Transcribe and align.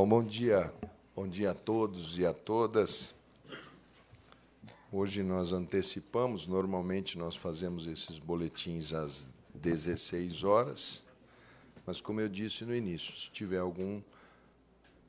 Bom, 0.00 0.08
bom 0.08 0.24
dia, 0.24 0.72
bom 1.14 1.28
dia 1.28 1.50
a 1.50 1.54
todos 1.54 2.18
e 2.18 2.24
a 2.24 2.32
todas. 2.32 3.14
Hoje 4.90 5.22
nós 5.22 5.52
antecipamos, 5.52 6.46
normalmente 6.46 7.18
nós 7.18 7.36
fazemos 7.36 7.86
esses 7.86 8.18
boletins 8.18 8.94
às 8.94 9.30
16 9.54 10.42
horas, 10.42 11.04
mas 11.84 12.00
como 12.00 12.18
eu 12.18 12.30
disse 12.30 12.64
no 12.64 12.74
início, 12.74 13.14
se 13.14 13.30
tiver 13.30 13.58
algum 13.58 14.00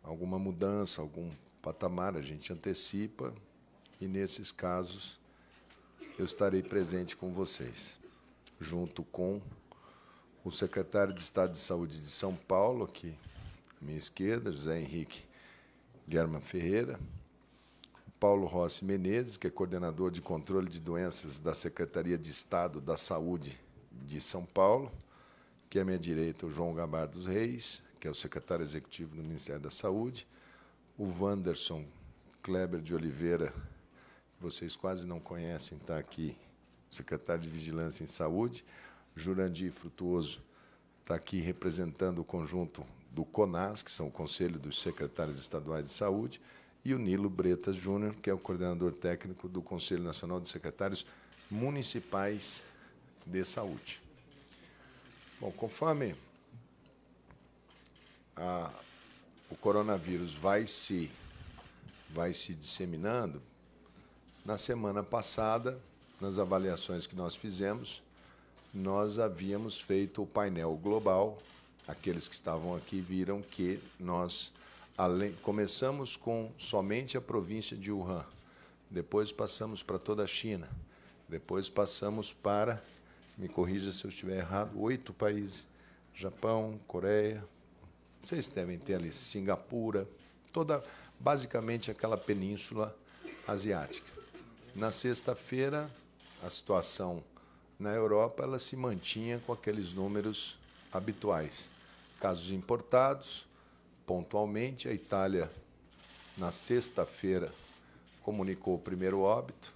alguma 0.04 0.38
mudança, 0.38 1.02
algum 1.02 1.30
patamar, 1.62 2.18
a 2.18 2.22
gente 2.22 2.52
antecipa 2.52 3.34
e 4.02 4.10
nesses 4.10 4.52
casos 4.52 5.18
eu 6.20 6.26
estarei 6.26 6.62
presente 6.62 7.16
com 7.16 7.32
vocês, 7.32 7.98
junto 8.60 9.04
com 9.04 9.42
o 10.44 10.52
secretário 10.52 11.14
de 11.14 11.22
Estado 11.22 11.54
de 11.54 11.60
Saúde 11.60 11.98
de 11.98 12.10
São 12.10 12.36
Paulo, 12.36 12.84
à 12.84 12.88
minha 13.82 13.98
esquerda, 13.98 14.52
José 14.52 14.80
Henrique 14.80 15.24
Guerma 16.08 16.40
Ferreira, 16.40 17.00
Paulo 18.20 18.46
Rossi 18.46 18.86
Menezes, 18.86 19.38
que 19.38 19.48
é 19.48 19.50
coordenador 19.50 20.12
de 20.12 20.22
controle 20.22 20.70
de 20.70 20.80
doenças 20.80 21.40
da 21.40 21.54
Secretaria 21.54 22.18
de 22.18 22.30
Estado 22.30 22.80
da 22.80 22.96
Saúde 22.96 23.60
de 24.06 24.22
São 24.22 24.46
Paulo, 24.46 24.92
que 25.70 25.80
à 25.80 25.86
minha 25.86 25.98
direita 25.98 26.46
o 26.46 26.52
João 26.52 26.74
Gabar 26.74 27.08
dos 27.08 27.26
Reis, 27.26 27.82
que 28.00 28.08
é 28.08 28.12
o 28.12 28.14
secretário 28.14 28.62
executivo 28.62 29.16
do 29.16 29.24
Ministério 29.24 29.62
da 29.62 29.72
Saúde, 29.72 30.28
o 30.98 31.06
Wanderson 31.06 31.84
Kleber 32.44 32.82
de 32.82 32.94
Oliveira, 32.94 33.52
que 34.38 34.44
vocês 34.44 34.76
quase 34.76 35.08
não 35.08 35.20
conhecem, 35.20 35.78
está 35.78 35.98
aqui, 35.98 36.38
secretário 36.90 37.42
de 37.42 37.50
Vigilância 37.50 38.04
em 38.04 38.08
Saúde, 38.08 38.64
Jurandir 39.16 39.72
Frutuoso 39.72 40.42
está 41.00 41.16
aqui 41.16 41.40
representando 41.40 42.20
o 42.20 42.24
conjunto 42.24 42.86
do 43.12 43.26
CONAS, 43.26 43.84
que 43.84 43.92
são 43.92 44.08
o 44.08 44.12
Conselho 44.12 44.58
dos 44.58 44.82
Secretários 44.82 45.40
Estaduais 45.40 45.84
de 45.84 45.92
Saúde, 45.92 46.42
e 46.84 46.94
o 46.94 46.98
Nilo 46.98 47.30
Bretas 47.30 47.76
Júnior, 47.76 48.16
que 48.16 48.30
é 48.30 48.34
o 48.34 48.40
coordenador 48.40 48.94
técnico 48.94 49.48
do 49.48 49.62
Conselho 49.62 50.04
Nacional 50.04 50.40
de 50.40 50.50
Secretários 50.50 51.06
Municipais 51.50 52.64
de 53.26 53.44
Saúde. 53.46 54.02
Bom, 55.40 55.52
conforme 55.52 56.16
a, 58.36 58.72
o 59.50 59.56
coronavírus 59.56 60.34
vai 60.34 60.66
se, 60.66 61.12
vai 62.10 62.34
se 62.34 62.56
disseminando, 62.56 63.42
na 64.44 64.58
semana 64.58 65.04
passada, 65.04 65.80
nas 66.20 66.40
avaliações 66.40 67.06
que 67.06 67.16
nós 67.16 67.36
fizemos, 67.36 68.02
nós 68.74 69.20
havíamos 69.20 69.80
feito 69.80 70.24
o 70.24 70.28
painel 70.28 70.76
global. 70.82 71.42
Aqueles 71.92 72.28
que 72.28 72.36
estavam 72.36 72.76
aqui 72.76 73.02
viram 73.02 73.42
que 73.42 73.80
nós 74.00 74.52
Além, 74.98 75.34
começamos 75.42 76.16
com 76.16 76.52
somente 76.60 77.18
a 77.18 77.22
província 77.22 77.76
de 77.76 77.92
Wuhan, 77.92 78.24
depois 78.90 79.32
passamos 79.32 79.82
para 79.82 79.98
toda 79.98 80.24
a 80.24 80.28
China, 80.28 80.70
depois 81.28 81.70
passamos 81.70 82.32
para, 82.32 82.84
me 83.36 83.48
corrija 83.48 83.92
se 83.92 84.06
eu 84.06 84.10
estiver 84.12 84.38
errado, 84.38 84.80
oito 84.80 85.12
países: 85.12 85.66
Japão, 86.14 86.80
Coreia, 86.88 87.44
vocês 88.24 88.48
devem 88.48 88.78
ter 88.78 88.96
ali 88.96 89.12
Singapura, 89.12 90.08
toda 90.54 90.84
basicamente 91.20 91.90
aquela 91.90 92.18
península 92.18 92.96
asiática. 93.48 94.12
Na 94.76 94.92
sexta-feira, 94.92 95.90
a 96.44 96.50
situação 96.52 97.24
na 97.80 97.90
Europa 97.92 98.44
ela 98.44 98.60
se 98.60 98.76
mantinha 98.76 99.42
com 99.48 99.52
aqueles 99.52 99.94
números 99.94 100.58
habituais, 100.94 101.70
casos 102.22 102.52
importados 102.52 103.48
pontualmente. 104.06 104.88
A 104.88 104.94
Itália, 104.94 105.50
na 106.38 106.52
sexta-feira, 106.52 107.52
comunicou 108.22 108.76
o 108.76 108.80
primeiro 108.80 109.22
óbito. 109.22 109.74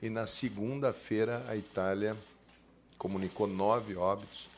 E 0.00 0.08
na 0.08 0.24
segunda-feira, 0.24 1.44
a 1.48 1.56
Itália 1.56 2.16
comunicou 2.96 3.48
nove 3.48 3.96
óbitos 3.96 4.48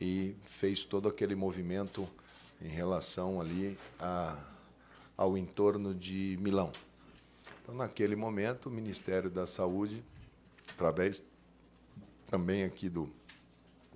e 0.00 0.34
fez 0.44 0.84
todo 0.84 1.08
aquele 1.08 1.36
movimento 1.36 2.08
em 2.60 2.68
relação 2.68 3.40
ali 3.40 3.78
a, 4.00 4.36
ao 5.16 5.38
entorno 5.38 5.94
de 5.94 6.36
Milão. 6.40 6.72
Então, 7.62 7.74
naquele 7.74 8.16
momento, 8.16 8.66
o 8.66 8.72
Ministério 8.72 9.30
da 9.30 9.46
Saúde, 9.46 10.02
através 10.70 11.24
também 12.26 12.64
aqui 12.64 12.88
do, 12.88 13.08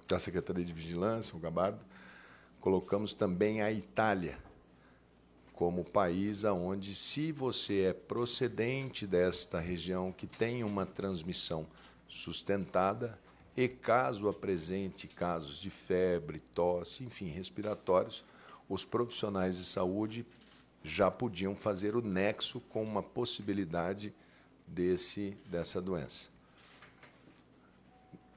da 0.06 0.18
Secretaria 0.18 0.64
de 0.64 0.72
Vigilância, 0.72 1.36
o 1.36 1.40
Gabardo, 1.40 1.87
colocamos 2.60 3.12
também 3.12 3.62
a 3.62 3.72
Itália 3.72 4.38
como 5.58 5.84
país 5.84 6.44
aonde 6.44 6.94
se 6.94 7.32
você 7.32 7.80
é 7.82 7.92
procedente 7.92 9.06
desta 9.06 9.58
região 9.58 10.12
que 10.12 10.24
tem 10.24 10.62
uma 10.62 10.86
transmissão 10.86 11.66
sustentada 12.06 13.18
e 13.56 13.66
caso 13.66 14.28
apresente 14.28 15.08
casos 15.08 15.58
de 15.58 15.68
febre, 15.68 16.38
tosse, 16.38 17.02
enfim, 17.02 17.26
respiratórios, 17.26 18.24
os 18.68 18.84
profissionais 18.84 19.56
de 19.56 19.64
saúde 19.64 20.24
já 20.84 21.10
podiam 21.10 21.56
fazer 21.56 21.96
o 21.96 22.00
nexo 22.00 22.60
com 22.60 22.84
uma 22.84 23.02
possibilidade 23.02 24.14
desse 24.64 25.36
dessa 25.46 25.82
doença. 25.82 26.28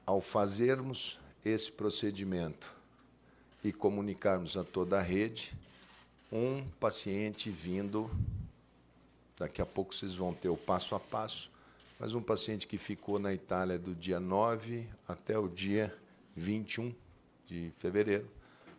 Ao 0.04 0.20
fazermos 0.20 1.20
esse 1.44 1.70
procedimento 1.70 2.81
e 3.62 3.72
comunicarmos 3.72 4.56
a 4.56 4.64
toda 4.64 4.98
a 4.98 5.02
rede 5.02 5.52
um 6.32 6.64
paciente 6.80 7.50
vindo, 7.50 8.10
daqui 9.38 9.60
a 9.60 9.66
pouco 9.66 9.94
vocês 9.94 10.14
vão 10.14 10.32
ter 10.32 10.48
o 10.48 10.56
passo 10.56 10.94
a 10.94 11.00
passo, 11.00 11.50
mas 12.00 12.14
um 12.14 12.22
paciente 12.22 12.66
que 12.66 12.78
ficou 12.78 13.18
na 13.18 13.34
Itália 13.34 13.78
do 13.78 13.94
dia 13.94 14.18
9 14.18 14.88
até 15.06 15.38
o 15.38 15.46
dia 15.46 15.94
21 16.34 16.94
de 17.46 17.70
fevereiro, 17.76 18.26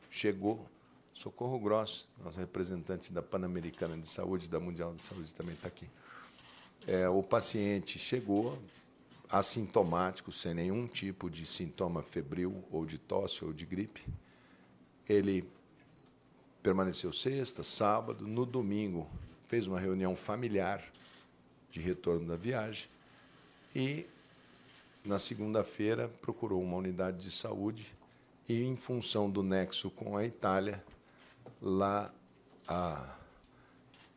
chegou. 0.09 0.66
Socorro 1.13 1.59
Grosso, 1.59 2.09
nosso 2.23 2.39
representante 2.39 3.13
da 3.13 3.21
Pan-Americana 3.21 3.95
de 3.95 4.07
Saúde, 4.07 4.50
da 4.50 4.59
Mundial 4.59 4.95
de 4.95 5.01
Saúde 5.03 5.31
também 5.31 5.53
está 5.53 5.67
aqui. 5.67 5.88
É, 6.88 7.07
o 7.07 7.21
paciente 7.21 8.00
chegou 8.00 8.57
assintomático, 9.29 10.31
sem 10.31 10.55
nenhum 10.55 10.88
tipo 10.88 11.29
de 11.29 11.45
sintoma 11.45 12.01
febril, 12.01 12.63
ou 12.71 12.83
de 12.83 12.97
tosse, 12.97 13.45
ou 13.45 13.53
de 13.53 13.63
gripe, 13.63 14.01
ele 15.08 15.47
permaneceu 16.62 17.12
sexta, 17.12 17.64
sábado, 17.64 18.28
no 18.28 18.46
domingo 18.46 19.08
fez 19.46 19.68
uma 19.68 19.80
reunião 19.80 20.16
familiar 20.16 20.84
de 21.69 21.80
retorno 21.80 22.28
da 22.28 22.36
viagem 22.36 22.88
e 23.75 24.06
na 25.03 25.19
segunda-feira 25.19 26.08
procurou 26.22 26.62
uma 26.62 26.78
unidade 26.78 27.18
de 27.18 27.31
saúde 27.31 27.94
e 28.47 28.63
em 28.63 28.75
função 28.75 29.30
do 29.30 29.44
nexo 29.44 29.90
com 29.92 30.16
a 30.16 30.25
Itália 30.25 30.84
lá 31.62 32.12
a, 32.68 33.16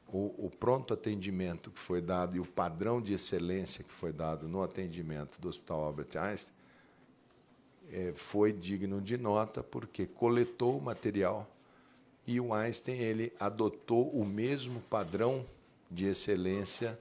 o, 0.09 0.47
o 0.47 0.51
pronto 0.59 0.95
atendimento 0.95 1.71
que 1.71 1.81
foi 1.81 2.01
dado 2.01 2.37
e 2.37 2.41
o 2.41 2.47
padrão 2.47 3.01
de 3.01 3.13
excelência 3.13 3.83
que 3.83 3.93
foi 3.93 4.13
dado 4.13 4.49
no 4.49 4.63
atendimento 4.63 5.41
do 5.41 5.49
Hospital 5.49 5.85
Albert 5.85 6.17
Einstein 6.17 6.56
foi 8.15 8.53
digno 8.53 9.01
de 9.01 9.17
nota 9.17 9.63
porque 9.63 10.07
coletou 10.07 10.79
o 10.79 10.83
material 10.83 11.49
e 12.27 12.41
o 12.41 12.53
Einstein 12.53 12.99
ele 12.99 13.33
adotou 13.39 14.11
o 14.11 14.25
mesmo 14.25 14.81
padrão 14.91 15.47
de 15.91 16.07
excelência 16.07 16.99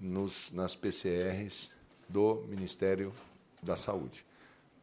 nos, 0.00 0.50
nas 0.52 0.74
PCRs 0.74 1.72
do 2.08 2.42
Ministério 2.48 3.12
da 3.62 3.76
Saúde. 3.76 4.24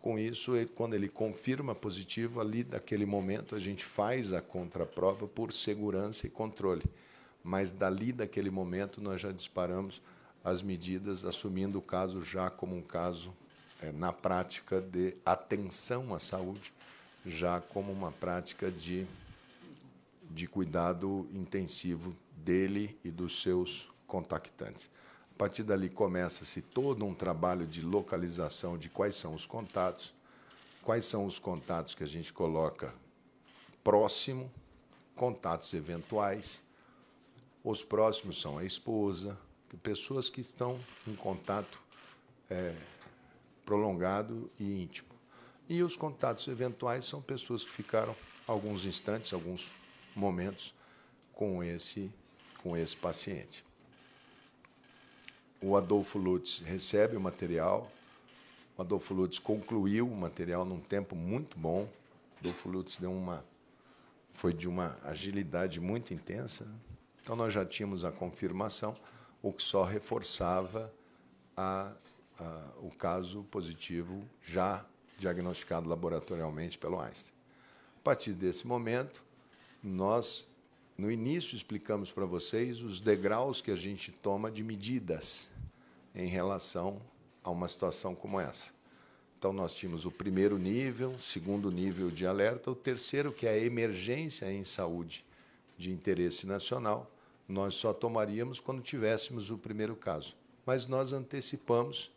Com 0.01 0.19
isso, 0.19 0.55
ele, 0.55 0.67
quando 0.67 0.93
ele 0.93 1.07
confirma 1.07 1.73
positivo, 1.73 2.41
ali 2.41 2.63
naquele 2.69 3.05
momento 3.05 3.55
a 3.55 3.59
gente 3.59 3.85
faz 3.85 4.33
a 4.33 4.41
contraprova 4.41 5.27
por 5.27 5.51
segurança 5.51 6.27
e 6.27 6.29
controle. 6.29 6.83
Mas 7.43 7.71
dali 7.71 8.11
daquele 8.11 8.49
momento 8.49 9.01
nós 9.01 9.21
já 9.21 9.31
disparamos 9.31 10.01
as 10.43 10.61
medidas, 10.61 11.23
assumindo 11.23 11.79
o 11.79 11.81
caso 11.81 12.21
já 12.21 12.49
como 12.49 12.75
um 12.75 12.81
caso 12.81 13.33
é, 13.33 13.42
na 13.91 14.13
prática 14.13 14.79
de 14.79 15.15
atenção 15.25 16.13
à 16.13 16.19
saúde, 16.19 16.73
já 17.25 17.59
como 17.59 17.91
uma 17.91 18.11
prática 18.11 18.71
de, 18.71 19.05
de 20.29 20.47
cuidado 20.47 21.27
intensivo 21.33 22.15
dele 22.37 22.97
e 23.03 23.11
dos 23.11 23.41
seus 23.41 23.89
contactantes. 24.07 24.89
A 25.33 25.37
partir 25.37 25.63
dali 25.63 25.89
começa-se 25.89 26.61
todo 26.61 27.03
um 27.03 27.13
trabalho 27.13 27.65
de 27.65 27.81
localização 27.81 28.77
de 28.77 28.89
quais 28.89 29.15
são 29.15 29.33
os 29.33 29.45
contatos, 29.45 30.13
quais 30.83 31.05
são 31.05 31.25
os 31.25 31.39
contatos 31.39 31.95
que 31.95 32.03
a 32.03 32.07
gente 32.07 32.31
coloca 32.31 32.93
próximo, 33.83 34.51
contatos 35.15 35.73
eventuais. 35.73 36.61
Os 37.63 37.83
próximos 37.83 38.39
são 38.39 38.57
a 38.57 38.63
esposa, 38.63 39.37
pessoas 39.81 40.29
que 40.29 40.41
estão 40.41 40.79
em 41.07 41.15
contato 41.15 41.81
é, 42.49 42.75
prolongado 43.65 44.49
e 44.59 44.83
íntimo. 44.83 45.09
E 45.67 45.81
os 45.81 45.95
contatos 45.95 46.47
eventuais 46.47 47.05
são 47.05 47.21
pessoas 47.21 47.63
que 47.63 47.71
ficaram 47.71 48.15
alguns 48.47 48.85
instantes, 48.85 49.33
alguns 49.33 49.71
momentos 50.15 50.73
com 51.33 51.63
esse, 51.63 52.11
com 52.61 52.75
esse 52.75 52.95
paciente. 52.95 53.63
O 55.61 55.77
Adolfo 55.77 56.19
Lutz 56.19 56.59
recebe 56.59 57.15
o 57.15 57.21
material. 57.21 57.89
O 58.77 58.81
Adolfo 58.81 59.13
Lutz 59.13 59.39
concluiu 59.39 60.07
o 60.07 60.15
material 60.15 60.65
num 60.65 60.79
tempo 60.79 61.15
muito 61.15 61.57
bom. 61.57 61.83
O 61.83 62.39
Adolfo 62.41 62.67
Lutz 62.67 62.97
deu 62.97 63.11
uma, 63.11 63.45
foi 64.33 64.53
de 64.53 64.67
uma 64.67 64.97
agilidade 65.03 65.79
muito 65.79 66.13
intensa. 66.13 66.67
Então, 67.21 67.37
nós 67.37 67.53
já 67.53 67.65
tínhamos 67.65 68.03
a 68.03 68.11
confirmação, 68.11 68.97
o 69.41 69.53
que 69.53 69.63
só 69.63 69.85
reforçava 69.85 70.93
a, 71.55 71.93
a, 72.39 72.69
o 72.81 72.89
caso 72.89 73.43
positivo 73.51 74.23
já 74.41 74.85
diagnosticado 75.17 75.87
laboratorialmente 75.87 76.77
pelo 76.77 76.99
Einstein. 76.99 77.33
A 77.97 78.01
partir 78.03 78.33
desse 78.33 78.67
momento, 78.67 79.23
nós, 79.81 80.47
no 80.97 81.11
início, 81.11 81.55
explicamos 81.55 82.11
para 82.11 82.25
vocês 82.25 82.81
os 82.81 82.99
degraus 82.99 83.61
que 83.61 83.71
a 83.71 83.75
gente 83.75 84.11
toma 84.11 84.51
de 84.51 84.63
medidas 84.63 85.51
em 86.13 86.27
relação 86.27 87.01
a 87.43 87.49
uma 87.49 87.67
situação 87.67 88.13
como 88.13 88.39
essa. 88.39 88.73
Então, 89.37 89.51
nós 89.51 89.75
tínhamos 89.75 90.05
o 90.05 90.11
primeiro 90.11 90.57
nível, 90.57 91.17
segundo 91.19 91.69
nível 91.69 92.09
de 92.09 92.25
alerta, 92.25 92.71
o 92.71 92.75
terceiro, 92.75 93.31
que 93.31 93.45
é 93.45 93.51
a 93.51 93.57
emergência 93.57 94.51
em 94.51 94.63
saúde 94.63 95.25
de 95.77 95.91
interesse 95.91 96.47
nacional, 96.47 97.11
nós 97.47 97.75
só 97.75 97.93
tomaríamos 97.93 98.59
quando 98.59 98.81
tivéssemos 98.81 99.51
o 99.51 99.57
primeiro 99.57 99.95
caso. 99.95 100.35
Mas 100.65 100.87
nós 100.87 101.11
antecipamos 101.11 102.09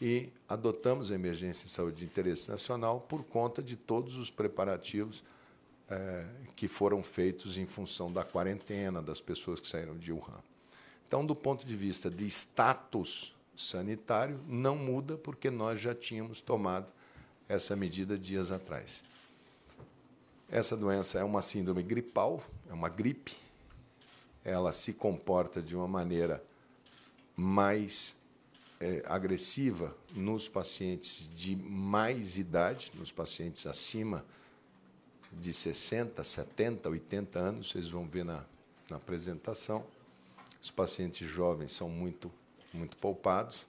e 0.00 0.28
adotamos 0.48 1.10
a 1.10 1.14
emergência 1.14 1.66
em 1.66 1.68
saúde 1.68 1.98
de 1.98 2.04
interesse 2.04 2.50
nacional 2.50 3.00
por 3.00 3.22
conta 3.24 3.62
de 3.62 3.76
todos 3.76 4.16
os 4.16 4.30
preparativos 4.30 5.22
é, 5.88 6.26
que 6.56 6.66
foram 6.66 7.02
feitos 7.02 7.58
em 7.58 7.66
função 7.66 8.10
da 8.10 8.24
quarentena 8.24 9.02
das 9.02 9.20
pessoas 9.20 9.60
que 9.60 9.68
saíram 9.68 9.96
de 9.96 10.12
Wuhan. 10.12 10.42
Então, 11.06 11.24
do 11.24 11.34
ponto 11.34 11.66
de 11.66 11.76
vista 11.76 12.10
de 12.10 12.26
status 12.26 13.34
sanitário, 13.56 14.40
não 14.48 14.76
muda 14.76 15.16
porque 15.16 15.50
nós 15.50 15.80
já 15.80 15.94
tínhamos 15.94 16.40
tomado 16.40 16.90
essa 17.48 17.76
medida 17.76 18.16
dias 18.18 18.50
atrás. 18.50 19.04
Essa 20.48 20.76
doença 20.76 21.18
é 21.18 21.24
uma 21.24 21.42
síndrome 21.42 21.82
gripal, 21.82 22.42
é 22.68 22.72
uma 22.72 22.88
gripe. 22.88 23.36
Ela 24.44 24.72
se 24.72 24.94
comporta 24.94 25.62
de 25.62 25.76
uma 25.76 25.86
maneira 25.86 26.42
mais 27.36 28.16
é, 28.82 29.00
agressiva 29.06 29.96
nos 30.12 30.48
pacientes 30.48 31.30
de 31.32 31.54
mais 31.54 32.36
idade, 32.36 32.90
nos 32.96 33.12
pacientes 33.12 33.64
acima 33.64 34.24
de 35.32 35.52
60, 35.52 36.22
70, 36.24 36.88
80 36.88 37.38
anos, 37.38 37.70
vocês 37.70 37.88
vão 37.88 38.06
ver 38.08 38.24
na, 38.24 38.44
na 38.90 38.96
apresentação. 38.96 39.86
Os 40.60 40.70
pacientes 40.70 41.26
jovens 41.28 41.70
são 41.70 41.88
muito, 41.88 42.30
muito 42.74 42.96
poupados. 42.96 43.64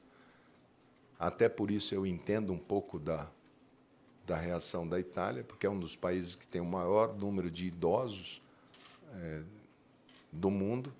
Até 1.19 1.47
por 1.47 1.69
isso 1.69 1.93
eu 1.93 2.07
entendo 2.07 2.51
um 2.51 2.57
pouco 2.57 2.97
da, 2.97 3.29
da 4.25 4.35
reação 4.35 4.87
da 4.87 4.99
Itália, 4.99 5.43
porque 5.43 5.67
é 5.67 5.69
um 5.69 5.79
dos 5.79 5.95
países 5.95 6.35
que 6.35 6.47
tem 6.47 6.59
o 6.59 6.65
maior 6.65 7.15
número 7.15 7.51
de 7.51 7.67
idosos 7.67 8.41
é, 9.13 9.43
do 10.31 10.49
mundo. 10.49 10.91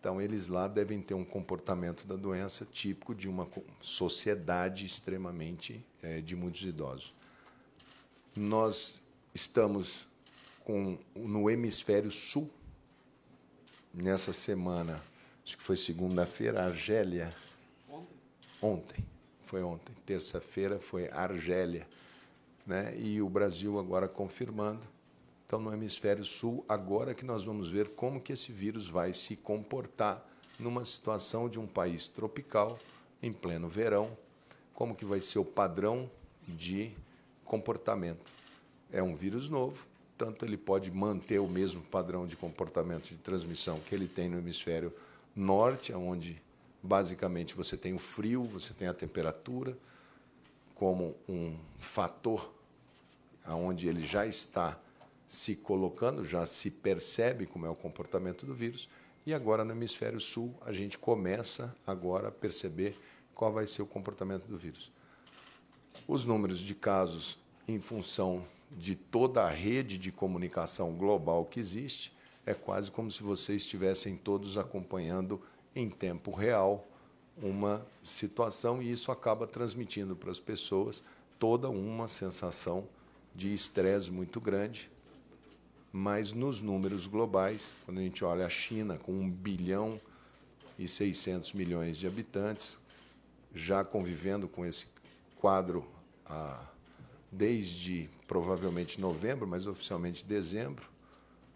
Então, 0.00 0.18
eles 0.18 0.48
lá 0.48 0.66
devem 0.66 0.98
ter 0.98 1.12
um 1.12 1.26
comportamento 1.26 2.06
da 2.06 2.16
doença 2.16 2.64
típico 2.64 3.14
de 3.14 3.28
uma 3.28 3.46
sociedade 3.82 4.86
extremamente 4.86 5.84
é, 6.02 6.22
de 6.22 6.34
muitos 6.34 6.62
idosos. 6.62 7.12
Nós 8.34 9.02
estamos 9.34 10.08
com, 10.64 10.98
no 11.14 11.50
hemisfério 11.50 12.10
sul, 12.10 12.50
nessa 13.92 14.32
semana, 14.32 15.02
acho 15.44 15.58
que 15.58 15.62
foi 15.62 15.76
segunda-feira, 15.76 16.64
Argélia. 16.64 17.34
Ontem. 17.86 18.08
Ontem, 18.62 19.06
foi 19.44 19.62
ontem. 19.62 19.94
Terça-feira 20.06 20.80
foi 20.80 21.10
Argélia. 21.10 21.86
Né? 22.66 22.98
E 22.98 23.20
o 23.20 23.28
Brasil 23.28 23.78
agora 23.78 24.08
confirmando 24.08 24.80
então, 25.50 25.60
no 25.60 25.74
hemisfério 25.74 26.24
sul, 26.24 26.64
agora 26.68 27.12
que 27.12 27.24
nós 27.24 27.42
vamos 27.42 27.68
ver 27.68 27.88
como 27.88 28.20
que 28.20 28.34
esse 28.34 28.52
vírus 28.52 28.88
vai 28.88 29.12
se 29.12 29.34
comportar 29.34 30.24
numa 30.60 30.84
situação 30.84 31.48
de 31.48 31.58
um 31.58 31.66
país 31.66 32.06
tropical, 32.06 32.78
em 33.20 33.32
pleno 33.32 33.68
verão, 33.68 34.16
como 34.72 34.94
que 34.94 35.04
vai 35.04 35.20
ser 35.20 35.40
o 35.40 35.44
padrão 35.44 36.08
de 36.46 36.92
comportamento. 37.44 38.30
É 38.92 39.02
um 39.02 39.16
vírus 39.16 39.48
novo, 39.48 39.88
tanto 40.16 40.44
ele 40.44 40.56
pode 40.56 40.88
manter 40.92 41.40
o 41.40 41.48
mesmo 41.48 41.82
padrão 41.82 42.28
de 42.28 42.36
comportamento 42.36 43.08
de 43.08 43.16
transmissão 43.16 43.80
que 43.80 43.92
ele 43.92 44.06
tem 44.06 44.28
no 44.28 44.38
hemisfério 44.38 44.94
norte, 45.34 45.92
onde 45.92 46.40
basicamente 46.80 47.56
você 47.56 47.76
tem 47.76 47.92
o 47.92 47.98
frio, 47.98 48.44
você 48.44 48.72
tem 48.72 48.86
a 48.86 48.94
temperatura 48.94 49.76
como 50.76 51.16
um 51.28 51.56
fator 51.80 52.54
aonde 53.44 53.88
ele 53.88 54.06
já 54.06 54.24
está 54.24 54.78
se 55.30 55.54
colocando, 55.54 56.24
já 56.24 56.44
se 56.44 56.72
percebe 56.72 57.46
como 57.46 57.64
é 57.64 57.70
o 57.70 57.76
comportamento 57.76 58.44
do 58.44 58.52
vírus, 58.52 58.88
e 59.24 59.32
agora 59.32 59.64
no 59.64 59.70
hemisfério 59.70 60.20
sul 60.20 60.52
a 60.66 60.72
gente 60.72 60.98
começa 60.98 61.72
agora 61.86 62.26
a 62.26 62.32
perceber 62.32 62.98
qual 63.32 63.52
vai 63.52 63.64
ser 63.64 63.80
o 63.80 63.86
comportamento 63.86 64.48
do 64.48 64.58
vírus. 64.58 64.90
Os 66.08 66.24
números 66.24 66.58
de 66.58 66.74
casos 66.74 67.38
em 67.68 67.78
função 67.78 68.44
de 68.72 68.96
toda 68.96 69.44
a 69.44 69.48
rede 69.48 69.98
de 69.98 70.10
comunicação 70.10 70.96
global 70.96 71.44
que 71.44 71.60
existe, 71.60 72.12
é 72.44 72.52
quase 72.52 72.90
como 72.90 73.08
se 73.08 73.22
vocês 73.22 73.62
estivessem 73.62 74.16
todos 74.16 74.58
acompanhando 74.58 75.40
em 75.76 75.88
tempo 75.88 76.32
real 76.32 76.88
uma 77.40 77.86
situação 78.02 78.82
e 78.82 78.90
isso 78.90 79.12
acaba 79.12 79.46
transmitindo 79.46 80.16
para 80.16 80.32
as 80.32 80.40
pessoas 80.40 81.04
toda 81.38 81.70
uma 81.70 82.08
sensação 82.08 82.88
de 83.32 83.54
estresse 83.54 84.10
muito 84.10 84.40
grande, 84.40 84.90
mas 85.92 86.32
nos 86.32 86.60
números 86.60 87.06
globais, 87.06 87.74
quando 87.84 87.98
a 87.98 88.02
gente 88.02 88.24
olha 88.24 88.46
a 88.46 88.48
China 88.48 88.98
com 88.98 89.12
1 89.12 89.30
bilhão 89.30 90.00
e 90.78 90.86
600 90.86 91.52
milhões 91.52 91.96
de 91.96 92.06
habitantes, 92.06 92.78
já 93.54 93.84
convivendo 93.84 94.48
com 94.48 94.64
esse 94.64 94.86
quadro 95.36 95.84
ah, 96.26 96.64
desde 97.30 98.08
provavelmente 98.26 99.00
novembro, 99.00 99.46
mas 99.46 99.66
oficialmente 99.66 100.24
dezembro, 100.24 100.86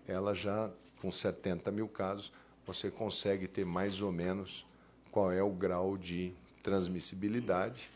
ela 0.06 0.34
já 0.34 0.70
com 1.00 1.12
70 1.12 1.70
mil 1.70 1.86
casos, 1.86 2.32
você 2.66 2.90
consegue 2.90 3.46
ter 3.46 3.64
mais 3.64 4.00
ou 4.00 4.10
menos 4.10 4.66
qual 5.12 5.30
é 5.30 5.42
o 5.42 5.50
grau 5.50 5.96
de 5.96 6.32
transmissibilidade 6.62 7.88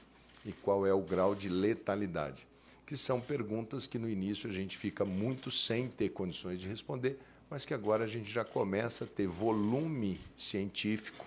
e 0.44 0.52
qual 0.52 0.86
é 0.86 0.92
o 0.92 1.00
grau 1.00 1.34
de 1.34 1.48
letalidade 1.48 2.47
que 2.88 2.96
são 2.96 3.20
perguntas 3.20 3.86
que 3.86 3.98
no 3.98 4.08
início 4.08 4.48
a 4.48 4.52
gente 4.52 4.78
fica 4.78 5.04
muito 5.04 5.50
sem 5.50 5.88
ter 5.88 6.08
condições 6.08 6.58
de 6.58 6.66
responder, 6.66 7.20
mas 7.50 7.66
que 7.66 7.74
agora 7.74 8.04
a 8.04 8.06
gente 8.06 8.30
já 8.30 8.46
começa 8.46 9.04
a 9.04 9.06
ter 9.06 9.26
volume 9.26 10.18
científico 10.34 11.22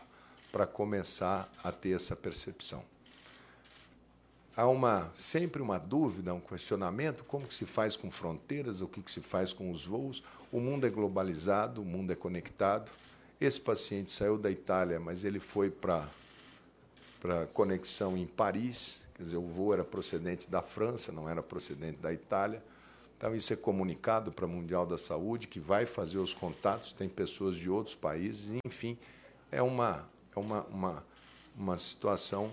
para 0.51 0.65
começar 0.65 1.48
a 1.63 1.72
ter 1.72 1.91
essa 1.91 2.15
percepção. 2.15 2.84
Há 4.58 4.68
uma, 4.68 5.12
sempre 5.13 5.62
uma 5.62 5.77
dúvida, 5.77 6.34
um 6.34 6.39
questionamento, 6.39 7.24
como 7.25 7.46
que 7.46 7.53
se 7.53 7.68
faz 7.68 7.96
com 7.96 8.10
fronteiras, 8.10 8.82
o 8.82 8.88
que, 8.88 9.00
que 9.00 9.12
se 9.12 9.22
faz 9.22 9.53
com 9.53 9.70
os 9.70 9.86
voos. 9.86 10.24
O 10.51 10.60
mundo 10.60 10.88
é 10.88 10.89
globalizado, 10.89 11.84
o 11.84 11.86
mundo 11.86 12.12
é 12.12 12.15
conectado. 12.15 12.91
Esse 13.39 13.62
paciente 13.62 14.12
saiu 14.12 14.36
da 14.36 14.50
Itália, 14.50 15.00
mas 15.00 15.24
ele 15.24 15.39
foi 15.39 15.70
para 15.70 16.08
conexão 17.53 18.18
em 18.18 18.25
Paris, 18.25 19.00
Quer 19.22 19.25
dizer, 19.25 19.38
o 19.38 19.46
voo 19.46 19.72
era 19.72 19.84
procedente 19.84 20.50
da 20.50 20.63
França, 20.63 21.12
não 21.12 21.30
era 21.30 21.44
procedente 21.44 22.00
da 22.00 22.12
Itália. 22.12 22.60
Então, 23.16 23.36
isso 23.36 23.54
é 23.54 23.56
comunicado 23.56 24.32
para 24.32 24.46
a 24.46 24.48
Mundial 24.48 24.84
da 24.84 24.98
Saúde, 24.98 25.48
que 25.48 25.60
vai 25.60 25.86
fazer 25.86 26.18
os 26.18 26.34
contatos, 26.34 26.92
tem 26.92 27.08
pessoas 27.08 27.56
de 27.56 27.70
outros 27.70 27.94
países, 27.94 28.60
enfim, 28.66 28.98
é 29.51 29.62
uma, 29.62 30.10
é 30.36 30.40
uma, 30.40 30.63
uma, 30.63 31.04
uma 31.56 31.78
situação 31.78 32.50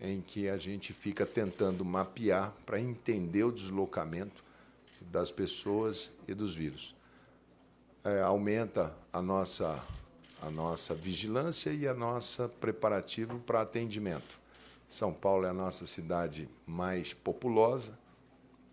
em 0.00 0.20
que 0.20 0.48
a 0.48 0.58
gente 0.58 0.92
fica 0.92 1.24
tentando 1.24 1.84
mapear 1.84 2.52
para 2.66 2.80
entender 2.80 3.44
o 3.44 3.52
deslocamento 3.52 4.42
das 5.00 5.30
pessoas 5.30 6.10
e 6.26 6.34
dos 6.34 6.56
vírus. 6.56 6.92
É, 8.02 8.20
aumenta 8.20 8.92
a 9.12 9.22
nossa, 9.22 9.80
a 10.42 10.50
nossa 10.50 10.92
vigilância 10.92 11.70
e 11.70 11.86
a 11.86 11.94
nossa 11.94 12.48
preparativo 12.48 13.38
para 13.38 13.60
atendimento. 13.60 14.39
São 14.90 15.14
Paulo 15.14 15.46
é 15.46 15.50
a 15.50 15.54
nossa 15.54 15.86
cidade 15.86 16.48
mais 16.66 17.14
populosa, 17.14 17.96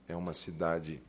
é 0.07 0.15
uma 0.15 0.33
cidade 0.33 0.99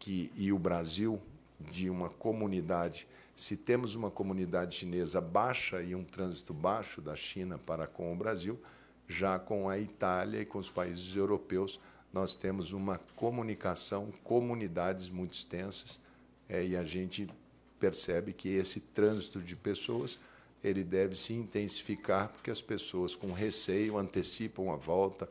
que, 0.00 0.32
e 0.36 0.52
o 0.52 0.58
Brasil, 0.58 1.22
de 1.60 1.88
uma 1.88 2.10
comunidade, 2.10 3.06
se 3.36 3.56
temos 3.56 3.94
uma 3.94 4.10
comunidade 4.10 4.74
chinesa 4.74 5.20
baixa 5.20 5.80
e 5.80 5.94
um 5.94 6.02
trânsito 6.02 6.52
baixo 6.52 7.00
da 7.00 7.14
China 7.14 7.56
para 7.56 7.86
com 7.86 8.12
o 8.12 8.16
Brasil, 8.16 8.60
já 9.06 9.38
com 9.38 9.68
a 9.68 9.78
Itália 9.78 10.40
e 10.40 10.44
com 10.44 10.58
os 10.58 10.68
países 10.68 11.14
europeus, 11.14 11.78
nós 12.12 12.34
temos 12.34 12.72
uma 12.72 12.98
comunicação, 13.14 14.12
comunidades 14.24 15.08
muito 15.08 15.34
extensas, 15.34 16.00
é, 16.48 16.66
e 16.66 16.76
a 16.76 16.82
gente 16.82 17.30
percebe 17.78 18.32
que 18.32 18.48
esse 18.48 18.80
trânsito 18.80 19.40
de 19.40 19.54
pessoas 19.54 20.18
ele 20.62 20.84
deve 20.84 21.14
se 21.14 21.32
intensificar 21.32 22.28
porque 22.28 22.50
as 22.50 22.60
pessoas 22.60 23.16
com 23.16 23.32
receio 23.32 23.96
antecipam 23.96 24.72
a 24.72 24.76
volta, 24.76 25.28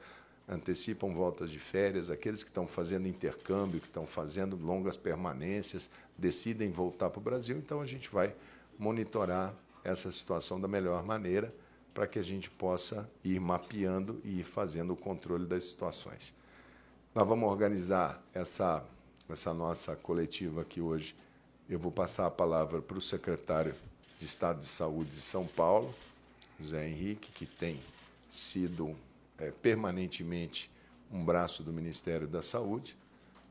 antecipam 0.48 1.14
voltas 1.14 1.52
de 1.52 1.60
férias, 1.60 2.10
aqueles 2.10 2.44
que 2.44 2.50
estão 2.50 2.68
fazendo 2.68 3.08
intercâmbio, 3.08 3.80
que 3.80 3.88
estão 3.88 4.08
fazendo 4.08 4.56
longas 4.56 4.98
permanências, 4.98 5.90
decidem 6.18 6.72
voltar 6.72 7.10
para 7.10 7.20
o 7.20 7.24
Brasil, 7.24 7.58
então 7.58 7.82
a 7.82 7.86
gente 7.86 8.10
vai 8.10 8.34
monitorar 8.78 9.54
essa 9.84 10.12
situação 10.12 10.60
da 10.60 10.68
melhor 10.68 11.04
maneira 11.04 11.54
para 11.94 12.08
que 12.08 12.18
a 12.18 12.24
gente 12.24 12.50
possa 12.50 13.10
ir 13.24 13.40
mapeando 13.40 14.20
e 14.24 14.40
ir 14.40 14.44
fazendo 14.44 14.94
o 14.94 14.98
controle 14.98 15.46
das 15.46 15.66
situações. 15.66 16.34
Nós 17.14 17.28
vamos 17.28 17.50
organizar 17.50 18.24
essa, 18.34 18.84
essa 19.30 19.54
nossa 19.54 19.96
coletiva 19.96 20.62
aqui 20.62 20.80
hoje. 20.80 21.16
Eu 21.70 21.80
vou 21.80 21.92
passar 21.92 22.26
a 22.26 22.32
palavra 22.32 22.82
para 22.82 22.98
o 22.98 23.02
secretário 23.02 23.76
de 24.20 24.26
Estado 24.26 24.60
de 24.60 24.66
Saúde 24.66 25.12
de 25.12 25.22
São 25.22 25.48
Paulo, 25.48 25.96
José 26.60 26.88
Henrique, 26.88 27.32
que 27.32 27.46
tem 27.46 27.80
sido 28.30 28.96
é, 29.38 29.50
permanentemente 29.50 30.70
um 31.10 31.24
braço 31.24 31.64
do 31.64 31.72
Ministério 31.72 32.28
da 32.28 32.42
Saúde. 32.42 32.98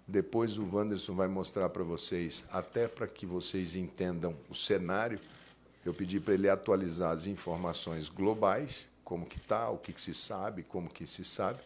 Depois 0.07 0.59
o 0.59 0.77
Wanderson 0.77 1.15
vai 1.15 1.27
mostrar 1.27 1.71
para 1.71 1.83
vocês, 1.83 2.45
até 2.53 2.87
para 2.87 3.07
que 3.07 3.25
vocês 3.25 3.77
entendam 3.77 4.37
o 4.49 4.55
cenário, 4.55 5.19
eu 5.85 5.95
pedi 5.95 6.21
para 6.21 6.35
ele 6.35 6.51
atualizar 6.51 7.13
as 7.13 7.27
informações 7.27 8.11
globais, 8.11 8.89
como 9.03 9.25
que 9.25 9.39
está, 9.39 9.71
o 9.71 9.79
que, 9.79 9.93
que 9.93 10.01
se 10.01 10.15
sabe, 10.15 10.63
como 10.63 10.89
que 10.91 11.07
se 11.07 11.25
sabe, 11.25 11.61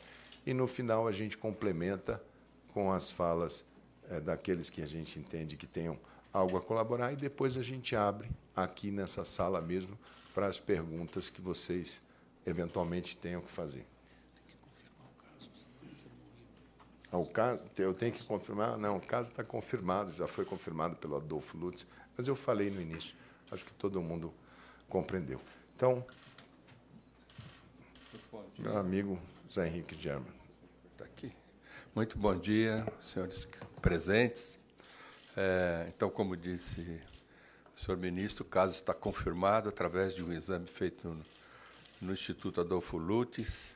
e 0.46 0.54
no 0.54 0.68
final 0.68 1.08
a 1.08 1.12
gente 1.12 1.36
complementa 1.36 2.22
com 2.72 2.92
as 2.92 3.10
falas 3.10 3.64
é, 4.08 4.20
daqueles 4.20 4.70
que 4.70 4.80
a 4.80 4.86
gente 4.86 5.18
entende 5.18 5.56
que 5.56 5.66
tenham 5.66 5.98
algo 6.32 6.56
a 6.56 6.62
colaborar 6.62 7.12
e 7.12 7.16
depois 7.16 7.56
a 7.56 7.62
gente 7.62 7.94
abre 7.94 8.30
aqui 8.54 8.90
nessa 8.90 9.24
sala 9.24 9.60
mesmo 9.60 9.98
para 10.34 10.46
as 10.46 10.58
perguntas 10.58 11.28
que 11.28 11.40
vocês 11.40 12.02
eventualmente 12.46 13.16
tenham 13.16 13.40
que 13.40 13.50
fazer. 13.50 13.86
Ah, 17.10 17.18
o 17.18 17.26
caso, 17.26 17.62
eu 17.76 17.92
tenho 17.92 18.12
que 18.12 18.24
confirmar? 18.24 18.78
Não, 18.78 18.96
o 18.96 19.00
caso 19.00 19.30
está 19.30 19.44
confirmado, 19.44 20.12
já 20.14 20.26
foi 20.26 20.46
confirmado 20.46 20.96
pelo 20.96 21.16
Adolfo 21.16 21.58
Lutz, 21.58 21.86
mas 22.16 22.26
eu 22.26 22.34
falei 22.34 22.70
no 22.70 22.80
início, 22.80 23.14
acho 23.50 23.66
que 23.66 23.72
todo 23.74 24.00
mundo 24.00 24.32
compreendeu. 24.88 25.38
Então, 25.76 26.04
meu 28.58 28.76
amigo 28.78 29.18
Zé 29.52 29.66
Henrique 29.66 29.94
German. 30.00 30.32
Está 30.92 31.04
aqui. 31.04 31.30
Muito 31.94 32.16
bom 32.16 32.34
dia, 32.34 32.86
senhores 32.98 33.46
presentes. 33.82 34.58
É, 35.36 35.86
então, 35.88 36.10
como 36.10 36.36
disse 36.36 37.00
o 37.74 37.80
senhor 37.80 37.96
ministro, 37.96 38.44
o 38.44 38.46
caso 38.46 38.74
está 38.74 38.92
confirmado 38.92 39.68
através 39.68 40.14
de 40.14 40.22
um 40.22 40.32
exame 40.32 40.66
feito 40.66 41.08
no, 41.08 41.24
no 42.02 42.12
Instituto 42.12 42.60
Adolfo 42.60 42.98
Lutz, 42.98 43.74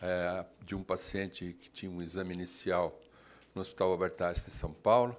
é, 0.00 0.44
de 0.64 0.74
um 0.74 0.84
paciente 0.84 1.56
que 1.60 1.68
tinha 1.70 1.90
um 1.90 2.00
exame 2.00 2.32
inicial 2.32 2.96
no 3.54 3.60
Hospital 3.60 3.90
Albert 3.90 4.14
Einstein 4.20 4.50
de 4.50 4.56
São 4.56 4.72
Paulo. 4.72 5.16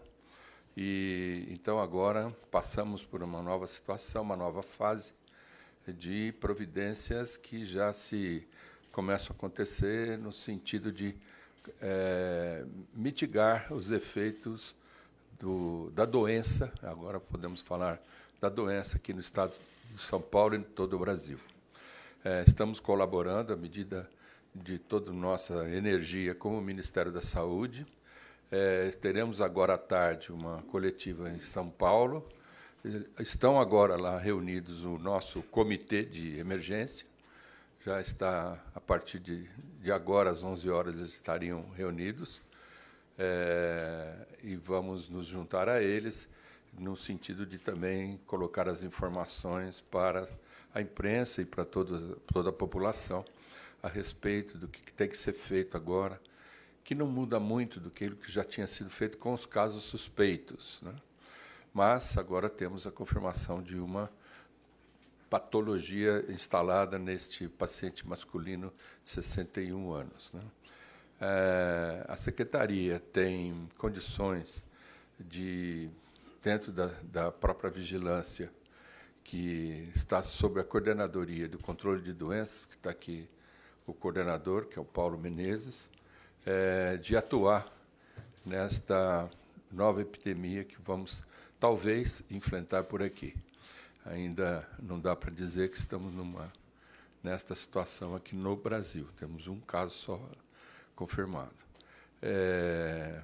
E 0.78 1.46
então 1.50 1.80
agora 1.80 2.34
passamos 2.50 3.04
por 3.04 3.22
uma 3.22 3.42
nova 3.42 3.68
situação, 3.68 4.22
uma 4.22 4.36
nova 4.36 4.62
fase 4.62 5.14
de 5.88 6.34
providências 6.40 7.38
que 7.38 7.66
já 7.66 7.92
se 7.92 8.48
começam 8.92 9.34
a 9.34 9.38
acontecer 9.38 10.18
no 10.18 10.32
sentido 10.32 10.92
de 10.92 11.16
é, 11.82 12.66
mitigar 12.94 13.74
os 13.74 13.92
efeitos 13.92 14.76
do, 15.46 15.92
da 15.92 16.06
doença, 16.06 16.74
agora 16.82 17.20
podemos 17.20 17.62
falar 17.62 18.02
da 18.42 18.50
doença 18.50 18.98
aqui 18.98 19.14
no 19.14 19.20
estado 19.20 19.54
de 19.92 20.00
São 20.00 20.20
Paulo 20.20 20.56
e 20.56 20.58
em 20.58 20.64
todo 20.64 20.96
o 20.96 21.00
Brasil. 21.00 21.38
É, 22.24 22.44
estamos 22.48 22.80
colaborando 22.80 23.54
à 23.54 23.56
medida 23.56 24.10
de 24.56 24.80
toda 24.80 25.12
a 25.12 25.14
nossa 25.14 25.70
energia 25.70 26.34
com 26.34 26.58
o 26.58 26.62
Ministério 26.62 27.12
da 27.12 27.22
Saúde. 27.22 27.86
É, 28.52 28.90
teremos 29.00 29.40
agora 29.40 29.76
à 29.76 29.78
tarde 29.78 30.32
uma 30.32 30.64
coletiva 30.64 31.30
em 31.30 31.40
São 31.40 31.70
Paulo. 31.70 32.28
Estão 33.20 33.60
agora 33.60 33.96
lá 33.96 34.18
reunidos 34.18 34.84
o 34.84 34.98
nosso 34.98 35.44
comitê 35.44 36.04
de 36.04 36.40
emergência. 36.40 37.06
Já 37.86 38.02
está, 38.02 38.58
a 38.74 38.82
partir 38.82 39.20
de, 39.20 39.48
de 39.80 39.92
agora, 39.92 40.32
às 40.32 40.44
11 40.44 40.68
horas, 40.72 40.96
eles 40.96 41.14
estariam 41.14 41.70
reunidos 41.76 42.42
é, 43.18 44.14
e 44.44 44.56
vamos 44.56 45.10
nos 45.10 45.28
juntar 45.28 45.70
a 45.70 45.82
eles 45.82 46.30
no 46.78 46.96
sentido 46.96 47.46
de 47.46 47.58
também 47.58 48.20
colocar 48.26 48.68
as 48.68 48.84
informações 48.84 49.82
para 49.82 50.28
a 50.74 50.82
imprensa 50.82 51.42
e 51.42 51.46
para 51.46 51.64
toda, 51.64 52.18
toda 52.32 52.50
a 52.50 52.54
população 52.54 53.24
a 53.82 53.88
respeito 53.88 54.58
do 54.58 54.68
que 54.68 54.92
tem 54.92 55.08
que 55.08 55.18
ser 55.18 55.34
feito 55.34 55.78
agora, 55.78 56.20
que 56.84 56.94
não 56.94 57.08
muda 57.08 57.40
muito 57.40 57.80
do 57.80 57.90
que 57.90 58.12
já 58.28 58.44
tinha 58.44 58.68
sido 58.68 58.90
feito 58.90 59.18
com 59.18 59.34
os 59.34 59.46
casos 59.46 59.84
suspeitos. 59.84 60.80
Né? 60.82 60.94
Mas 61.74 62.18
agora 62.18 62.50
temos 62.50 62.86
a 62.86 62.92
confirmação 62.92 63.62
de 63.62 63.78
uma 63.78 64.12
patologia 65.30 66.26
instalada 66.30 66.98
neste 66.98 67.48
paciente 67.48 68.08
masculino 68.08 68.74
de 69.04 69.10
61 69.10 69.92
anos. 69.92 70.32
Né? 70.34 70.42
É, 71.20 72.06
a 72.08 72.16
secretaria 72.18 73.00
tem 73.00 73.70
condições 73.78 74.66
de, 75.20 75.90
dentro 76.44 76.72
da, 76.72 76.88
da 77.04 77.32
própria 77.32 77.70
vigilância, 77.70 78.52
que 79.24 79.92
está 79.96 80.22
sob 80.22 80.60
a 80.60 80.64
coordenadoria 80.64 81.48
do 81.48 81.58
controle 81.58 82.02
de 82.02 82.14
doenças, 82.14 82.66
que 82.66 82.76
está 82.76 82.92
aqui 82.92 83.28
o 83.88 83.94
coordenador, 83.94 84.66
que 84.66 84.78
é 84.78 84.82
o 84.82 84.86
Paulo 84.86 85.18
Menezes, 85.18 85.90
é, 86.46 86.98
de 86.98 87.16
atuar 87.16 87.72
nesta 88.46 89.30
nova 89.72 90.02
epidemia 90.02 90.64
que 90.64 90.76
vamos 90.80 91.24
talvez 91.60 92.24
enfrentar 92.30 92.84
por 92.84 93.02
aqui. 93.02 93.36
Ainda 94.06 94.68
não 94.80 95.00
dá 95.00 95.16
para 95.16 95.32
dizer 95.32 95.70
que 95.72 95.78
estamos 95.78 96.14
numa 96.14 96.52
nesta 97.24 97.56
situação 97.56 98.16
aqui 98.16 98.36
no 98.36 98.56
Brasil. 98.56 99.08
Temos 99.20 99.48
um 99.48 99.60
caso 99.60 99.96
só 99.96 100.22
confirmado. 100.96 101.54
É, 102.22 103.22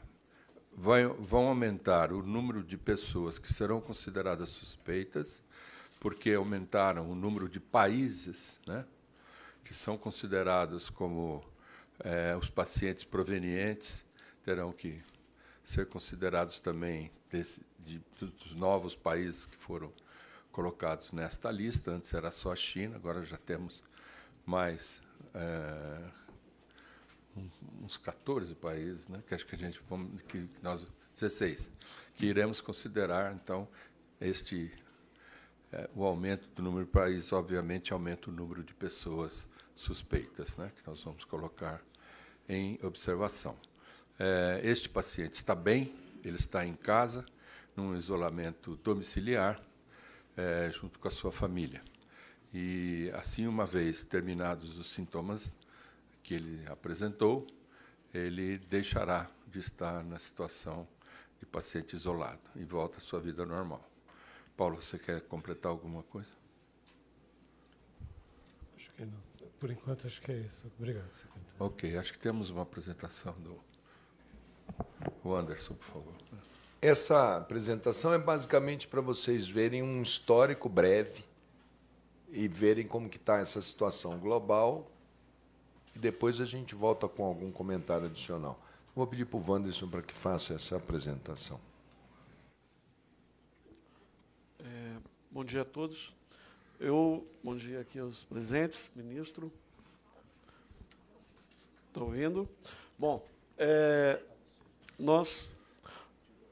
vai, 0.71 1.05
vão 1.05 1.47
aumentar 1.47 2.11
o 2.11 2.21
número 2.21 2.63
de 2.63 2.77
pessoas 2.77 3.39
que 3.39 3.51
serão 3.51 3.81
consideradas 3.81 4.49
suspeitas, 4.49 5.43
porque 5.99 6.33
aumentaram 6.33 7.09
o 7.09 7.15
número 7.15 7.47
de 7.47 7.59
países 7.59 8.59
né, 8.65 8.85
que 9.63 9.73
são 9.73 9.97
considerados 9.97 10.89
como 10.89 11.43
é, 11.99 12.35
os 12.35 12.49
pacientes 12.49 13.03
provenientes, 13.03 14.03
terão 14.43 14.71
que 14.71 15.01
ser 15.63 15.85
considerados 15.87 16.59
também 16.59 17.11
desse, 17.29 17.61
de, 17.79 18.01
dos 18.19 18.55
novos 18.55 18.95
países 18.95 19.45
que 19.45 19.55
foram 19.55 19.93
colocados 20.51 21.11
nesta 21.11 21.51
lista. 21.51 21.91
Antes 21.91 22.13
era 22.13 22.31
só 22.31 22.51
a 22.51 22.55
China, 22.55 22.95
agora 22.95 23.23
já 23.23 23.37
temos 23.37 23.83
mais 24.45 25.01
é, 25.33 26.01
uns 27.81 27.97
14 27.97 28.53
países, 28.55 29.07
né, 29.07 29.23
que 29.27 29.33
acho 29.33 29.45
que 29.45 29.55
a 29.55 29.57
gente 29.57 29.81
vamos, 29.89 30.21
que 30.23 30.47
nós 30.61 30.85
16, 31.13 31.71
que 32.15 32.25
iremos 32.25 32.61
considerar 32.61 33.33
então 33.33 33.67
este 34.19 34.71
é, 35.71 35.89
o 35.95 36.03
aumento 36.03 36.47
do 36.49 36.61
número 36.61 36.85
de 36.85 36.91
países, 36.91 37.31
obviamente 37.31 37.93
aumenta 37.93 38.29
o 38.29 38.33
número 38.33 38.63
de 38.63 38.73
pessoas 38.73 39.47
suspeitas, 39.73 40.57
né, 40.57 40.71
que 40.75 40.87
nós 40.87 41.01
vamos 41.03 41.23
colocar 41.23 41.81
em 42.47 42.77
observação. 42.83 43.57
É, 44.19 44.59
este 44.63 44.89
paciente 44.89 45.35
está 45.35 45.55
bem, 45.55 45.95
ele 46.23 46.37
está 46.37 46.65
em 46.65 46.75
casa, 46.75 47.25
num 47.75 47.95
isolamento 47.95 48.75
domiciliar, 48.77 49.61
é, 50.35 50.69
junto 50.69 50.99
com 50.99 51.07
a 51.07 51.11
sua 51.11 51.31
família. 51.31 51.81
E 52.53 53.09
assim, 53.13 53.47
uma 53.47 53.65
vez 53.65 54.03
terminados 54.03 54.77
os 54.77 54.87
sintomas 54.87 55.53
que 56.23 56.33
ele 56.33 56.65
apresentou, 56.67 57.47
ele 58.13 58.57
deixará 58.57 59.29
de 59.47 59.59
estar 59.59 60.03
na 60.03 60.19
situação 60.19 60.87
de 61.39 61.45
paciente 61.45 61.93
isolado 61.93 62.41
e 62.55 62.63
volta 62.63 62.97
à 62.97 63.01
sua 63.01 63.19
vida 63.19 63.45
normal. 63.45 63.83
Paulo, 64.55 64.81
você 64.81 64.99
quer 64.99 65.21
completar 65.21 65.71
alguma 65.71 66.03
coisa? 66.03 66.29
Acho 68.77 68.91
que 68.91 69.05
não. 69.05 69.31
Por 69.59 69.69
enquanto, 69.69 70.07
acho 70.07 70.21
que 70.21 70.31
é 70.31 70.37
isso. 70.37 70.71
Obrigado, 70.77 71.11
secretário. 71.11 71.55
Ok, 71.59 71.97
acho 71.97 72.13
que 72.13 72.19
temos 72.19 72.49
uma 72.49 72.63
apresentação 72.63 73.33
do 73.33 73.59
o 75.23 75.35
Anderson, 75.35 75.73
por 75.75 75.85
favor. 75.85 76.13
Essa 76.81 77.37
apresentação 77.37 78.13
é 78.13 78.17
basicamente 78.17 78.87
para 78.87 79.01
vocês 79.01 79.47
verem 79.47 79.83
um 79.83 80.01
histórico 80.01 80.67
breve 80.67 81.23
e 82.31 82.47
verem 82.47 82.87
como 82.87 83.09
que 83.09 83.17
está 83.17 83.37
essa 83.37 83.61
situação 83.61 84.17
global 84.17 84.90
e 85.95 85.99
depois 85.99 86.39
a 86.41 86.45
gente 86.45 86.75
volta 86.75 87.07
com 87.07 87.23
algum 87.25 87.51
comentário 87.51 88.07
adicional. 88.07 88.59
Vou 88.95 89.07
pedir 89.07 89.25
para 89.25 89.37
o 89.37 89.51
Wanderson 89.51 89.87
para 89.87 90.01
que 90.01 90.13
faça 90.13 90.53
essa 90.53 90.77
apresentação. 90.77 91.59
Bom 95.33 95.45
dia 95.45 95.61
a 95.61 95.65
todos. 95.65 96.13
Eu, 96.77 97.25
bom 97.41 97.55
dia 97.55 97.79
aqui 97.79 97.97
aos 97.97 98.21
presentes, 98.25 98.91
ministro. 98.93 99.49
Estão 101.87 102.03
ouvindo? 102.03 102.49
Bom, 102.99 103.25
é, 103.57 104.19
nós, 104.99 105.47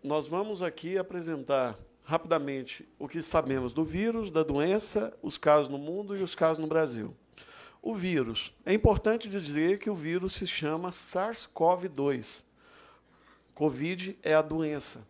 nós 0.01 0.29
vamos 0.29 0.61
aqui 0.61 0.97
apresentar 0.97 1.77
rapidamente 2.05 2.87
o 2.97 3.05
que 3.05 3.21
sabemos 3.21 3.73
do 3.73 3.83
vírus, 3.83 4.31
da 4.31 4.43
doença, 4.43 5.13
os 5.21 5.37
casos 5.37 5.67
no 5.67 5.77
mundo 5.77 6.15
e 6.15 6.23
os 6.23 6.33
casos 6.33 6.57
no 6.57 6.65
Brasil. 6.65 7.13
O 7.81 7.93
vírus. 7.93 8.53
É 8.65 8.73
importante 8.73 9.29
dizer 9.29 9.79
que 9.79 9.89
o 9.89 9.95
vírus 9.95 10.33
se 10.33 10.45
chama 10.45 10.89
SARS-CoV-2. 10.89 12.43
Covid 13.55 14.17
é 14.21 14.33
a 14.33 14.41
doença. 14.41 15.05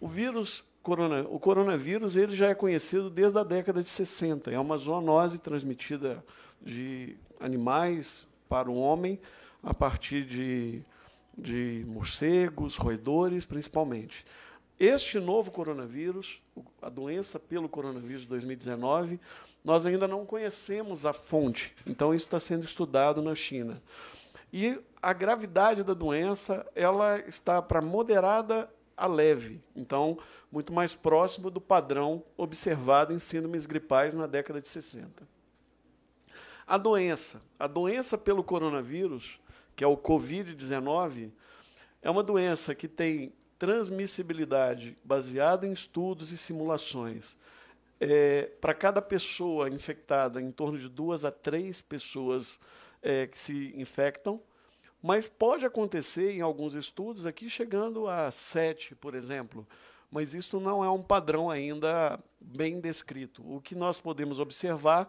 O 0.00 0.08
vírus, 0.08 0.64
corona, 0.82 1.26
o 1.28 1.38
coronavírus, 1.38 2.16
ele 2.16 2.34
já 2.34 2.48
é 2.48 2.54
conhecido 2.54 3.08
desde 3.08 3.38
a 3.38 3.44
década 3.44 3.82
de 3.82 3.88
60. 3.88 4.50
É 4.50 4.58
uma 4.58 4.76
zoonose 4.76 5.38
transmitida 5.38 6.24
de 6.60 7.16
animais 7.38 8.26
para 8.48 8.70
o 8.70 8.76
homem 8.76 9.18
a 9.62 9.72
partir 9.72 10.24
de, 10.24 10.82
de 11.36 11.84
morcegos, 11.86 12.76
roedores, 12.76 13.44
principalmente. 13.44 14.24
Este 14.78 15.20
novo 15.20 15.50
coronavírus, 15.50 16.42
a 16.80 16.88
doença 16.88 17.38
pelo 17.38 17.68
coronavírus 17.68 18.22
de 18.22 18.28
2019, 18.28 19.20
nós 19.64 19.86
ainda 19.86 20.08
não 20.08 20.26
conhecemos 20.26 21.06
a 21.06 21.12
fonte, 21.12 21.74
então 21.86 22.14
isso 22.14 22.26
está 22.26 22.40
sendo 22.40 22.64
estudado 22.64 23.22
na 23.22 23.34
China. 23.34 23.80
E 24.52 24.78
a 25.00 25.12
gravidade 25.12 25.82
da 25.82 25.94
doença 25.94 26.66
ela 26.74 27.18
está 27.20 27.62
para 27.62 27.80
moderada 27.80 28.68
a 28.96 29.06
leve, 29.06 29.62
então 29.74 30.18
muito 30.50 30.72
mais 30.72 30.94
próximo 30.94 31.50
do 31.50 31.60
padrão 31.60 32.22
observado 32.36 33.12
em 33.12 33.18
síndromes 33.18 33.66
gripais 33.66 34.14
na 34.14 34.26
década 34.26 34.60
de 34.60 34.68
60. 34.68 35.26
A 36.66 36.76
doença, 36.76 37.42
a 37.58 37.66
doença 37.66 38.16
pelo 38.18 38.44
coronavírus, 38.44 39.40
que 39.74 39.82
é 39.82 39.86
o 39.86 39.96
COVID-19, 39.96 41.30
é 42.00 42.10
uma 42.10 42.22
doença 42.22 42.74
que 42.74 42.86
tem 42.86 43.32
transmissibilidade 43.58 44.96
baseada 45.04 45.66
em 45.66 45.72
estudos 45.72 46.32
e 46.32 46.38
simulações. 46.38 47.36
É, 48.04 48.46
Para 48.60 48.74
cada 48.74 49.00
pessoa 49.00 49.68
infectada, 49.68 50.42
em 50.42 50.50
torno 50.50 50.76
de 50.76 50.88
duas 50.88 51.24
a 51.24 51.30
três 51.30 51.80
pessoas 51.80 52.58
é, 53.00 53.28
que 53.28 53.38
se 53.38 53.72
infectam, 53.76 54.42
mas 55.00 55.28
pode 55.28 55.64
acontecer 55.64 56.32
em 56.32 56.40
alguns 56.40 56.74
estudos 56.74 57.26
aqui 57.26 57.48
chegando 57.48 58.08
a 58.08 58.28
sete, 58.32 58.96
por 58.96 59.14
exemplo. 59.14 59.64
Mas 60.10 60.34
isso 60.34 60.58
não 60.58 60.82
é 60.82 60.90
um 60.90 61.00
padrão 61.00 61.48
ainda 61.48 62.18
bem 62.40 62.80
descrito. 62.80 63.40
O 63.48 63.60
que 63.60 63.76
nós 63.76 64.00
podemos 64.00 64.40
observar 64.40 65.08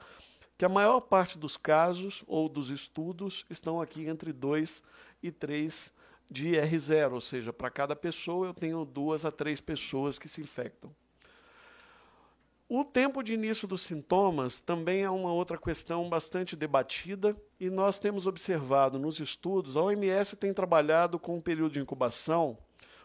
que 0.56 0.64
a 0.64 0.70
maior 0.70 1.02
parte 1.02 1.40
dos 1.40 1.58
casos 1.58 2.24
ou 2.28 2.48
dos 2.48 2.70
estudos 2.70 3.44
estão 3.50 3.82
aqui 3.82 4.08
entre 4.08 4.32
dois 4.32 4.84
e 5.22 5.32
três 5.32 5.92
de 6.30 6.52
R0, 6.52 7.14
ou 7.14 7.22
seja, 7.22 7.52
para 7.52 7.72
cada 7.72 7.96
pessoa 7.96 8.46
eu 8.46 8.54
tenho 8.54 8.86
duas 8.86 9.26
a 9.26 9.32
três 9.32 9.60
pessoas 9.60 10.20
que 10.20 10.30
se 10.30 10.42
infectam. 10.42 10.96
O 12.76 12.84
tempo 12.84 13.22
de 13.22 13.36
início 13.36 13.68
dos 13.68 13.84
sintomas 13.84 14.60
também 14.60 15.04
é 15.04 15.10
uma 15.12 15.32
outra 15.32 15.60
questão 15.60 16.10
bastante 16.10 16.56
debatida 16.56 17.38
e 17.60 17.70
nós 17.70 18.00
temos 18.00 18.26
observado 18.26 18.98
nos 18.98 19.20
estudos, 19.20 19.78
a 19.78 19.84
OMS 19.84 20.36
tem 20.38 20.52
trabalhado 20.52 21.20
com 21.20 21.36
um 21.36 21.40
período 21.40 21.74
de 21.74 21.80
incubação, 21.80 22.58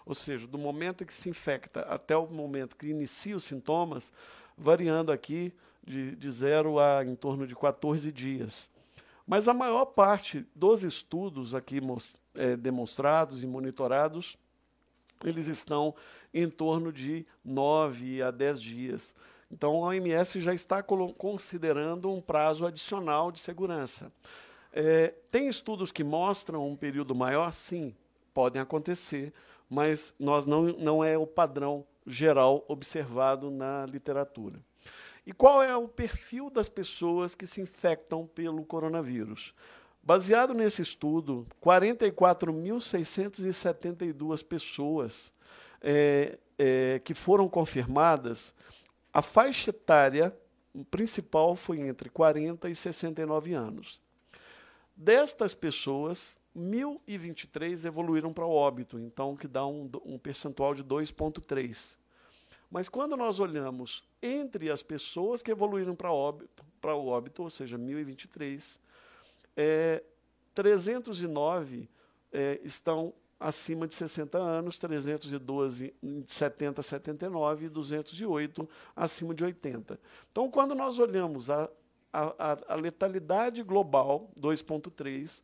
ou 0.07 0.15
seja, 0.15 0.47
do 0.47 0.57
momento 0.57 1.05
que 1.05 1.13
se 1.13 1.29
infecta 1.29 1.83
até 1.83 2.17
o 2.17 2.27
momento 2.27 2.77
que 2.77 2.87
inicia 2.87 3.37
os 3.37 3.45
sintomas, 3.45 4.11
variando 4.57 5.13
aqui 5.13 5.53
de, 5.87 6.17
de 6.17 6.31
zero 6.31 6.79
a 6.79 7.05
em 7.05 7.15
torno 7.15 7.47
de 7.47 7.55
14 7.55 8.11
dias. 8.11 8.71
Mas 9.27 9.49
a 9.49 9.53
maior 9.53 9.85
parte 9.85 10.47
dos 10.55 10.83
estudos 10.83 11.55
aqui 11.55 11.79
é, 12.35 12.57
demonstrados 12.57 13.43
e 13.43 13.47
monitorados, 13.47 14.35
eles 15.23 15.47
estão 15.47 15.95
em 16.33 16.49
torno 16.49 16.91
de 16.91 17.27
9 17.45 18.23
a 18.23 18.31
10 18.31 18.63
dias. 18.63 19.15
Então, 19.51 19.83
a 19.85 19.89
OMS 19.89 20.41
já 20.41 20.53
está 20.53 20.83
considerando 20.83 22.13
um 22.13 22.21
prazo 22.21 22.67
adicional 22.67 23.33
de 23.33 23.39
segurança. 23.39 24.13
É, 24.73 25.15
tem 25.31 25.49
estudos 25.49 25.91
que 25.91 26.05
mostram 26.05 26.69
um 26.69 26.77
período 26.77 27.15
maior? 27.15 27.51
Sim, 27.53 27.97
podem 28.35 28.61
acontecer, 28.61 29.33
mas 29.69 30.13
nós 30.19 30.45
não, 30.45 30.65
não 30.65 31.03
é 31.03 31.17
o 31.17 31.27
padrão 31.27 31.87
geral 32.07 32.63
observado 32.69 33.51
na 33.51 33.87
literatura. 33.87 34.61
E 35.27 35.33
qual 35.33 35.63
é 35.63 35.75
o 35.77 35.89
perfil 35.89 36.51
das 36.51 36.69
pessoas 36.69 37.35
que 37.35 37.47
se 37.47 37.61
infectam 37.61 38.27
pelo 38.27 38.65
coronavírus? 38.65 39.55
Baseado 40.03 40.55
nesse 40.55 40.81
estudo, 40.81 41.47
44.672 41.63 44.43
pessoas 44.43 45.31
é, 45.83 46.39
é, 46.59 46.99
que 47.05 47.13
foram 47.13 47.47
confirmadas, 47.47 48.55
a 49.13 49.23
faixa 49.23 49.71
etária 49.71 50.37
principal 50.91 51.57
foi 51.57 51.81
entre 51.81 52.09
40 52.11 52.69
e 52.69 52.75
69 52.75 53.55
anos. 53.55 54.01
Destas 54.97 55.55
pessoas, 55.55 56.39
1.023 56.57 57.85
evoluíram 57.85 58.33
para 58.33 58.45
o 58.45 58.51
óbito, 58.51 58.99
então 58.99 59.37
que 59.37 59.47
dá 59.47 59.67
um, 59.67 59.91
um 60.05 60.19
percentual 60.19 60.75
de 60.75 60.83
2,3. 60.83 61.97
Mas 62.71 62.89
quando 62.89 63.17
nós 63.17 63.41
olhamos 63.41 64.05
entre 64.23 64.71
as 64.71 64.83
pessoas 64.83 65.43
que 65.43 65.51
evoluíram 65.51 65.95
para 65.95 66.13
óbito, 66.13 66.65
para 66.81 66.95
o 66.95 67.07
óbito, 67.07 67.43
ou 67.43 67.51
seja, 67.51 67.79
1023, 67.79 68.79
é, 69.57 70.03
309 70.55 71.89
é, 72.33 72.61
estão 72.63 73.15
acima 73.39 73.87
de 73.87 73.95
60 73.95 74.37
anos, 74.39 74.79
312 74.79 75.95
de 76.03 76.33
70 76.33 76.81
a 76.81 76.83
79 76.83 77.67
e 77.67 77.69
208 77.69 78.69
acima 78.97 79.35
de 79.35 79.45
80. 79.45 80.01
Então, 80.31 80.51
quando 80.51 80.75
nós 80.75 80.99
olhamos 80.99 81.49
a, 81.51 81.71
a, 82.13 82.59
a 82.69 82.75
letalidade 82.75 83.63
global, 83.63 84.31
2,3, 84.39 85.43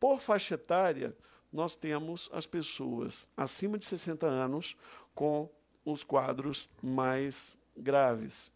por 0.00 0.18
faixa 0.18 0.54
etária, 0.54 1.16
nós 1.52 1.76
temos 1.76 2.28
as 2.32 2.46
pessoas 2.46 3.26
acima 3.36 3.78
de 3.78 3.84
60 3.84 4.26
anos 4.26 4.76
com 5.14 5.48
os 5.84 6.02
quadros 6.02 6.68
mais 6.82 7.56
graves 7.76 8.50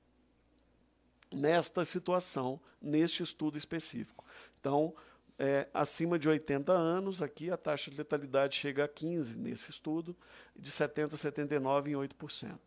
nesta 1.33 1.85
situação, 1.85 2.61
neste 2.83 3.22
estudo 3.22 3.57
específico. 3.57 4.24
Então, 4.61 4.94
é, 5.42 5.66
acima 5.72 6.18
de 6.18 6.29
80 6.29 6.70
anos, 6.70 7.22
aqui 7.22 7.50
a 7.50 7.57
taxa 7.57 7.90
de 7.90 7.96
letalidade 7.96 8.57
chega 8.57 8.85
a 8.85 8.88
15 8.88 9.38
nesse 9.38 9.70
estudo, 9.70 10.14
de 10.55 10.70
70 10.70 11.14
a 11.14 11.18
79 11.18 11.92
em 11.92 11.94
8%. 11.94 12.59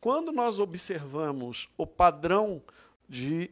Quando 0.00 0.32
nós 0.32 0.58
observamos 0.58 1.68
o 1.76 1.86
padrão 1.86 2.62
de 3.06 3.50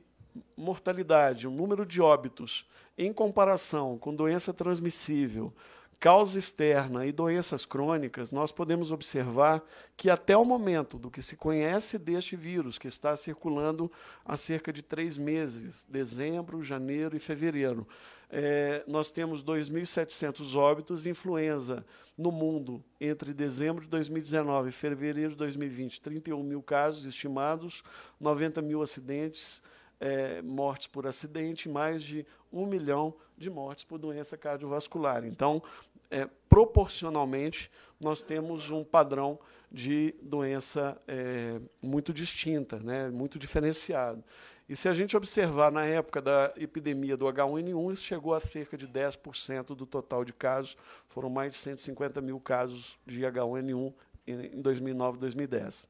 mortalidade, 0.57 1.47
o 1.47 1.51
número 1.51 1.85
de 1.85 2.01
óbitos, 2.01 2.67
em 2.97 3.13
comparação 3.13 3.99
com 3.99 4.15
doença 4.15 4.55
transmissível, 4.55 5.53
causa 6.01 6.39
externa 6.39 7.05
e 7.05 7.13
doenças 7.13 7.67
crônicas, 7.67 8.33
nós 8.33 8.51
podemos 8.51 8.91
observar 8.91 9.63
que 9.99 10.09
até 10.09 10.35
o 10.35 10.47
momento 10.47 10.99
do 10.99 11.11
que 11.11 11.21
se 11.21 11.37
conhece 11.37 11.99
deste 11.99 12.35
vírus, 12.35 12.79
que 12.79 12.89
está 12.89 13.15
circulando 13.15 13.93
há 14.25 14.35
cerca 14.35 14.73
de 14.73 14.83
três 14.83 15.19
meses, 15.19 15.87
dezembro, 15.87 16.65
janeiro 16.65 17.15
e 17.15 17.21
fevereiro, 17.21 17.87
é, 18.31 18.83
nós 18.87 19.11
temos 19.11 19.45
2.700 19.45 20.57
óbitos 20.57 21.03
de 21.03 21.11
influenza 21.11 21.85
no 22.17 22.33
mundo 22.33 22.83
entre 22.99 23.35
dezembro 23.35 23.85
de 23.85 23.91
2019 23.91 24.71
e 24.71 24.73
fevereiro 24.73 25.33
de 25.33 25.37
2020, 25.37 26.01
31 26.01 26.43
mil 26.43 26.63
casos 26.63 27.05
estimados, 27.05 27.83
90 28.19 28.63
mil 28.63 28.83
acidentes, 28.83 29.61
é, 30.01 30.41
mortes 30.41 30.87
por 30.87 31.07
acidente, 31.07 31.69
mais 31.69 32.03
de 32.03 32.25
um 32.51 32.65
milhão 32.65 33.15
de 33.30 33.30
mortes 33.49 33.85
por 33.85 33.99
doença 33.99 34.37
cardiovascular. 34.37 35.25
Então, 35.25 35.63
é, 36.11 36.29
proporcionalmente, 36.49 37.71
nós 38.01 38.21
temos 38.21 38.71
um 38.71 38.85
padrão 38.85 39.39
de 39.71 40.15
doença 40.21 41.01
é, 41.07 41.61
muito 41.81 42.13
distinta, 42.13 42.79
né, 42.81 43.09
muito 43.09 43.39
diferenciado. 43.39 44.23
E 44.69 44.77
se 44.77 44.89
a 44.89 44.93
gente 44.93 45.17
observar 45.17 45.73
na 45.73 45.85
época 45.85 46.21
da 46.21 46.53
epidemia 46.57 47.17
do 47.17 47.27
H1N1, 47.27 47.93
isso 47.93 48.05
chegou 48.05 48.35
a 48.35 48.41
cerca 48.41 48.77
de 48.77 48.87
10% 48.87 49.75
do 49.75 49.87
total 49.87 50.25
de 50.25 50.33
casos, 50.33 50.77
foram 51.09 51.29
mais 51.29 51.53
de 51.53 51.59
150 51.59 52.21
mil 52.21 52.39
casos 52.39 52.99
de 53.07 53.21
H1N1 53.21 53.93
em 54.27 54.61
2009 54.61 55.17
e 55.17 55.21
2010. 55.21 55.89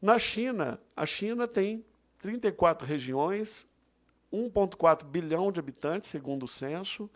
Na 0.00 0.18
China, 0.18 0.80
a 0.96 1.04
China 1.04 1.46
tem 1.46 1.84
34 2.20 2.86
regiões, 2.86 3.66
1,4 4.34 5.04
bilhão 5.04 5.52
de 5.52 5.60
habitantes, 5.60 6.10
segundo 6.10 6.44
o 6.44 6.48
censo. 6.48 7.08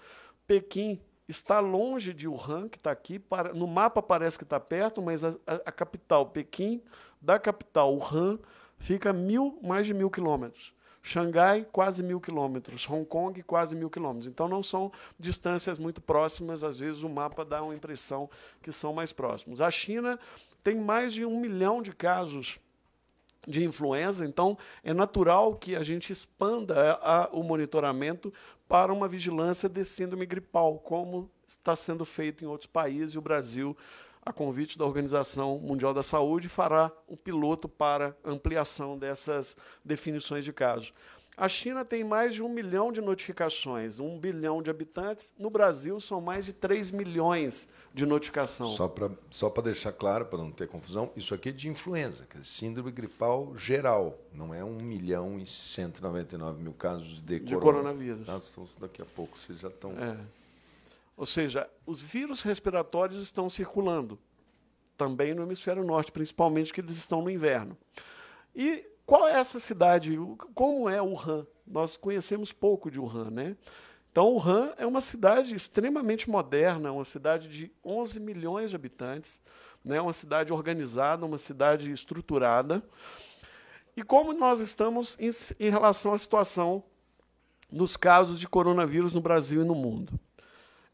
Pequim 0.47 1.01
está 1.29 1.61
longe 1.61 2.15
de 2.15 2.27
Wuhan, 2.27 2.69
que 2.69 2.79
está 2.79 2.91
aqui. 2.91 3.19
Para, 3.19 3.53
no 3.53 3.67
mapa 3.67 4.01
parece 4.01 4.39
que 4.39 4.45
está 4.45 4.59
perto, 4.59 5.03
mas 5.03 5.25
a, 5.25 5.35
a, 5.47 5.73
capital, 5.73 6.27
Pequim, 6.27 6.83
da 7.21 7.39
capital 7.39 7.95
Wuhan, 7.95 8.39
fica 8.79 9.13
mil, 9.13 9.59
mais 9.63 9.87
de 9.87 9.93
mil 9.93 10.11
quilômetros. 10.11 10.73
Xangai, 11.03 11.67
quase 11.71 12.03
mil 12.03 12.21
quilômetros. 12.21 12.89
Hong 12.89 13.05
Kong, 13.05 13.43
quase 13.43 13.77
mil 13.77 13.91
quilômetros. 13.91 14.27
Então, 14.27 14.49
não 14.49 14.63
são 14.63 14.91
distâncias 15.19 15.79
muito 15.79 16.01
próximas. 16.01 16.65
Às 16.65 16.79
vezes, 16.79 17.03
o 17.03 17.09
mapa 17.09 17.45
dá 17.45 17.63
uma 17.63 17.75
impressão 17.75 18.29
que 18.63 18.73
são 18.73 18.93
mais 18.93 19.13
próximos. 19.13 19.61
A 19.61 19.71
China 19.71 20.19
tem 20.63 20.77
mais 20.77 21.13
de 21.13 21.25
um 21.25 21.41
milhão 21.41 21.81
de 21.81 21.93
casos 21.93 22.59
de 23.49 23.65
influenza, 23.65 24.27
então 24.27 24.57
é 24.85 24.93
natural 24.93 25.57
que 25.57 25.75
a 25.75 25.83
gente 25.83 26.13
expanda 26.13 26.99
a, 27.03 27.29
o 27.33 27.43
monitoramento 27.43 28.33
para 28.69 28.93
uma 28.93 29.09
vigilância 29.09 29.69
de 29.69 29.83
síndrome 29.85 30.27
gripal, 30.27 30.79
como 30.79 31.31
está 31.47 31.75
sendo 31.75 32.05
feito 32.05 32.45
em 32.45 32.47
outros 32.47 32.67
países, 32.67 33.15
e 33.15 33.19
o 33.19 33.23
Brasil, 33.23 33.75
a 34.25 34.33
convite 34.33 34.77
da 34.77 34.85
Organização 34.85 35.59
Mundial 35.59 35.95
da 35.95 36.03
Saúde, 36.03 36.49
fará 36.49 36.93
um 37.09 37.17
piloto 37.17 37.67
para 37.67 38.15
ampliação 38.23 38.99
dessas 38.99 39.57
definições 39.83 40.45
de 40.45 40.53
casos. 40.53 40.93
A 41.35 41.49
China 41.49 41.85
tem 41.85 42.05
mais 42.05 42.35
de 42.35 42.43
um 42.43 42.49
milhão 42.49 42.93
de 42.93 43.01
notificações, 43.01 43.99
um 44.01 44.19
bilhão 44.19 44.61
de 44.61 44.71
habitantes. 44.71 45.33
No 45.39 45.49
Brasil, 45.49 45.99
são 46.01 46.21
mais 46.21 46.45
de 46.45 46.53
3 46.53 46.91
milhões 46.91 47.69
de 47.93 48.07
notificação. 48.07 48.69
Só 48.69 48.89
para 48.89 49.11
só 49.31 49.49
deixar 49.49 49.93
claro, 49.93 50.27
para 50.27 50.39
não 50.39 50.51
ter 50.51 50.69
confusão, 50.69 51.11
isso 51.17 51.35
aqui 51.35 51.49
é 51.49 51.53
de 51.53 51.69
influenza, 51.69 52.27
que 52.29 52.39
é 52.39 52.43
síndrome 52.43 52.91
gripal 52.91 53.57
geral. 53.57 54.19
Não 54.33 54.55
é 54.55 54.63
1 54.63 54.77
milhão 54.77 55.39
e 55.39 55.47
199 55.47 56.63
mil 56.63 56.73
casos 56.73 57.21
de, 57.21 57.41
de 57.41 57.57
coronavírus. 57.57 58.27
Nossa, 58.27 58.61
daqui 58.81 59.03
a 59.03 59.07
pouco 59.07 59.39
vocês 59.39 59.61
já 59.61 59.69
estão. 59.69 59.93
É. 59.93 60.17
Ou 61.17 61.27
seja, 61.27 61.69
os 61.85 62.01
vírus 62.01 62.43
respiratórios 62.43 63.21
estão 63.21 63.51
circulando, 63.51 64.19
também 64.97 65.35
no 65.35 65.43
hemisfério 65.43 65.83
norte, 65.83 66.13
principalmente 66.13 66.73
que 66.73 66.81
eles 66.81 66.97
estão 66.97 67.21
no 67.23 67.31
inverno. 67.31 67.77
E 68.55 68.85
qual 69.05 69.27
é 69.27 69.33
essa 69.33 69.59
cidade? 69.59 70.17
Como 70.55 70.89
é 70.89 71.03
Wuhan? 71.03 71.47
Nós 71.67 71.97
conhecemos 71.97 72.53
pouco 72.53 72.91
de 72.91 73.01
Wuhan, 73.01 73.31
né? 73.31 73.57
Então, 74.19 74.33
Wuhan 74.33 74.73
é 74.77 74.85
uma 74.85 75.01
cidade 75.01 75.55
extremamente 75.55 76.29
moderna, 76.29 76.91
uma 76.91 77.05
cidade 77.05 77.49
de 77.49 77.71
11 77.85 78.19
milhões 78.19 78.71
de 78.71 78.75
habitantes, 78.75 79.41
né? 79.85 80.01
uma 80.01 80.13
cidade 80.13 80.53
organizada, 80.53 81.25
uma 81.25 81.39
cidade 81.39 81.93
estruturada. 81.93 82.83
E 83.97 84.03
como 84.03 84.33
nós 84.33 84.59
estamos 84.59 85.17
em, 85.21 85.31
em 85.65 85.71
relação 85.71 86.15
à 86.15 86.19
situação 86.19 86.83
dos 87.71 87.97
casos 87.97 88.41
de 88.41 88.49
coronavírus 88.49 89.13
no 89.13 89.21
Brasil 89.21 89.63
e 89.63 89.65
no 89.65 89.77
mundo? 89.77 90.19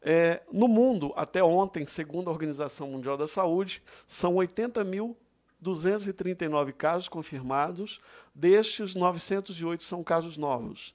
É, 0.03 0.43
no 0.51 0.67
mundo, 0.67 1.11
até 1.15 1.43
ontem, 1.43 1.83
segundo 1.87 2.29
a 2.29 2.31
Organização 2.31 2.91
Mundial 2.91 3.17
da 3.17 3.25
Saúde, 3.25 3.81
são 4.07 4.35
80.239 4.35 6.73
casos 6.73 7.09
confirmados, 7.09 7.99
destes 8.35 8.93
908 8.93 9.83
são 9.83 10.03
casos 10.03 10.37
novos. 10.37 10.93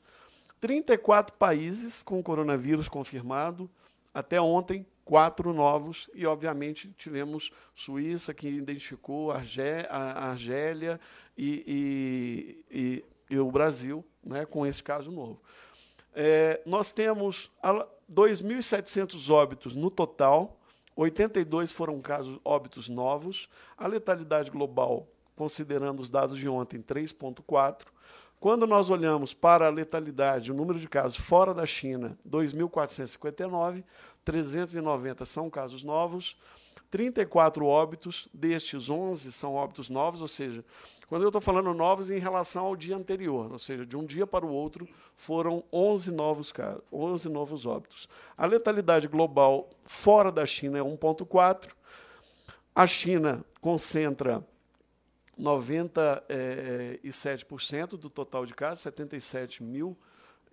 34 0.60 1.36
países 1.36 2.02
com 2.02 2.22
coronavírus 2.22 2.88
confirmado, 2.88 3.70
até 4.12 4.40
ontem, 4.40 4.86
quatro 5.04 5.52
novos, 5.52 6.10
e 6.14 6.26
obviamente 6.26 6.92
tivemos 6.96 7.50
Suíça, 7.74 8.34
que 8.34 8.48
identificou 8.48 9.32
a 9.32 9.38
Argélia 9.38 11.00
e, 11.36 12.64
e, 12.70 12.78
e, 12.78 13.04
e 13.30 13.38
o 13.38 13.50
Brasil 13.50 14.04
né, 14.22 14.44
com 14.44 14.66
esse 14.66 14.82
caso 14.82 15.10
novo. 15.10 15.40
É, 16.14 16.60
nós 16.66 16.90
temos 16.90 17.50
2.700 18.12 19.32
óbitos 19.32 19.74
no 19.74 19.90
total, 19.90 20.60
82 20.96 21.72
foram 21.72 22.00
casos 22.00 22.38
óbitos 22.44 22.88
novos, 22.88 23.48
a 23.78 23.86
letalidade 23.86 24.50
global, 24.50 25.08
considerando 25.34 26.00
os 26.00 26.10
dados 26.10 26.36
de 26.36 26.48
ontem, 26.48 26.82
3,4. 26.82 27.86
Quando 28.40 28.66
nós 28.66 28.88
olhamos 28.88 29.34
para 29.34 29.66
a 29.66 29.70
letalidade, 29.70 30.50
o 30.50 30.54
número 30.54 30.78
de 30.80 30.88
casos 30.88 31.18
fora 31.18 31.52
da 31.52 31.66
China, 31.66 32.18
2.459, 32.26 33.84
390 34.24 35.26
são 35.26 35.50
casos 35.50 35.84
novos, 35.84 36.38
34 36.90 37.66
óbitos, 37.66 38.28
destes 38.32 38.88
11 38.88 39.30
são 39.30 39.56
óbitos 39.56 39.90
novos, 39.90 40.22
ou 40.22 40.26
seja, 40.26 40.64
quando 41.06 41.20
eu 41.20 41.28
estou 41.28 41.40
falando 41.42 41.74
novos 41.74 42.10
em 42.10 42.18
relação 42.18 42.64
ao 42.64 42.74
dia 42.74 42.96
anterior, 42.96 43.52
ou 43.52 43.58
seja, 43.58 43.84
de 43.84 43.94
um 43.94 44.06
dia 44.06 44.26
para 44.26 44.46
o 44.46 44.50
outro, 44.50 44.88
foram 45.18 45.62
11 45.70 46.10
novos, 46.10 46.50
11 46.90 47.28
novos 47.28 47.66
óbitos. 47.66 48.08
A 48.38 48.46
letalidade 48.46 49.06
global 49.06 49.68
fora 49.84 50.32
da 50.32 50.46
China 50.46 50.78
é 50.78 50.82
1,4. 50.82 51.68
A 52.74 52.86
China 52.86 53.44
concentra 53.60 54.42
97% 55.40 57.96
do 57.96 58.10
total 58.10 58.44
de 58.44 58.52
casos, 58.54 58.80
77 58.80 59.62
mil 59.62 59.96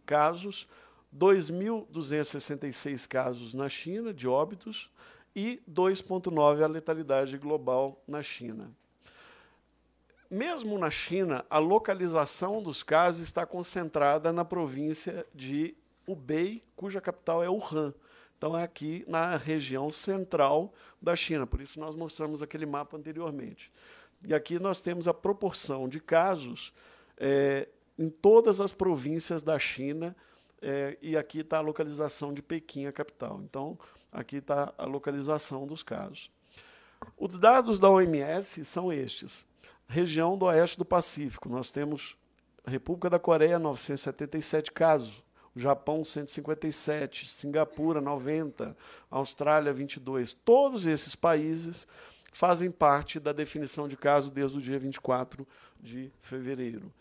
casos, 0.05 0.67
2.266 1.15 3.07
casos 3.07 3.53
na 3.53 3.67
China 3.67 4.13
de 4.13 4.27
óbitos 4.27 4.89
e 5.35 5.61
2,9 5.69 6.63
a 6.63 6.67
letalidade 6.67 7.37
global 7.37 8.01
na 8.07 8.23
China. 8.23 8.71
Mesmo 10.29 10.77
na 10.77 10.91
China, 10.91 11.45
a 11.49 11.57
localização 11.57 12.61
dos 12.61 12.83
casos 12.83 13.21
está 13.21 13.45
concentrada 13.45 14.33
na 14.33 14.43
província 14.43 15.25
de 15.33 15.73
Hubei, 16.05 16.61
cuja 16.75 16.99
capital 16.99 17.41
é 17.43 17.49
Wuhan. 17.49 17.93
Então, 18.37 18.57
é 18.57 18.63
aqui 18.63 19.05
na 19.07 19.35
região 19.35 19.89
central 19.89 20.73
da 21.01 21.15
China, 21.15 21.47
por 21.47 21.61
isso 21.61 21.79
nós 21.79 21.95
mostramos 21.95 22.41
aquele 22.41 22.65
mapa 22.65 22.97
anteriormente. 22.97 23.71
E 24.25 24.33
aqui 24.33 24.59
nós 24.59 24.81
temos 24.81 25.07
a 25.07 25.13
proporção 25.13 25.87
de 25.87 25.99
casos 25.99 26.73
é, 27.17 27.67
em 27.97 28.09
todas 28.09 28.61
as 28.61 28.71
províncias 28.71 29.41
da 29.41 29.57
China, 29.59 30.15
é, 30.61 30.97
e 31.01 31.15
aqui 31.15 31.39
está 31.39 31.57
a 31.57 31.61
localização 31.61 32.33
de 32.33 32.41
Pequim, 32.41 32.85
a 32.85 32.91
capital. 32.91 33.41
Então, 33.43 33.77
aqui 34.11 34.37
está 34.37 34.73
a 34.77 34.85
localização 34.85 35.67
dos 35.67 35.83
casos. 35.83 36.31
Os 37.17 37.37
dados 37.37 37.79
da 37.79 37.89
OMS 37.89 38.65
são 38.65 38.91
estes 38.91 39.45
região 39.87 40.37
do 40.37 40.45
oeste 40.45 40.77
do 40.77 40.85
Pacífico. 40.85 41.49
Nós 41.49 41.71
temos 41.71 42.17
República 42.65 43.09
da 43.09 43.17
Coreia, 43.17 43.57
977 43.57 44.71
casos, 44.71 45.23
Japão, 45.55 46.03
157, 46.03 47.29
Singapura, 47.29 48.01
90, 48.01 48.75
Austrália, 49.09 49.73
22. 49.73 50.33
Todos 50.33 50.85
esses 50.85 51.15
países 51.15 51.87
fazem 52.37 52.69
parte 52.69 53.19
da 53.19 53.33
definição 53.33 53.87
de 53.87 53.97
caso 53.97 54.29
desde 54.29 54.57
o 54.57 54.61
dia 54.61 54.77
24 54.77 55.47
de 55.79 56.11
fevereiro. 56.21 56.93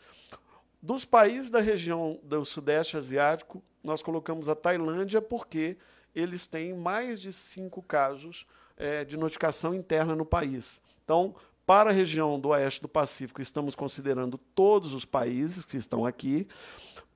Dos 0.80 1.04
países 1.04 1.50
da 1.50 1.60
região 1.60 2.18
do 2.22 2.44
Sudeste 2.44 2.96
Asiático, 2.96 3.62
nós 3.82 4.02
colocamos 4.02 4.48
a 4.48 4.54
Tailândia 4.54 5.20
porque 5.20 5.76
eles 6.14 6.46
têm 6.46 6.72
mais 6.74 7.20
de 7.20 7.32
cinco 7.32 7.82
casos 7.82 8.46
é, 8.76 9.04
de 9.04 9.16
notificação 9.16 9.74
interna 9.74 10.16
no 10.16 10.24
país. 10.24 10.80
Então, 11.04 11.34
para 11.66 11.90
a 11.90 11.92
região 11.92 12.40
do 12.40 12.48
oeste 12.50 12.80
do 12.80 12.88
Pacífico, 12.88 13.42
estamos 13.42 13.74
considerando 13.74 14.38
todos 14.38 14.94
os 14.94 15.04
países 15.04 15.64
que 15.64 15.76
estão 15.76 16.06
aqui. 16.06 16.48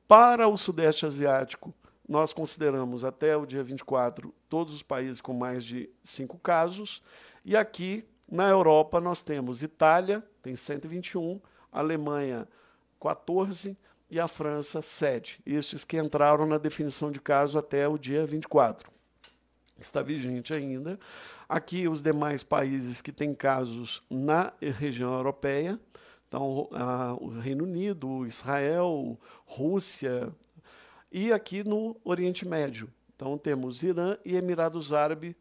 Para 0.06 0.46
o 0.48 0.56
Sudeste 0.56 1.06
Asiático, 1.06 1.72
nós 2.06 2.32
consideramos 2.32 3.04
até 3.04 3.36
o 3.36 3.46
dia 3.46 3.62
24 3.62 4.34
todos 4.48 4.74
os 4.74 4.82
países 4.82 5.20
com 5.20 5.32
mais 5.32 5.64
de 5.64 5.88
cinco 6.02 6.38
casos. 6.38 7.02
E 7.44 7.56
aqui, 7.56 8.04
na 8.30 8.48
Europa, 8.48 9.00
nós 9.00 9.20
temos 9.20 9.62
Itália, 9.62 10.22
tem 10.42 10.54
121, 10.54 11.40
Alemanha, 11.72 12.46
14 13.00 13.76
e 14.10 14.20
a 14.20 14.28
França, 14.28 14.80
7. 14.80 15.40
Estes 15.44 15.84
que 15.84 15.98
entraram 15.98 16.46
na 16.46 16.58
definição 16.58 17.10
de 17.10 17.20
caso 17.20 17.58
até 17.58 17.88
o 17.88 17.98
dia 17.98 18.24
24. 18.24 18.90
Está 19.78 20.02
vigente 20.02 20.52
ainda. 20.52 20.98
Aqui, 21.48 21.88
os 21.88 22.02
demais 22.02 22.42
países 22.42 23.00
que 23.00 23.10
têm 23.10 23.34
casos 23.34 24.02
na 24.10 24.52
região 24.60 25.12
europeia, 25.12 25.80
então, 26.28 26.68
a, 26.70 27.14
o 27.14 27.28
Reino 27.40 27.64
Unido, 27.64 28.24
Israel, 28.24 29.18
Rússia, 29.44 30.32
e 31.10 31.32
aqui 31.32 31.64
no 31.64 31.96
Oriente 32.04 32.46
Médio. 32.46 32.88
Então, 33.16 33.36
temos 33.36 33.82
Irã 33.82 34.16
e 34.24 34.36
Emirados 34.36 34.92
Árabes, 34.92 35.34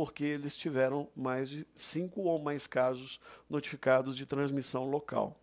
porque 0.00 0.24
eles 0.24 0.56
tiveram 0.56 1.10
mais 1.14 1.50
de 1.50 1.66
cinco 1.76 2.22
ou 2.22 2.38
mais 2.38 2.66
casos 2.66 3.20
notificados 3.50 4.16
de 4.16 4.24
transmissão 4.24 4.88
local. 4.88 5.38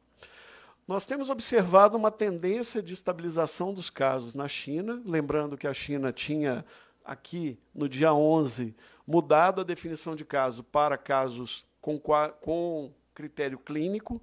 Nós 0.87 1.05
temos 1.05 1.29
observado 1.29 1.95
uma 1.95 2.09
tendência 2.09 2.81
de 2.81 2.91
estabilização 2.91 3.71
dos 3.71 3.91
casos 3.91 4.33
na 4.33 4.47
China, 4.47 4.99
lembrando 5.05 5.55
que 5.55 5.67
a 5.67 5.73
China 5.75 6.11
tinha 6.11 6.65
aqui 7.05 7.59
no 7.71 7.87
dia 7.87 8.11
11 8.11 8.75
mudado 9.05 9.61
a 9.61 9.63
definição 9.63 10.15
de 10.15 10.25
caso 10.25 10.63
para 10.63 10.97
casos 10.97 11.63
com, 11.79 11.99
com 12.41 12.91
critério 13.13 13.59
clínico, 13.59 14.19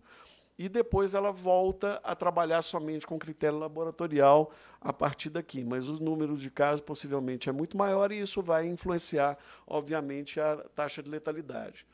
e 0.58 0.68
depois 0.68 1.14
ela 1.14 1.32
volta 1.32 2.00
a 2.04 2.14
trabalhar 2.14 2.62
somente 2.62 3.06
com 3.06 3.18
critério 3.18 3.58
laboratorial 3.58 4.52
a 4.80 4.92
partir 4.92 5.30
daqui. 5.30 5.64
Mas 5.64 5.88
os 5.88 5.98
números 5.98 6.40
de 6.40 6.50
casos 6.50 6.80
possivelmente 6.80 7.48
é 7.48 7.52
muito 7.52 7.76
maior 7.76 8.12
e 8.12 8.20
isso 8.20 8.40
vai 8.40 8.66
influenciar, 8.66 9.36
obviamente, 9.66 10.38
a 10.38 10.56
taxa 10.74 11.02
de 11.02 11.10
letalidade. 11.10 11.86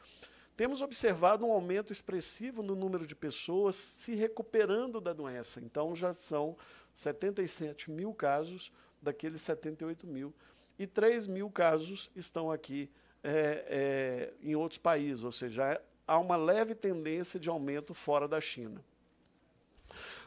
temos 0.57 0.83
observado 0.83 1.47
um 1.47 1.53
aumento 1.53 1.91
expressivo 1.91 2.63
no 2.63 2.75
número 2.75 3.07
de 3.07 3.15
pessoas 3.15 3.77
se 3.77 4.15
recuperando 4.15 5.01
da 5.01 5.15
doença. 5.15 5.59
Então, 5.59 5.97
já 5.97 6.13
são 6.13 6.55
77 6.95 7.91
mil 7.91 8.13
casos 8.13 8.71
daqueles 9.01 9.41
78 9.41 10.07
mil. 10.07 10.35
E 10.79 10.87
3 10.87 11.27
mil 11.27 11.51
casos 11.51 12.11
estão 12.15 12.51
aqui 12.51 12.91
é, 13.23 13.65
é, 13.69 14.35
em 14.43 14.55
outros 14.55 14.79
países, 14.79 15.25
ou 15.25 15.33
seja, 15.33 15.81
há 16.11 16.19
uma 16.19 16.35
leve 16.35 16.75
tendência 16.75 17.39
de 17.39 17.49
aumento 17.49 17.95
fora 17.95 18.27
da 18.27 18.41
China. 18.41 18.85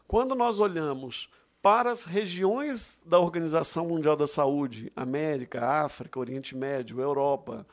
Quando 0.08 0.34
nós 0.34 0.62
olhamos 0.62 1.30
para 1.62 1.92
as 1.92 2.06
regiões 2.06 3.02
da 3.06 3.20
Organização 3.20 3.86
Mundial 3.86 4.16
da 4.16 4.26
Saúde, 4.26 4.90
América, 4.96 5.66
África, 5.84 6.18
Oriente 6.18 6.56
Médio, 6.56 7.02
Europa, 7.02 7.68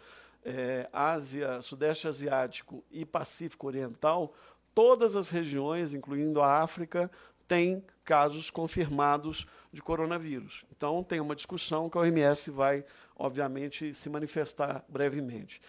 é, 0.45 0.89
Ásia, 0.93 1.63
Sudeste 1.63 2.09
Asiático 2.09 2.83
e 2.91 3.05
Pacífico 3.05 3.69
Oriental, 3.69 4.35
todas 4.75 5.15
as 5.15 5.29
regiões, 5.29 5.95
incluindo 5.95 6.43
a 6.43 6.63
África, 6.63 7.09
têm 7.47 7.85
casos 8.05 8.51
confirmados 8.51 9.47
de 9.73 9.81
coronavírus. 9.81 10.65
Então, 10.77 11.05
tem 11.05 11.21
uma 11.21 11.37
discussão 11.37 11.89
que 11.89 11.97
a 11.97 12.01
OMS 12.01 12.51
vai, 12.51 12.85
obviamente, 13.17 13.95
se 13.95 14.09
manifestar 14.09 14.85
brevemente. 14.89 15.61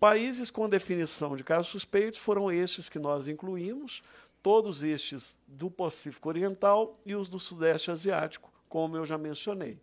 Países 0.00 0.50
com 0.50 0.68
definição 0.68 1.34
de 1.34 1.42
casos 1.42 1.68
suspeitos 1.68 2.18
foram 2.18 2.52
estes 2.52 2.88
que 2.88 2.98
nós 2.98 3.26
incluímos, 3.26 4.02
todos 4.42 4.82
estes 4.84 5.36
do 5.46 5.68
Pacífico 5.68 6.28
Oriental 6.28 6.96
e 7.04 7.14
os 7.16 7.28
do 7.28 7.38
Sudeste 7.38 7.90
Asiático, 7.90 8.52
como 8.68 8.96
eu 8.96 9.04
já 9.04 9.18
mencionei. 9.18 9.78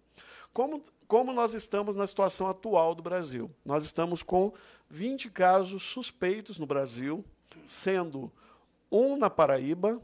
Como, 0.54 0.82
como 1.06 1.34
nós 1.34 1.54
estamos 1.54 1.98
na 1.98 2.08
situação 2.08 2.48
atual 2.48 2.96
do 2.96 3.04
Brasil? 3.04 3.52
Nós 3.66 3.84
estamos 3.84 4.24
com 4.24 4.54
20 4.90 5.30
casos 5.30 5.84
suspeitos 5.84 6.58
no 6.58 6.66
Brasil, 6.66 7.26
sendo 7.66 8.32
um 8.90 9.18
na 9.18 9.30
Paraíba, 9.30 10.02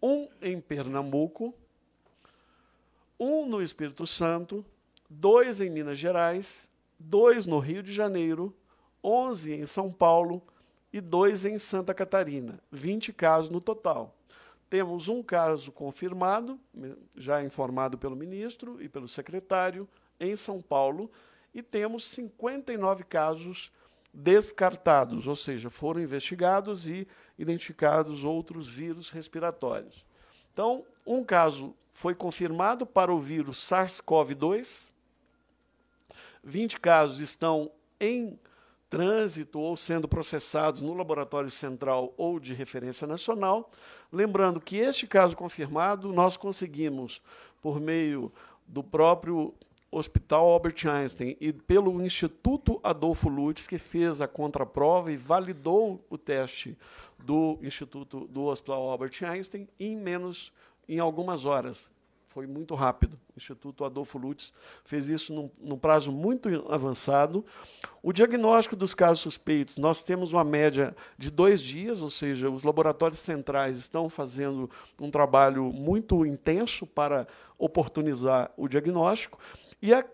um 0.00 0.28
em 0.40 0.60
Pernambuco, 0.60 1.52
um 3.18 3.46
no 3.46 3.60
Espírito 3.60 4.06
Santo, 4.06 4.64
dois 5.08 5.60
em 5.60 5.68
Minas 5.68 5.98
Gerais, 5.98 6.70
dois 6.96 7.44
no 7.44 7.58
Rio 7.58 7.82
de 7.82 7.92
Janeiro, 7.92 8.54
11 9.02 9.52
em 9.52 9.66
São 9.66 9.90
Paulo, 9.90 10.42
e 10.92 11.00
dois 11.00 11.44
em 11.44 11.58
Santa 11.58 11.94
Catarina, 11.94 12.60
20 12.70 13.12
casos 13.12 13.50
no 13.50 13.60
total. 13.60 14.14
Temos 14.68 15.08
um 15.08 15.22
caso 15.22 15.72
confirmado, 15.72 16.58
já 17.16 17.42
informado 17.42 17.98
pelo 17.98 18.16
ministro 18.16 18.82
e 18.82 18.88
pelo 18.88 19.08
secretário, 19.08 19.88
em 20.18 20.36
São 20.36 20.60
Paulo, 20.60 21.10
e 21.54 21.62
temos 21.62 22.04
59 22.04 23.04
casos 23.04 23.72
descartados, 24.12 25.26
ou 25.26 25.36
seja, 25.36 25.70
foram 25.70 26.00
investigados 26.00 26.86
e 26.86 27.06
identificados 27.38 28.24
outros 28.24 28.68
vírus 28.68 29.10
respiratórios. 29.10 30.04
Então, 30.52 30.84
um 31.06 31.24
caso 31.24 31.74
foi 31.92 32.14
confirmado 32.14 32.86
para 32.86 33.12
o 33.12 33.20
vírus 33.20 33.58
SARS-CoV-2, 33.68 34.90
20 36.42 36.80
casos 36.80 37.20
estão 37.20 37.70
em 37.98 38.38
trânsito 38.90 39.60
ou 39.60 39.76
sendo 39.76 40.08
processados 40.08 40.82
no 40.82 40.92
laboratório 40.92 41.50
central 41.50 42.12
ou 42.16 42.40
de 42.40 42.52
referência 42.52 43.06
nacional. 43.06 43.70
Lembrando 44.12 44.60
que 44.60 44.76
este 44.76 45.06
caso 45.06 45.36
confirmado 45.36 46.12
nós 46.12 46.36
conseguimos 46.36 47.22
por 47.62 47.80
meio 47.80 48.32
do 48.66 48.82
próprio 48.82 49.54
Hospital 49.92 50.48
Albert 50.48 50.86
Einstein 50.86 51.36
e 51.40 51.52
pelo 51.52 52.02
Instituto 52.02 52.80
Adolfo 52.82 53.28
Lutz, 53.28 53.66
que 53.66 53.78
fez 53.78 54.20
a 54.20 54.28
contraprova 54.28 55.12
e 55.12 55.16
validou 55.16 56.04
o 56.10 56.18
teste 56.18 56.76
do 57.18 57.58
Instituto 57.62 58.26
do 58.28 58.44
Hospital 58.44 58.88
Albert 58.88 59.22
Einstein 59.22 59.68
em 59.78 59.96
menos 59.96 60.52
em 60.88 60.98
algumas 60.98 61.44
horas 61.44 61.90
foi 62.30 62.46
muito 62.46 62.76
rápido. 62.76 63.18
O 63.34 63.36
Instituto 63.36 63.84
Adolfo 63.84 64.16
Lutz 64.16 64.52
fez 64.84 65.08
isso 65.08 65.34
num, 65.34 65.50
num, 65.60 65.76
prazo 65.76 66.12
muito 66.12 66.48
avançado. 66.68 67.44
O 68.00 68.12
diagnóstico 68.12 68.76
dos 68.76 68.94
casos 68.94 69.20
suspeitos, 69.20 69.76
nós 69.76 70.04
temos 70.04 70.32
uma 70.32 70.44
média 70.44 70.94
de 71.18 71.28
dois 71.28 71.60
dias, 71.60 72.00
ou 72.00 72.08
seja, 72.08 72.48
os 72.48 72.62
laboratórios 72.62 73.18
centrais 73.18 73.76
estão 73.76 74.08
fazendo 74.08 74.70
um 75.00 75.10
trabalho 75.10 75.64
muito 75.72 76.24
intenso 76.24 76.86
para 76.86 77.26
oportunizar 77.58 78.52
o 78.56 78.68
diagnóstico. 78.68 79.36
E, 79.82 79.92
a, 79.92 80.04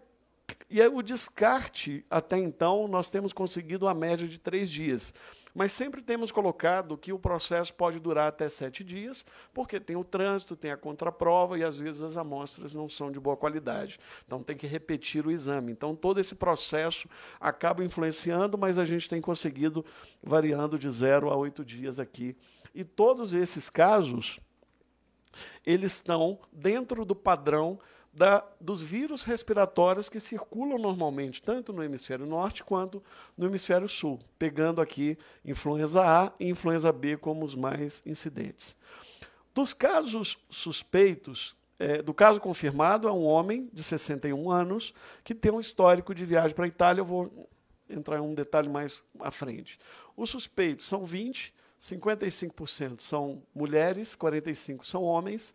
e 0.70 0.80
o 0.86 1.02
descarte, 1.02 2.02
até 2.08 2.38
então, 2.38 2.88
nós 2.88 3.10
temos 3.10 3.34
conseguido 3.34 3.84
uma 3.84 3.94
média 3.94 4.26
de 4.26 4.38
três 4.38 4.70
dias. 4.70 5.12
Mas 5.56 5.72
sempre 5.72 6.02
temos 6.02 6.30
colocado 6.30 6.98
que 6.98 7.14
o 7.14 7.18
processo 7.18 7.72
pode 7.72 7.98
durar 7.98 8.28
até 8.28 8.46
sete 8.46 8.84
dias, 8.84 9.24
porque 9.54 9.80
tem 9.80 9.96
o 9.96 10.04
trânsito, 10.04 10.54
tem 10.54 10.70
a 10.70 10.76
contraprova 10.76 11.58
e 11.58 11.64
às 11.64 11.78
vezes 11.78 12.02
as 12.02 12.18
amostras 12.18 12.74
não 12.74 12.90
são 12.90 13.10
de 13.10 13.18
boa 13.18 13.38
qualidade. 13.38 13.98
Então 14.26 14.42
tem 14.42 14.54
que 14.54 14.66
repetir 14.66 15.26
o 15.26 15.30
exame. 15.30 15.72
Então 15.72 15.96
todo 15.96 16.20
esse 16.20 16.34
processo 16.34 17.08
acaba 17.40 17.82
influenciando, 17.82 18.58
mas 18.58 18.78
a 18.78 18.84
gente 18.84 19.08
tem 19.08 19.18
conseguido 19.18 19.82
variando 20.22 20.78
de 20.78 20.90
zero 20.90 21.30
a 21.30 21.36
oito 21.36 21.64
dias 21.64 21.98
aqui. 21.98 22.36
E 22.74 22.84
todos 22.84 23.32
esses 23.32 23.70
casos, 23.70 24.38
eles 25.64 25.92
estão 25.94 26.38
dentro 26.52 27.02
do 27.02 27.16
padrão 27.16 27.80
da, 28.16 28.42
dos 28.58 28.80
vírus 28.80 29.22
respiratórios 29.22 30.08
que 30.08 30.18
circulam 30.18 30.78
normalmente, 30.78 31.42
tanto 31.42 31.70
no 31.70 31.84
hemisfério 31.84 32.24
norte 32.24 32.64
quanto 32.64 33.02
no 33.36 33.46
hemisfério 33.46 33.86
sul, 33.86 34.18
pegando 34.38 34.80
aqui 34.80 35.18
influenza 35.44 36.02
A 36.02 36.32
e 36.40 36.48
influenza 36.48 36.90
B 36.90 37.18
como 37.18 37.44
os 37.44 37.54
mais 37.54 38.02
incidentes. 38.06 38.74
Dos 39.54 39.74
casos 39.74 40.38
suspeitos, 40.48 41.54
é, 41.78 42.00
do 42.00 42.14
caso 42.14 42.40
confirmado, 42.40 43.06
é 43.06 43.12
um 43.12 43.22
homem 43.22 43.68
de 43.70 43.82
61 43.82 44.50
anos 44.50 44.94
que 45.22 45.34
tem 45.34 45.52
um 45.52 45.60
histórico 45.60 46.14
de 46.14 46.24
viagem 46.24 46.56
para 46.56 46.64
a 46.64 46.68
Itália. 46.68 47.02
Eu 47.02 47.06
vou 47.06 47.48
entrar 47.88 48.16
em 48.16 48.22
um 48.22 48.34
detalhe 48.34 48.70
mais 48.70 49.04
à 49.20 49.30
frente. 49.30 49.78
Os 50.16 50.30
suspeitos 50.30 50.86
são 50.86 51.04
20, 51.04 51.54
55% 51.82 53.02
são 53.02 53.42
mulheres, 53.54 54.16
45% 54.16 54.84
são 54.84 55.02
homens. 55.02 55.54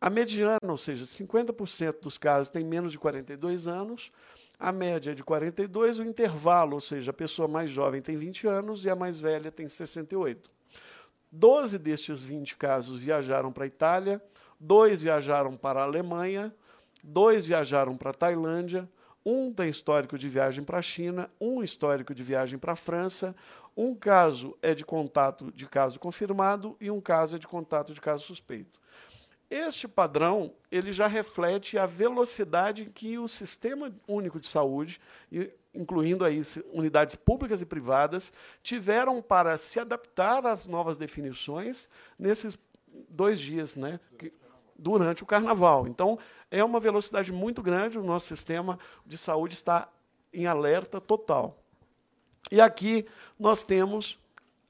A 0.00 0.08
mediana, 0.08 0.58
ou 0.66 0.78
seja, 0.78 1.04
50% 1.04 2.00
dos 2.00 2.16
casos 2.16 2.48
tem 2.48 2.64
menos 2.64 2.92
de 2.92 2.98
42 2.98 3.68
anos, 3.68 4.10
a 4.58 4.72
média 4.72 5.10
é 5.10 5.14
de 5.14 5.22
42, 5.22 5.98
o 5.98 6.02
intervalo, 6.02 6.74
ou 6.74 6.80
seja, 6.80 7.10
a 7.10 7.14
pessoa 7.14 7.46
mais 7.46 7.70
jovem 7.70 8.00
tem 8.00 8.16
20 8.16 8.46
anos 8.46 8.86
e 8.86 8.90
a 8.90 8.96
mais 8.96 9.20
velha 9.20 9.52
tem 9.52 9.68
68. 9.68 10.50
12 11.30 11.78
destes 11.78 12.22
20 12.22 12.56
casos 12.56 13.00
viajaram 13.00 13.52
para 13.52 13.64
a 13.64 13.66
Itália, 13.66 14.22
dois 14.58 15.02
viajaram 15.02 15.54
para 15.54 15.80
a 15.80 15.84
Alemanha, 15.84 16.54
dois 17.04 17.44
viajaram 17.44 17.94
para 17.94 18.10
a 18.10 18.14
Tailândia, 18.14 18.88
um 19.24 19.52
tem 19.52 19.68
histórico 19.68 20.16
de 20.16 20.30
viagem 20.30 20.64
para 20.64 20.78
a 20.78 20.82
China, 20.82 21.30
um 21.38 21.62
histórico 21.62 22.14
de 22.14 22.22
viagem 22.22 22.58
para 22.58 22.72
a 22.72 22.76
França, 22.76 23.36
um 23.76 23.94
caso 23.94 24.56
é 24.62 24.74
de 24.74 24.84
contato 24.84 25.52
de 25.52 25.66
caso 25.66 26.00
confirmado 26.00 26.74
e 26.80 26.90
um 26.90 27.02
caso 27.02 27.36
é 27.36 27.38
de 27.38 27.46
contato 27.46 27.92
de 27.92 28.00
caso 28.00 28.24
suspeito. 28.24 28.79
Este 29.50 29.88
padrão 29.88 30.54
ele 30.70 30.92
já 30.92 31.08
reflete 31.08 31.76
a 31.76 31.84
velocidade 31.84 32.84
que 32.84 33.18
o 33.18 33.26
Sistema 33.26 33.92
Único 34.06 34.38
de 34.38 34.46
Saúde, 34.46 35.00
incluindo 35.74 36.24
aí 36.24 36.40
unidades 36.72 37.16
públicas 37.16 37.60
e 37.60 37.66
privadas, 37.66 38.32
tiveram 38.62 39.20
para 39.20 39.58
se 39.58 39.80
adaptar 39.80 40.46
às 40.46 40.68
novas 40.68 40.96
definições 40.96 41.88
nesses 42.16 42.56
dois 43.08 43.40
dias, 43.40 43.74
né, 43.74 43.98
durante 44.76 45.24
o 45.24 45.26
Carnaval. 45.26 45.88
Então, 45.88 46.16
é 46.48 46.62
uma 46.62 46.78
velocidade 46.78 47.32
muito 47.32 47.60
grande. 47.60 47.98
O 47.98 48.04
nosso 48.04 48.28
sistema 48.28 48.78
de 49.04 49.18
saúde 49.18 49.54
está 49.54 49.88
em 50.32 50.46
alerta 50.46 51.00
total. 51.00 51.60
E 52.52 52.60
aqui 52.60 53.04
nós 53.36 53.64
temos 53.64 54.16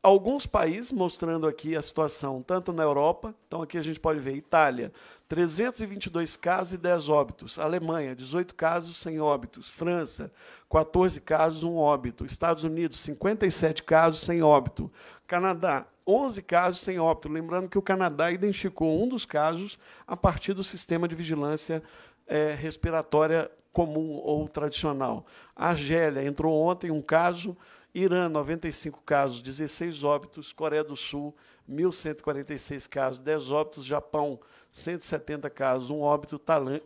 alguns 0.03 0.47
países, 0.47 0.93
mostrando 0.93 1.47
aqui 1.47 1.77
a 1.77 1.83
situação, 1.83 2.43
tanto 2.43 2.73
na 2.73 2.83
Europa, 2.83 3.35
então 3.47 3.63
aqui 3.63 3.77
a 3.77 3.83
gente 3.83 4.01
pode 4.01 4.19
ver 4.19 4.35
Itália, 4.35 4.93
322 5.29 6.37
casos 6.37 6.73
e 6.75 6.79
10 6.79 7.09
óbitos. 7.09 7.59
Alemanha, 7.59 8.17
18 8.17 8.55
casos 8.55 8.97
sem 8.97 9.21
óbitos. 9.21 9.69
França, 9.71 10.33
14 10.69 11.21
casos, 11.21 11.63
1 11.63 11.77
óbito. 11.77 12.25
Estados 12.25 12.65
Unidos, 12.65 12.99
57 12.99 13.83
casos 13.83 14.21
sem 14.21 14.43
óbito. 14.43 14.91
Canadá, 15.27 15.87
11 16.07 16.43
casos 16.43 16.81
sem 16.81 16.99
óbito. 16.99 17.29
Lembrando 17.29 17.69
que 17.69 17.79
o 17.79 17.83
Canadá 17.83 18.33
identificou 18.33 19.01
um 19.01 19.09
dos 19.09 19.25
casos 19.25 19.79
a 20.07 20.17
partir 20.17 20.53
do 20.53 20.65
sistema 20.65 21.07
de 21.07 21.15
vigilância 21.15 21.83
é, 22.27 22.53
respiratória 22.53 23.51
comum 23.73 24.21
ou 24.25 24.49
tradicional. 24.49 25.25
A 25.55 25.69
Argélia 25.69 26.25
entrou 26.25 26.61
ontem 26.61 26.91
um 26.91 27.01
caso 27.01 27.57
Irã, 27.94 28.29
95 28.29 29.03
casos, 29.03 29.42
16 29.42 30.05
óbitos. 30.05 30.53
Coreia 30.53 30.85
do 30.85 30.96
Sul, 30.96 31.35
1.146 31.68 32.88
casos, 32.88 33.18
10 33.20 33.50
óbitos. 33.50 33.85
Japão, 33.85 34.38
170 34.72 35.50
casos, 35.50 35.90
1 35.90 36.00
óbito. 36.00 36.38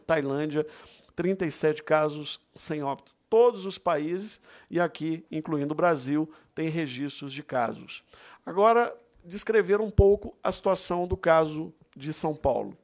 Tailândia, 0.06 0.66
37 1.14 1.82
casos, 1.82 2.40
sem 2.54 2.82
óbito. 2.82 3.14
Todos 3.28 3.66
os 3.66 3.78
países, 3.78 4.40
e 4.70 4.78
aqui, 4.78 5.24
incluindo 5.30 5.72
o 5.72 5.76
Brasil, 5.76 6.30
tem 6.54 6.68
registros 6.68 7.32
de 7.32 7.42
casos. 7.42 8.04
Agora, 8.46 8.94
descrever 9.24 9.80
um 9.80 9.90
pouco 9.90 10.36
a 10.42 10.52
situação 10.52 11.06
do 11.06 11.16
caso 11.16 11.72
de 11.96 12.12
São 12.12 12.34
Paulo. 12.34 12.76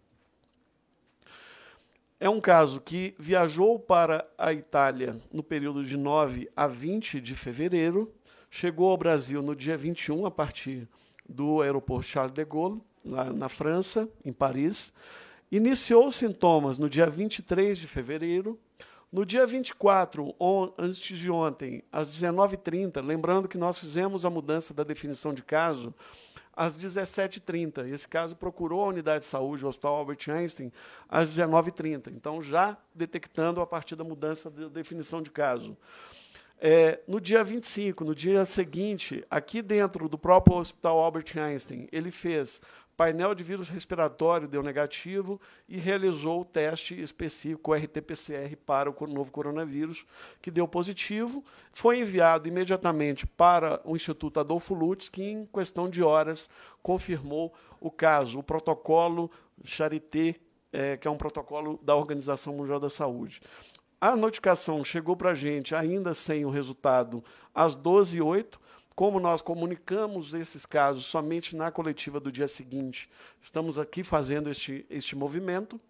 É 2.23 2.29
um 2.29 2.39
caso 2.39 2.83
que 2.83 3.15
viajou 3.19 3.79
para 3.79 4.29
a 4.37 4.53
Itália 4.53 5.17
no 5.33 5.43
período 5.43 5.83
de 5.83 5.97
9 5.97 6.51
a 6.55 6.67
20 6.67 7.19
de 7.19 7.35
fevereiro, 7.35 8.13
chegou 8.51 8.91
ao 8.91 8.99
Brasil 8.99 9.41
no 9.43 9.57
dia 9.57 9.75
21, 9.75 10.27
a 10.27 10.31
partir 10.31 10.87
do 11.27 11.63
aeroporto 11.63 12.07
Charles 12.07 12.35
de 12.35 12.45
Gaulle, 12.45 12.83
lá 13.03 13.33
na 13.33 13.49
França, 13.49 14.07
em 14.23 14.35
Paris. 14.35 14.93
Iniciou 15.51 16.13
sintomas 16.13 16.77
no 16.77 16.91
dia 16.91 17.07
23 17.07 17.79
de 17.79 17.87
fevereiro. 17.87 18.61
No 19.11 19.25
dia 19.25 19.47
24, 19.47 20.35
on, 20.39 20.73
antes 20.77 21.19
de 21.19 21.31
ontem, 21.31 21.83
às 21.91 22.11
19h30, 22.11 23.03
lembrando 23.03 23.49
que 23.49 23.57
nós 23.57 23.79
fizemos 23.79 24.27
a 24.27 24.31
mudança 24.31 24.75
da 24.75 24.85
definição 24.85 25.33
de 25.33 25.43
caso 25.43 25.95
às 26.61 26.77
17h30. 26.77 27.91
Esse 27.91 28.07
caso 28.07 28.37
procurou 28.37 28.85
a 28.85 28.89
unidade 28.89 29.21
de 29.21 29.31
saúde, 29.31 29.65
o 29.65 29.69
Hospital 29.69 29.95
Albert 29.95 30.29
Einstein, 30.29 30.71
às 31.09 31.35
19h30. 31.35 32.09
Então, 32.09 32.43
já 32.43 32.77
detectando 32.95 33.63
a 33.63 33.67
partir 33.67 33.97
da 33.97 34.05
mudança 34.05 34.51
da 34.51 34.69
definição 34.69 35.23
de 35.23 35.31
caso. 35.31 35.75
É, 36.61 37.01
no 37.09 37.19
dia 37.19 37.43
25, 37.43 38.05
no 38.05 38.15
dia 38.15 38.45
seguinte, 38.45 39.25
aqui 39.31 39.63
dentro 39.63 40.07
do 40.07 40.19
próprio 40.19 40.59
Hospital 40.59 40.99
Albert 40.99 41.33
Einstein, 41.39 41.89
ele 41.91 42.11
fez 42.11 42.61
painel 43.01 43.35
de 43.35 43.43
vírus 43.43 43.71
respiratório, 43.71 44.47
deu 44.47 44.63
negativo, 44.63 45.41
e 45.67 45.79
realizou 45.79 46.43
o 46.43 46.45
teste 46.45 47.01
específico 47.01 47.73
RT-PCR 47.73 48.55
para 48.67 48.91
o 48.91 49.07
novo 49.07 49.33
coronavírus, 49.33 50.05
que 50.43 50.51
deu 50.51 50.69
positivo. 50.69 51.43
Foi 51.73 52.01
enviado 52.01 52.47
imediatamente 52.47 53.27
para 53.27 53.81
o 53.87 53.97
Instituto 53.97 54.39
Adolfo 54.39 54.75
Lutz, 54.75 55.09
que 55.09 55.23
em 55.23 55.47
questão 55.47 55.89
de 55.89 56.03
horas 56.03 56.51
confirmou 56.83 57.55
o 57.81 57.91
caso, 57.91 58.39
o 58.39 58.43
protocolo 58.43 59.31
Charité, 59.65 60.35
é, 60.71 60.99
que 60.99 61.09
é 61.09 61.11
um 61.11 61.17
protocolo 61.17 61.81
da 61.83 61.97
Organização 61.97 62.53
Mundial 62.53 62.79
da 62.79 62.91
Saúde. 62.91 63.41
A 63.99 64.15
notificação 64.15 64.85
chegou 64.85 65.17
para 65.17 65.31
a 65.31 65.35
gente 65.35 65.75
ainda 65.75 66.13
sem 66.13 66.45
o 66.45 66.51
resultado 66.51 67.25
às 67.55 67.75
12h08. 67.75 68.59
Como 68.95 69.19
nós 69.19 69.41
comunicamos 69.41 70.35
esses 70.35 70.67
casos 70.67 71.07
somente 71.07 71.57
na 71.57 71.71
coletiva 71.71 72.21
do 72.21 72.31
dia 72.31 72.49
seguinte, 72.49 73.09
estamos 73.41 73.79
aqui 73.79 74.03
fazendo 74.03 74.51
este, 74.51 74.85
este 74.91 75.17
movimento. 75.17 75.81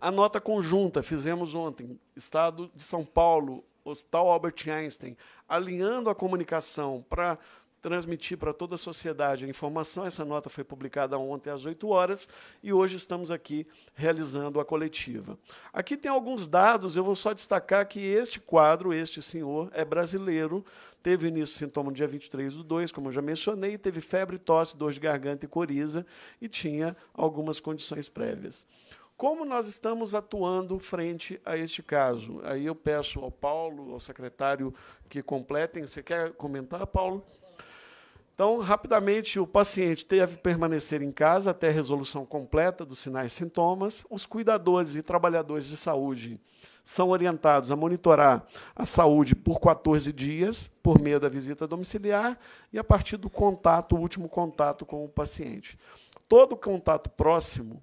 A 0.00 0.10
nota 0.10 0.40
conjunta 0.40 1.02
fizemos 1.02 1.54
ontem, 1.54 1.98
Estado 2.16 2.70
de 2.74 2.82
São 2.82 3.04
Paulo, 3.04 3.64
Hospital 3.84 4.30
Albert 4.30 4.68
Einstein, 4.68 5.16
alinhando 5.48 6.08
a 6.08 6.14
comunicação 6.14 7.04
para 7.08 7.38
transmitir 7.84 8.38
para 8.38 8.54
toda 8.54 8.76
a 8.76 8.78
sociedade 8.78 9.44
a 9.44 9.48
informação. 9.48 10.06
Essa 10.06 10.24
nota 10.24 10.48
foi 10.48 10.64
publicada 10.64 11.18
ontem 11.18 11.50
às 11.50 11.66
8 11.66 11.86
horas 11.86 12.26
e 12.62 12.72
hoje 12.72 12.96
estamos 12.96 13.30
aqui 13.30 13.66
realizando 13.94 14.58
a 14.58 14.64
coletiva. 14.64 15.38
Aqui 15.70 15.94
tem 15.94 16.10
alguns 16.10 16.48
dados, 16.48 16.96
eu 16.96 17.04
vou 17.04 17.14
só 17.14 17.34
destacar 17.34 17.86
que 17.86 18.00
este 18.00 18.40
quadro, 18.40 18.94
este 18.94 19.20
senhor, 19.20 19.68
é 19.74 19.84
brasileiro, 19.84 20.64
teve 21.02 21.28
início 21.28 21.58
sintoma 21.58 21.90
no 21.90 21.94
dia 21.94 22.06
23 22.06 22.54
do 22.54 22.64
2, 22.64 22.90
como 22.90 23.08
eu 23.08 23.12
já 23.12 23.20
mencionei, 23.20 23.76
teve 23.76 24.00
febre, 24.00 24.38
tosse, 24.38 24.74
dor 24.74 24.90
de 24.90 24.98
garganta 24.98 25.44
e 25.44 25.48
coriza 25.48 26.06
e 26.40 26.48
tinha 26.48 26.96
algumas 27.12 27.60
condições 27.60 28.08
prévias. 28.08 28.66
Como 29.14 29.44
nós 29.44 29.66
estamos 29.66 30.14
atuando 30.14 30.78
frente 30.78 31.38
a 31.44 31.54
este 31.58 31.82
caso? 31.82 32.40
Aí 32.44 32.64
eu 32.64 32.74
peço 32.74 33.20
ao 33.20 33.30
Paulo, 33.30 33.92
ao 33.92 34.00
secretário, 34.00 34.74
que 35.06 35.22
completem. 35.22 35.86
Você 35.86 36.02
quer 36.02 36.32
comentar, 36.32 36.86
Paulo? 36.86 37.22
Então, 38.34 38.58
rapidamente, 38.58 39.38
o 39.38 39.46
paciente 39.46 40.04
deve 40.08 40.38
permanecer 40.38 41.00
em 41.02 41.12
casa 41.12 41.52
até 41.52 41.68
a 41.68 41.72
resolução 41.72 42.26
completa 42.26 42.84
dos 42.84 42.98
sinais 42.98 43.32
e 43.32 43.36
sintomas. 43.36 44.04
Os 44.10 44.26
cuidadores 44.26 44.96
e 44.96 45.02
trabalhadores 45.02 45.66
de 45.66 45.76
saúde 45.76 46.40
são 46.82 47.10
orientados 47.10 47.70
a 47.70 47.76
monitorar 47.76 48.44
a 48.74 48.84
saúde 48.84 49.36
por 49.36 49.60
14 49.60 50.12
dias, 50.12 50.68
por 50.82 51.00
meio 51.00 51.20
da 51.20 51.28
visita 51.28 51.64
domiciliar 51.64 52.36
e 52.72 52.78
a 52.78 52.82
partir 52.82 53.16
do 53.16 53.30
contato, 53.30 53.96
último 53.96 54.28
contato 54.28 54.84
com 54.84 55.04
o 55.04 55.08
paciente. 55.08 55.78
Todo 56.28 56.56
contato 56.56 57.10
próximo 57.10 57.80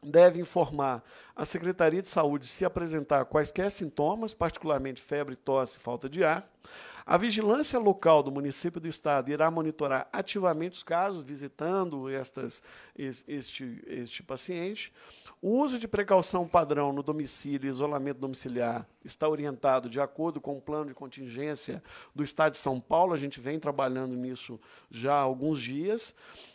deve 0.00 0.40
informar 0.40 1.02
a 1.34 1.44
Secretaria 1.44 2.00
de 2.00 2.08
Saúde 2.08 2.46
se 2.46 2.64
apresentar 2.64 3.24
quaisquer 3.24 3.68
sintomas, 3.70 4.32
particularmente 4.32 5.02
febre, 5.02 5.34
tosse, 5.34 5.76
falta 5.78 6.08
de 6.08 6.22
ar. 6.22 6.48
A 7.10 7.16
vigilância 7.16 7.76
local 7.76 8.22
do 8.22 8.30
município 8.30 8.80
do 8.80 8.86
estado 8.86 9.32
irá 9.32 9.50
monitorar 9.50 10.08
ativamente 10.12 10.76
os 10.76 10.84
casos, 10.84 11.24
visitando 11.24 12.08
estas, 12.08 12.62
este, 12.96 13.82
este 13.84 14.22
paciente. 14.22 14.92
O 15.42 15.58
uso 15.58 15.76
de 15.76 15.88
precaução 15.88 16.46
padrão 16.46 16.92
no 16.92 17.02
domicílio 17.02 17.66
e 17.66 17.68
isolamento 17.68 18.20
domiciliar 18.20 18.86
está 19.04 19.28
orientado 19.28 19.90
de 19.90 20.00
acordo 20.00 20.40
com 20.40 20.56
o 20.56 20.60
plano 20.60 20.90
de 20.90 20.94
contingência 20.94 21.82
do 22.14 22.22
Estado 22.22 22.52
de 22.52 22.58
São 22.58 22.78
Paulo. 22.78 23.12
A 23.12 23.16
gente 23.16 23.40
vem 23.40 23.58
trabalhando 23.58 24.14
nisso 24.14 24.60
já 24.88 25.14
há 25.14 25.20
alguns 25.20 25.60
dias. 25.60 26.14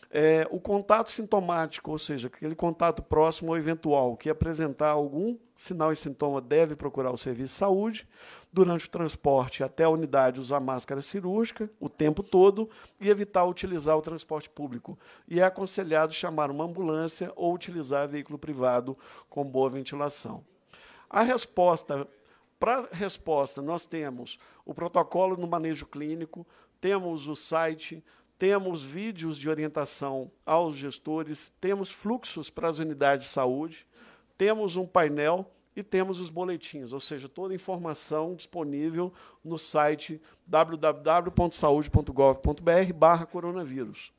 É, 0.10 0.48
o 0.50 0.62
contato 0.62 1.12
sintomático, 1.12 1.92
ou 1.92 2.00
seja, 2.00 2.28
aquele 2.28 2.56
contato 2.56 3.04
próximo 3.04 3.52
ou 3.52 3.58
eventual 3.58 4.16
que 4.16 4.30
apresentar 4.30 4.92
algum 4.92 5.38
sinal 5.54 5.92
e 5.92 5.98
sintoma 5.98 6.40
deve 6.40 6.78
procurar 6.78 7.12
o 7.12 7.18
serviço 7.18 7.56
de 7.56 7.60
saúde. 7.60 8.08
Durante 8.56 8.86
o 8.86 8.90
transporte 8.90 9.66
até 9.66 9.84
a 9.84 9.90
unidade, 9.90 10.40
usar 10.40 10.62
máscara 10.62 11.02
cirúrgica 11.02 11.70
o 11.78 11.90
tempo 11.90 12.24
todo 12.24 12.70
e 13.02 13.10
evitar 13.10 13.44
utilizar 13.44 13.98
o 13.98 14.02
transporte 14.02 14.50
público. 14.50 14.98
E 15.28 15.42
é 15.42 15.44
aconselhado 15.44 16.14
chamar 16.14 16.50
uma 16.50 16.64
ambulância 16.64 17.34
ou 17.36 17.54
utilizar 17.54 18.08
veículo 18.08 18.40
privado 18.40 18.98
com 19.30 19.44
boa 19.44 19.70
ventilação. 19.70 20.42
A 21.10 21.22
resposta 21.22 22.08
para 22.58 22.88
resposta, 22.94 23.62
nós 23.62 23.86
temos 23.86 24.40
o 24.66 24.74
protocolo 24.74 25.36
no 25.36 25.48
manejo 25.48 25.86
clínico, 25.86 26.48
temos 26.80 27.28
o 27.28 27.36
site, 27.36 28.02
temos 28.40 28.82
vídeos 28.82 29.38
de 29.38 29.50
orientação 29.50 30.32
aos 30.46 30.78
gestores, 30.78 31.52
temos 31.60 31.92
fluxos 31.92 32.50
para 32.50 32.70
as 32.70 32.80
unidades 32.80 33.28
de 33.28 33.34
saúde, 33.34 33.86
temos 34.38 34.78
um 34.78 34.88
painel 34.88 35.52
e 35.76 35.84
temos 35.84 36.20
os 36.20 36.30
boletins, 36.30 36.94
ou 36.94 37.00
seja, 37.00 37.28
toda 37.28 37.54
a 37.54 37.56
informação 37.56 38.34
disponível 38.34 39.12
no 39.44 39.58
site 39.58 40.22
www.saude.gov.br 40.48 43.26
coronavírus. 43.32 44.14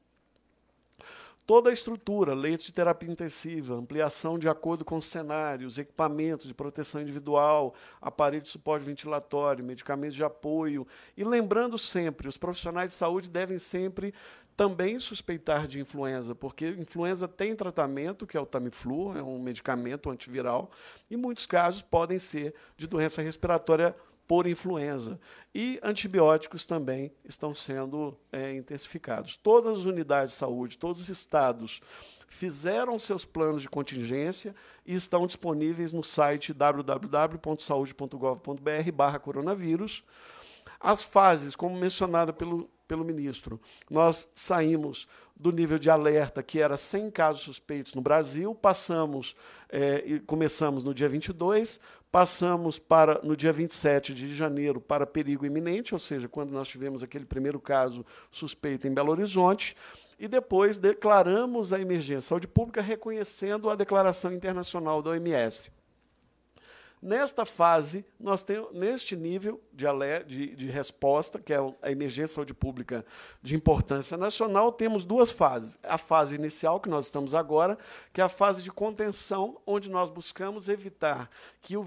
Toda 1.47 1.71
a 1.71 1.73
estrutura, 1.73 2.35
leitos 2.35 2.67
de 2.67 2.73
terapia 2.73 3.09
intensiva, 3.09 3.77
ampliação 3.77 4.37
de 4.37 4.49
acordo 4.49 4.85
com 4.85 4.97
os 4.97 5.05
cenários, 5.05 5.79
equipamentos 5.79 6.49
de 6.49 6.53
proteção 6.53 7.01
individual, 7.01 7.73
aparelho 8.03 8.43
de 8.43 8.49
suporte 8.49 8.85
ventilatório, 8.85 9.65
medicamentos 9.65 10.17
de 10.17 10.25
apoio. 10.25 10.85
E 11.17 11.23
lembrando 11.23 11.79
sempre, 11.79 12.27
os 12.27 12.37
profissionais 12.37 12.91
de 12.91 12.97
saúde 12.97 13.29
devem 13.29 13.61
sempre 13.61 14.13
também 14.57 14.99
suspeitar 14.99 15.69
de 15.69 15.79
influenza, 15.79 16.35
porque 16.35 16.71
influenza 16.71 17.29
tem 17.29 17.55
tratamento, 17.55 18.27
que 18.27 18.37
é 18.37 18.41
o 18.41 18.47
Tamiflu, 18.47 19.17
é 19.17 19.23
um 19.23 19.39
medicamento 19.39 20.11
antiviral, 20.11 20.71
e 21.11 21.17
muitos 21.17 21.47
casos 21.47 21.83
podem 21.83 22.19
ser 22.19 22.55
de 22.77 22.87
doença 22.87 23.21
respiratória 23.21 23.95
por 24.27 24.47
influenza. 24.47 25.21
E 25.55 25.79
antibióticos 25.83 26.65
também 26.65 27.13
estão 27.25 27.55
sendo 27.55 28.17
é, 28.33 28.55
intensificados. 28.55 29.37
Todas 29.37 29.81
as 29.81 29.85
unidades 29.85 30.33
de 30.33 30.39
saúde, 30.39 30.79
todos 30.79 31.03
os 31.03 31.11
estados 31.11 31.83
fizeram 32.27 32.99
seus 32.99 33.25
planos 33.25 33.63
de 33.63 33.69
contingência 33.69 34.53
e 34.85 34.95
estão 34.95 35.25
disponíveis 35.27 35.93
no 35.93 36.03
site 36.03 36.53
www.saude.gov.br 36.53 39.21
coronavírus. 39.23 40.03
As 40.81 41.05
fases, 41.05 41.55
como 41.55 41.77
mencionado 41.77 42.35
pelo, 42.35 42.69
pelo 42.87 43.05
ministro, 43.05 43.61
nós 43.91 44.29
saímos 44.35 45.07
do 45.35 45.53
nível 45.53 45.79
de 45.79 45.91
alerta, 45.91 46.43
que 46.43 46.61
era 46.61 46.77
100 46.77 47.11
casos 47.11 47.43
suspeitos 47.43 47.95
no 47.95 48.01
Brasil, 48.01 48.55
passamos 48.55 49.37
é, 49.69 50.03
e 50.07 50.21
começamos 50.21 50.83
no 50.83 50.95
dia 50.95 51.09
22, 51.09 51.79
Passamos 52.17 52.79
para 52.79 53.21
no 53.23 53.37
dia 53.37 53.53
27 53.53 54.15
de 54.15 54.35
janeiro 54.35 54.81
para 54.81 55.07
perigo 55.07 55.45
iminente, 55.45 55.93
ou 55.93 55.99
seja, 55.99 56.27
quando 56.27 56.51
nós 56.51 56.67
tivemos 56.67 57.03
aquele 57.03 57.27
primeiro 57.27 57.61
caso 57.61 58.07
suspeito 58.31 58.89
em 58.89 58.95
Belo 58.95 59.11
Horizonte, 59.11 59.77
e 60.19 60.27
depois 60.27 60.79
declaramos 60.79 61.75
a 61.75 61.79
emergência 61.79 62.29
saúde 62.29 62.49
pública 62.49 62.81
reconhecendo 62.81 63.69
a 63.69 63.75
declaração 63.75 64.33
internacional 64.33 65.03
da 65.03 65.11
OMS. 65.11 65.71
Nesta 67.07 67.47
fase, 67.47 68.05
nós 68.19 68.43
temos, 68.43 68.73
neste 68.73 69.15
nível 69.15 69.63
de, 69.73 69.87
de, 70.27 70.57
de, 70.57 70.67
resposta, 70.67 71.39
que 71.39 71.53
é 71.53 71.59
a 71.81 71.93
emergência 71.93 72.35
saúde 72.35 72.53
pública 72.53 73.07
de 73.41 73.55
importância 73.55 74.17
nacional, 74.17 74.73
temos 74.73 75.05
duas 75.05 75.31
fases. 75.31 75.79
A 75.85 75.99
fase 75.99 76.35
inicial, 76.35 76.81
que 76.81 76.89
nós 76.89 77.05
estamos 77.05 77.33
agora, 77.33 77.79
que 78.13 78.21
é 78.21 78.25
a 78.25 78.29
fase 78.29 78.61
de 78.61 78.73
contenção, 78.73 79.57
onde 79.65 79.89
nós 79.89 80.11
buscamos 80.11 80.69
evitar 80.69 81.31
que 81.63 81.77
o 81.77 81.87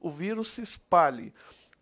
o 0.00 0.10
vírus 0.10 0.50
se 0.50 0.60
espalhe 0.60 1.32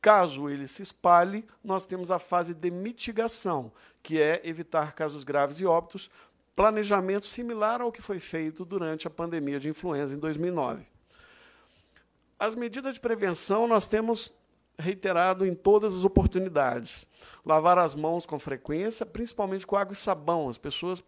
Caso 0.00 0.48
ele 0.48 0.68
se 0.68 0.84
espalhe, 0.84 1.44
nós 1.64 1.84
temos 1.84 2.12
a 2.12 2.18
fase 2.20 2.54
de 2.54 2.70
mitigação, 2.70 3.72
que 4.04 4.22
é 4.22 4.40
evitar 4.44 4.94
casos 4.94 5.24
graves 5.24 5.58
e 5.58 5.66
óbitos, 5.66 6.08
planejamento 6.54 7.26
similar 7.26 7.80
ao 7.80 7.90
que 7.90 8.00
foi 8.00 8.20
feito 8.20 8.64
durante 8.64 9.08
a 9.08 9.10
pandemia 9.10 9.58
de 9.58 9.68
influenza 9.68 10.14
em 10.14 10.18
2009. 10.20 10.95
As 12.38 12.54
medidas 12.54 12.94
de 12.94 13.00
prevenção 13.00 13.66
nós 13.66 13.86
temos 13.86 14.32
reiterado 14.78 15.46
em 15.46 15.54
todas 15.54 15.94
as 15.94 16.04
oportunidades. 16.04 17.08
Lavar 17.44 17.78
as 17.78 17.94
mãos 17.94 18.26
com 18.26 18.38
frequência, 18.38 19.06
principalmente 19.06 19.66
com 19.66 19.76
água 19.76 19.94
e 19.94 19.96
sabão. 19.96 20.48
As 20.48 20.58
pessoas 20.58 21.02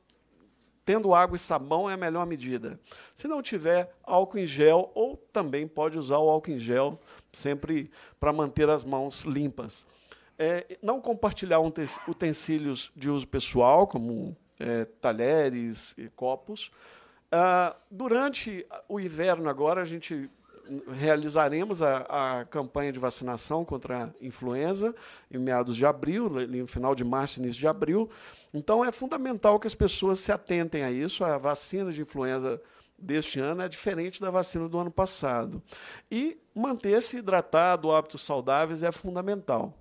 tendo 0.85 1.13
água 1.13 1.37
e 1.37 1.39
sabão 1.39 1.89
é 1.89 1.93
a 1.93 1.99
melhor 1.99 2.27
medida. 2.27 2.81
Se 3.15 3.29
não 3.29 3.43
tiver 3.43 3.95
álcool 4.03 4.39
em 4.39 4.47
gel, 4.47 4.91
ou 4.95 5.19
também 5.33 5.69
pode 5.69 5.99
usar 5.99 6.17
o 6.17 6.31
álcool 6.31 6.53
em 6.53 6.59
gel 6.59 6.99
sempre 7.31 7.91
para 8.19 8.33
manter 8.33 8.71
as 8.71 8.85
mãos 8.85 9.23
limpas. 9.23 9.85
É, 10.39 10.79
não 10.81 10.99
compartilhar 10.99 11.61
utensílios 11.61 12.91
de 12.97 13.11
uso 13.11 13.29
pessoal, 13.29 13.87
como 13.87 14.35
é, 14.59 14.87
talheres 14.87 15.95
e 15.99 16.09
copos. 16.09 16.71
Ah, 17.31 17.77
durante 17.91 18.67
o 18.89 18.99
inverno 18.99 19.51
agora, 19.51 19.83
a 19.83 19.85
gente 19.85 20.31
realizaremos 20.93 21.83
a, 21.83 22.41
a, 22.41 22.45
campanha 22.45 22.93
de 22.93 22.99
vacinação 22.99 23.65
contra 23.65 24.05
a 24.05 24.11
influenza 24.21 24.95
em 25.31 25.39
meados 25.39 25.77
de 25.77 25.87
abril, 25.87 26.29
no 26.29 26.67
final 26.67 26.95
de 26.95 27.05
março, 27.05 27.41
início 27.41 27.61
de 27.61 27.69
abril. 27.69 28.11
Então, 28.53 28.85
é 28.85 28.93
fundamental 28.93 29.59
que 29.59 29.67
as 29.67 29.75
pessoas 29.75 30.21
se 30.21 30.33
atentem 30.33 30.83
a 30.83 30.91
isso. 30.91 31.25
A 31.25 31.39
vacina 31.39 31.93
de 31.93 32.03
influenza 32.03 32.61
deste 32.99 33.39
ano 33.39 33.63
é 33.63 33.69
diferente 33.69 34.21
da 34.21 34.31
vacina 34.31 34.69
do 34.69 34.79
ano 34.79 34.91
passado. 34.91 35.63
E 36.11 36.39
manter-se 36.55 37.19
hidratado, 37.19 37.91
hábitos 37.91 38.23
saudáveis 38.23 38.83
é 38.83 38.91
fundamental. 38.91 39.75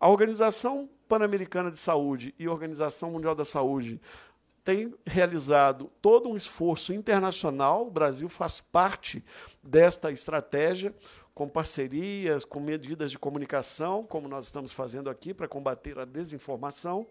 A 0.00 0.08
Organização 0.08 0.88
Pan-Americana 1.08 1.70
de 1.70 1.78
Saúde 1.78 2.34
e 2.38 2.46
a 2.46 2.50
Organização 2.50 3.10
Mundial 3.10 3.34
da 3.34 3.44
Saúde 3.44 4.00
têm 4.64 4.94
realizado 5.06 5.90
todo 6.00 6.28
um 6.28 6.36
esforço 6.36 6.94
internacional, 6.94 7.86
o 7.86 7.90
Brasil 7.90 8.28
faz 8.28 8.62
parte 8.62 9.22
desta 9.62 10.10
estratégia, 10.10 10.94
com 11.34 11.48
parcerias, 11.48 12.44
com 12.44 12.60
medidas 12.60 13.10
de 13.10 13.18
comunicação, 13.18 14.04
como 14.04 14.26
nós 14.26 14.44
estamos 14.44 14.72
fazendo 14.72 15.10
aqui 15.10 15.34
para 15.34 15.46
combater 15.46 15.98
a 15.98 16.04
desinformação. 16.04 17.06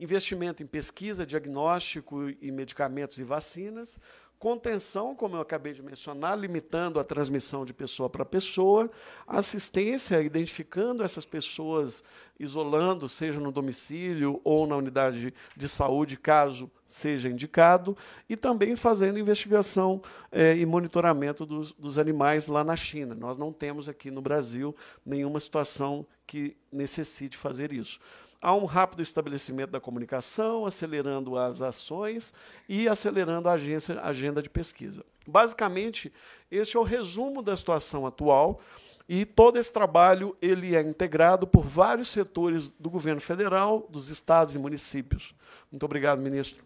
Investimento 0.00 0.62
em 0.62 0.66
pesquisa, 0.66 1.24
diagnóstico 1.24 2.28
e 2.28 2.50
medicamentos 2.50 3.18
e 3.18 3.24
vacinas, 3.24 4.00
contenção, 4.44 5.14
como 5.14 5.36
eu 5.36 5.40
acabei 5.40 5.72
de 5.72 5.82
mencionar, 5.82 6.38
limitando 6.38 7.00
a 7.00 7.04
transmissão 7.04 7.64
de 7.64 7.72
pessoa 7.72 8.10
para 8.10 8.26
pessoa, 8.26 8.90
assistência, 9.26 10.20
identificando 10.20 11.02
essas 11.02 11.24
pessoas, 11.24 12.04
isolando, 12.38 13.08
seja 13.08 13.40
no 13.40 13.50
domicílio 13.50 14.42
ou 14.44 14.66
na 14.66 14.76
unidade 14.76 15.32
de 15.56 15.66
saúde, 15.66 16.18
caso 16.18 16.70
seja 16.86 17.30
indicado, 17.30 17.96
e 18.28 18.36
também 18.36 18.76
fazendo 18.76 19.18
investigação 19.18 20.02
eh, 20.30 20.58
e 20.58 20.66
monitoramento 20.66 21.46
dos, 21.46 21.72
dos 21.72 21.96
animais 21.96 22.46
lá 22.46 22.62
na 22.62 22.76
China. 22.76 23.14
Nós 23.14 23.38
não 23.38 23.50
temos 23.50 23.88
aqui 23.88 24.10
no 24.10 24.20
Brasil 24.20 24.76
nenhuma 25.06 25.40
situação 25.40 26.06
que 26.26 26.54
necessite 26.70 27.34
fazer 27.34 27.72
isso 27.72 27.98
há 28.44 28.54
um 28.54 28.66
rápido 28.66 29.02
estabelecimento 29.02 29.70
da 29.70 29.80
comunicação, 29.80 30.66
acelerando 30.66 31.38
as 31.38 31.62
ações 31.62 32.34
e 32.68 32.86
acelerando 32.86 33.48
a, 33.48 33.52
agência, 33.52 33.98
agenda 34.02 34.42
de 34.42 34.50
pesquisa. 34.50 35.02
Basicamente, 35.26 36.12
esse 36.50 36.76
é 36.76 36.80
o 36.80 36.82
resumo 36.82 37.40
da 37.40 37.56
situação 37.56 38.06
atual 38.06 38.60
e 39.08 39.24
todo 39.24 39.58
esse 39.58 39.72
trabalho 39.72 40.36
ele 40.42 40.76
é 40.76 40.82
integrado 40.82 41.46
por 41.46 41.62
vários 41.62 42.08
setores 42.08 42.68
do 42.78 42.90
governo 42.90 43.20
federal, 43.20 43.88
dos 43.88 44.10
estados 44.10 44.54
e 44.54 44.58
municípios. 44.58 45.34
Muito 45.72 45.84
obrigado, 45.86 46.20
ministro. 46.20 46.62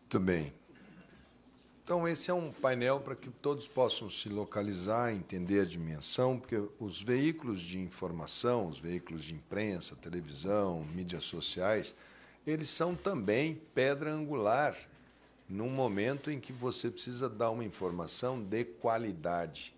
Muito 0.00 0.20
bem. 0.20 0.57
Então, 1.88 2.06
esse 2.06 2.30
é 2.30 2.34
um 2.34 2.52
painel 2.52 3.00
para 3.00 3.16
que 3.16 3.30
todos 3.30 3.66
possam 3.66 4.10
se 4.10 4.28
localizar, 4.28 5.10
entender 5.10 5.60
a 5.60 5.64
dimensão, 5.64 6.38
porque 6.38 6.62
os 6.78 7.00
veículos 7.00 7.60
de 7.60 7.78
informação, 7.78 8.68
os 8.68 8.78
veículos 8.78 9.24
de 9.24 9.34
imprensa, 9.34 9.96
televisão, 9.96 10.84
mídias 10.94 11.24
sociais, 11.24 11.94
eles 12.46 12.68
são 12.68 12.94
também 12.94 13.62
pedra 13.74 14.12
angular 14.12 14.76
num 15.48 15.70
momento 15.70 16.30
em 16.30 16.38
que 16.38 16.52
você 16.52 16.90
precisa 16.90 17.26
dar 17.26 17.50
uma 17.50 17.64
informação 17.64 18.38
de 18.38 18.64
qualidade. 18.66 19.74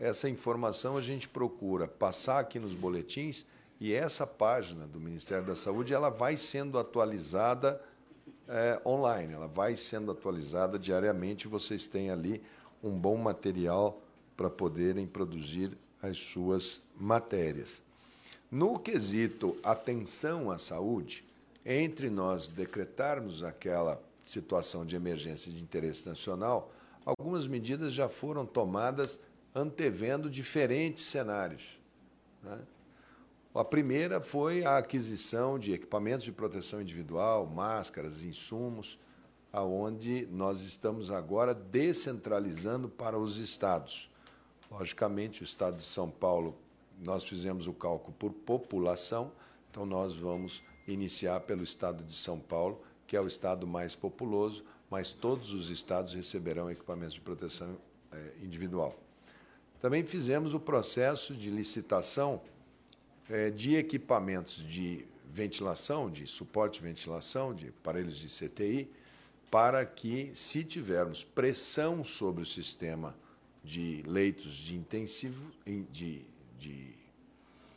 Essa 0.00 0.30
informação 0.30 0.96
a 0.96 1.02
gente 1.02 1.28
procura 1.28 1.86
passar 1.86 2.38
aqui 2.38 2.58
nos 2.58 2.74
boletins 2.74 3.44
e 3.78 3.92
essa 3.92 4.26
página 4.26 4.86
do 4.86 4.98
Ministério 4.98 5.44
da 5.44 5.56
Saúde 5.56 5.92
ela 5.92 6.08
vai 6.08 6.38
sendo 6.38 6.78
atualizada 6.78 7.78
é, 8.48 8.80
online, 8.84 9.32
ela 9.34 9.46
vai 9.46 9.76
sendo 9.76 10.10
atualizada 10.10 10.78
diariamente. 10.78 11.48
Vocês 11.48 11.86
têm 11.86 12.10
ali 12.10 12.42
um 12.82 12.90
bom 12.90 13.16
material 13.16 14.00
para 14.36 14.50
poderem 14.50 15.06
produzir 15.06 15.76
as 16.02 16.18
suas 16.18 16.80
matérias. 16.98 17.82
No 18.50 18.78
quesito 18.78 19.56
atenção 19.62 20.50
à 20.50 20.58
saúde, 20.58 21.24
entre 21.64 22.10
nós 22.10 22.48
decretarmos 22.48 23.42
aquela 23.42 24.00
situação 24.24 24.84
de 24.84 24.96
emergência 24.96 25.50
de 25.50 25.62
interesse 25.62 26.08
nacional, 26.08 26.72
algumas 27.04 27.46
medidas 27.46 27.92
já 27.92 28.08
foram 28.08 28.44
tomadas 28.44 29.20
antevendo 29.54 30.28
diferentes 30.28 31.04
cenários. 31.04 31.78
Né? 32.42 32.58
A 33.54 33.62
primeira 33.62 34.18
foi 34.18 34.64
a 34.64 34.78
aquisição 34.78 35.58
de 35.58 35.74
equipamentos 35.74 36.24
de 36.24 36.32
proteção 36.32 36.80
individual, 36.80 37.46
máscaras, 37.46 38.24
insumos, 38.24 38.98
aonde 39.52 40.26
nós 40.30 40.62
estamos 40.62 41.10
agora 41.10 41.52
descentralizando 41.52 42.88
para 42.88 43.18
os 43.18 43.36
estados. 43.36 44.10
Logicamente, 44.70 45.42
o 45.42 45.44
estado 45.44 45.76
de 45.76 45.82
São 45.82 46.10
Paulo, 46.10 46.56
nós 47.04 47.24
fizemos 47.24 47.66
o 47.66 47.74
cálculo 47.74 48.16
por 48.18 48.32
população, 48.32 49.30
então 49.70 49.84
nós 49.84 50.14
vamos 50.14 50.62
iniciar 50.88 51.40
pelo 51.40 51.62
estado 51.62 52.02
de 52.02 52.14
São 52.14 52.40
Paulo, 52.40 52.80
que 53.06 53.18
é 53.18 53.20
o 53.20 53.26
estado 53.26 53.66
mais 53.66 53.94
populoso, 53.94 54.64
mas 54.88 55.12
todos 55.12 55.50
os 55.50 55.68
estados 55.68 56.14
receberão 56.14 56.70
equipamentos 56.70 57.14
de 57.14 57.20
proteção 57.20 57.76
eh, 58.12 58.32
individual. 58.42 58.98
Também 59.78 60.06
fizemos 60.06 60.54
o 60.54 60.60
processo 60.60 61.34
de 61.34 61.50
licitação 61.50 62.40
é, 63.32 63.50
de 63.50 63.76
equipamentos 63.76 64.56
de 64.56 65.06
ventilação, 65.32 66.10
de 66.10 66.26
suporte 66.26 66.80
de 66.80 66.86
ventilação, 66.86 67.54
de 67.54 67.68
aparelhos 67.68 68.18
de 68.18 68.28
CTI, 68.28 68.90
para 69.50 69.84
que, 69.86 70.30
se 70.34 70.62
tivermos 70.62 71.24
pressão 71.24 72.04
sobre 72.04 72.42
o 72.42 72.46
sistema 72.46 73.16
de 73.64 74.02
leitos 74.06 74.52
de 74.52 74.76
intensivo, 74.76 75.50
de, 75.90 76.26
de, 76.58 76.94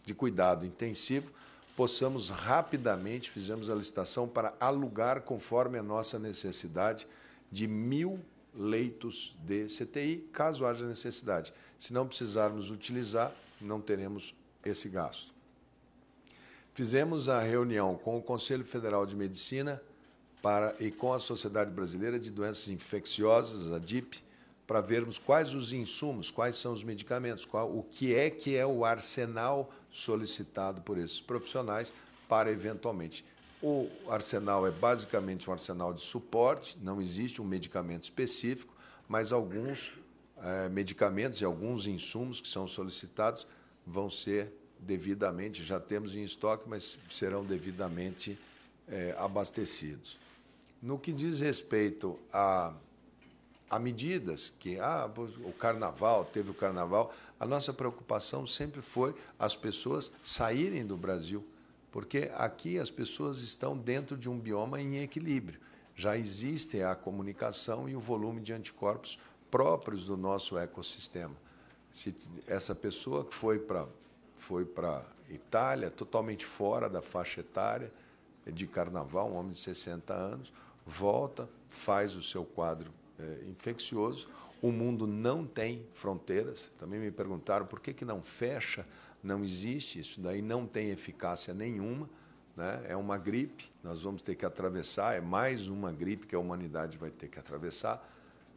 de 0.05 0.13
cuidado 0.13 0.65
intensivo, 0.65 1.31
possamos 1.75 2.29
rapidamente, 2.29 3.29
fizemos 3.29 3.69
a 3.69 3.75
licitação 3.75 4.27
para 4.27 4.53
alugar, 4.59 5.21
conforme 5.21 5.77
a 5.77 5.83
nossa 5.83 6.19
necessidade, 6.19 7.07
de 7.49 7.65
mil 7.65 8.19
leitos 8.53 9.37
de 9.43 9.67
CTI, 9.67 10.27
caso 10.33 10.65
haja 10.65 10.85
necessidade. 10.85 11.53
Se 11.79 11.93
não 11.93 12.05
precisarmos 12.05 12.71
utilizar, 12.71 13.33
não 13.61 13.79
teremos 13.79 14.35
esse 14.65 14.89
gasto. 14.89 15.34
Fizemos 16.75 17.29
a 17.29 17.39
reunião 17.39 17.95
com 17.95 18.17
o 18.17 18.21
Conselho 18.21 18.65
Federal 18.65 19.05
de 19.05 19.15
Medicina 19.15 19.81
para, 20.41 20.75
e 20.77 20.91
com 20.91 21.13
a 21.13 21.21
Sociedade 21.21 21.71
Brasileira 21.71 22.19
de 22.19 22.29
Doenças 22.29 22.67
Infecciosas, 22.67 23.71
a 23.71 23.79
DIP, 23.79 24.21
para 24.67 24.81
vermos 24.81 25.17
quais 25.17 25.53
os 25.53 25.71
insumos, 25.71 26.29
quais 26.29 26.57
são 26.57 26.73
os 26.73 26.83
medicamentos, 26.83 27.45
qual, 27.45 27.73
o 27.73 27.81
que 27.81 28.13
é 28.13 28.29
que 28.29 28.57
é 28.57 28.65
o 28.65 28.83
arsenal 28.83 29.71
solicitado 29.89 30.81
por 30.81 30.97
esses 30.97 31.21
profissionais 31.21 31.93
para 32.27 32.51
eventualmente. 32.51 33.23
O 33.63 33.89
arsenal 34.09 34.67
é 34.67 34.71
basicamente 34.71 35.49
um 35.49 35.53
arsenal 35.53 35.93
de 35.93 36.01
suporte, 36.01 36.77
não 36.81 37.01
existe 37.01 37.41
um 37.41 37.45
medicamento 37.45 38.03
específico, 38.03 38.75
mas 39.07 39.31
alguns 39.31 39.97
é, 40.43 40.67
medicamentos 40.67 41.39
e 41.39 41.45
alguns 41.45 41.87
insumos 41.87 42.41
que 42.41 42.49
são 42.49 42.67
solicitados 42.67 43.47
vão 43.87 44.09
ser 44.09 44.51
devidamente, 44.85 45.63
já 45.63 45.79
temos 45.79 46.15
em 46.15 46.23
estoque, 46.23 46.69
mas 46.69 46.97
serão 47.09 47.43
devidamente 47.43 48.37
é, 48.87 49.15
abastecidos. 49.17 50.17
No 50.81 50.99
que 50.99 51.11
diz 51.11 51.41
respeito 51.41 52.19
a, 52.31 52.73
a 53.69 53.79
medidas 53.79 54.53
que 54.59 54.79
ah, 54.79 55.09
o 55.43 55.51
carnaval, 55.53 56.25
teve 56.25 56.51
o 56.51 56.53
carnaval, 56.53 57.13
a 57.39 57.45
nossa 57.45 57.73
preocupação 57.73 58.45
sempre 58.45 58.81
foi 58.81 59.15
as 59.39 59.55
pessoas 59.55 60.11
saírem 60.23 60.85
do 60.85 60.95
Brasil, 60.95 61.43
porque 61.91 62.29
aqui 62.35 62.77
as 62.77 62.91
pessoas 62.91 63.39
estão 63.39 63.75
dentro 63.75 64.15
de 64.15 64.29
um 64.29 64.39
bioma 64.39 64.79
em 64.79 65.01
equilíbrio. 65.01 65.59
Já 65.95 66.17
existe 66.17 66.81
a 66.81 66.93
comunicação 66.93 67.87
e 67.89 67.95
o 67.95 68.01
volume 68.01 68.41
de 68.41 68.53
anticorpos 68.53 69.17
próprios 69.49 70.05
do 70.05 70.17
nosso 70.17 70.57
ecossistema. 70.57 71.35
Se 71.91 72.13
essa 72.45 72.75
pessoa 72.75 73.23
que 73.23 73.33
foi 73.33 73.57
para 73.57 73.87
foi 74.37 74.65
para 74.65 75.03
Itália, 75.29 75.89
totalmente 75.89 76.45
fora 76.45 76.89
da 76.89 77.01
faixa 77.01 77.41
etária 77.41 77.91
de 78.45 78.67
carnaval, 78.67 79.31
um 79.31 79.35
homem 79.35 79.51
de 79.51 79.57
60 79.57 80.13
anos, 80.13 80.53
volta, 80.85 81.49
faz 81.67 82.15
o 82.15 82.21
seu 82.21 82.45
quadro 82.45 82.91
é, 83.19 83.45
infeccioso. 83.47 84.27
O 84.61 84.71
mundo 84.71 85.07
não 85.07 85.45
tem 85.45 85.85
fronteiras. 85.93 86.71
Também 86.77 86.99
me 86.99 87.11
perguntaram 87.11 87.65
por 87.65 87.79
que, 87.79 87.93
que 87.93 88.05
não 88.05 88.21
fecha, 88.21 88.85
não 89.23 89.43
existe, 89.43 89.99
isso 89.99 90.21
daí 90.21 90.41
não 90.41 90.65
tem 90.67 90.89
eficácia 90.89 91.53
nenhuma. 91.53 92.09
Né? 92.55 92.85
É 92.87 92.95
uma 92.95 93.17
gripe, 93.17 93.71
nós 93.83 94.01
vamos 94.01 94.21
ter 94.21 94.35
que 94.35 94.45
atravessar, 94.45 95.15
é 95.15 95.21
mais 95.21 95.67
uma 95.67 95.91
gripe 95.91 96.27
que 96.27 96.35
a 96.35 96.39
humanidade 96.39 96.97
vai 96.97 97.09
ter 97.09 97.27
que 97.27 97.39
atravessar. 97.39 98.11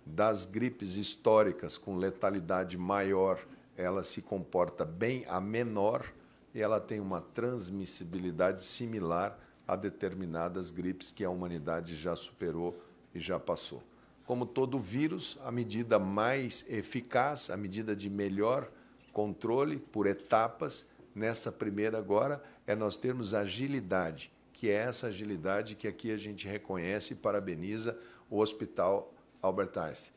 Das 0.07 0.47
gripes 0.47 0.95
históricas 0.95 1.77
com 1.77 1.97
letalidade 1.97 2.79
maior, 2.79 3.45
ela 3.79 4.03
se 4.03 4.21
comporta 4.21 4.85
bem 4.85 5.25
a 5.29 5.41
menor 5.41 6.05
e 6.53 6.61
ela 6.61 6.81
tem 6.81 6.99
uma 6.99 7.21
transmissibilidade 7.21 8.65
similar 8.65 9.39
a 9.67 9.77
determinadas 9.77 10.73
gripes 10.73 11.13
que 11.13 11.25
a 11.25 11.31
humanidade 11.31 11.95
já 11.95 12.17
superou 12.17 12.77
e 13.15 13.21
já 13.21 13.39
passou. 13.39 13.81
Como 14.27 14.45
todo 14.45 14.81
vírus, 14.81 15.39
a 15.45 15.53
medida 15.53 15.97
mais 15.99 16.69
eficaz, 16.69 17.51
a 17.51 17.57
medida 17.57 17.95
de 17.95 18.11
melhor 18.11 18.69
controle 19.13 19.79
por 19.79 20.07
etapas, 20.07 20.85
nessa 21.15 21.53
primeira 21.53 21.99
agora, 21.99 22.43
é 22.67 22.75
nós 22.75 22.97
termos 22.97 23.33
agilidade, 23.33 24.33
que 24.53 24.69
é 24.69 24.75
essa 24.75 25.07
agilidade 25.07 25.77
que 25.77 25.87
aqui 25.87 26.11
a 26.11 26.17
gente 26.17 26.49
reconhece 26.49 27.13
e 27.13 27.17
parabeniza 27.17 27.99
o 28.29 28.41
Hospital 28.41 29.15
Albert 29.41 29.79
Einstein. 29.79 30.13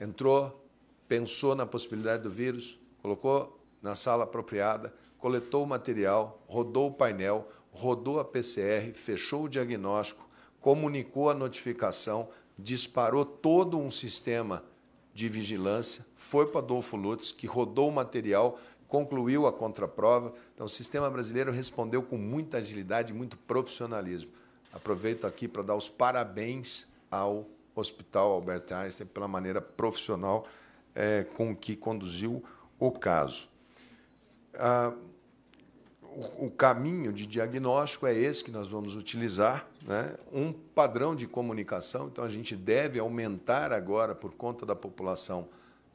Entrou, 0.00 0.68
pensou 1.06 1.54
na 1.54 1.64
possibilidade 1.64 2.24
do 2.24 2.30
vírus, 2.30 2.78
colocou 3.04 3.60
na 3.82 3.94
sala 3.94 4.24
apropriada, 4.24 4.90
coletou 5.18 5.64
o 5.64 5.66
material, 5.66 6.42
rodou 6.48 6.88
o 6.88 6.94
painel, 6.94 7.46
rodou 7.70 8.18
a 8.18 8.24
PCR, 8.24 8.94
fechou 8.94 9.44
o 9.44 9.48
diagnóstico, 9.48 10.26
comunicou 10.58 11.28
a 11.28 11.34
notificação, 11.34 12.30
disparou 12.58 13.26
todo 13.26 13.78
um 13.78 13.90
sistema 13.90 14.64
de 15.12 15.28
vigilância, 15.28 16.06
foi 16.16 16.46
para 16.46 16.60
Adolfo 16.60 16.96
Lutz, 16.96 17.30
que 17.30 17.46
rodou 17.46 17.90
o 17.90 17.92
material, 17.92 18.58
concluiu 18.88 19.46
a 19.46 19.52
contraprova. 19.52 20.32
Então, 20.54 20.64
o 20.64 20.70
sistema 20.70 21.10
brasileiro 21.10 21.52
respondeu 21.52 22.02
com 22.02 22.16
muita 22.16 22.56
agilidade 22.56 23.12
e 23.12 23.14
muito 23.14 23.36
profissionalismo. 23.36 24.30
Aproveito 24.72 25.26
aqui 25.26 25.46
para 25.46 25.62
dar 25.62 25.76
os 25.76 25.90
parabéns 25.90 26.88
ao 27.10 27.46
Hospital 27.74 28.32
Albert 28.32 28.72
Einstein 28.72 29.06
pela 29.08 29.28
maneira 29.28 29.60
profissional 29.60 30.46
é, 30.94 31.24
com 31.36 31.54
que 31.54 31.76
conduziu 31.76 32.42
o 32.78 32.90
caso. 32.90 33.48
Ah, 34.54 34.92
o, 36.38 36.50
caminho 36.50 37.12
de 37.12 37.26
diagnóstico 37.26 38.06
é 38.06 38.14
esse 38.14 38.44
que 38.44 38.50
nós 38.50 38.68
vamos 38.68 38.94
utilizar, 38.94 39.66
né? 39.82 40.16
um 40.32 40.52
padrão 40.52 41.14
de 41.14 41.26
comunicação. 41.26 42.06
Então, 42.06 42.24
a 42.24 42.28
gente 42.28 42.54
deve 42.54 42.98
aumentar 42.98 43.72
agora, 43.72 44.14
por 44.14 44.32
conta 44.34 44.64
da 44.64 44.76
população, 44.76 45.48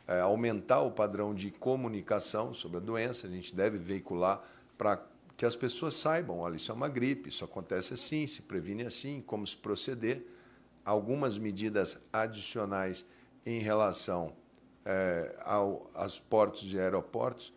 é, 0.07 0.19
aumentar 0.19 0.81
o 0.81 0.91
padrão 0.91 1.33
de 1.33 1.51
comunicação 1.51 2.53
sobre 2.53 2.77
a 2.77 2.81
doença. 2.81 3.27
A 3.27 3.29
gente 3.29 3.55
deve 3.55 3.77
veicular 3.77 4.43
para 4.77 5.01
que 5.37 5.45
as 5.45 5.55
pessoas 5.55 5.95
saibam: 5.95 6.39
olha, 6.39 6.57
isso 6.57 6.71
é 6.71 6.75
uma 6.75 6.89
gripe, 6.89 7.29
isso 7.29 7.45
acontece 7.45 7.93
assim, 7.93 8.27
se 8.27 8.41
previne 8.41 8.83
assim, 8.83 9.21
como 9.25 9.47
se 9.47 9.55
proceder. 9.55 10.25
Algumas 10.83 11.37
medidas 11.37 12.01
adicionais 12.11 13.05
em 13.45 13.59
relação 13.59 14.33
é, 14.85 15.35
ao, 15.43 15.89
aos 15.93 16.19
portos 16.19 16.61
de 16.63 16.79
aeroportos 16.79 17.53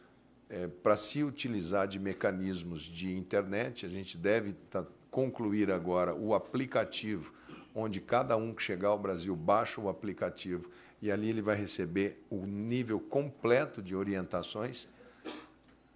é, 0.48 0.68
para 0.68 0.96
se 0.96 1.22
utilizar 1.22 1.88
de 1.88 1.98
mecanismos 1.98 2.82
de 2.82 3.16
internet, 3.16 3.86
a 3.86 3.88
gente 3.88 4.18
deve 4.18 4.52
tá, 4.52 4.84
concluir 5.10 5.70
agora 5.70 6.14
o 6.14 6.34
aplicativo, 6.34 7.32
onde 7.74 8.00
cada 8.00 8.36
um 8.36 8.52
que 8.52 8.62
chegar 8.62 8.88
ao 8.88 8.98
Brasil 8.98 9.34
baixa 9.34 9.80
o 9.80 9.88
aplicativo 9.88 10.70
e 11.00 11.10
ali 11.10 11.30
ele 11.30 11.42
vai 11.42 11.56
receber 11.56 12.22
o 12.30 12.46
nível 12.46 13.00
completo 13.00 13.82
de 13.82 13.96
orientações. 13.96 14.88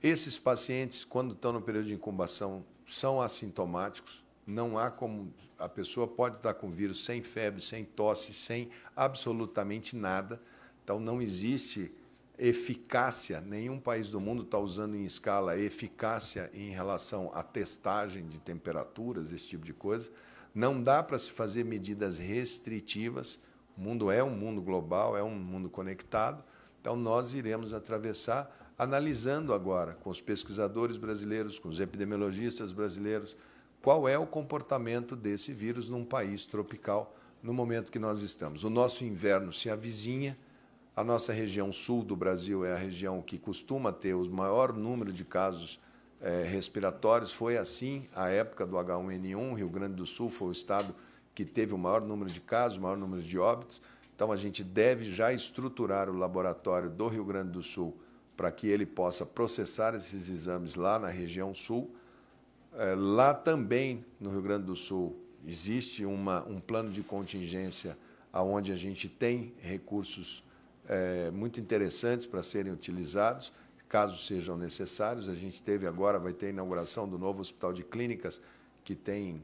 Esses 0.03 0.39
pacientes, 0.39 1.05
quando 1.05 1.33
estão 1.33 1.53
no 1.53 1.61
período 1.61 1.87
de 1.87 1.95
incubação, 1.95 2.65
são 2.87 3.21
assintomáticos. 3.21 4.25
Não 4.47 4.79
há 4.79 4.91
como. 4.91 5.33
A 5.59 5.69
pessoa 5.69 6.07
pode 6.07 6.37
estar 6.37 6.55
com 6.55 6.71
vírus 6.71 7.05
sem 7.05 7.23
febre, 7.23 7.61
sem 7.61 7.85
tosse, 7.85 8.33
sem 8.33 8.71
absolutamente 8.95 9.97
nada. 9.97 10.41
Então, 10.87 11.01
não 11.01 11.21
existe 11.21 11.91
eficácia, 12.39 13.41
nenhum 13.41 13.81
país 13.81 14.13
do 14.13 14.21
mundo 14.21 14.45
está 14.45 14.57
usando 14.57 14.95
em 14.95 15.05
escala 15.05 15.59
eficácia 15.59 16.49
em 16.55 16.71
relação 16.71 17.29
à 17.35 17.43
testagem 17.43 18.25
de 18.29 18.39
temperaturas, 18.39 19.33
esse 19.33 19.47
tipo 19.47 19.65
de 19.65 19.73
coisa. 19.73 20.13
Não 20.55 20.81
dá 20.81 21.03
para 21.03 21.19
se 21.19 21.33
fazer 21.33 21.65
medidas 21.65 22.21
restritivas. 22.21 23.41
O 23.77 23.81
mundo 23.81 24.13
é 24.13 24.23
um 24.23 24.31
mundo 24.31 24.63
global, 24.63 25.17
é 25.17 25.25
um 25.25 25.35
mundo 25.35 25.69
conectado. 25.69 26.45
Então, 26.81 26.95
nós 26.95 27.35
iremos 27.35 27.75
atravessar, 27.75 28.73
analisando 28.79 29.53
agora 29.53 29.95
com 29.95 30.09
os 30.09 30.21
pesquisadores 30.21 30.99
brasileiros, 30.99 31.59
com 31.59 31.69
os 31.69 31.81
epidemiologistas 31.81 32.71
brasileiros, 32.71 33.37
qual 33.83 34.09
é 34.09 34.17
o 34.17 34.25
comportamento 34.25 35.17
desse 35.17 35.53
vírus 35.53 35.89
num 35.89 36.05
país 36.05 36.47
tropical 36.47 37.17
no 37.43 37.53
momento 37.53 37.91
que 37.91 37.99
nós 37.99 38.23
estamos. 38.23 38.63
O 38.63 38.71
nosso 38.71 39.05
inverno 39.05 39.53
se 39.53 39.69
avizinha 39.69 40.39
a 40.97 41.05
nossa 41.05 41.31
região 41.31 41.71
sul 41.75 42.03
do 42.03 42.17
Brasil 42.17 42.65
é 42.65 42.73
a 42.73 42.77
região 42.77 43.21
que 43.21 43.37
costuma 43.37 43.93
ter 43.93 44.15
o 44.15 44.25
maior 44.31 44.73
número 44.73 45.13
de 45.13 45.27
casos 45.27 45.79
é, 46.23 46.43
respiratórios. 46.45 47.35
Foi 47.35 47.59
assim 47.59 48.09
a 48.17 48.31
época 48.31 48.67
do 48.67 48.77
H1N1. 48.77 49.57
Rio 49.57 49.69
Grande 49.69 49.95
do 49.95 50.07
Sul 50.07 50.31
foi 50.31 50.49
o 50.49 50.53
estado 50.53 50.95
que 51.35 51.45
teve 51.45 51.75
o 51.75 51.79
maior 51.79 52.01
número 52.01 52.31
de 52.31 52.41
casos, 52.41 52.79
o 52.79 52.81
maior 52.81 52.97
número 52.97 53.23
de 53.23 53.39
óbitos. 53.39 53.83
Então, 54.15 54.33
a 54.33 54.37
gente 54.37 54.65
deve 54.65 55.05
já 55.05 55.35
estruturar 55.35 56.09
o 56.09 56.17
laboratório 56.17 56.89
do 56.89 57.09
Rio 57.09 57.27
Grande 57.27 57.51
do 57.51 57.63
Sul 57.63 57.95
para 58.35 58.51
que 58.51 58.67
ele 58.67 58.87
possa 58.87 59.27
processar 59.27 59.95
esses 59.95 60.31
exames 60.31 60.77
lá 60.77 60.99
na 60.99 61.09
região 61.09 61.55
sul. 61.55 61.95
É, 62.73 62.95
lá 62.97 63.35
também, 63.35 64.03
no 64.19 64.31
Rio 64.31 64.41
Grande 64.41 64.65
do 64.65 64.75
Sul, 64.75 65.15
existe 65.47 66.07
uma, 66.07 66.43
um 66.49 66.59
plano 66.59 66.91
de 66.91 67.03
contingência 67.03 67.99
onde 68.33 68.73
a 68.73 68.77
gente 68.77 69.11
tem 69.11 69.53
recursos 69.61 70.46
é, 70.89 71.31
muito 71.31 71.61
interessantes 71.61 72.27
para 72.27 72.43
serem 72.43 72.73
utilizados, 72.73 73.53
caso 73.89 74.19
sejam 74.19 74.57
necessários. 74.57 75.29
A 75.29 75.35
gente 75.35 75.63
teve 75.63 75.87
agora, 75.87 76.19
vai 76.19 76.33
ter 76.33 76.47
a 76.47 76.51
inauguração 76.51 77.09
do 77.09 77.19
novo 77.19 77.41
hospital 77.41 77.73
de 77.73 77.83
clínicas, 77.83 78.41
que 78.85 78.95
tem 78.95 79.43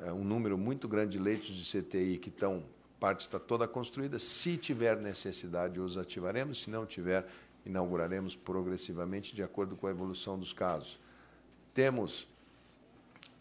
é, 0.00 0.12
um 0.12 0.24
número 0.24 0.56
muito 0.58 0.88
grande 0.88 1.18
de 1.18 1.22
leitos 1.22 1.48
de 1.48 1.82
CTI 1.82 2.18
que 2.18 2.28
estão, 2.28 2.64
parte 2.98 3.20
está 3.20 3.38
toda 3.38 3.66
construída. 3.66 4.18
Se 4.18 4.56
tiver 4.56 4.96
necessidade, 4.96 5.80
os 5.80 5.96
ativaremos. 5.96 6.62
Se 6.62 6.70
não 6.70 6.86
tiver, 6.86 7.26
inauguraremos 7.64 8.36
progressivamente 8.36 9.34
de 9.34 9.42
acordo 9.42 9.76
com 9.76 9.86
a 9.86 9.90
evolução 9.90 10.38
dos 10.38 10.52
casos. 10.52 11.00
Temos 11.72 12.28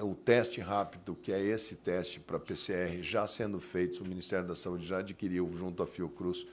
o 0.02 0.16
teste 0.16 0.62
rápido, 0.62 1.16
que 1.16 1.32
é 1.32 1.40
esse 1.40 1.76
teste 1.76 2.20
para 2.20 2.40
PCR, 2.40 3.04
já 3.04 3.28
sendo 3.28 3.60
feito, 3.60 4.04
o 4.04 4.08
Ministério 4.08 4.48
da 4.48 4.56
Saúde 4.56 4.86
já 4.86 5.00
adquiriu 5.00 5.52
junto 5.54 5.84
à 5.84 5.88
Fiocruz 5.88 6.48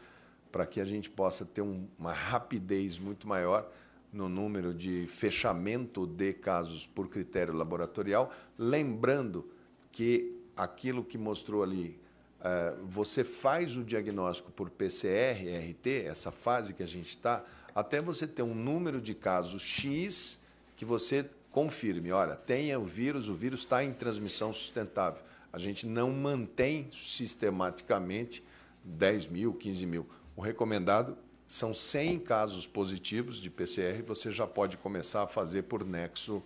para 0.51 0.67
que 0.67 0.81
a 0.81 0.85
gente 0.85 1.11
possa 1.11 1.45
ter 1.45 1.63
um, 1.63 1.87
uma 1.99 2.13
rapidez 2.13 2.99
muito 2.99 3.29
maior 3.29 3.71
no 4.13 4.29
número 4.29 4.73
de 4.73 5.07
fechamento 5.07 6.07
de 6.07 6.33
casos 6.33 6.87
por 6.87 7.09
critério 7.09 7.55
laboratorial, 7.55 8.33
lembrando 8.59 9.51
que 9.93 10.35
aquilo 10.57 11.05
que 11.05 11.19
mostrou 11.19 11.63
ali, 11.63 12.01
uh, 12.41 12.85
você 12.87 13.23
faz 13.23 13.77
o 13.77 13.85
diagnóstico 13.85 14.51
por 14.51 14.71
PCR, 14.71 15.71
RT, 15.71 16.05
essa 16.07 16.31
fase 16.31 16.73
que 16.73 16.83
a 16.83 16.87
gente 16.87 17.11
está, 17.11 17.45
até 17.75 18.01
você 18.01 18.27
ter 18.27 18.43
um 18.43 18.55
número 18.55 19.01
de 19.01 19.15
casos 19.15 19.63
X 19.63 20.41
que 20.75 20.85
você 20.85 21.29
confirme, 21.51 22.13
olha, 22.13 22.35
tenha 22.35 22.79
o 22.79 22.85
vírus, 22.85 23.29
o 23.29 23.35
vírus 23.35 23.61
está 23.61 23.85
em 23.85 23.93
transmissão 23.93 24.53
sustentável. 24.53 25.23
A 25.53 25.59
gente 25.59 25.87
não 25.87 26.11
mantém 26.13 26.89
sistematicamente 26.93 28.45
10 28.85 29.27
mil, 29.27 29.55
15 29.55 29.87
mil. 29.87 30.07
O 30.39 30.41
recomendado 30.41 31.19
são 31.49 31.75
100 31.75 32.21
casos 32.21 32.65
positivos 32.65 33.39
de 33.39 33.51
PCR, 33.51 34.05
você 34.07 34.31
já 34.31 34.47
pode 34.47 34.77
começar 34.77 35.25
a 35.25 35.27
fazer 35.27 35.63
por 35.63 35.85
nexo, 35.85 36.41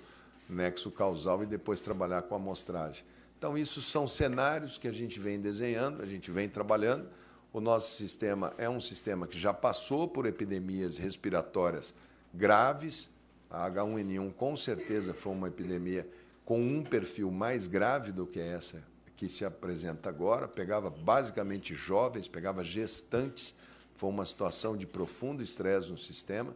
nexo 0.49 0.91
causal 0.91 1.43
e 1.43 1.47
depois 1.47 1.79
trabalhar 1.79 2.23
com 2.23 2.35
amostragem. 2.35 3.05
Então, 3.37 3.59
isso 3.59 3.83
são 3.83 4.09
cenários 4.09 4.79
que 4.79 4.89
a 4.89 4.91
gente 4.91 5.21
vem 5.21 5.39
desenhando, 5.39 6.01
a 6.01 6.07
gente 6.07 6.31
vem 6.31 6.49
trabalhando. 6.49 7.07
O 7.53 7.61
nosso 7.61 7.95
sistema 7.95 8.55
é 8.57 8.67
um 8.67 8.81
sistema 8.81 9.27
que 9.27 9.39
já 9.39 9.53
passou 9.53 10.09
por 10.09 10.25
epidemias 10.25 10.97
respiratórias 10.97 11.93
graves. 12.33 13.11
A 13.51 13.71
H1N1 13.71 14.33
com 14.33 14.57
certeza 14.57 15.13
foi 15.13 15.35
uma 15.35 15.49
epidemia 15.49 16.09
com 16.47 16.59
um 16.59 16.83
perfil 16.83 17.31
mais 17.31 17.67
grave 17.67 18.11
do 18.11 18.27
que 18.27 18.41
essa 18.41 18.83
que 19.15 19.29
se 19.29 19.45
apresenta 19.45 20.09
agora. 20.09 20.49
Pegava 20.49 20.89
basicamente 20.89 21.75
jovens, 21.75 22.27
pegava 22.27 22.65
gestantes 22.65 23.55
foi 23.97 24.11
uma 24.11 24.25
situação 24.25 24.77
de 24.77 24.87
profundo 24.87 25.43
estresse 25.43 25.91
no 25.91 25.99
sistema. 25.99 26.55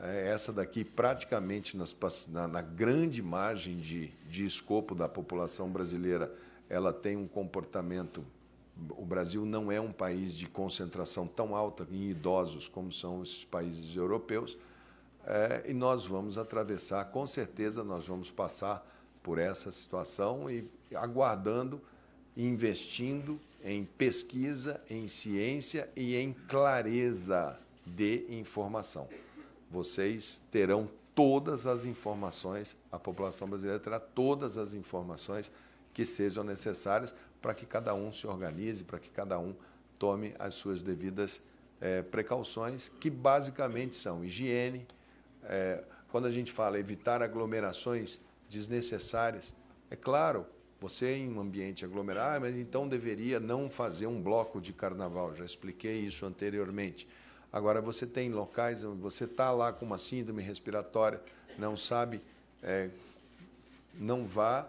É, 0.00 0.28
essa 0.28 0.52
daqui, 0.52 0.84
praticamente 0.84 1.76
nas, 1.76 1.94
na, 2.28 2.46
na, 2.46 2.62
grande 2.62 3.20
margem 3.20 3.78
de, 3.78 4.08
de 4.28 4.46
escopo 4.46 4.94
da 4.94 5.08
população 5.08 5.70
brasileira, 5.70 6.32
ela 6.68 6.92
tem 6.92 7.16
um 7.16 7.26
comportamento. 7.26 8.24
O 8.90 9.04
Brasil 9.04 9.44
não 9.44 9.72
é 9.72 9.80
um 9.80 9.90
país 9.90 10.36
de 10.36 10.46
concentração 10.46 11.26
tão 11.26 11.56
alta 11.56 11.86
em 11.90 12.10
idosos 12.10 12.68
como 12.68 12.92
são 12.92 13.24
esses 13.24 13.44
países 13.44 13.96
europeus, 13.96 14.56
é, 15.26 15.64
e 15.66 15.74
nós 15.74 16.06
vamos 16.06 16.38
atravessar, 16.38 17.04
com 17.06 17.26
certeza, 17.26 17.82
nós 17.82 18.06
vamos 18.06 18.30
passar 18.30 18.86
por 19.22 19.36
essa 19.36 19.72
situação 19.72 20.48
e 20.48 20.66
aguardando, 20.94 21.82
investindo 22.36 23.40
em 23.62 23.84
pesquisa, 23.84 24.80
em 24.88 25.08
ciência 25.08 25.88
e 25.96 26.16
em 26.16 26.32
clareza 26.32 27.58
de 27.84 28.26
informação 28.28 29.08
vocês 29.70 30.42
terão 30.50 30.88
todas 31.14 31.66
as 31.66 31.84
informações, 31.84 32.76
a 32.90 32.98
população 32.98 33.48
brasileira 33.48 33.80
terá 33.80 33.98
todas 33.98 34.56
as 34.56 34.72
informações 34.72 35.50
que 35.92 36.04
sejam 36.04 36.44
necessárias 36.44 37.14
para 37.42 37.54
que 37.54 37.66
cada 37.66 37.94
um 37.94 38.12
se 38.12 38.26
organize, 38.26 38.84
para 38.84 38.98
que 38.98 39.10
cada 39.10 39.38
um 39.38 39.54
tome 39.98 40.34
as 40.38 40.54
suas 40.54 40.82
devidas 40.82 41.42
é, 41.80 42.02
precauções, 42.02 42.88
que 43.00 43.10
basicamente 43.10 43.94
são 43.94 44.24
higiene. 44.24 44.86
É, 45.44 45.84
quando 46.10 46.26
a 46.26 46.30
gente 46.30 46.52
fala 46.52 46.78
evitar 46.78 47.22
aglomerações 47.22 48.20
desnecessárias, 48.48 49.52
é 49.90 49.96
claro, 49.96 50.46
você 50.80 51.16
em 51.16 51.32
um 51.32 51.40
ambiente 51.40 51.84
aglomerado, 51.84 52.42
mas 52.42 52.56
então 52.56 52.86
deveria 52.86 53.40
não 53.40 53.68
fazer 53.68 54.06
um 54.06 54.22
bloco 54.22 54.60
de 54.60 54.72
carnaval. 54.72 55.34
Já 55.34 55.44
expliquei 55.44 55.98
isso 56.00 56.24
anteriormente. 56.24 57.08
Agora, 57.52 57.80
você 57.80 58.06
tem 58.06 58.30
locais 58.30 58.84
onde 58.84 59.00
você 59.00 59.24
está 59.24 59.50
lá 59.50 59.72
com 59.72 59.86
uma 59.86 59.98
síndrome 59.98 60.42
respiratória, 60.42 61.20
não 61.58 61.76
sabe, 61.76 62.20
é, 62.62 62.90
não 63.94 64.26
vá 64.26 64.68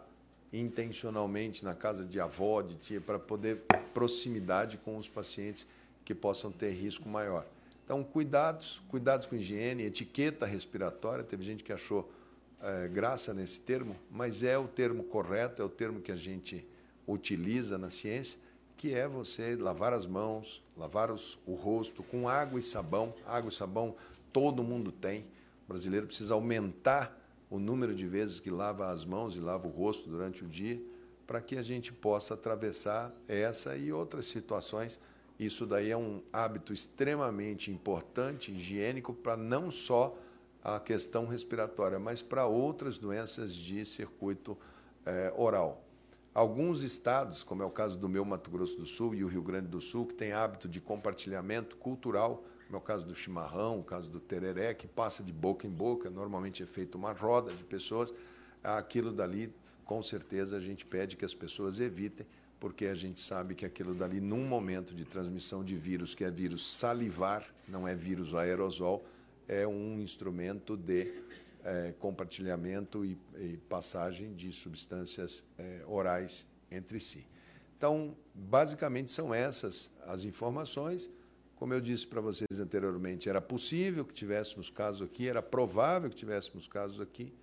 intencionalmente 0.51 1.63
na 1.63 1.75
casa 1.75 2.03
de 2.03 2.19
avó, 2.19 2.61
de 2.61 2.75
tia, 2.75 3.01
para 3.01 3.19
poder 3.19 3.61
proximidade 3.93 4.77
com 4.77 4.97
os 4.97 5.07
pacientes 5.07 5.67
que 6.03 6.15
possam 6.15 6.51
ter 6.51 6.71
risco 6.71 7.07
maior. 7.07 7.45
Então, 7.83 8.03
cuidados, 8.03 8.81
cuidados 8.87 9.27
com 9.27 9.35
higiene, 9.35 9.83
etiqueta 9.83 10.45
respiratória. 10.45 11.23
Teve 11.23 11.43
gente 11.43 11.63
que 11.63 11.73
achou 11.73 12.09
é, 12.61 12.87
graça 12.87 13.33
nesse 13.33 13.59
termo, 13.61 13.95
mas 14.09 14.43
é 14.43 14.57
o 14.57 14.67
termo 14.67 15.03
correto, 15.03 15.61
é 15.61 15.65
o 15.65 15.69
termo 15.69 16.01
que 16.01 16.11
a 16.11 16.15
gente 16.15 16.65
utiliza 17.07 17.77
na 17.77 17.89
ciência 17.89 18.39
que 18.79 18.93
é 18.93 19.05
você 19.05 19.57
lavar 19.57 19.91
as 19.91 20.07
mãos, 20.07 20.63
lavar 20.77 21.11
os, 21.11 21.37
o 21.45 21.53
rosto 21.53 22.01
com 22.01 22.29
água 22.29 22.57
e 22.57 22.63
sabão. 22.63 23.13
Água 23.27 23.49
e 23.49 23.53
sabão 23.53 23.93
todo 24.31 24.63
mundo 24.63 24.89
tem. 24.89 25.25
O 25.65 25.67
brasileiro 25.67 26.07
precisa 26.07 26.33
aumentar 26.33 27.13
o 27.49 27.59
número 27.59 27.93
de 27.93 28.07
vezes 28.07 28.39
que 28.39 28.49
lava 28.49 28.89
as 28.89 29.03
mãos 29.03 29.35
e 29.35 29.41
lava 29.41 29.67
o 29.67 29.69
rosto 29.69 30.09
durante 30.09 30.45
o 30.45 30.47
dia, 30.47 30.81
para 31.27 31.41
que 31.41 31.57
a 31.57 31.61
gente 31.61 31.91
possa 31.91 32.35
atravessar 32.35 33.13
essa 33.27 33.75
e 33.75 33.91
outras 33.91 34.27
situações. 34.27 34.97
Isso 35.37 35.65
daí 35.65 35.91
é 35.91 35.97
um 35.97 36.23
hábito 36.31 36.71
extremamente 36.71 37.69
importante, 37.69 38.53
higiênico, 38.53 39.13
para 39.13 39.35
não 39.35 39.69
só 39.69 40.17
a 40.63 40.79
questão 40.79 41.25
respiratória, 41.25 41.99
mas 41.99 42.21
para 42.21 42.45
outras 42.45 42.97
doenças 42.97 43.53
de 43.53 43.85
circuito 43.85 44.57
eh, 45.05 45.33
oral. 45.35 45.83
Alguns 46.33 46.83
estados, 46.83 47.43
como 47.43 47.63
é 47.63 47.65
o 47.65 47.71
caso 47.71 47.97
do 47.97 48.07
meu 48.07 48.23
Mato 48.23 48.51
Grosso 48.51 48.77
do 48.77 48.85
Sul 48.85 49.15
e 49.15 49.23
o 49.23 49.27
Rio 49.27 49.41
Grande 49.41 49.67
do 49.67 49.81
Sul, 49.81 50.05
que 50.05 50.13
tem 50.13 50.31
hábito 50.31 50.67
de 50.67 50.79
compartilhamento 50.79 51.75
cultural, 51.77 52.43
como 52.65 52.77
é 52.77 52.79
o 52.79 52.83
caso 52.83 53.05
do 53.05 53.15
chimarrão, 53.15 53.79
o 53.79 53.83
caso 53.83 54.09
do 54.09 54.19
tereré, 54.19 54.73
que 54.73 54.87
passa 54.87 55.23
de 55.23 55.33
boca 55.33 55.65
em 55.65 55.71
boca, 55.71 56.09
normalmente 56.09 56.61
é 56.61 56.67
feita 56.67 56.97
uma 56.97 57.13
roda 57.13 57.51
de 57.51 57.63
pessoas, 57.63 58.13
aquilo 58.63 59.11
dali, 59.11 59.53
com 59.83 60.03
certeza, 60.03 60.55
a 60.57 60.59
gente 60.59 60.85
pede 60.85 61.17
que 61.17 61.25
as 61.25 61.33
pessoas 61.33 61.79
evitem, 61.79 62.27
porque 62.59 62.85
a 62.85 62.93
gente 62.93 63.19
sabe 63.19 63.55
que 63.55 63.65
aquilo 63.65 63.95
dali, 63.95 64.21
num 64.21 64.45
momento 64.45 64.93
de 64.93 65.05
transmissão 65.05 65.63
de 65.63 65.75
vírus, 65.75 66.13
que 66.13 66.23
é 66.23 66.29
vírus 66.29 66.65
salivar, 66.77 67.43
não 67.67 67.87
é 67.87 67.95
vírus 67.95 68.35
aerosol, 68.35 69.03
é 69.49 69.67
um 69.67 69.99
instrumento 69.99 70.77
de 70.77 71.11
é, 71.63 71.91
compartilhamento 71.97 73.03
e, 73.03 73.17
e, 73.35 73.57
passagem 73.67 74.33
de 74.35 74.53
substâncias 74.53 75.43
é, 75.57 75.83
orais 75.87 76.47
entre 76.71 76.99
si. 76.99 77.27
Então, 77.75 78.15
basicamente 78.33 79.09
são 79.09 79.33
essas 79.33 79.91
as 80.05 80.23
informações. 80.23 81.09
Como 81.55 81.73
eu 81.73 81.81
disse 81.81 82.05
para 82.05 82.21
vocês 82.21 82.59
anteriormente, 82.59 83.27
era 83.27 83.41
possível 83.41 84.05
que 84.05 84.13
tivéssemos 84.13 84.69
casos 84.69 85.01
aqui, 85.01 85.27
era 85.27 85.41
provável 85.41 86.09
que 86.09 86.15
tivéssemos 86.15 86.67
casos 86.67 87.01
aqui. 87.01 87.33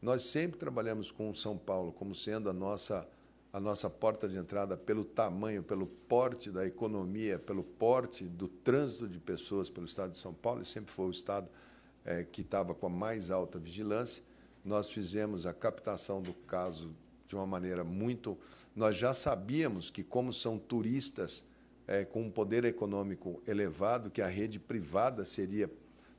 Nós 0.00 0.22
sempre 0.22 0.58
trabalhamos 0.58 1.10
com 1.10 1.34
São 1.34 1.58
Paulo 1.58 1.92
como 1.92 2.14
sendo 2.14 2.48
a 2.48 2.52
nossa 2.52 3.06
a 3.52 3.58
nossa 3.58 3.88
porta 3.88 4.28
de 4.28 4.36
entrada 4.36 4.76
pelo 4.76 5.04
tamanho, 5.04 5.62
pelo 5.62 5.86
porte 5.86 6.50
da 6.50 6.66
economia, 6.66 7.38
pelo 7.38 7.64
porte 7.64 8.24
do 8.24 8.46
trânsito 8.46 9.08
de 9.08 9.18
pessoas 9.18 9.70
pelo 9.70 9.86
estado 9.86 10.10
de 10.10 10.18
São 10.18 10.34
Paulo, 10.34 10.62
e 10.62 10.66
sempre 10.66 10.92
foi 10.92 11.06
o 11.06 11.10
estado 11.10 11.48
é, 12.04 12.24
que 12.24 12.42
estava 12.42 12.74
com 12.74 12.86
a 12.86 12.90
mais 12.90 13.30
alta 13.30 13.58
vigilância. 13.58 14.22
Nós 14.64 14.90
fizemos 14.90 15.46
a 15.46 15.54
captação 15.54 16.20
do 16.20 16.34
caso 16.34 16.94
de 17.26 17.34
uma 17.34 17.46
maneira 17.46 17.82
muito. 17.82 18.36
Nós 18.76 18.96
já 18.96 19.14
sabíamos 19.14 19.90
que, 19.90 20.02
como 20.02 20.32
são 20.32 20.58
turistas 20.58 21.44
é, 21.86 22.04
com 22.04 22.22
um 22.22 22.30
poder 22.30 22.64
econômico 22.64 23.42
elevado, 23.46 24.10
que 24.10 24.20
a 24.20 24.28
rede 24.28 24.60
privada 24.60 25.24
seria 25.24 25.70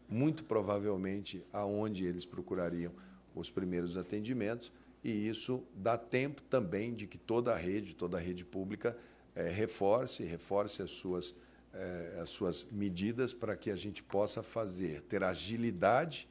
muito 0.09 0.43
provavelmente 0.43 1.45
aonde 1.53 2.05
eles 2.05 2.25
procurariam 2.25 2.91
os 3.35 3.51
primeiros 3.51 3.95
atendimentos, 3.95 4.71
e 5.03 5.27
isso 5.27 5.63
dá 5.73 5.97
tempo 5.97 6.41
também 6.43 6.93
de 6.93 7.07
que 7.07 7.17
toda 7.17 7.53
a 7.53 7.55
rede, 7.55 7.95
toda 7.95 8.17
a 8.17 8.19
rede 8.19 8.43
pública, 8.43 8.97
é, 9.35 9.49
reforce, 9.49 10.23
reforce 10.23 10.81
as 10.81 10.91
suas 10.91 11.35
é, 11.73 12.19
as 12.21 12.29
suas 12.29 12.67
medidas 12.71 13.33
para 13.33 13.55
que 13.55 13.69
a 13.69 13.75
gente 13.75 14.01
possa 14.01 14.41
fazer, 14.41 15.01
ter 15.03 15.23
agilidade 15.23 16.27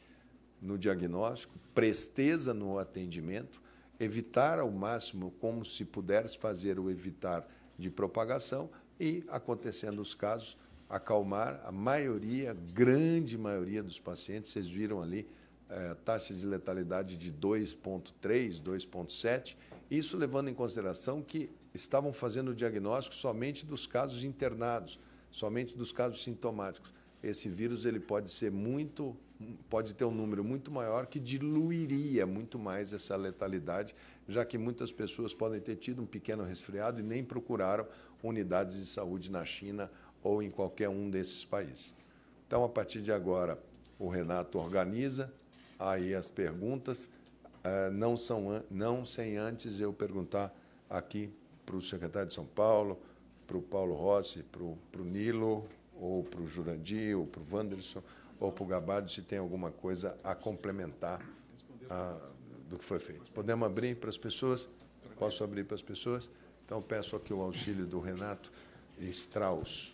no 0.61 0.77
diagnóstico, 0.77 1.59
presteza 1.75 2.53
no 2.53 2.79
atendimento, 2.79 3.63
evitar 4.01 4.59
ao 4.59 4.71
máximo, 4.71 5.33
como 5.41 5.65
se 5.65 5.85
pudesse 5.85 6.37
fazer 6.39 6.79
o 6.79 6.91
evitar 6.91 7.47
de 7.79 7.91
propagação 7.91 8.69
e, 8.99 9.25
acontecendo 9.29 10.03
os 10.03 10.15
casos, 10.15 10.57
acalmar 10.89 11.61
a 11.65 11.71
maioria, 11.71 12.55
grande 12.73 13.39
maioria 13.39 13.83
dos 13.83 14.01
pacientes. 14.01 14.51
Vocês 14.51 14.69
viram 14.69 15.01
ali 15.01 15.29
é, 15.69 15.95
taxa 15.95 16.35
de 16.35 16.47
letalidade 16.47 17.17
de 17.17 17.33
2,3, 17.33 18.61
2,7. 18.63 19.57
Isso 19.91 20.17
levando 20.17 20.49
em 20.49 20.55
consideração 20.55 21.23
que 21.23 21.51
estavam 21.75 22.13
fazendo 22.13 22.53
o 22.53 22.55
diagnóstico 22.55 23.15
somente 23.15 23.65
dos 23.65 23.87
casos 23.87 24.25
internados 24.25 24.99
somente 25.31 25.77
dos 25.77 25.93
casos 25.93 26.23
sintomáticos. 26.23 26.93
Esse 27.23 27.49
vírus 27.49 27.85
ele 27.85 27.99
pode 27.99 28.29
ser 28.29 28.51
muito, 28.51 29.17
pode 29.69 29.95
ter 29.95 30.05
um 30.05 30.11
número 30.11 30.45
muito 30.45 30.71
maior 30.71 31.07
que 31.07 31.19
diluiria 31.19 32.27
muito 32.27 32.59
mais 32.59 32.93
essa 32.93 33.17
letalidade, 33.17 33.95
já 34.29 34.45
que 34.45 34.57
muitas 34.57 34.93
pessoas 34.93 35.35
podem 35.35 35.61
ter 35.61 35.77
tido 35.77 36.03
um 36.03 36.07
pequeno 36.07 36.45
resfriado 36.45 37.01
e 37.01 37.03
nem 37.03 37.25
procuraram 37.25 37.87
unidades 38.23 38.77
de 38.77 38.87
saúde 38.87 39.31
na 39.31 39.45
China 39.45 39.91
ou 40.23 40.43
em 40.43 40.51
qualquer 40.51 40.89
um 40.89 41.11
desses 41.11 41.45
países. 41.45 41.95
Então, 42.47 42.65
a 42.65 42.69
partir 42.69 43.03
de 43.03 43.13
agora, 43.13 43.61
o 43.99 44.09
Renato 44.09 44.59
organiza 44.59 45.33
aí 45.79 46.15
as 46.15 46.29
perguntas, 46.29 47.09
eh, 47.65 47.91
não, 47.91 48.17
são, 48.17 48.63
não 48.71 49.05
sem 49.05 49.37
antes 49.37 49.81
eu 49.81 49.93
perguntar 49.93 50.55
aqui 50.89 51.31
para 51.65 51.77
o 51.77 51.83
secretário 51.83 52.29
de 52.29 52.35
São 52.35 52.47
Paulo, 52.47 52.99
para 53.47 53.57
o 53.57 53.63
Paulo 53.63 53.95
Rossi, 53.95 54.43
para 54.43 54.63
o 54.63 55.05
Nilo, 55.05 55.67
ou 56.01 56.23
para 56.25 56.41
o 56.41 56.47
Jurandir, 56.47 57.19
ou 57.19 57.27
para 57.27 57.41
o 57.41 57.47
Wanderson, 57.51 58.03
ou 58.39 58.53
para 58.53 58.65
o 58.65 58.67
Gabardo, 58.67 59.11
se 59.11 59.23
tem 59.23 59.39
alguma 59.39 59.71
coisa 59.71 60.17
a 60.23 60.35
complementar 60.35 61.21
a, 61.91 62.17
do 62.69 62.79
que 62.79 62.85
foi 62.85 62.99
feito. 62.99 63.31
Podemos 63.33 63.67
abrir 63.67 63.97
para 63.97 64.11
as 64.11 64.19
pessoas? 64.19 64.69
Posso 65.19 65.43
abrir 65.43 65.65
para 65.65 65.75
as 65.75 65.83
pessoas? 65.83 66.31
Então, 66.65 66.81
peço 66.81 67.17
aqui 67.17 67.33
o 67.33 67.41
auxílio 67.41 67.87
do 67.87 67.99
Renato 67.99 68.53
Strauss. 69.01 69.93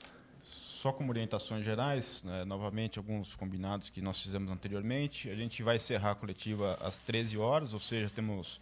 Só 0.85 0.93
como 0.93 1.09
orientações 1.09 1.65
gerais, 1.65 2.23
né, 2.25 2.45
novamente, 2.45 2.99
alguns 2.99 3.35
combinados 3.35 3.89
que 3.89 4.03
nós 4.03 4.21
fizemos 4.21 4.53
anteriormente. 4.53 5.31
A 5.31 5.35
gente 5.35 5.63
vai 5.63 5.77
encerrar 5.77 6.11
a 6.11 6.15
coletiva 6.15 6.79
às 6.79 6.99
13 6.99 7.39
horas, 7.39 7.73
ou 7.73 7.81
seja, 7.81 8.11
temos 8.15 8.61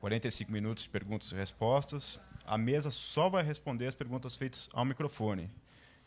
45 0.00 0.50
minutos 0.50 0.82
de 0.82 0.90
perguntas 0.90 1.30
e 1.30 1.36
respostas 1.36 2.18
a 2.44 2.58
mesa 2.58 2.90
só 2.90 3.28
vai 3.28 3.44
responder 3.44 3.86
as 3.86 3.94
perguntas 3.94 4.34
feitas 4.34 4.68
ao 4.72 4.84
microfone. 4.84 5.48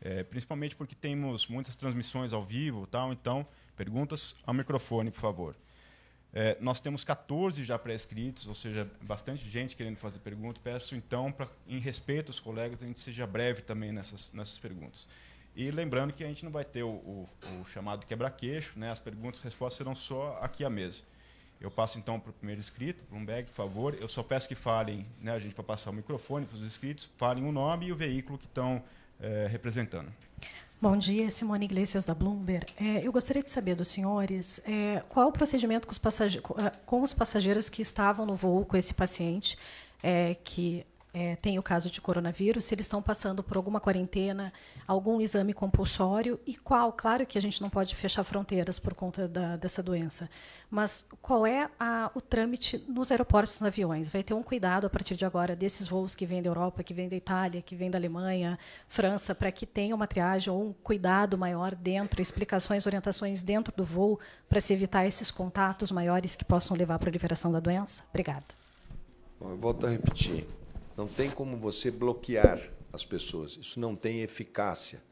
É, 0.02 0.22
principalmente 0.22 0.76
porque 0.76 0.94
temos 0.94 1.48
muitas 1.48 1.78
transmissões 1.78 2.34
ao 2.34 2.44
vivo, 2.44 2.86
tal, 2.86 3.14
então 3.14 3.48
perguntas 3.78 4.36
ao 4.46 4.54
microfone, 4.54 5.12
por 5.12 5.22
favor. 5.22 5.56
É, 6.34 6.58
nós 6.60 6.82
temos 6.82 7.06
14 7.06 7.64
já 7.64 7.80
pré-escritos, 7.80 8.48
ou 8.48 8.54
seja, 8.54 8.86
bastante 9.02 9.50
gente 9.50 9.78
querendo 9.78 9.96
fazer 9.96 10.20
perguntas. 10.20 10.62
Peço 10.62 10.94
então, 10.94 11.32
pra, 11.32 11.48
em 11.66 11.80
respeito 11.80 12.34
aos 12.34 12.42
colegas, 12.42 12.84
a 12.84 12.86
gente 12.86 13.00
seja 13.00 13.26
breve 13.26 13.62
também 13.62 13.94
nessas, 13.94 14.34
nessas 14.34 14.60
perguntas. 14.60 15.08
E 15.58 15.72
lembrando 15.72 16.14
que 16.14 16.24
a 16.24 16.28
gente 16.28 16.46
não 16.46 16.52
vai 16.52 16.64
ter 16.64 16.84
o, 16.84 16.90
o, 16.90 17.28
o 17.60 17.66
chamado 17.66 18.06
quebra-queixo, 18.06 18.78
né? 18.78 18.92
as 18.92 19.00
perguntas 19.00 19.40
e 19.40 19.44
respostas 19.44 19.80
serão 19.80 19.96
só 19.96 20.38
aqui 20.40 20.64
à 20.64 20.70
mesa. 20.70 21.02
Eu 21.60 21.72
passo 21.72 21.98
então 21.98 22.20
para 22.20 22.30
o 22.30 22.34
primeiro 22.34 22.60
inscrito, 22.60 23.04
Bloomberg, 23.10 23.50
por 23.50 23.56
favor. 23.56 23.98
Eu 24.00 24.08
só 24.08 24.22
peço 24.22 24.48
que 24.48 24.54
falem, 24.54 25.04
né, 25.20 25.32
a 25.32 25.40
gente 25.40 25.56
vai 25.56 25.66
passar 25.66 25.90
o 25.90 25.94
microfone 25.94 26.46
para 26.46 26.56
os 26.56 26.62
inscritos, 26.62 27.10
falem 27.18 27.44
o 27.44 27.52
nome 27.52 27.88
e 27.88 27.92
o 27.92 27.96
veículo 27.96 28.38
que 28.38 28.46
estão 28.46 28.84
é, 29.20 29.48
representando. 29.50 30.14
Bom 30.80 30.96
dia, 30.96 31.32
Simone 31.32 31.66
Iglesias 31.66 32.06
da 32.06 32.14
Bloomberg. 32.14 32.72
É, 32.80 33.04
eu 33.04 33.12
gostaria 33.12 33.42
de 33.42 33.50
saber 33.50 33.74
dos 33.74 33.88
senhores 33.88 34.62
é, 34.64 35.02
qual 35.10 35.30
o 35.30 35.32
procedimento 35.32 35.88
com 35.88 35.92
os, 35.92 36.00
com 36.86 37.02
os, 37.02 37.14
passageiros 37.14 37.68
que 37.68 37.82
estavam 37.82 38.28
no 38.28 38.36
voo 38.36 38.64
com 38.64 38.78
esse 38.78 38.94
paciente, 38.94 39.58
que 40.44 40.86
é, 41.14 41.36
tem 41.38 41.58
o 41.58 41.64
caso 41.64 41.90
de 41.90 42.00
coronavírus, 42.00 42.66
se 42.66 42.76
eles 42.76 42.86
estão 42.86 43.02
passando 43.02 43.42
por 43.42 43.58
alguma 43.58 43.80
quarentena, 43.80 44.52
algum 44.86 45.20
exame 45.20 45.54
compulsório 45.54 46.40
e 46.46 46.56
qual, 46.56 46.92
claro 46.92 47.26
que 47.26 47.38
a 47.38 47.42
gente 47.42 47.62
não 47.62 47.70
pode 47.70 47.96
fechar 47.96 48.24
fronteiras 48.24 48.78
por 48.78 48.94
conta 48.94 49.28
da, 49.28 49.56
dessa 49.56 49.82
doença, 49.82 50.30
mas 50.70 51.08
qual 51.22 51.48
é 51.48 51.70
a, 51.80 52.12
o 52.14 52.22
trâmite 52.22 52.84
nos 52.88 53.10
aeroportos 53.10 53.54
dos 53.54 53.64
aviões? 53.64 54.10
Vai 54.10 54.22
ter 54.22 54.34
um 54.34 54.44
cuidado 54.44 54.86
a 54.86 54.90
partir 54.90 55.16
de 55.16 55.26
agora 55.26 55.56
desses 55.56 55.88
voos 55.88 56.14
que 56.14 56.26
vêm 56.26 56.42
da 56.42 56.50
Europa, 56.50 56.84
que 56.84 56.94
vêm 56.94 57.10
da 57.10 57.16
Itália, 57.16 57.62
que 57.62 57.76
vêm 57.76 57.90
da 57.90 57.98
Alemanha, 57.98 58.60
França, 58.88 59.34
para 59.34 59.52
que 59.52 59.66
tenha 59.66 59.96
uma 59.96 60.08
triagem 60.08 60.54
ou 60.54 60.62
um 60.62 60.74
cuidado 60.74 61.38
maior 61.38 61.74
dentro, 61.74 62.22
explicações, 62.22 62.86
orientações 62.86 63.42
dentro 63.42 63.74
do 63.76 63.86
voo, 63.86 64.20
para 64.48 64.62
se 64.62 64.74
evitar 64.74 65.06
esses 65.06 65.32
contatos 65.32 65.92
maiores 65.92 66.36
que 66.36 66.46
possam 66.46 66.76
levar 66.76 67.00
para 67.00 67.10
a 67.10 67.12
liberação 67.14 67.52
da 67.52 67.60
doença? 67.60 68.04
Obrigada. 68.10 68.46
Bom, 69.40 69.52
eu 69.52 69.58
volto 69.58 69.86
a 69.86 69.90
repetir. 69.90 70.46
Não 70.98 71.08
tem 71.08 71.30
como 71.30 71.56
você 71.56 71.92
bloquear 71.92 72.60
as 72.92 73.06
pessoas. 73.06 73.56
Isso 73.62 73.80
não 73.80 73.96
tem 73.96 74.24
eficácia. 74.24 75.04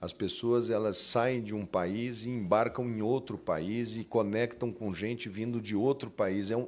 As 0.00 0.12
pessoas 0.12 0.70
elas 0.70 0.98
saem 0.98 1.40
de 1.40 1.54
um 1.54 1.64
país 1.64 2.24
e 2.24 2.30
embarcam 2.30 2.84
em 2.86 3.00
outro 3.00 3.38
país 3.38 3.96
e 3.96 4.02
conectam 4.02 4.72
com 4.72 4.92
gente 4.92 5.28
vindo 5.28 5.60
de 5.60 5.76
outro 5.76 6.10
país. 6.10 6.50
É 6.50 6.56
um, 6.56 6.66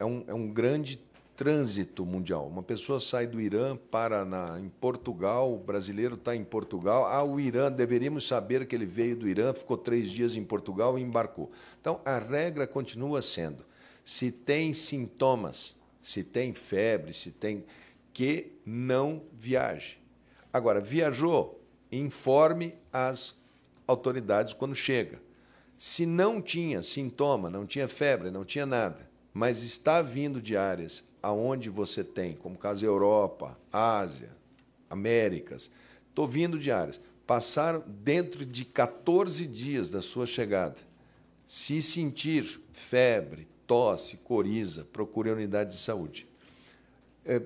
é 0.00 0.04
um, 0.04 0.24
é 0.26 0.34
um 0.34 0.48
grande 0.48 1.00
trânsito 1.36 2.04
mundial. 2.04 2.48
Uma 2.48 2.62
pessoa 2.62 2.98
sai 2.98 3.28
do 3.28 3.40
Irã 3.40 3.76
para 3.76 4.24
na, 4.24 4.58
em 4.58 4.68
Portugal, 4.68 5.54
o 5.54 5.58
brasileiro 5.58 6.16
está 6.16 6.34
em 6.34 6.42
Portugal. 6.42 7.06
Ah, 7.06 7.22
o 7.22 7.38
Irã, 7.38 7.70
deveríamos 7.70 8.26
saber 8.26 8.66
que 8.66 8.74
ele 8.74 8.86
veio 8.86 9.14
do 9.14 9.28
Irã, 9.28 9.54
ficou 9.54 9.76
três 9.76 10.10
dias 10.10 10.34
em 10.34 10.42
Portugal 10.42 10.98
e 10.98 11.02
embarcou. 11.02 11.52
Então, 11.80 12.00
a 12.04 12.18
regra 12.18 12.66
continua 12.66 13.22
sendo: 13.22 13.64
se 14.04 14.32
tem 14.32 14.72
sintomas, 14.72 15.76
se 16.00 16.24
tem 16.24 16.52
febre, 16.52 17.12
se 17.12 17.30
tem 17.30 17.64
que 18.12 18.52
não 18.64 19.22
viaje. 19.32 19.98
Agora, 20.52 20.80
viajou, 20.80 21.62
informe 21.90 22.74
as 22.92 23.42
autoridades 23.86 24.52
quando 24.52 24.74
chega. 24.74 25.20
Se 25.76 26.06
não 26.06 26.40
tinha 26.40 26.82
sintoma, 26.82 27.50
não 27.50 27.66
tinha 27.66 27.88
febre, 27.88 28.30
não 28.30 28.44
tinha 28.44 28.66
nada, 28.66 29.10
mas 29.32 29.62
está 29.62 30.00
vindo 30.02 30.40
de 30.40 30.56
áreas 30.56 31.04
aonde 31.22 31.70
você 31.70 32.04
tem, 32.04 32.34
como 32.34 32.58
caso 32.58 32.84
Europa, 32.84 33.58
Ásia, 33.72 34.30
Américas, 34.90 35.70
estou 36.08 36.26
vindo 36.26 36.58
de 36.58 36.70
áreas, 36.70 37.00
passaram 37.26 37.82
dentro 37.86 38.44
de 38.44 38.64
14 38.64 39.46
dias 39.46 39.90
da 39.90 40.02
sua 40.02 40.26
chegada. 40.26 40.76
Se 41.46 41.80
sentir 41.80 42.60
febre, 42.72 43.48
tosse, 43.66 44.18
coriza, 44.18 44.86
procure 44.92 45.30
a 45.30 45.34
unidade 45.34 45.70
de 45.70 45.80
saúde. 45.80 46.26
É, 47.24 47.40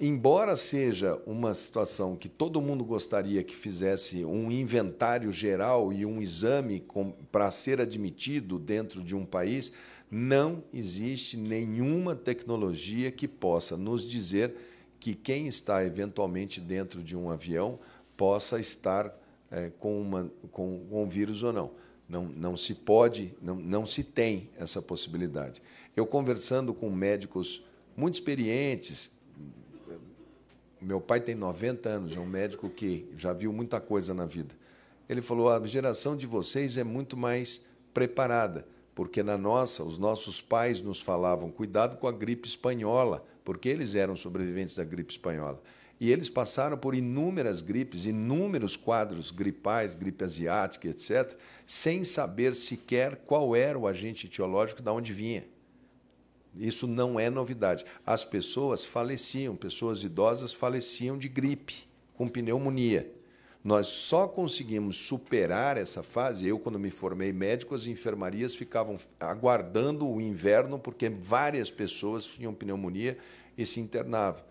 embora 0.00 0.56
seja 0.56 1.20
uma 1.26 1.54
situação 1.54 2.16
que 2.16 2.28
todo 2.28 2.60
mundo 2.60 2.84
gostaria 2.84 3.42
que 3.42 3.54
fizesse 3.54 4.24
um 4.24 4.50
inventário 4.50 5.30
geral 5.30 5.92
e 5.92 6.04
um 6.04 6.20
exame 6.20 6.84
para 7.30 7.50
ser 7.50 7.80
admitido 7.80 8.58
dentro 8.58 9.02
de 9.02 9.14
um 9.14 9.24
país, 9.24 9.72
não 10.10 10.62
existe 10.72 11.36
nenhuma 11.36 12.14
tecnologia 12.14 13.10
que 13.10 13.26
possa 13.26 13.76
nos 13.76 14.08
dizer 14.08 14.54
que 14.98 15.14
quem 15.14 15.46
está 15.46 15.84
eventualmente 15.84 16.60
dentro 16.60 17.02
de 17.02 17.16
um 17.16 17.30
avião 17.30 17.78
possa 18.16 18.58
estar 18.58 19.14
é, 19.50 19.70
com, 19.78 20.00
uma, 20.00 20.30
com, 20.50 20.86
com 20.88 21.04
um 21.04 21.08
vírus 21.08 21.42
ou 21.42 21.52
não. 21.52 21.70
Não, 22.08 22.24
não 22.24 22.56
se 22.56 22.74
pode, 22.74 23.34
não, 23.40 23.56
não 23.56 23.86
se 23.86 24.04
tem 24.04 24.50
essa 24.58 24.82
possibilidade. 24.82 25.62
Eu 25.96 26.06
conversando 26.06 26.74
com 26.74 26.90
médicos 26.90 27.64
muito 27.96 28.14
experientes, 28.14 29.10
meu 30.84 31.00
pai 31.00 31.20
tem 31.20 31.34
90 31.34 31.88
anos, 31.88 32.16
é 32.16 32.20
um 32.20 32.26
médico 32.26 32.68
que 32.68 33.08
já 33.16 33.32
viu 33.32 33.52
muita 33.52 33.80
coisa 33.80 34.12
na 34.12 34.26
vida. 34.26 34.54
Ele 35.08 35.22
falou: 35.22 35.50
a 35.50 35.66
geração 35.66 36.16
de 36.16 36.26
vocês 36.26 36.76
é 36.76 36.84
muito 36.84 37.16
mais 37.16 37.64
preparada, 37.92 38.66
porque 38.94 39.22
na 39.22 39.38
nossa, 39.38 39.82
os 39.82 39.98
nossos 39.98 40.42
pais 40.42 40.80
nos 40.80 41.00
falavam: 41.00 41.50
cuidado 41.50 41.96
com 41.96 42.06
a 42.06 42.12
gripe 42.12 42.46
espanhola, 42.46 43.24
porque 43.44 43.68
eles 43.68 43.94
eram 43.94 44.14
sobreviventes 44.14 44.76
da 44.76 44.84
gripe 44.84 45.12
espanhola. 45.12 45.60
E 46.00 46.10
eles 46.10 46.28
passaram 46.28 46.76
por 46.76 46.94
inúmeras 46.94 47.62
gripes, 47.62 48.04
inúmeros 48.04 48.76
quadros 48.76 49.30
gripais, 49.30 49.94
gripe 49.94 50.24
asiática, 50.24 50.88
etc., 50.88 51.34
sem 51.64 52.04
saber 52.04 52.54
sequer 52.54 53.16
qual 53.26 53.54
era 53.56 53.78
o 53.78 53.86
agente 53.86 54.26
etiológico 54.26 54.82
de 54.82 54.90
onde 54.90 55.12
vinha. 55.12 55.53
Isso 56.56 56.86
não 56.86 57.18
é 57.18 57.28
novidade. 57.28 57.84
As 58.06 58.24
pessoas 58.24 58.84
faleciam, 58.84 59.56
pessoas 59.56 60.02
idosas 60.04 60.52
faleciam 60.52 61.18
de 61.18 61.28
gripe, 61.28 61.86
com 62.16 62.28
pneumonia. 62.28 63.10
Nós 63.62 63.86
só 63.86 64.28
conseguimos 64.28 64.98
superar 64.98 65.78
essa 65.78 66.02
fase. 66.02 66.46
Eu, 66.46 66.58
quando 66.58 66.78
me 66.78 66.90
formei 66.90 67.32
médico, 67.32 67.74
as 67.74 67.86
enfermarias 67.86 68.54
ficavam 68.54 68.98
aguardando 69.18 70.06
o 70.06 70.20
inverno, 70.20 70.78
porque 70.78 71.08
várias 71.08 71.70
pessoas 71.70 72.26
tinham 72.26 72.52
pneumonia 72.52 73.16
e 73.56 73.64
se 73.64 73.80
internavam. 73.80 74.44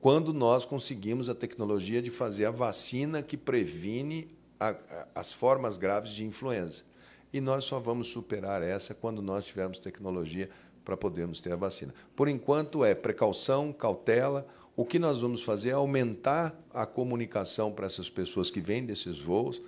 Quando 0.00 0.32
nós 0.32 0.64
conseguimos 0.64 1.28
a 1.28 1.34
tecnologia 1.34 2.00
de 2.00 2.10
fazer 2.10 2.44
a 2.44 2.50
vacina 2.50 3.22
que 3.22 3.36
previne 3.36 4.28
a, 4.58 4.70
a, 4.70 4.76
as 5.16 5.32
formas 5.32 5.76
graves 5.76 6.12
de 6.12 6.24
influenza. 6.24 6.84
E 7.32 7.40
nós 7.40 7.64
só 7.64 7.80
vamos 7.80 8.08
superar 8.08 8.62
essa 8.62 8.94
quando 8.94 9.20
nós 9.20 9.46
tivermos 9.46 9.78
tecnologia 9.78 10.48
para 10.84 10.96
podermos 10.96 11.40
ter 11.40 11.52
a 11.52 11.56
vacina. 11.56 11.94
Por 12.14 12.28
enquanto 12.28 12.84
é 12.84 12.94
precaução, 12.94 13.72
cautela. 13.72 14.46
O 14.76 14.84
que 14.84 14.98
nós 14.98 15.20
vamos 15.20 15.42
fazer 15.42 15.70
é 15.70 15.72
aumentar 15.72 16.54
a 16.72 16.86
comunicação 16.86 17.72
para 17.72 17.86
essas 17.86 18.08
pessoas 18.08 18.50
que 18.50 18.60
vêm 18.60 18.84
desses 18.84 19.20
voos, 19.20 19.60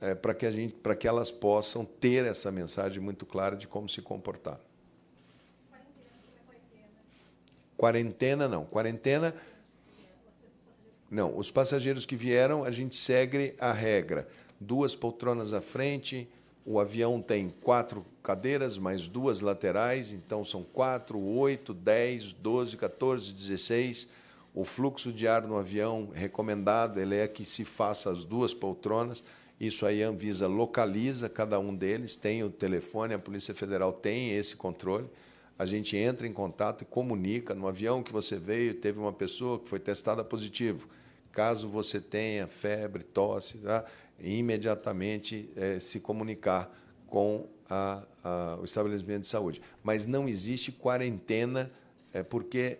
é, 0.00 0.14
para 0.14 0.34
que 0.34 0.44
a 0.44 0.50
gente, 0.50 0.74
para 0.74 0.94
que 0.94 1.08
elas 1.08 1.30
possam 1.30 1.84
ter 1.84 2.24
essa 2.24 2.50
mensagem 2.50 3.02
muito 3.02 3.24
clara 3.24 3.56
de 3.56 3.66
como 3.66 3.88
se 3.88 4.02
comportar. 4.02 4.60
Quarentena 7.76 8.46
não. 8.46 8.64
Quarentena 8.64 9.34
não. 11.10 11.36
Os 11.36 11.50
passageiros 11.50 12.06
que 12.06 12.14
vieram, 12.14 12.64
a 12.64 12.70
gente 12.70 12.94
segue 12.94 13.54
a 13.58 13.72
regra: 13.72 14.28
duas 14.60 14.94
poltronas 14.94 15.54
à 15.54 15.60
frente 15.60 16.28
o 16.64 16.78
avião 16.78 17.20
tem 17.20 17.52
quatro 17.62 18.04
cadeiras, 18.22 18.78
mais 18.78 19.08
duas 19.08 19.40
laterais, 19.40 20.12
então 20.12 20.44
são 20.44 20.62
quatro, 20.62 21.18
oito, 21.18 21.74
dez, 21.74 22.32
doze, 22.32 22.76
14, 22.76 23.32
16. 23.34 24.08
O 24.54 24.64
fluxo 24.64 25.12
de 25.12 25.26
ar 25.26 25.46
no 25.46 25.56
avião 25.56 26.10
recomendado 26.12 27.00
ele 27.00 27.16
é 27.16 27.26
que 27.26 27.44
se 27.44 27.64
faça 27.64 28.10
as 28.10 28.22
duas 28.22 28.54
poltronas. 28.54 29.24
Isso 29.58 29.86
aí 29.86 30.02
a 30.02 30.08
Anvisa 30.08 30.46
localiza 30.46 31.28
cada 31.28 31.58
um 31.58 31.74
deles, 31.74 32.14
tem 32.14 32.42
o 32.42 32.50
telefone, 32.50 33.14
a 33.14 33.18
Polícia 33.18 33.54
Federal 33.54 33.92
tem 33.92 34.36
esse 34.36 34.56
controle. 34.56 35.08
A 35.58 35.66
gente 35.66 35.96
entra 35.96 36.26
em 36.26 36.32
contato 36.32 36.82
e 36.82 36.84
comunica. 36.84 37.54
No 37.54 37.68
avião 37.68 38.02
que 38.02 38.12
você 38.12 38.36
veio, 38.36 38.74
teve 38.74 38.98
uma 38.98 39.12
pessoa 39.12 39.58
que 39.58 39.68
foi 39.68 39.78
testada 39.78 40.24
positivo. 40.24 40.88
Caso 41.30 41.68
você 41.68 42.00
tenha 42.00 42.46
febre, 42.46 43.02
tosse, 43.02 43.58
tá? 43.58 43.84
imediatamente 44.20 45.48
é, 45.56 45.78
se 45.78 46.00
comunicar 46.00 46.70
com 47.06 47.46
a, 47.72 48.02
a, 48.22 48.58
o 48.60 48.64
estabelecimento 48.64 49.22
de 49.22 49.28
saúde. 49.28 49.62
Mas 49.82 50.04
não 50.04 50.28
existe 50.28 50.70
quarentena, 50.70 51.70
é, 52.12 52.22
porque 52.22 52.78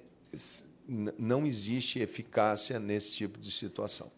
não 1.18 1.46
existe 1.46 1.98
eficácia 1.98 2.78
nesse 2.78 3.14
tipo 3.14 3.38
de 3.38 3.50
situação. 3.50 4.12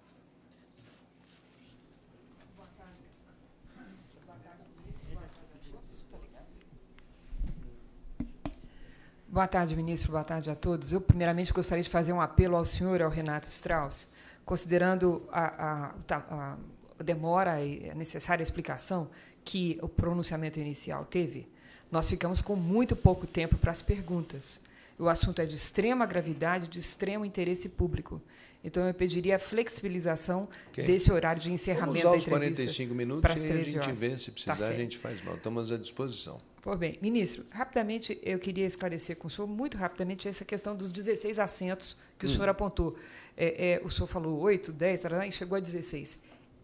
Boa 9.28 9.48
tarde, 9.48 9.74
ministro. 9.74 10.12
Boa 10.12 10.22
tarde 10.22 10.48
a 10.48 10.54
todos. 10.54 10.92
Eu, 10.92 11.00
primeiramente, 11.00 11.52
gostaria 11.52 11.82
de 11.82 11.90
fazer 11.90 12.12
um 12.12 12.20
apelo 12.20 12.56
ao 12.56 12.64
senhor, 12.64 13.02
ao 13.02 13.10
Renato 13.10 13.48
Strauss, 13.48 14.08
considerando 14.44 15.28
a, 15.30 15.92
a, 16.12 16.56
a 16.98 17.02
demora 17.02 17.60
e 17.60 17.90
a 17.90 17.94
necessária 17.94 18.44
explicação 18.44 19.10
que 19.45 19.78
o 19.82 19.88
pronunciamento 19.88 20.59
inicial 20.59 21.05
teve, 21.05 21.47
nós 21.90 22.09
ficamos 22.09 22.40
com 22.40 22.57
muito 22.57 22.97
pouco 22.97 23.26
tempo 23.26 23.57
para 23.57 23.70
as 23.70 23.82
perguntas. 23.82 24.61
O 24.99 25.09
assunto 25.09 25.40
é 25.40 25.45
de 25.45 25.57
extrema 25.57 26.07
gravidade, 26.07 26.68
de 26.68 26.78
extremo 26.78 27.24
interesse 27.24 27.68
público. 27.68 28.20
Então, 28.64 28.86
eu 28.86 28.95
pediria 28.95 29.36
a 29.36 29.38
flexibilização 29.38 30.49
okay. 30.70 30.86
desse 30.86 31.12
horário 31.12 31.40
de 31.40 31.53
encerramento 31.53 32.03
Vamos 32.03 32.05
usar 32.05 32.16
os 32.16 32.24
45 32.24 32.95
minutos 32.95 33.42
e 33.42 33.47
a 33.47 33.62
gente 33.62 33.78
horas. 33.78 34.01
vê 34.01 34.16
se 34.16 34.30
precisar, 34.30 34.57
tá 34.57 34.68
a 34.68 34.72
gente 34.72 34.97
faz 34.97 35.22
mal. 35.22 35.34
Estamos 35.34 35.70
à 35.70 35.76
disposição. 35.76 36.40
Por 36.62 36.78
bem. 36.78 36.99
Ministro, 37.03 37.45
rapidamente, 37.51 38.18
eu 38.22 38.38
queria 38.38 38.64
esclarecer 38.64 39.16
com 39.16 39.28
o 39.28 39.30
senhor, 39.30 39.47
muito 39.47 39.76
rapidamente, 39.76 40.26
essa 40.26 40.47
questão 40.47 40.74
dos 40.74 40.90
16 40.90 41.38
assentos 41.38 41.95
que 42.18 42.24
o 42.24 42.28
hum. 42.28 42.32
senhor 42.32 42.49
apontou. 42.49 42.97
É, 43.36 43.72
é, 43.72 43.80
o 43.84 43.90
senhor 43.90 44.07
falou 44.07 44.40
8, 44.40 44.72
10, 44.72 45.03
e 45.28 45.32
chegou 45.32 45.57
a 45.59 45.61
16. 45.61 46.18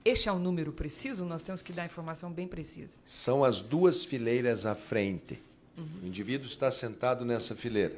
Este 0.05 0.29
é 0.31 0.33
um 0.33 0.39
número 0.39 0.73
preciso? 0.73 1.25
Nós 1.25 1.43
temos 1.43 1.61
que 1.61 1.73
dar 1.73 1.85
informação 1.85 2.33
bem 2.33 2.49
precisa. 2.49 2.97
São 3.05 3.45
as 3.45 3.61
duas 3.61 4.05
fileiras 4.05 4.65
à 4.65 4.75
frente. 4.75 5.39
Uhum. 5.77 5.87
O 6.05 6.07
indivíduo 6.07 6.47
está 6.47 6.71
sentado 6.71 7.25
nessa 7.25 7.55
fileira. 7.55 7.95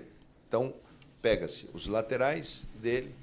Então, 0.48 0.74
pega-se 1.20 1.68
os 1.72 1.86
laterais 1.86 2.64
dele, 2.80 3.14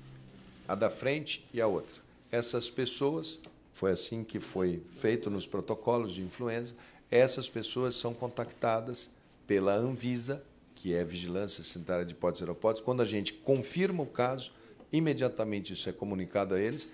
a 0.68 0.76
da 0.76 0.90
frente 0.90 1.46
e 1.54 1.60
a 1.60 1.68
outra. 1.68 1.98
Essas 2.32 2.70
pessoas, 2.70 3.38
foi 3.74 3.92
assim 3.92 4.24
que 4.24 4.40
foi 4.40 4.82
feito 4.90 5.30
nos 5.30 5.46
protocolos 5.46 6.14
de 6.14 6.22
influenza, 6.22 6.74
essas 7.12 7.50
pessoas 7.50 7.96
são 7.96 8.14
contactadas 8.14 9.10
pela 9.46 9.76
Anvisa, 9.76 10.42
que 10.74 10.94
é 10.94 11.02
a 11.02 11.06
Vigilância 11.06 11.64
Sanitária 11.64 12.06
de 12.06 12.14
Hipóteses 12.14 12.44
Aeroportos. 12.44 12.82
Quando 12.82 13.02
a 13.02 13.06
gente 13.06 13.34
confirma 13.34 14.04
o 14.04 14.06
caso, 14.06 14.54
imediatamente 14.94 15.74
isso 15.74 15.90
é 15.90 15.92
comunicado 15.92 16.56
a 16.56 16.60
eles 16.60 16.88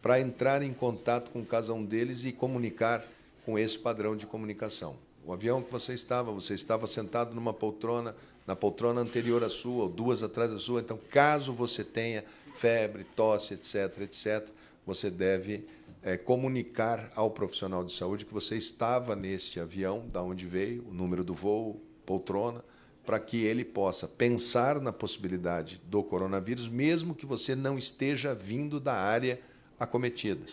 para 0.00 0.20
entrar 0.20 0.62
em 0.62 0.72
contato 0.72 1.30
com 1.30 1.44
cada 1.44 1.72
um 1.72 1.84
deles 1.84 2.24
e 2.24 2.32
comunicar 2.32 3.04
com 3.44 3.58
esse 3.58 3.78
padrão 3.78 4.16
de 4.16 4.26
comunicação. 4.26 4.96
O 5.24 5.32
avião 5.32 5.62
que 5.62 5.70
você 5.70 5.92
estava, 5.92 6.32
você 6.32 6.54
estava 6.54 6.86
sentado 6.86 7.34
numa 7.34 7.52
poltrona, 7.52 8.14
na 8.46 8.56
poltrona 8.56 9.00
anterior 9.00 9.44
à 9.44 9.50
sua, 9.50 9.84
ou 9.84 9.88
duas 9.88 10.22
atrás 10.22 10.50
da 10.50 10.58
sua. 10.58 10.80
Então, 10.80 10.98
caso 11.10 11.52
você 11.52 11.84
tenha 11.84 12.24
febre, 12.54 13.04
tosse, 13.04 13.54
etc., 13.54 14.00
etc., 14.00 14.48
você 14.86 15.10
deve 15.10 15.66
é, 16.02 16.16
comunicar 16.16 17.12
ao 17.14 17.30
profissional 17.30 17.84
de 17.84 17.92
saúde 17.92 18.24
que 18.24 18.32
você 18.32 18.56
estava 18.56 19.14
neste 19.14 19.60
avião, 19.60 20.04
da 20.08 20.22
onde 20.22 20.46
veio, 20.46 20.82
o 20.88 20.94
número 20.94 21.22
do 21.22 21.34
voo, 21.34 21.78
poltrona, 22.06 22.64
para 23.04 23.18
que 23.18 23.38
ele 23.44 23.64
possa 23.64 24.08
pensar 24.08 24.80
na 24.80 24.92
possibilidade 24.92 25.80
do 25.84 26.02
coronavírus, 26.02 26.68
mesmo 26.68 27.14
que 27.14 27.26
você 27.26 27.54
não 27.54 27.76
esteja 27.76 28.34
vindo 28.34 28.80
da 28.80 28.94
área 28.94 29.40
acometida. 29.78 30.44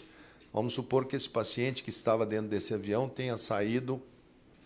Vamos 0.53 0.73
supor 0.73 1.05
que 1.05 1.15
esse 1.15 1.29
paciente 1.29 1.83
que 1.83 1.89
estava 1.89 2.25
dentro 2.25 2.47
desse 2.47 2.73
avião 2.73 3.09
tenha 3.09 3.35
saído 3.35 4.01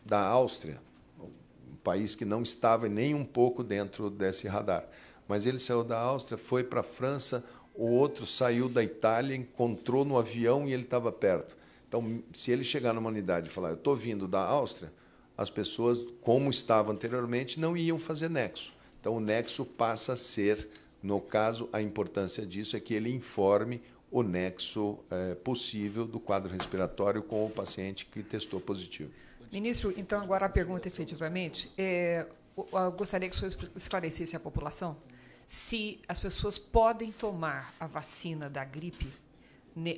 da 0.05 0.22
Áustria, 0.22 0.80
um 1.20 1.76
país 1.84 2.16
que 2.16 2.26
não 2.26 2.43
estava 2.43 2.88
nem 2.88 3.16
um 3.16 3.26
pouco 3.26 3.64
dentro 3.64 4.10
desse 4.10 4.47
radar. 4.47 4.86
Mas 5.28 5.45
ele 5.45 5.60
saiu 5.60 5.84
da 5.84 5.99
Áustria, 5.99 6.38
foi 6.38 6.64
para 6.64 6.82
a 6.82 6.84
França, 6.84 7.43
o 7.76 7.88
outro 7.88 8.26
saiu 8.26 8.68
da 8.68 8.84
Itália, 8.84 9.36
encontrou 9.36 10.03
no 10.03 10.18
avião 10.18 10.68
e 10.68 10.74
ele 10.74 10.84
estava 10.84 11.12
perto. 11.12 11.57
Então, 11.88 12.22
se 12.34 12.51
ele 12.51 12.64
chegar 12.64 12.93
numa 12.93 13.10
unidade 13.10 13.47
e 13.47 13.51
falar, 13.51 13.70
eu 13.70 13.76
estou 13.76 13.95
vindo 13.95 14.28
da 14.28 14.41
Áustria, 14.41 14.91
as 15.36 15.49
pessoas, 15.49 16.05
como 16.22 16.49
estava 16.49 16.91
anteriormente, 16.91 17.60
não 17.60 17.76
iam 17.76 17.97
fazer 17.97 18.30
nexo. 18.30 18.74
Então, 18.99 19.16
o 19.16 19.20
nexo 19.20 19.66
passa 19.66 20.14
a 20.14 20.16
ser, 20.18 20.70
no 21.01 21.22
caso, 21.22 21.70
a 21.72 21.82
importância 21.82 22.45
disso 22.45 22.76
é 22.76 22.80
que 22.80 22.93
ele 22.93 23.10
informe 23.10 23.82
o 24.12 24.24
nexo 24.24 24.99
é, 25.10 25.36
possível 25.36 26.05
do 26.05 26.20
quadro 26.20 26.51
respiratório 26.51 27.22
com 27.22 27.45
o 27.45 27.49
paciente 27.49 28.05
que 28.05 28.24
testou 28.24 28.60
positivo. 28.60 29.12
Ministro, 29.51 29.93
então, 29.97 30.22
agora 30.22 30.45
a 30.45 30.49
pergunta 30.49 30.88
efetivamente. 30.88 31.72
É, 31.78 32.26
eu 32.55 32.91
gostaria 32.91 33.30
que 33.30 33.36
o 33.36 33.39
senhor 33.39 33.72
esclarecesse 33.76 34.36
à 34.36 34.39
população 34.39 34.97
se 35.49 35.99
as 36.07 36.20
pessoas 36.20 36.60
podem 36.60 37.12
tomar 37.12 37.74
a 37.80 37.88
vacina 37.88 38.47
da 38.47 38.64
gripe 38.64 39.12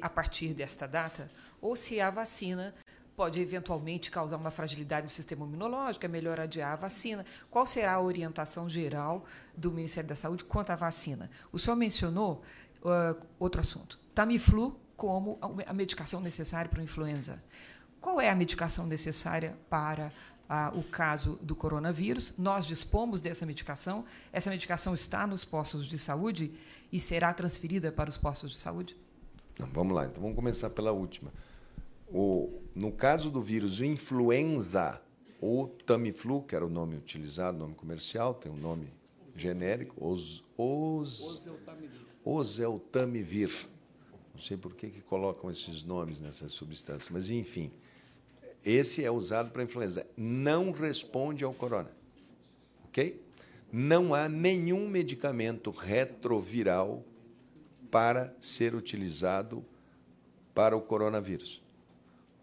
a 0.02 0.10
partir 0.10 0.54
desta 0.54 0.88
data 0.88 1.30
ou 1.60 1.76
se 1.76 2.00
a 2.00 2.10
vacina 2.10 2.74
pode 3.18 3.42
eventualmente 3.42 4.10
causar 4.10 4.38
uma 4.38 4.50
fragilidade 4.50 5.04
no 5.04 5.10
sistema 5.10 5.46
imunológico, 5.46 6.06
é 6.06 6.08
melhor 6.08 6.40
adiar 6.40 6.72
a 6.72 6.76
vacina. 6.78 7.26
Qual 7.50 7.66
será 7.66 7.96
a 7.96 8.02
orientação 8.02 8.70
geral 8.70 9.26
do 9.56 9.72
Ministério 9.72 10.08
da 10.08 10.16
Saúde 10.16 10.46
quanto 10.46 10.70
à 10.70 10.76
vacina? 10.76 11.30
O 11.52 11.60
senhor 11.60 11.76
mencionou 11.76 12.42
uh, 12.82 13.22
outro 13.38 13.60
assunto, 13.60 14.00
Tamiflu 14.14 14.80
como 14.96 15.40
a 15.66 15.74
medicação 15.74 16.22
necessária 16.22 16.70
para 16.70 16.82
a 16.82 16.84
influenza. 16.84 17.42
Qual 18.00 18.20
é 18.20 18.30
a 18.30 18.36
medicação 18.36 18.86
necessária 18.86 19.58
para 19.70 20.12
uh, 20.50 20.78
o 20.78 20.84
caso 20.84 21.40
do 21.42 21.56
coronavírus? 21.56 22.34
Nós 22.38 22.66
dispomos 22.66 23.22
dessa 23.22 23.46
medicação. 23.46 24.06
Essa 24.32 24.50
medicação 24.50 24.94
está 24.94 25.26
nos 25.26 25.46
postos 25.46 25.86
de 25.86 25.98
saúde 25.98 26.52
e 26.92 27.00
será 27.00 27.34
transferida 27.34 27.92
para 27.92 28.10
os 28.10 28.18
postos 28.18 28.52
de 28.52 28.60
saúde? 28.60 28.98
Então, 29.54 29.68
vamos 29.74 29.96
lá, 29.96 30.06
então 30.06 30.22
vamos 30.22 30.36
começar 30.36 30.70
pela 30.70 30.92
última. 30.92 31.32
O, 32.08 32.62
no 32.76 32.92
caso 32.92 33.30
do 33.30 33.42
vírus 33.42 33.82
influenza, 33.82 35.02
o 35.40 35.68
Tamiflu, 35.86 36.44
que 36.44 36.56
era 36.56 36.66
o 36.66 36.70
nome 36.70 36.96
utilizado, 36.96 37.58
nome 37.58 37.74
comercial, 37.74 38.34
tem 38.34 38.52
um 38.52 38.58
nome 38.58 38.88
genérico, 39.36 39.96
os, 40.06 40.44
os, 40.58 41.48
oseltamivir. 42.24 43.68
Não 44.42 44.48
sei 44.48 44.58
por 44.58 44.74
que, 44.74 44.90
que 44.90 45.02
colocam 45.02 45.52
esses 45.52 45.84
nomes 45.84 46.20
nessas 46.20 46.52
substâncias, 46.52 47.12
mas 47.12 47.30
enfim, 47.30 47.72
esse 48.66 49.06
é 49.06 49.12
usado 49.12 49.52
para 49.52 49.62
influenza. 49.62 50.04
Não 50.18 50.72
responde 50.72 51.44
ao 51.44 51.54
corona. 51.54 51.92
Ok? 52.86 53.22
Não 53.72 54.16
há 54.16 54.28
nenhum 54.28 54.90
medicamento 54.90 55.70
retroviral 55.70 57.04
para 57.92 58.36
ser 58.40 58.74
utilizado 58.74 59.64
para 60.56 60.76
o 60.76 60.82
coronavírus. 60.82 61.62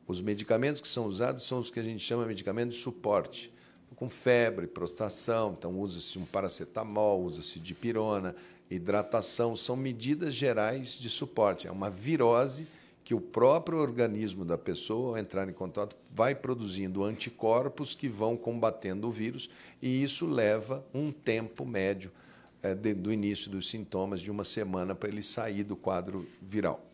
Os 0.07 0.23
medicamentos 0.23 0.81
que 0.81 0.87
são 0.87 1.05
usados 1.05 1.43
são 1.43 1.59
os 1.59 1.69
que 1.69 1.81
a 1.81 1.83
gente 1.83 1.99
chama 1.99 2.23
de 2.23 2.29
medicamentos 2.29 2.77
de 2.77 2.81
suporte. 2.81 3.53
Com 3.97 4.09
febre, 4.09 4.69
prostração, 4.69 5.57
então 5.59 5.77
usa-se 5.77 6.17
um 6.17 6.25
paracetamol, 6.25 7.25
usa-se 7.25 7.59
dipirona, 7.59 8.37
hidratação, 8.71 9.57
são 9.57 9.77
medidas 9.77 10.35
gerais 10.35 10.99
de 10.99 11.09
suporte. 11.09 11.66
É 11.66 11.73
uma 11.73 11.91
virose 11.91 12.66
que 13.05 13.14
o 13.14 13.21
próprio 13.21 13.79
organismo 13.79 14.45
da 14.45 14.59
pessoa, 14.59 15.11
ao 15.11 15.19
entrar 15.19 15.49
em 15.49 15.53
contato, 15.53 15.97
vai 16.12 16.35
produzindo 16.35 17.05
anticorpos 17.05 17.95
que 17.95 18.07
vão 18.07 18.37
combatendo 18.37 19.09
o 19.09 19.11
vírus, 19.11 19.49
e 19.81 20.03
isso 20.03 20.27
leva 20.27 20.85
um 20.93 21.11
tempo 21.11 21.64
médio 21.64 22.11
é, 22.62 22.75
de, 22.75 22.93
do 22.93 23.11
início 23.11 23.51
dos 23.51 23.71
sintomas, 23.71 24.21
de 24.21 24.31
uma 24.31 24.45
semana, 24.45 24.95
para 24.95 25.09
ele 25.09 25.23
sair 25.23 25.64
do 25.64 25.75
quadro 25.75 26.27
viral. 26.43 26.85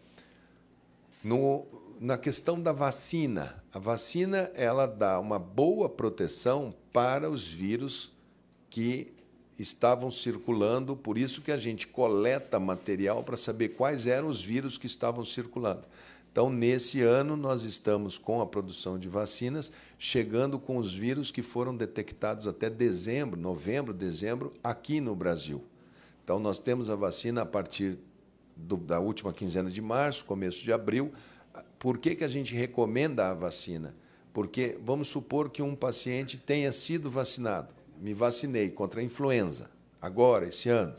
No, 1.23 1.67
na 1.99 2.19
questão 2.19 2.61
da 2.61 2.71
vacina, 2.71 3.63
a 3.73 3.79
vacina 3.79 4.51
ela 4.55 4.87
dá 4.87 5.19
uma 5.19 5.39
boa 5.39 5.89
proteção 5.89 6.75
para 6.93 7.29
os 7.29 7.53
vírus 7.53 8.13
que 8.71 9.14
estavam 9.59 10.11
circulando, 10.11 10.97
por 10.97 11.17
isso 11.17 11.41
que 11.41 11.53
a 11.53 11.57
gente 11.57 11.87
coleta 11.87 12.59
material 12.59 13.23
para 13.23 13.37
saber 13.37 13.71
quais 13.71 14.07
eram 14.07 14.29
os 14.29 14.43
vírus 14.43 14.77
que 14.77 14.87
estavam 14.87 15.25
circulando. 15.25 15.83
Então, 16.33 16.51
nesse 16.51 17.01
ano, 17.01 17.37
nós 17.37 17.63
estamos 17.63 18.19
com 18.19 18.41
a 18.41 18.47
produção 18.47 18.99
de 18.99 19.09
vacinas, 19.09 19.71
chegando 19.97 20.59
com 20.59 20.79
os 20.79 20.93
vírus 20.93 21.31
que 21.31 21.43
foram 21.43 21.77
detectados 21.77 22.49
até 22.49 22.69
dezembro, 22.69 23.41
novembro, 23.41 23.95
dezembro, 23.95 24.53
aqui 24.63 25.01
no 25.01 25.15
Brasil. 25.15 25.63
Então, 26.25 26.41
nós 26.41 26.59
temos 26.59 26.91
a 26.91 26.97
vacina 26.97 27.43
a 27.43 27.47
partir 27.47 27.99
do, 28.57 28.77
da 28.77 28.99
última 28.99 29.33
quinzena 29.33 29.71
de 29.71 29.81
março, 29.81 30.25
começo 30.25 30.65
de 30.65 30.73
abril, 30.73 31.13
por 31.79 31.99
que, 31.99 32.17
que 32.17 32.25
a 32.25 32.29
gente 32.29 32.55
recomenda 32.55 33.29
a 33.29 33.35
vacina? 33.35 33.95
Porque 34.33 34.77
vamos 34.83 35.09
supor 35.09 35.51
que 35.51 35.63
um 35.63 35.77
paciente 35.77 36.37
tenha 36.37 36.73
sido 36.73 37.11
vacinado. 37.11 37.69
Me 38.01 38.15
vacinei 38.15 38.71
contra 38.71 39.01
a 39.01 39.05
influenza, 39.05 39.71
agora, 40.01 40.49
esse 40.49 40.69
ano. 40.69 40.95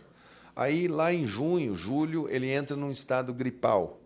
Aí, 0.55 0.87
lá 0.87 1.13
em 1.13 1.25
junho, 1.25 1.75
julho, 1.75 2.27
ele 2.29 2.49
entra 2.49 2.75
num 2.75 2.91
estado 2.91 3.33
gripal. 3.33 3.99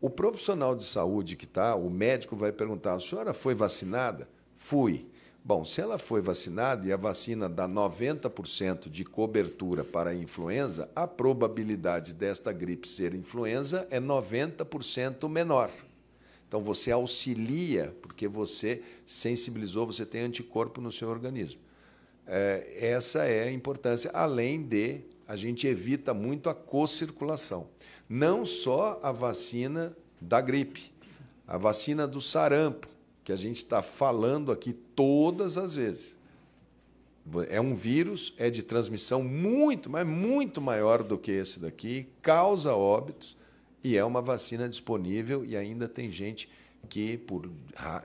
O 0.00 0.10
profissional 0.10 0.74
de 0.74 0.84
saúde 0.84 1.36
que 1.36 1.44
está, 1.44 1.74
o 1.74 1.88
médico 1.88 2.36
vai 2.36 2.52
perguntar: 2.52 2.94
a 2.94 3.00
senhora 3.00 3.32
foi 3.32 3.54
vacinada? 3.54 4.28
Fui. 4.54 5.06
Bom, 5.44 5.64
se 5.64 5.80
ela 5.80 5.96
foi 5.96 6.20
vacinada 6.20 6.88
e 6.88 6.92
a 6.92 6.96
vacina 6.96 7.48
dá 7.48 7.68
90% 7.68 8.90
de 8.90 9.04
cobertura 9.04 9.84
para 9.84 10.10
a 10.10 10.14
influenza, 10.14 10.90
a 10.94 11.06
probabilidade 11.06 12.12
desta 12.12 12.52
gripe 12.52 12.88
ser 12.88 13.14
influenza 13.14 13.86
é 13.88 14.00
90% 14.00 15.28
menor. 15.28 15.70
Então 16.48 16.60
você 16.60 16.90
auxilia, 16.90 17.96
porque 18.02 18.26
você 18.26 18.82
sensibilizou, 19.04 19.86
você 19.86 20.04
tem 20.04 20.22
anticorpo 20.22 20.80
no 20.80 20.90
seu 20.90 21.08
organismo. 21.08 21.60
É, 22.26 22.66
essa 22.80 23.24
é 23.24 23.44
a 23.44 23.52
importância, 23.52 24.10
além 24.12 24.62
de 24.62 25.00
a 25.28 25.36
gente 25.36 25.66
evita 25.66 26.12
muito 26.14 26.48
a 26.48 26.54
co-circulação. 26.54 27.68
Não 28.08 28.44
só 28.44 29.00
a 29.02 29.12
vacina 29.12 29.96
da 30.20 30.40
gripe, 30.40 30.92
a 31.46 31.56
vacina 31.56 32.06
do 32.06 32.20
sarampo, 32.20 32.88
que 33.24 33.32
a 33.32 33.36
gente 33.36 33.56
está 33.56 33.82
falando 33.82 34.52
aqui 34.52 34.72
todas 34.72 35.58
as 35.58 35.74
vezes. 35.76 36.16
É 37.48 37.60
um 37.60 37.74
vírus, 37.74 38.32
é 38.38 38.48
de 38.48 38.62
transmissão 38.62 39.22
muito, 39.22 39.90
mas 39.90 40.06
muito 40.06 40.60
maior 40.60 41.02
do 41.02 41.18
que 41.18 41.32
esse 41.32 41.58
daqui, 41.58 42.08
causa 42.22 42.72
óbitos 42.72 43.36
e 43.82 43.96
é 43.96 44.04
uma 44.04 44.22
vacina 44.22 44.68
disponível 44.68 45.44
e 45.44 45.56
ainda 45.56 45.88
tem 45.88 46.10
gente 46.10 46.48
que, 46.88 47.16
por 47.16 47.50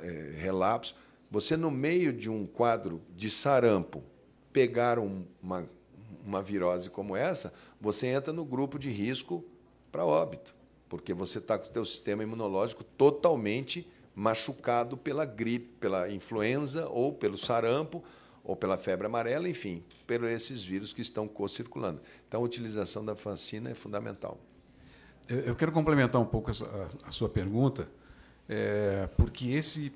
é, 0.02 0.36
relapso, 0.40 0.96
você 1.30 1.56
no 1.56 1.70
meio 1.70 2.12
de 2.12 2.30
um 2.30 2.48
quadro 2.48 3.00
de 3.16 3.30
sarampo, 3.30 4.04
pegar 4.54 5.00
uma, 5.00 5.68
uma 6.26 6.42
virose 6.42 6.90
como 6.90 7.16
essa, 7.16 7.54
você 7.80 8.08
entra 8.08 8.32
no 8.32 8.46
grupo 8.46 8.78
de 8.78 8.90
risco 8.90 9.44
para 9.92 10.06
óbito, 10.06 10.54
porque 10.88 11.14
você 11.14 11.40
está 11.40 11.58
com 11.58 11.70
o 11.70 11.74
seu 11.74 11.86
sistema 11.86 12.24
imunológico 12.24 12.84
totalmente 12.84 13.88
machucado 14.16 14.98
pela 14.98 15.26
gripe, 15.26 15.74
pela 15.80 16.12
influenza 16.12 16.88
ou 16.90 17.14
pelo 17.14 17.38
sarampo 17.38 18.04
ou 18.44 18.56
pela 18.56 18.78
febre 18.78 19.06
amarela, 19.06 19.48
enfim, 19.48 19.84
por 20.06 20.24
esses 20.26 20.64
vírus 20.64 20.94
que 20.94 21.02
estão 21.02 21.28
co-circulando. 21.28 22.02
Então, 22.28 22.42
a 22.42 22.44
utilização 22.44 23.06
da 23.06 23.14
vacina 23.14 23.70
é 23.70 23.74
fundamental. 23.74 24.40
Eu 25.28 25.56
quero 25.56 25.72
complementar 25.72 26.20
um 26.20 26.26
pouco 26.26 26.52
a, 26.52 27.12
sua 27.12 27.30
pergunta, 27.30 27.88
é, 28.50 29.08
porque 29.16 29.50
esse, 29.52 29.94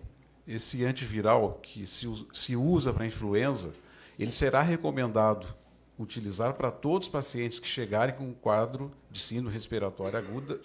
esse 0.47 0.85
antiviral 0.85 1.59
que 1.61 1.85
se, 1.87 2.55
usa 2.55 2.93
para 2.93 3.05
influenza, 3.05 3.71
ele 4.17 4.31
será 4.31 4.61
recomendado 4.61 5.47
utilizar 5.97 6.53
para 6.53 6.71
todos 6.71 7.07
os 7.07 7.11
pacientes 7.11 7.59
que 7.59 7.67
chegarem 7.67 8.15
com 8.15 8.25
um 8.25 8.33
quadro 8.33 8.91
de 9.09 9.19
síndrome 9.19 9.53
respiratória 9.53 10.19
aguda 10.19 10.59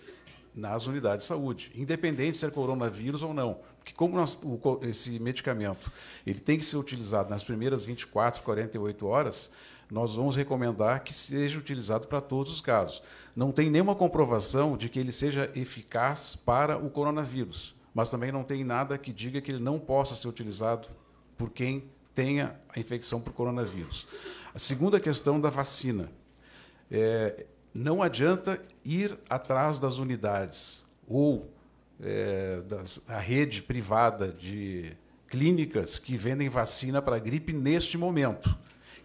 nas 0.54 0.86
unidades 0.86 1.24
de 1.24 1.28
saúde, 1.28 1.70
independente 1.74 2.36
se 2.36 2.44
é 2.44 2.50
coronavírus 2.50 3.22
ou 3.22 3.32
não. 3.32 3.60
Porque 3.78 3.94
como 3.94 4.16
nós, 4.16 4.36
o, 4.42 4.58
esse 4.82 5.18
medicamento 5.20 5.90
ele 6.26 6.40
tem 6.40 6.58
que 6.58 6.64
ser 6.64 6.76
utilizado 6.76 7.30
nas 7.30 7.44
primeiras 7.44 7.84
24, 7.84 8.42
48 8.42 9.06
horas, 9.06 9.50
nós 9.90 10.14
vamos 10.14 10.36
recomendar 10.36 11.02
que 11.02 11.12
seja 11.12 11.58
utilizado 11.58 12.06
para 12.08 12.20
todos 12.20 12.52
os 12.52 12.60
casos. 12.60 13.02
Não 13.34 13.52
tem 13.52 13.70
nenhuma 13.70 13.94
comprovação 13.94 14.76
de 14.76 14.88
que 14.88 14.98
ele 14.98 15.12
seja 15.12 15.50
eficaz 15.54 16.36
para 16.36 16.76
o 16.76 16.90
coronavírus, 16.90 17.74
mas 17.94 18.10
também 18.10 18.30
não 18.30 18.44
tem 18.44 18.62
nada 18.64 18.98
que 18.98 19.12
diga 19.12 19.40
que 19.40 19.50
ele 19.50 19.62
não 19.62 19.78
possa 19.78 20.14
ser 20.14 20.28
utilizado 20.28 20.88
por 21.36 21.50
quem 21.50 21.90
tenha 22.14 22.58
a 22.68 22.78
infecção 22.78 23.20
por 23.20 23.32
coronavírus. 23.32 24.06
A 24.54 24.58
segunda 24.58 24.98
questão 24.98 25.40
da 25.40 25.50
vacina. 25.50 26.10
É, 26.90 27.46
não 27.72 28.02
adianta 28.02 28.60
ir 28.84 29.16
atrás 29.28 29.78
das 29.78 29.98
unidades 29.98 30.84
ou 31.06 31.48
é, 32.02 32.60
das, 32.62 33.00
a 33.06 33.18
rede 33.18 33.62
privada 33.62 34.28
de 34.28 34.96
clínicas 35.28 35.98
que 35.98 36.16
vendem 36.16 36.48
vacina 36.48 37.00
para 37.00 37.16
a 37.16 37.18
gripe 37.18 37.52
neste 37.52 37.96
momento. 37.96 38.56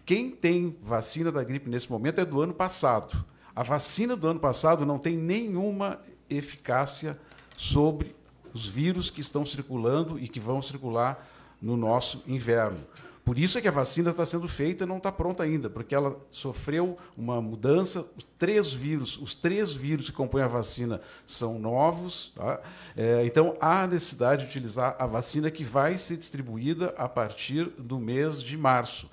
Quem 0.04 0.30
tem 0.30 0.76
vacina 0.82 1.30
da 1.30 1.42
gripe 1.44 1.70
nesse 1.70 1.90
momento 1.90 2.20
é 2.20 2.24
do 2.24 2.40
ano 2.40 2.54
passado. 2.54 3.24
A 3.54 3.62
vacina 3.62 4.16
do 4.16 4.26
ano 4.26 4.40
passado 4.40 4.84
não 4.84 4.98
tem 4.98 5.16
nenhuma 5.16 6.00
eficácia 6.28 7.18
sobre 7.56 8.14
os 8.52 8.66
vírus 8.66 9.10
que 9.10 9.20
estão 9.20 9.46
circulando 9.46 10.18
e 10.18 10.28
que 10.28 10.40
vão 10.40 10.60
circular 10.60 11.26
no 11.60 11.76
nosso 11.76 12.22
inverno. 12.26 12.78
Por 13.26 13.40
isso 13.40 13.58
é 13.58 13.60
que 13.60 13.66
a 13.66 13.72
vacina 13.72 14.12
está 14.12 14.24
sendo 14.24 14.46
feita 14.46 14.84
e 14.84 14.86
não 14.86 14.98
está 14.98 15.10
pronta 15.10 15.42
ainda, 15.42 15.68
porque 15.68 15.96
ela 15.96 16.16
sofreu 16.30 16.96
uma 17.16 17.42
mudança. 17.42 18.08
Os 18.16 18.24
três 18.38 18.72
vírus, 18.72 19.18
os 19.18 19.34
três 19.34 19.72
vírus 19.72 20.08
que 20.08 20.16
compõem 20.16 20.42
a 20.42 20.46
vacina 20.46 21.00
são 21.26 21.58
novos. 21.58 22.32
Tá? 22.36 22.60
É, 22.96 23.26
então 23.26 23.56
há 23.60 23.84
necessidade 23.84 24.42
de 24.42 24.48
utilizar 24.48 24.94
a 24.96 25.06
vacina 25.06 25.50
que 25.50 25.64
vai 25.64 25.98
ser 25.98 26.18
distribuída 26.18 26.94
a 26.96 27.08
partir 27.08 27.64
do 27.76 27.98
mês 27.98 28.40
de 28.40 28.56
março. 28.56 29.10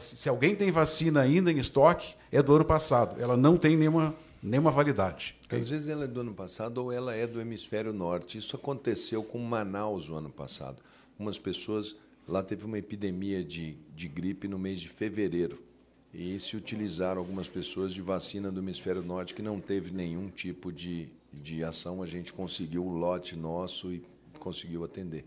se 0.00 0.28
alguém 0.28 0.54
tem 0.54 0.70
vacina 0.70 1.22
ainda 1.22 1.50
em 1.50 1.56
estoque, 1.56 2.14
é 2.30 2.42
do 2.42 2.54
ano 2.54 2.64
passado. 2.64 3.18
Ela 3.18 3.38
não 3.38 3.56
tem 3.56 3.74
nenhuma 3.74 4.14
nenhuma 4.42 4.70
validade. 4.70 5.34
Às 5.50 5.68
vezes 5.68 5.88
ela 5.88 6.04
é 6.04 6.06
do 6.06 6.20
ano 6.20 6.34
passado 6.34 6.76
ou 6.78 6.92
ela 6.92 7.14
é 7.14 7.26
do 7.26 7.40
hemisfério 7.40 7.92
norte. 7.92 8.36
Isso 8.36 8.54
aconteceu 8.54 9.22
com 9.22 9.38
Manaus 9.38 10.10
o 10.10 10.14
ano 10.14 10.30
passado. 10.30 10.76
Umas 11.18 11.38
pessoas 11.38 11.96
Lá 12.28 12.42
teve 12.42 12.64
uma 12.64 12.76
epidemia 12.76 13.44
de, 13.44 13.74
de 13.94 14.08
gripe 14.08 14.48
no 14.48 14.58
mês 14.58 14.80
de 14.80 14.88
fevereiro. 14.88 15.62
E 16.12 16.40
se 16.40 16.56
utilizaram 16.56 17.20
algumas 17.20 17.46
pessoas 17.46 17.94
de 17.94 18.02
vacina 18.02 18.50
do 18.50 18.60
hemisfério 18.60 19.02
norte 19.02 19.34
que 19.34 19.42
não 19.42 19.60
teve 19.60 19.92
nenhum 19.92 20.28
tipo 20.28 20.72
de, 20.72 21.08
de 21.32 21.62
ação. 21.62 22.02
A 22.02 22.06
gente 22.06 22.32
conseguiu 22.32 22.84
o 22.84 22.90
lote 22.90 23.36
nosso 23.36 23.92
e 23.92 24.04
conseguiu 24.40 24.82
atender. 24.82 25.24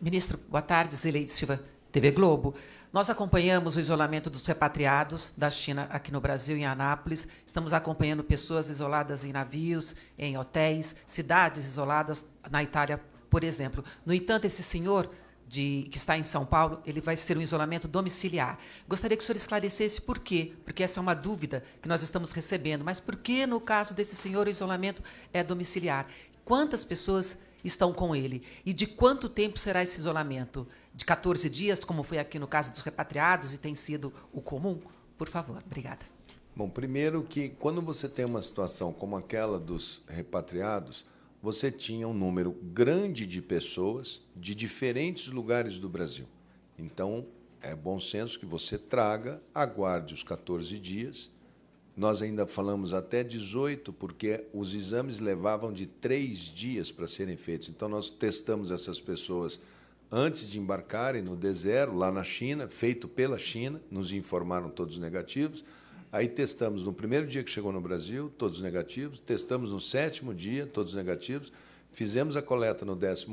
Ministro, 0.00 0.38
boa 0.48 0.62
tarde. 0.62 0.96
Zileide 0.96 1.30
Silva, 1.30 1.62
TV 1.92 2.12
Globo. 2.12 2.54
Nós 2.92 3.10
acompanhamos 3.10 3.76
o 3.76 3.80
isolamento 3.80 4.30
dos 4.30 4.46
repatriados 4.46 5.34
da 5.36 5.50
China 5.50 5.86
aqui 5.90 6.10
no 6.10 6.20
Brasil, 6.20 6.56
em 6.56 6.64
Anápolis. 6.64 7.28
Estamos 7.44 7.74
acompanhando 7.74 8.24
pessoas 8.24 8.70
isoladas 8.70 9.22
em 9.22 9.32
navios, 9.32 9.94
em 10.18 10.38
hotéis, 10.38 10.96
cidades 11.04 11.66
isoladas 11.66 12.24
na 12.50 12.62
Itália, 12.62 13.00
por 13.28 13.44
exemplo. 13.44 13.84
No 14.04 14.14
entanto, 14.14 14.44
esse 14.44 14.62
senhor 14.62 15.10
de, 15.46 15.86
que 15.90 15.96
está 15.96 16.18
em 16.18 16.22
São 16.22 16.44
Paulo, 16.44 16.80
ele 16.84 17.00
vai 17.00 17.16
ser 17.16 17.38
um 17.38 17.40
isolamento 17.40 17.86
domiciliar. 17.86 18.58
Gostaria 18.88 19.16
que 19.16 19.22
o 19.22 19.26
senhor 19.26 19.36
esclarecesse 19.36 20.00
por 20.00 20.18
quê, 20.18 20.52
porque 20.64 20.82
essa 20.82 20.98
é 20.98 21.02
uma 21.02 21.14
dúvida 21.14 21.64
que 21.80 21.88
nós 21.88 22.02
estamos 22.02 22.32
recebendo. 22.32 22.84
Mas 22.84 22.98
por 23.00 23.16
que, 23.16 23.46
no 23.46 23.60
caso 23.60 23.94
desse 23.94 24.16
senhor, 24.16 24.46
o 24.46 24.50
isolamento 24.50 25.02
é 25.32 25.44
domiciliar? 25.44 26.06
Quantas 26.44 26.84
pessoas 26.84 27.38
estão 27.64 27.92
com 27.92 28.14
ele? 28.14 28.42
E 28.64 28.72
de 28.72 28.86
quanto 28.86 29.28
tempo 29.28 29.58
será 29.58 29.82
esse 29.82 29.98
isolamento? 29.98 30.66
De 30.94 31.04
14 31.04 31.48
dias, 31.50 31.84
como 31.84 32.02
foi 32.02 32.18
aqui 32.18 32.38
no 32.38 32.46
caso 32.46 32.72
dos 32.72 32.82
repatriados 32.82 33.52
e 33.52 33.58
tem 33.58 33.74
sido 33.74 34.12
o 34.32 34.40
comum? 34.40 34.80
Por 35.18 35.28
favor, 35.28 35.62
obrigada. 35.64 36.06
Bom, 36.54 36.70
primeiro 36.70 37.22
que 37.22 37.50
quando 37.50 37.82
você 37.82 38.08
tem 38.08 38.24
uma 38.24 38.40
situação 38.40 38.90
como 38.92 39.14
aquela 39.14 39.58
dos 39.58 40.00
repatriados, 40.08 41.04
você 41.42 41.70
tinha 41.70 42.08
um 42.08 42.14
número 42.14 42.52
grande 42.52 43.26
de 43.26 43.40
pessoas 43.40 44.22
de 44.34 44.54
diferentes 44.54 45.28
lugares 45.28 45.78
do 45.78 45.88
Brasil. 45.88 46.26
Então, 46.78 47.26
é 47.60 47.74
bom 47.74 47.98
senso 47.98 48.38
que 48.38 48.46
você 48.46 48.78
traga, 48.78 49.42
aguarde 49.54 50.14
os 50.14 50.22
14 50.22 50.78
dias. 50.78 51.30
Nós 51.96 52.20
ainda 52.20 52.46
falamos 52.46 52.92
até 52.92 53.24
18, 53.24 53.92
porque 53.92 54.44
os 54.52 54.74
exames 54.74 55.18
levavam 55.18 55.72
de 55.72 55.86
três 55.86 56.38
dias 56.38 56.92
para 56.92 57.06
serem 57.06 57.36
feitos. 57.36 57.68
Então, 57.68 57.88
nós 57.88 58.10
testamos 58.10 58.70
essas 58.70 59.00
pessoas 59.00 59.60
antes 60.10 60.48
de 60.48 60.58
embarcarem 60.58 61.22
no 61.22 61.36
D0, 61.36 61.94
lá 61.94 62.12
na 62.12 62.22
China, 62.22 62.68
feito 62.68 63.08
pela 63.08 63.38
China, 63.38 63.80
nos 63.90 64.12
informaram 64.12 64.70
todos 64.70 64.98
negativos. 64.98 65.64
Aí 66.12 66.28
testamos 66.28 66.84
no 66.84 66.92
primeiro 66.92 67.26
dia 67.26 67.42
que 67.42 67.50
chegou 67.50 67.72
no 67.72 67.80
Brasil, 67.80 68.30
todos 68.38 68.60
negativos. 68.60 69.20
Testamos 69.20 69.72
no 69.72 69.80
sétimo 69.80 70.32
dia, 70.32 70.66
todos 70.66 70.94
negativos. 70.94 71.52
Fizemos 71.90 72.36
a 72.36 72.42
coleta 72.42 72.84
no 72.84 72.96
14 72.96 73.26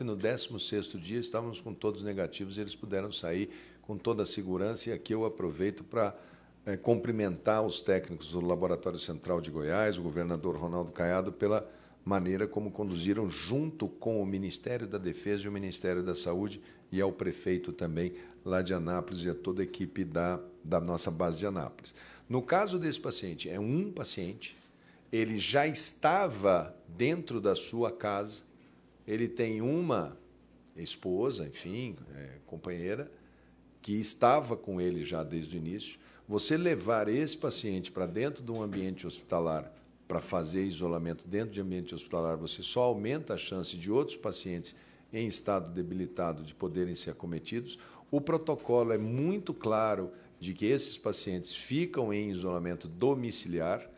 e 0.00 0.04
no 0.04 0.16
16 0.16 1.00
dia 1.00 1.18
estávamos 1.18 1.60
com 1.60 1.74
todos 1.74 2.02
negativos 2.02 2.56
e 2.56 2.60
eles 2.60 2.74
puderam 2.74 3.10
sair 3.10 3.50
com 3.82 3.96
toda 3.98 4.22
a 4.22 4.26
segurança. 4.26 4.90
E 4.90 4.92
aqui 4.92 5.12
eu 5.12 5.24
aproveito 5.24 5.84
para 5.84 6.16
é, 6.64 6.76
cumprimentar 6.76 7.62
os 7.64 7.80
técnicos 7.80 8.30
do 8.32 8.40
Laboratório 8.40 8.98
Central 8.98 9.40
de 9.40 9.50
Goiás, 9.50 9.98
o 9.98 10.02
governador 10.02 10.56
Ronaldo 10.56 10.92
Caiado, 10.92 11.32
pela 11.32 11.68
maneira 12.04 12.46
como 12.46 12.70
conduziram, 12.70 13.28
junto 13.28 13.88
com 13.88 14.20
o 14.20 14.26
Ministério 14.26 14.86
da 14.86 14.98
Defesa 14.98 15.44
e 15.44 15.48
o 15.48 15.52
Ministério 15.52 16.02
da 16.02 16.14
Saúde, 16.14 16.60
e 16.92 17.00
ao 17.00 17.12
prefeito 17.12 17.72
também 17.72 18.14
lá 18.44 18.62
de 18.62 18.72
Anápolis 18.74 19.24
e 19.24 19.28
a 19.28 19.34
toda 19.34 19.62
a 19.62 19.64
equipe 19.64 20.04
da, 20.04 20.38
da 20.62 20.80
nossa 20.80 21.10
base 21.10 21.38
de 21.38 21.46
Anápolis. 21.46 21.94
No 22.28 22.40
caso 22.42 22.78
desse 22.78 23.00
paciente, 23.00 23.48
é 23.48 23.60
um 23.60 23.92
paciente, 23.92 24.56
ele 25.12 25.38
já 25.38 25.66
estava 25.66 26.74
dentro 26.88 27.40
da 27.40 27.54
sua 27.54 27.92
casa, 27.92 28.42
ele 29.06 29.28
tem 29.28 29.60
uma 29.60 30.16
esposa, 30.76 31.46
enfim, 31.46 31.96
é, 32.14 32.38
companheira, 32.46 33.10
que 33.82 33.92
estava 33.92 34.56
com 34.56 34.80
ele 34.80 35.04
já 35.04 35.22
desde 35.22 35.56
o 35.56 35.58
início. 35.58 35.98
Você 36.26 36.56
levar 36.56 37.08
esse 37.08 37.36
paciente 37.36 37.92
para 37.92 38.06
dentro 38.06 38.42
de 38.42 38.50
um 38.50 38.62
ambiente 38.62 39.06
hospitalar 39.06 39.70
para 40.08 40.20
fazer 40.20 40.64
isolamento 40.64 41.26
dentro 41.28 41.52
de 41.52 41.60
ambiente 41.60 41.94
hospitalar, 41.94 42.36
você 42.36 42.62
só 42.62 42.84
aumenta 42.84 43.34
a 43.34 43.38
chance 43.38 43.76
de 43.76 43.90
outros 43.90 44.16
pacientes 44.16 44.74
em 45.12 45.26
estado 45.26 45.72
debilitado 45.72 46.42
de 46.42 46.54
poderem 46.54 46.94
ser 46.94 47.10
acometidos. 47.10 47.78
O 48.10 48.20
protocolo 48.20 48.92
é 48.92 48.98
muito 48.98 49.52
claro 49.52 50.10
de 50.44 50.52
que 50.52 50.66
esses 50.66 50.98
pacientes 50.98 51.54
ficam 51.54 52.12
em 52.12 52.28
isolamento 52.28 52.86
domiciliar. 52.86 53.88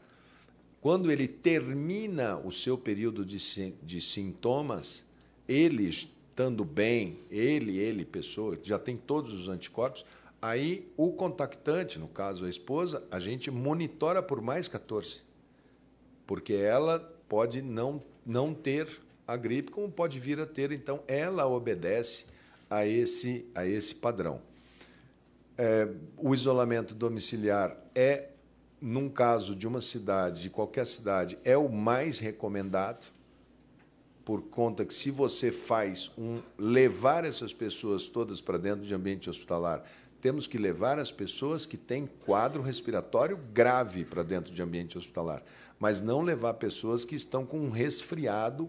Quando 0.80 1.10
ele 1.10 1.26
termina 1.26 2.36
o 2.36 2.52
seu 2.52 2.78
período 2.78 3.24
de, 3.24 3.38
de 3.82 4.00
sintomas, 4.00 5.04
ele 5.48 5.88
estando 5.88 6.64
bem, 6.64 7.18
ele, 7.28 7.76
ele, 7.76 8.04
pessoa, 8.04 8.56
já 8.62 8.78
tem 8.78 8.96
todos 8.96 9.32
os 9.32 9.48
anticorpos, 9.48 10.06
aí 10.40 10.88
o 10.96 11.12
contactante, 11.12 11.98
no 11.98 12.06
caso 12.06 12.44
a 12.44 12.48
esposa, 12.48 13.02
a 13.10 13.18
gente 13.18 13.50
monitora 13.50 14.22
por 14.22 14.40
mais 14.40 14.68
14. 14.68 15.22
Porque 16.24 16.52
ela 16.52 17.00
pode 17.28 17.60
não, 17.60 18.00
não 18.24 18.54
ter 18.54 19.00
a 19.26 19.36
gripe, 19.36 19.72
como 19.72 19.90
pode 19.90 20.20
vir 20.20 20.38
a 20.38 20.46
ter, 20.46 20.70
então 20.70 21.02
ela 21.08 21.44
obedece 21.48 22.26
a 22.70 22.86
esse, 22.86 23.44
a 23.52 23.66
esse 23.66 23.96
padrão. 23.96 24.40
É, 25.58 25.88
o 26.16 26.34
isolamento 26.34 26.94
domiciliar 26.94 27.76
é, 27.94 28.30
num 28.80 29.08
caso 29.08 29.56
de 29.56 29.66
uma 29.66 29.80
cidade, 29.80 30.42
de 30.42 30.50
qualquer 30.50 30.86
cidade, 30.86 31.38
é 31.44 31.56
o 31.56 31.68
mais 31.68 32.18
recomendado, 32.18 33.06
por 34.24 34.42
conta 34.42 34.84
que 34.84 34.92
se 34.92 35.10
você 35.10 35.52
faz 35.52 36.10
um 36.18 36.40
levar 36.58 37.24
essas 37.24 37.54
pessoas 37.54 38.08
todas 38.08 38.40
para 38.40 38.58
dentro 38.58 38.84
de 38.84 38.92
ambiente 38.92 39.30
hospitalar, 39.30 39.84
temos 40.20 40.46
que 40.46 40.58
levar 40.58 40.98
as 40.98 41.12
pessoas 41.12 41.64
que 41.64 41.76
têm 41.76 42.06
quadro 42.06 42.60
respiratório 42.60 43.38
grave 43.52 44.04
para 44.04 44.24
dentro 44.24 44.52
de 44.52 44.60
ambiente 44.60 44.98
hospitalar, 44.98 45.44
mas 45.78 46.00
não 46.00 46.22
levar 46.22 46.54
pessoas 46.54 47.04
que 47.04 47.14
estão 47.14 47.46
com 47.46 47.60
um 47.60 47.70
resfriado, 47.70 48.68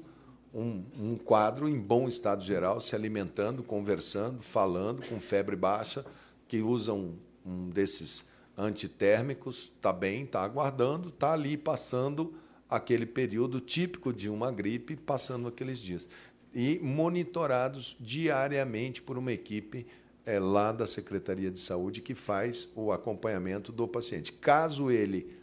um, 0.53 0.83
um 0.95 1.15
quadro 1.17 1.67
em 1.67 1.79
bom 1.79 2.07
estado 2.07 2.43
geral, 2.43 2.79
se 2.79 2.95
alimentando, 2.95 3.63
conversando, 3.63 4.43
falando, 4.43 5.01
com 5.07 5.19
febre 5.19 5.55
baixa, 5.55 6.05
que 6.48 6.62
usam 6.62 7.16
um 7.45 7.70
desses 7.70 8.26
antitérmicos, 8.58 9.72
está 9.76 9.93
bem, 9.93 10.24
está 10.24 10.41
aguardando, 10.41 11.10
está 11.10 11.34
ali 11.34 11.56
passando 11.56 12.34
aquele 12.70 13.06
período 13.06 13.60
típico 13.60 14.12
de 14.12 14.30
uma 14.30 14.52
gripe, 14.52 14.95
passando 14.95 15.48
aqueles 15.48 15.78
dias. 15.80 16.10
E 16.54 16.80
monitorados 16.80 17.95
diariamente 18.00 19.02
por 19.02 19.18
uma 19.18 19.32
equipe 19.32 19.86
é, 20.26 20.39
lá 20.39 20.72
da 20.72 20.88
Secretaria 20.88 21.52
de 21.52 21.60
Saúde 21.60 22.02
que 22.02 22.16
faz 22.16 22.72
o 22.76 22.91
acompanhamento 22.91 23.72
do 23.72 23.88
paciente. 23.88 24.34
Caso 24.34 24.89
ele 24.89 25.34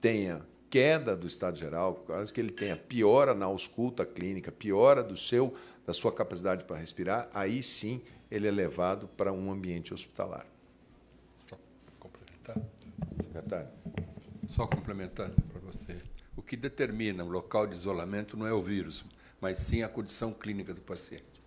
tenha 0.00 0.46
queda 0.70 1.16
do 1.16 1.26
estado 1.26 1.58
geral, 1.58 1.94
caso 2.06 2.32
que 2.32 2.40
ele 2.40 2.50
tenha 2.50 2.76
piora 2.76 3.34
na 3.34 3.46
ausculta 3.46 4.04
clínica, 4.04 4.52
piora 4.52 5.02
do 5.02 5.16
seu 5.16 5.54
da 5.86 5.94
sua 5.94 6.12
capacidade 6.12 6.64
para 6.64 6.76
respirar, 6.76 7.30
aí 7.32 7.62
sim 7.62 8.02
ele 8.30 8.46
é 8.46 8.50
levado 8.50 9.08
para 9.08 9.32
um 9.32 9.50
ambiente 9.50 9.92
hospitalar. 9.94 10.46
Só 11.48 11.58
complementar. 11.98 12.56
Secretário. 13.22 13.68
Só 14.48 14.66
complementando 14.66 15.34
para 15.50 15.60
você. 15.60 15.96
O 16.36 16.42
que 16.42 16.56
determina 16.56 17.24
o 17.24 17.28
local 17.28 17.66
de 17.66 17.74
isolamento 17.74 18.36
não 18.36 18.46
é 18.46 18.52
o 18.52 18.62
vírus, 18.62 19.04
mas 19.40 19.58
sim 19.58 19.82
a 19.82 19.88
condição 19.88 20.32
clínica 20.32 20.72
do 20.72 20.80
paciente. 20.80 21.38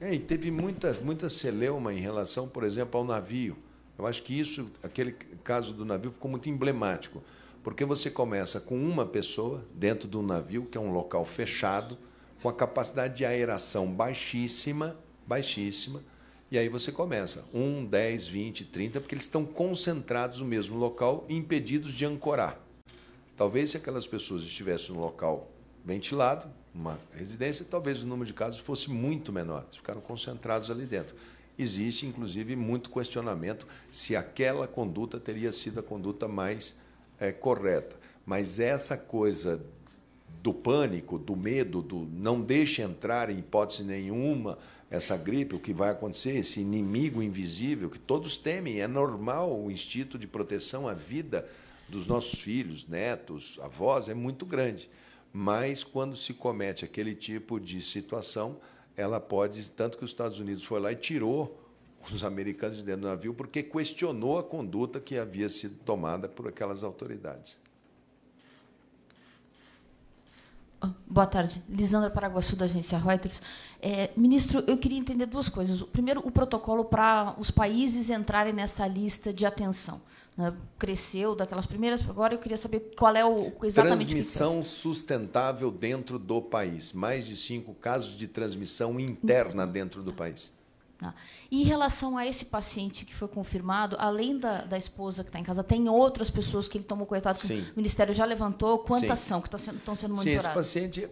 É, 0.00 0.14
e 0.14 0.18
teve 0.20 0.50
muita, 0.50 0.92
muita 1.00 1.28
celeuma 1.28 1.92
em 1.92 1.98
relação, 1.98 2.48
por 2.48 2.62
exemplo, 2.62 3.00
ao 3.00 3.04
navio. 3.04 3.58
Eu 3.98 4.06
acho 4.06 4.22
que 4.22 4.38
isso, 4.38 4.70
aquele 4.82 5.12
caso 5.42 5.74
do 5.74 5.84
navio, 5.84 6.12
ficou 6.12 6.30
muito 6.30 6.48
emblemático. 6.48 7.22
Porque 7.62 7.84
você 7.84 8.10
começa 8.10 8.60
com 8.60 8.76
uma 8.76 9.04
pessoa 9.04 9.64
dentro 9.74 10.08
do 10.08 10.22
navio, 10.22 10.64
que 10.64 10.78
é 10.78 10.80
um 10.80 10.92
local 10.92 11.24
fechado, 11.24 11.98
com 12.42 12.48
a 12.48 12.52
capacidade 12.52 13.16
de 13.16 13.24
aeração 13.24 13.92
baixíssima, 13.92 14.96
baixíssima, 15.26 16.02
e 16.50 16.56
aí 16.56 16.68
você 16.68 16.90
começa, 16.90 17.46
1, 17.52 17.84
10, 17.84 18.28
20, 18.28 18.64
30, 18.64 19.00
porque 19.00 19.14
eles 19.14 19.24
estão 19.24 19.44
concentrados 19.44 20.40
no 20.40 20.46
mesmo 20.46 20.78
local, 20.78 21.26
impedidos 21.28 21.92
de 21.92 22.06
ancorar. 22.06 22.58
Talvez 23.36 23.70
se 23.70 23.76
aquelas 23.76 24.06
pessoas 24.06 24.42
estivessem 24.42 24.94
no 24.94 25.00
local 25.00 25.50
ventilado, 25.84 26.50
uma 26.74 26.98
residência, 27.12 27.66
talvez 27.68 28.02
o 28.02 28.06
número 28.06 28.26
de 28.26 28.32
casos 28.32 28.60
fosse 28.60 28.90
muito 28.90 29.32
menor. 29.32 29.64
Eles 29.64 29.76
ficaram 29.76 30.00
concentrados 30.00 30.70
ali 30.70 30.86
dentro. 30.86 31.14
Existe, 31.58 32.06
inclusive, 32.06 32.56
muito 32.56 32.88
questionamento 32.88 33.66
se 33.90 34.16
aquela 34.16 34.66
conduta 34.66 35.20
teria 35.20 35.52
sido 35.52 35.80
a 35.80 35.82
conduta 35.82 36.26
mais 36.28 36.80
é, 37.18 37.32
correta. 37.32 37.96
Mas 38.24 38.60
essa 38.60 38.96
coisa 38.96 39.60
do 40.42 40.52
pânico, 40.52 41.18
do 41.18 41.34
medo, 41.34 41.82
do 41.82 42.08
não 42.12 42.40
deixe 42.40 42.82
entrar 42.82 43.30
em 43.30 43.38
hipótese 43.38 43.84
nenhuma 43.84 44.58
essa 44.90 45.16
gripe, 45.16 45.54
o 45.54 45.60
que 45.60 45.72
vai 45.72 45.90
acontecer, 45.90 46.36
esse 46.36 46.60
inimigo 46.60 47.22
invisível 47.22 47.90
que 47.90 47.98
todos 47.98 48.36
temem, 48.36 48.80
é 48.80 48.88
normal 48.88 49.54
o 49.54 49.70
instinto 49.70 50.18
de 50.18 50.26
proteção 50.26 50.88
à 50.88 50.94
vida 50.94 51.46
dos 51.88 52.06
nossos 52.06 52.40
filhos, 52.40 52.86
netos, 52.86 53.58
avós 53.62 54.08
é 54.08 54.14
muito 54.14 54.46
grande. 54.46 54.88
Mas 55.32 55.84
quando 55.84 56.16
se 56.16 56.32
comete 56.32 56.84
aquele 56.84 57.14
tipo 57.14 57.60
de 57.60 57.82
situação, 57.82 58.56
ela 58.96 59.20
pode, 59.20 59.70
tanto 59.70 59.98
que 59.98 60.04
os 60.04 60.10
Estados 60.10 60.40
Unidos 60.40 60.64
foi 60.64 60.80
lá 60.80 60.90
e 60.90 60.96
tirou 60.96 61.67
os 62.10 62.24
americanos 62.24 62.78
de 62.78 62.84
dentro 62.84 63.02
do 63.02 63.08
navio 63.08 63.34
porque 63.34 63.62
questionou 63.62 64.38
a 64.38 64.42
conduta 64.42 65.00
que 65.00 65.18
havia 65.18 65.48
sido 65.48 65.76
tomada 65.84 66.28
por 66.28 66.48
aquelas 66.48 66.82
autoridades. 66.82 67.58
Boa 71.06 71.26
tarde. 71.26 71.60
Lisandra 71.68 72.08
Paraguaçu, 72.08 72.54
da 72.54 72.66
agência 72.66 72.96
Reuters. 72.98 73.42
É, 73.82 74.10
ministro, 74.16 74.62
eu 74.66 74.78
queria 74.78 74.98
entender 74.98 75.26
duas 75.26 75.48
coisas. 75.48 75.82
Primeiro, 75.82 76.20
o 76.24 76.30
protocolo 76.30 76.84
para 76.84 77.34
os 77.38 77.50
países 77.50 78.10
entrarem 78.10 78.52
nessa 78.52 78.86
lista 78.86 79.32
de 79.32 79.44
atenção. 79.44 80.00
Né? 80.36 80.54
Cresceu 80.78 81.34
daquelas 81.34 81.66
primeiras, 81.66 82.08
agora 82.08 82.34
eu 82.34 82.38
queria 82.38 82.56
saber 82.56 82.92
qual 82.96 83.16
é 83.16 83.24
o 83.24 83.52
exatamente 83.64 84.04
Transmissão 84.04 84.62
sustentável 84.62 85.72
dentro 85.72 86.16
do 86.16 86.40
país. 86.40 86.92
Mais 86.92 87.26
de 87.26 87.36
cinco 87.36 87.74
casos 87.74 88.16
de 88.16 88.28
transmissão 88.28 89.00
interna 89.00 89.66
dentro 89.66 90.00
do 90.00 90.12
país. 90.12 90.56
Tá. 90.98 91.14
E 91.48 91.62
em 91.62 91.64
relação 91.64 92.18
a 92.18 92.26
esse 92.26 92.44
paciente 92.44 93.04
que 93.04 93.14
foi 93.14 93.28
confirmado, 93.28 93.96
além 94.00 94.36
da, 94.36 94.62
da 94.62 94.76
esposa 94.76 95.22
que 95.22 95.28
está 95.28 95.38
em 95.38 95.44
casa, 95.44 95.62
tem 95.62 95.88
outras 95.88 96.28
pessoas 96.28 96.66
que 96.66 96.76
ele 96.76 96.84
tomou 96.84 97.06
coitado 97.06 97.38
que 97.38 97.52
o 97.52 97.76
Ministério 97.76 98.12
já 98.12 98.24
levantou? 98.24 98.80
Quantas 98.80 99.20
Sim. 99.20 99.28
são 99.28 99.40
que 99.40 99.46
estão 99.46 99.60
sendo, 99.60 99.76
estão 99.76 99.94
sendo 99.94 100.16
monitoradas? 100.16 100.42
Sim, 100.42 100.48
esse 100.48 100.98
paciente 100.98 101.08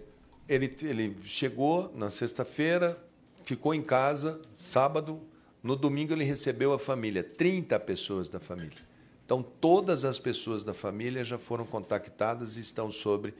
ele, 0.48 0.74
ele 0.82 1.16
chegou 1.22 1.92
na 1.94 2.10
sexta-feira, 2.10 3.00
ficou 3.44 3.72
em 3.74 3.82
casa, 3.82 4.40
sábado, 4.58 5.20
no 5.62 5.76
domingo 5.76 6.12
ele 6.12 6.24
recebeu 6.24 6.72
a 6.72 6.78
família, 6.78 7.22
30 7.22 7.78
pessoas 7.80 8.28
da 8.28 8.40
família. 8.40 8.78
Então, 9.24 9.42
todas 9.42 10.04
as 10.04 10.18
pessoas 10.18 10.62
da 10.62 10.72
família 10.72 11.24
já 11.24 11.38
foram 11.38 11.64
contactadas 11.64 12.56
e 12.56 12.60
estão 12.60 12.90
sob 12.92 13.34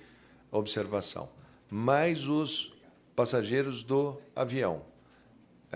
observação. 0.51 1.28
Mais 1.70 2.26
os 2.26 2.74
passageiros 3.14 3.82
do 3.82 4.16
avião. 4.34 4.82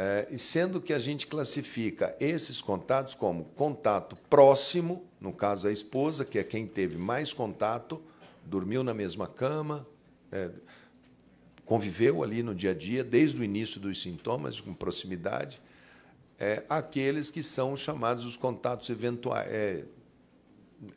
É, 0.02 0.26
e 0.30 0.38
sendo 0.38 0.80
que 0.80 0.94
a 0.94 0.98
gente 0.98 1.26
classifica 1.26 2.16
esses 2.18 2.62
contatos 2.62 3.14
como 3.14 3.44
contato 3.44 4.16
próximo, 4.30 5.04
no 5.20 5.30
caso 5.30 5.68
a 5.68 5.70
esposa, 5.70 6.24
que 6.24 6.38
é 6.38 6.42
quem 6.42 6.66
teve 6.66 6.96
mais 6.96 7.34
contato, 7.34 8.02
dormiu 8.46 8.82
na 8.82 8.94
mesma 8.94 9.26
cama, 9.26 9.86
é, 10.32 10.48
conviveu 11.66 12.22
ali 12.22 12.42
no 12.42 12.54
dia 12.54 12.70
a 12.70 12.74
dia, 12.74 13.04
desde 13.04 13.38
o 13.42 13.44
início 13.44 13.78
dos 13.78 14.00
sintomas, 14.00 14.58
com 14.58 14.72
proximidade, 14.72 15.60
é, 16.38 16.64
aqueles 16.66 17.30
que 17.30 17.42
são 17.42 17.76
chamados 17.76 18.24
os 18.24 18.38
contatos 18.38 18.88
eventuais, 18.88 19.50
é, 19.52 19.84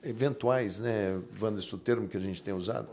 eventuais, 0.01 0.79
né, 0.79 1.21
Wanderson, 1.41 1.75
o 1.75 1.79
termo 1.79 2.07
que 2.07 2.15
a 2.15 2.21
gente 2.21 2.41
tem 2.41 2.53
usado? 2.53 2.87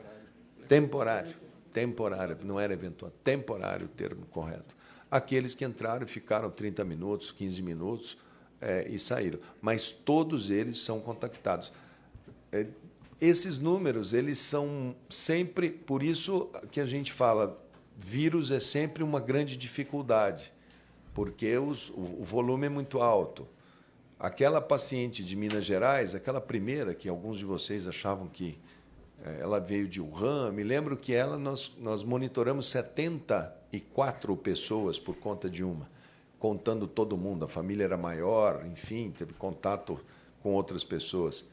Temporário. 0.67 1.37
Temporário, 1.73 2.37
não 2.43 2.59
era 2.59 2.73
eventual, 2.73 3.13
temporário 3.23 3.87
o 3.87 3.89
termo 3.89 4.27
correto 4.27 4.80
aqueles 5.11 5.55
que 5.55 5.65
entraram 5.65 6.05
e 6.05 6.09
ficaram 6.09 6.51
30 6.51 6.85
minutos, 6.85 7.33
15 7.33 7.63
minutos 7.63 8.19
é, 8.61 8.87
e 8.89 8.99
saíram. 8.99 9.41
Mas 9.61 9.91
todos 9.91 10.51
eles 10.51 10.79
são 10.79 11.01
contactados. 11.01 11.73
É, 12.53 12.67
esses 13.21 13.59
números, 13.59 14.13
eles 14.15 14.39
são 14.39 14.95
sempre, 15.09 15.71
por 15.71 16.03
isso 16.03 16.51
que 16.71 16.81
a 16.81 16.87
gente 16.87 17.13
fala, 17.13 17.61
vírus 17.97 18.51
é 18.51 18.61
sempre 18.61 19.03
uma 19.03 19.21
grande 19.21 19.57
dificuldade, 19.57 20.53
porque 21.13 21.57
os, 21.59 21.91
o, 21.91 22.21
o 22.21 22.25
volume 22.25 22.67
é 22.67 22.71
muito 22.71 23.01
alto. 23.01 23.47
Aquela 24.19 24.61
paciente 24.61 25.25
de 25.25 25.35
Minas 25.35 25.65
Gerais, 25.65 26.15
aquela 26.15 26.41
primeira 26.41 26.95
que 26.95 27.09
alguns 27.09 27.39
de 27.39 27.45
vocês 27.45 27.87
achavam 27.87 28.27
que 28.27 28.59
é, 29.25 29.41
ela 29.41 29.59
veio 29.59 29.89
de 29.89 30.01
Wuhan, 30.01 30.53
me 30.53 30.63
lembro 30.63 30.97
que 30.97 31.13
ela 31.13 31.39
nós, 31.39 31.73
nós 31.79 32.05
monitoramos 32.05 32.67
70 32.69 33.60
e 33.73 33.81
quatro 33.81 34.37
pessoas 34.37 34.99
por 34.99 35.17
conta 35.17 35.49
de 35.49 35.63
uma, 35.63 35.89
contando 36.39 36.87
todo 36.87 37.17
mundo. 37.17 37.45
A 37.45 37.49
família 37.49 37.85
era 37.85 37.97
maior, 37.97 38.65
enfim, 38.67 39.13
teve 39.17 39.33
contato 39.35 40.01
com 40.43 40.53
outras 40.55 40.85
pessoas. 40.85 41.45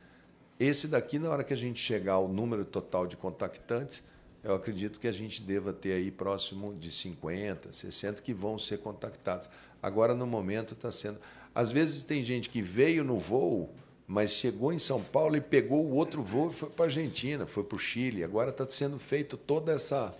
Esse 0.60 0.88
daqui, 0.88 1.19
na 1.19 1.30
hora 1.30 1.44
que 1.44 1.53
a 1.53 1.57
gente 1.57 1.80
chegar 1.80 2.14
ao 2.14 2.27
número 2.27 2.65
total 2.65 3.06
de 3.06 3.15
contactantes, 3.15 4.02
eu 4.44 4.56
acredito 4.56 4.99
que 4.99 5.07
a 5.07 5.11
gente 5.11 5.41
deva 5.41 5.73
ter 5.73 5.94
aí 5.94 6.10
próximo 6.10 6.73
de 6.73 6.91
50, 6.91 7.72
60 7.72 8.22
que 8.22 8.34
vão 8.34 8.57
ser 8.57 8.80
contactados. 8.80 9.49
Agora, 9.81 10.15
no 10.15 10.26
momento, 10.26 10.73
está 10.73 10.91
sendo. 10.91 11.19
Às 11.53 11.72
vezes 11.72 12.02
tem 12.02 12.23
gente 12.23 12.49
que 12.49 12.61
veio 12.61 13.03
no 13.03 13.18
voo, 13.18 13.69
mas 14.07 14.31
chegou 14.31 14.72
em 14.72 14.80
São 14.80 15.03
Paulo 15.03 15.35
e 15.35 15.41
pegou 15.41 15.84
o 15.84 15.94
outro 15.94 16.23
voo 16.23 16.49
e 16.49 16.53
foi 16.53 16.69
para 16.69 16.85
a 16.85 16.88
Argentina, 16.88 17.45
foi 17.45 17.64
para 17.64 17.76
o 17.76 17.80
Chile. 17.80 18.23
Agora 18.23 18.49
está 18.52 18.68
sendo 18.69 18.98
feito 18.98 19.35
toda 19.38 19.73
essa 19.73 20.15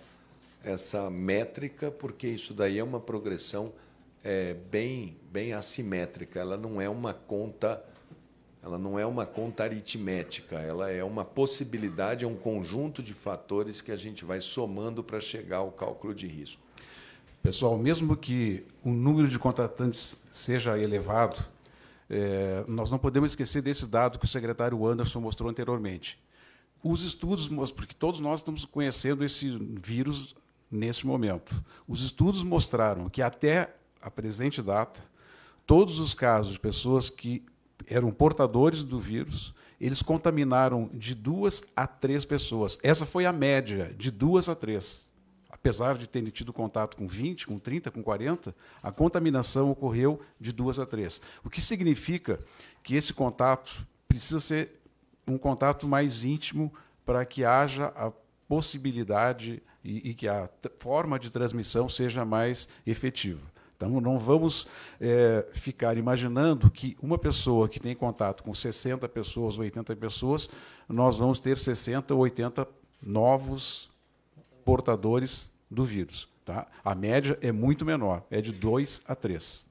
essa 0.70 1.08
métrica, 1.10 1.90
porque 1.90 2.26
isso 2.26 2.52
daí 2.52 2.78
é 2.78 2.84
uma 2.84 3.00
progressão 3.00 3.72
é, 4.22 4.54
bem, 4.70 5.16
bem 5.32 5.52
assimétrica. 5.52 6.38
Ela 6.38 6.56
não 6.56 6.80
é 6.80 6.88
uma 6.88 7.14
conta, 7.14 7.82
Ela 8.62 8.76
não 8.76 8.98
é 8.98 9.06
uma 9.06 9.24
conta 9.24 9.64
aritmética, 9.64 10.56
ela 10.56 10.90
é 10.90 11.02
uma 11.02 11.24
possibilidade, 11.24 12.24
é 12.24 12.28
um 12.28 12.36
conjunto 12.36 13.02
de 13.02 13.14
fatores 13.14 13.80
que 13.80 13.92
a 13.92 13.96
gente 13.96 14.24
vai 14.24 14.40
somando 14.40 15.02
para 15.02 15.20
chegar 15.20 15.58
ao 15.58 15.70
cálculo 15.70 16.14
de 16.14 16.26
risco. 16.26 16.60
Pessoal, 17.42 17.78
mesmo 17.78 18.16
que 18.16 18.66
o 18.84 18.90
número 18.90 19.28
de 19.28 19.38
contratantes 19.38 20.20
seja 20.30 20.76
elevado, 20.78 21.42
é, 22.10 22.64
nós 22.66 22.90
não 22.90 22.98
podemos 22.98 23.30
esquecer 23.32 23.62
desse 23.62 23.86
dado 23.86 24.18
que 24.18 24.24
o 24.24 24.28
secretário 24.28 24.84
Anderson 24.84 25.20
mostrou 25.20 25.48
anteriormente. 25.48 26.18
Os 26.82 27.04
estudos, 27.04 27.48
porque 27.70 27.94
todos 27.94 28.20
nós 28.20 28.40
estamos 28.40 28.64
conhecendo 28.64 29.24
esse 29.24 29.56
vírus 29.82 30.34
neste 30.70 31.06
momento. 31.06 31.64
Os 31.86 32.04
estudos 32.04 32.42
mostraram 32.42 33.08
que 33.08 33.22
até 33.22 33.74
a 34.00 34.10
presente 34.10 34.62
data, 34.62 35.02
todos 35.66 36.00
os 36.00 36.14
casos 36.14 36.52
de 36.52 36.60
pessoas 36.60 37.10
que 37.10 37.44
eram 37.86 38.10
portadores 38.10 38.84
do 38.84 38.98
vírus, 38.98 39.54
eles 39.80 40.02
contaminaram 40.02 40.90
de 40.92 41.14
duas 41.14 41.62
a 41.74 41.86
três 41.86 42.24
pessoas. 42.24 42.78
Essa 42.82 43.06
foi 43.06 43.26
a 43.26 43.32
média, 43.32 43.94
de 43.96 44.10
duas 44.10 44.48
a 44.48 44.54
três. 44.54 45.06
Apesar 45.48 45.96
de 45.96 46.08
terem 46.08 46.30
tido 46.30 46.52
contato 46.52 46.96
com 46.96 47.06
20, 47.06 47.46
com 47.46 47.58
30, 47.58 47.90
com 47.90 48.02
40, 48.02 48.54
a 48.82 48.92
contaminação 48.92 49.70
ocorreu 49.70 50.20
de 50.38 50.52
duas 50.52 50.78
a 50.78 50.86
três. 50.86 51.20
O 51.44 51.50
que 51.50 51.60
significa 51.60 52.38
que 52.82 52.94
esse 52.94 53.12
contato 53.12 53.86
precisa 54.06 54.40
ser 54.40 54.80
um 55.26 55.38
contato 55.38 55.86
mais 55.86 56.24
íntimo 56.24 56.72
para 57.04 57.24
que 57.24 57.44
haja 57.44 57.86
a 57.96 58.12
possibilidade 58.48 59.62
e, 59.84 60.10
e 60.10 60.14
que 60.14 60.26
a 60.26 60.48
forma 60.78 61.18
de 61.18 61.30
transmissão 61.30 61.88
seja 61.88 62.24
mais 62.24 62.68
efetiva. 62.86 63.46
Então, 63.76 64.00
não 64.00 64.18
vamos 64.18 64.66
é, 65.00 65.46
ficar 65.52 65.96
imaginando 65.96 66.68
que 66.68 66.96
uma 67.00 67.16
pessoa 67.16 67.68
que 67.68 67.78
tem 67.78 67.94
contato 67.94 68.42
com 68.42 68.52
60 68.52 69.08
pessoas 69.08 69.56
ou 69.56 69.60
80 69.60 69.94
pessoas, 69.94 70.48
nós 70.88 71.16
vamos 71.16 71.38
ter 71.38 71.56
60 71.56 72.12
ou 72.12 72.20
80 72.20 72.66
novos 73.00 73.88
portadores 74.64 75.48
do 75.70 75.84
vírus. 75.84 76.28
Tá? 76.44 76.66
A 76.84 76.92
média 76.92 77.38
é 77.40 77.52
muito 77.52 77.84
menor, 77.84 78.24
é 78.30 78.40
de 78.40 78.50
2 78.50 79.02
a 79.06 79.14
3. 79.14 79.64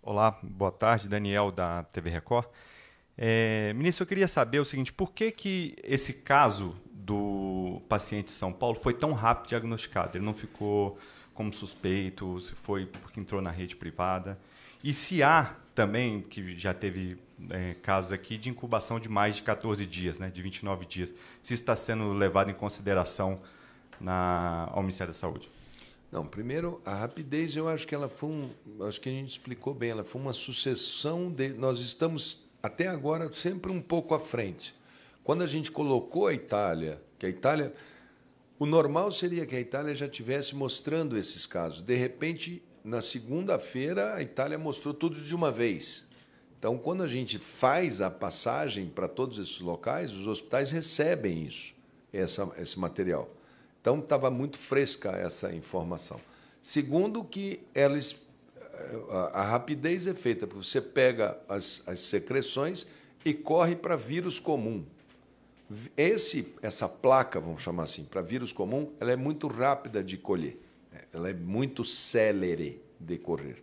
Olá, 0.00 0.38
boa 0.42 0.70
tarde, 0.70 1.08
Daniel 1.08 1.50
da 1.50 1.82
TV 1.82 2.10
Record. 2.10 2.46
É, 3.20 3.72
ministro, 3.74 4.04
eu 4.04 4.06
queria 4.06 4.28
saber 4.28 4.60
o 4.60 4.64
seguinte: 4.64 4.92
por 4.92 5.12
que, 5.12 5.32
que 5.32 5.74
esse 5.82 6.14
caso 6.14 6.76
do 6.92 7.82
paciente 7.88 8.26
de 8.26 8.30
São 8.30 8.52
Paulo 8.52 8.76
foi 8.76 8.94
tão 8.94 9.12
rápido 9.12 9.48
diagnosticado? 9.48 10.16
Ele 10.16 10.24
não 10.24 10.34
ficou 10.34 10.96
como 11.34 11.52
suspeito, 11.52 12.40
se 12.40 12.52
foi 12.54 12.86
porque 12.86 13.18
entrou 13.18 13.42
na 13.42 13.50
rede 13.50 13.74
privada? 13.74 14.38
E 14.84 14.94
se 14.94 15.20
há 15.20 15.56
também, 15.74 16.20
que 16.20 16.56
já 16.56 16.72
teve 16.72 17.18
é, 17.50 17.74
casos 17.82 18.12
aqui, 18.12 18.38
de 18.38 18.48
incubação 18.50 19.00
de 19.00 19.08
mais 19.08 19.36
de 19.36 19.42
14 19.42 19.84
dias, 19.84 20.18
né, 20.18 20.30
de 20.30 20.40
29 20.40 20.86
dias, 20.86 21.12
se 21.42 21.54
está 21.54 21.74
sendo 21.74 22.12
levado 22.12 22.50
em 22.50 22.54
consideração 22.54 23.40
na, 24.00 24.68
ao 24.72 24.82
Ministério 24.82 25.12
da 25.12 25.18
Saúde? 25.18 25.50
Não, 26.10 26.24
primeiro, 26.24 26.80
a 26.84 26.94
rapidez, 26.94 27.54
eu 27.54 27.68
acho 27.68 27.86
que 27.86 27.94
ela 27.94 28.08
foi 28.08 28.30
um. 28.30 28.50
Acho 28.86 29.00
que 29.00 29.08
a 29.08 29.12
gente 29.12 29.28
explicou 29.28 29.74
bem, 29.74 29.90
ela 29.90 30.04
foi 30.04 30.20
uma 30.20 30.32
sucessão 30.32 31.30
de. 31.30 31.50
Nós 31.50 31.80
estamos 31.80 32.47
até 32.62 32.88
agora 32.88 33.32
sempre 33.32 33.70
um 33.70 33.80
pouco 33.80 34.14
à 34.14 34.20
frente. 34.20 34.74
Quando 35.22 35.42
a 35.42 35.46
gente 35.46 35.70
colocou 35.70 36.26
a 36.26 36.34
Itália, 36.34 37.00
que 37.18 37.26
a 37.26 37.28
Itália, 37.28 37.72
o 38.58 38.66
normal 38.66 39.12
seria 39.12 39.46
que 39.46 39.54
a 39.54 39.60
Itália 39.60 39.94
já 39.94 40.08
tivesse 40.08 40.56
mostrando 40.56 41.16
esses 41.16 41.46
casos. 41.46 41.82
De 41.82 41.94
repente, 41.94 42.62
na 42.82 43.02
segunda-feira, 43.02 44.14
a 44.14 44.22
Itália 44.22 44.58
mostrou 44.58 44.94
tudo 44.94 45.20
de 45.20 45.34
uma 45.34 45.50
vez. 45.50 46.06
Então, 46.58 46.76
quando 46.76 47.02
a 47.04 47.06
gente 47.06 47.38
faz 47.38 48.00
a 48.00 48.10
passagem 48.10 48.88
para 48.88 49.06
todos 49.06 49.38
esses 49.38 49.60
locais, 49.60 50.12
os 50.12 50.26
hospitais 50.26 50.70
recebem 50.70 51.46
isso, 51.46 51.74
essa, 52.12 52.50
esse 52.58 52.78
material. 52.78 53.28
Então, 53.80 54.00
estava 54.00 54.30
muito 54.30 54.58
fresca 54.58 55.10
essa 55.10 55.54
informação. 55.54 56.20
Segundo, 56.60 57.22
que 57.22 57.60
eles 57.74 58.20
a, 59.32 59.42
rapidez 59.42 60.06
é 60.06 60.14
feita 60.14 60.46
porque 60.46 60.64
você 60.64 60.80
pega 60.80 61.38
as, 61.48 61.82
as 61.86 62.00
secreções 62.00 62.86
e 63.24 63.34
corre 63.34 63.76
para 63.76 63.96
vírus 63.96 64.38
comum. 64.38 64.84
Esse, 65.96 66.54
essa 66.62 66.88
placa, 66.88 67.40
vamos 67.40 67.62
chamar 67.62 67.84
assim, 67.84 68.04
para 68.04 68.22
vírus 68.22 68.52
comum, 68.52 68.92
ela 68.98 69.12
é 69.12 69.16
muito 69.16 69.46
rápida 69.48 70.02
de 70.02 70.16
colher. 70.16 70.58
Ela 71.12 71.30
é 71.30 71.34
muito 71.34 71.84
célere 71.84 72.80
de 72.98 73.18
correr. 73.18 73.62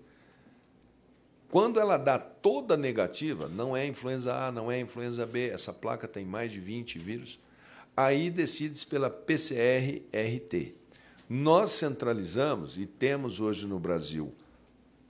Quando 1.49 1.79
ela 1.79 1.97
dá 1.97 2.19
toda 2.19 2.75
negativa, 2.75 3.47
não 3.47 3.75
é 3.75 3.85
influenza 3.85 4.35
A, 4.35 4.51
não 4.51 4.71
é 4.71 4.79
influenza 4.79 5.25
B, 5.25 5.49
essa 5.49 5.71
placa 5.71 6.07
tem 6.07 6.25
mais 6.25 6.51
de 6.51 6.59
20 6.59 6.99
vírus, 6.99 7.39
aí 7.95 8.29
decide-se 8.29 8.85
pela 8.85 9.09
PCR-RT. 9.09 10.75
Nós 11.29 11.71
centralizamos 11.71 12.77
e 12.77 12.85
temos 12.85 13.39
hoje 13.39 13.65
no 13.65 13.79
Brasil 13.79 14.33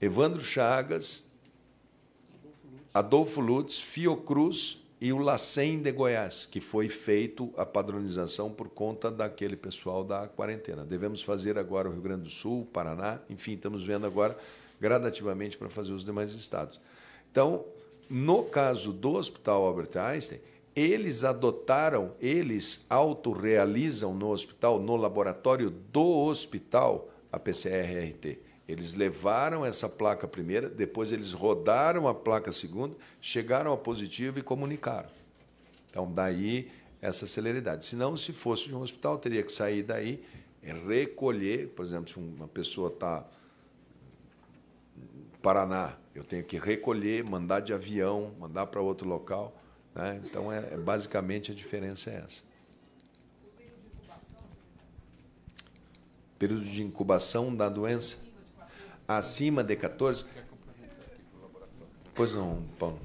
Evandro 0.00 0.42
Chagas, 0.42 1.24
Adolfo 2.92 3.40
Lutz, 3.40 3.80
Fiocruz 3.80 4.82
e 5.00 5.12
o 5.12 5.18
LACEN 5.18 5.80
de 5.80 5.92
Goiás, 5.92 6.46
que 6.46 6.60
foi 6.60 6.88
feito 6.88 7.52
a 7.56 7.64
padronização 7.64 8.50
por 8.50 8.68
conta 8.68 9.10
daquele 9.10 9.56
pessoal 9.56 10.04
da 10.04 10.26
quarentena. 10.26 10.84
Devemos 10.84 11.22
fazer 11.22 11.58
agora 11.58 11.88
o 11.88 11.92
Rio 11.92 12.02
Grande 12.02 12.22
do 12.22 12.30
Sul, 12.30 12.66
Paraná, 12.72 13.20
enfim, 13.28 13.54
estamos 13.54 13.84
vendo 13.84 14.06
agora 14.06 14.36
gradativamente 14.80 15.56
para 15.56 15.68
fazer 15.70 15.92
os 15.92 16.04
demais 16.04 16.32
estados. 16.32 16.80
Então, 17.30 17.64
no 18.08 18.44
caso 18.44 18.92
do 18.92 19.14
Hospital 19.14 19.64
Albert 19.64 19.96
Einstein, 19.96 20.40
eles 20.74 21.24
adotaram, 21.24 22.12
eles 22.20 22.84
autorrealizam 22.90 24.14
no 24.14 24.28
hospital, 24.28 24.78
no 24.78 24.94
laboratório 24.94 25.70
do 25.70 26.18
hospital, 26.18 27.08
a 27.32 27.38
PCR-RT. 27.38 28.45
Eles 28.68 28.94
levaram 28.94 29.64
essa 29.64 29.88
placa 29.88 30.26
primeira, 30.26 30.68
depois 30.68 31.12
eles 31.12 31.32
rodaram 31.32 32.08
a 32.08 32.14
placa 32.14 32.50
segunda, 32.50 32.96
chegaram 33.20 33.70
ao 33.70 33.78
positivo 33.78 34.38
e 34.38 34.42
comunicaram. 34.42 35.08
Então, 35.88 36.10
daí 36.12 36.70
essa 37.00 37.26
celeridade. 37.26 37.84
Se 37.84 37.94
não, 37.94 38.16
se 38.16 38.32
fosse 38.32 38.66
de 38.66 38.74
um 38.74 38.80
hospital, 38.80 39.18
teria 39.18 39.42
que 39.42 39.52
sair 39.52 39.82
daí, 39.82 40.24
recolher, 40.62 41.68
por 41.68 41.84
exemplo, 41.84 42.08
se 42.10 42.18
uma 42.18 42.48
pessoa 42.48 42.88
está 42.88 43.24
Paraná, 45.40 45.96
eu 46.12 46.24
tenho 46.24 46.42
que 46.42 46.58
recolher, 46.58 47.22
mandar 47.22 47.60
de 47.60 47.72
avião, 47.72 48.34
mandar 48.36 48.66
para 48.66 48.80
outro 48.80 49.08
local. 49.08 49.54
Né? 49.94 50.20
Então, 50.24 50.52
é, 50.52 50.58
é, 50.72 50.76
basicamente 50.76 51.52
a 51.52 51.54
diferença 51.54 52.10
é 52.10 52.16
essa. 52.16 52.42
Período 56.36 56.64
de 56.64 56.82
incubação 56.82 57.54
da 57.54 57.68
doença? 57.68 58.25
Acima 59.06 59.62
de 59.62 59.76
14. 59.76 60.24
Pois 62.14 62.32
não, 62.32 62.62
Paulo. 62.78 62.98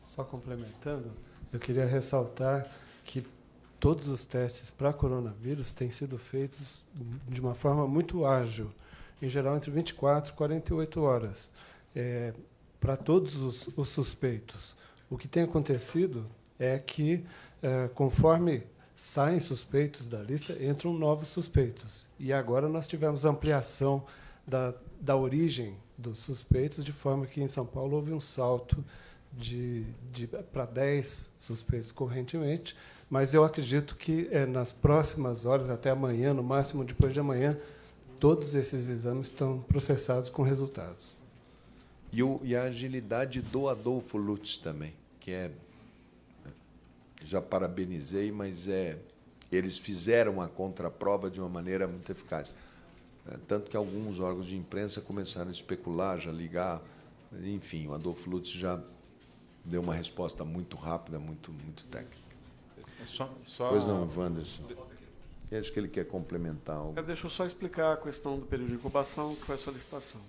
Só 0.00 0.24
complementando, 0.24 1.10
eu 1.52 1.58
queria 1.58 1.86
ressaltar 1.86 2.68
que 3.04 3.24
todos 3.78 4.08
os 4.08 4.24
testes 4.24 4.70
para 4.70 4.92
coronavírus 4.92 5.74
têm 5.74 5.90
sido 5.90 6.18
feitos 6.18 6.82
de 7.28 7.40
uma 7.40 7.54
forma 7.54 7.86
muito 7.86 8.24
ágil, 8.24 8.70
em 9.20 9.28
geral 9.28 9.56
entre 9.56 9.70
24 9.70 10.32
e 10.32 10.36
48 10.36 11.02
horas, 11.02 11.50
é, 11.94 12.32
para 12.80 12.96
todos 12.96 13.36
os, 13.36 13.68
os, 13.76 13.88
suspeitos. 13.88 14.74
O 15.08 15.16
que 15.16 15.28
tem 15.28 15.42
acontecido 15.42 16.26
é 16.58 16.78
que, 16.78 17.24
é, 17.62 17.88
conforme 17.88 18.64
saem 18.96 19.40
suspeitos 19.40 20.08
da 20.08 20.18
lista, 20.18 20.52
entram 20.64 20.92
novos 20.92 21.28
suspeitos. 21.28 22.06
E 22.18 22.32
agora 22.32 22.68
nós 22.68 22.86
tivemos 22.86 23.24
ampliação 23.24 24.04
da, 24.46 24.74
da 25.00 25.16
origem 25.16 25.76
dos 25.96 26.18
suspeitos, 26.18 26.84
de 26.84 26.92
forma 26.92 27.26
que 27.26 27.40
em 27.40 27.48
São 27.48 27.64
Paulo 27.64 27.96
houve 27.96 28.12
um 28.12 28.20
salto 28.20 28.84
de, 29.32 29.84
de 30.12 30.26
para 30.26 30.64
10 30.64 31.32
suspeitos 31.38 31.92
correntemente, 31.92 32.76
mas 33.08 33.34
eu 33.34 33.44
acredito 33.44 33.96
que 33.96 34.28
é, 34.30 34.46
nas 34.46 34.72
próximas 34.72 35.44
horas, 35.44 35.70
até 35.70 35.90
amanhã, 35.90 36.32
no 36.32 36.42
máximo 36.42 36.84
depois 36.84 37.12
de 37.12 37.20
amanhã, 37.20 37.58
todos 38.18 38.54
esses 38.54 38.88
exames 38.88 39.28
estão 39.28 39.60
processados 39.60 40.30
com 40.30 40.42
resultados. 40.42 41.16
E, 42.12 42.22
o, 42.22 42.40
e 42.44 42.54
a 42.54 42.62
agilidade 42.62 43.40
do 43.40 43.68
Adolfo 43.68 44.16
Lutz 44.16 44.56
também, 44.56 44.94
que 45.18 45.32
é. 45.32 45.50
Já 47.24 47.40
parabenizei, 47.40 48.30
mas 48.30 48.68
é. 48.68 48.98
Eles 49.50 49.78
fizeram 49.78 50.40
a 50.40 50.48
contraprova 50.48 51.30
de 51.30 51.40
uma 51.40 51.48
maneira 51.48 51.86
muito 51.86 52.10
eficaz. 52.10 52.52
É, 53.26 53.38
tanto 53.46 53.70
que 53.70 53.76
alguns 53.76 54.18
órgãos 54.20 54.46
de 54.46 54.56
imprensa 54.56 55.00
começaram 55.00 55.48
a 55.48 55.52
especular, 55.52 56.20
já 56.20 56.30
ligar. 56.30 56.82
Enfim, 57.32 57.86
o 57.88 57.94
Adolfo 57.94 58.28
Lutz 58.28 58.50
já 58.50 58.80
deu 59.64 59.80
uma 59.80 59.94
resposta 59.94 60.44
muito 60.44 60.76
rápida, 60.76 61.18
muito, 61.18 61.52
muito 61.52 61.84
técnica. 61.86 62.18
É 63.00 63.06
só, 63.06 63.32
só... 63.42 63.68
Pois 63.70 63.86
não, 63.86 64.08
Wanderson. 64.14 64.62
Eu 65.50 65.60
acho 65.60 65.72
que 65.72 65.78
ele 65.78 65.88
quer 65.88 66.06
complementar 66.06 66.76
algo. 66.76 67.02
Deixa 67.02 67.26
eu 67.26 67.30
só 67.30 67.46
explicar 67.46 67.92
a 67.92 67.96
questão 67.96 68.38
do 68.38 68.46
período 68.46 68.68
de 68.68 68.74
incubação, 68.74 69.34
que 69.34 69.42
foi 69.42 69.54
a 69.54 69.58
solicitação. 69.58 70.20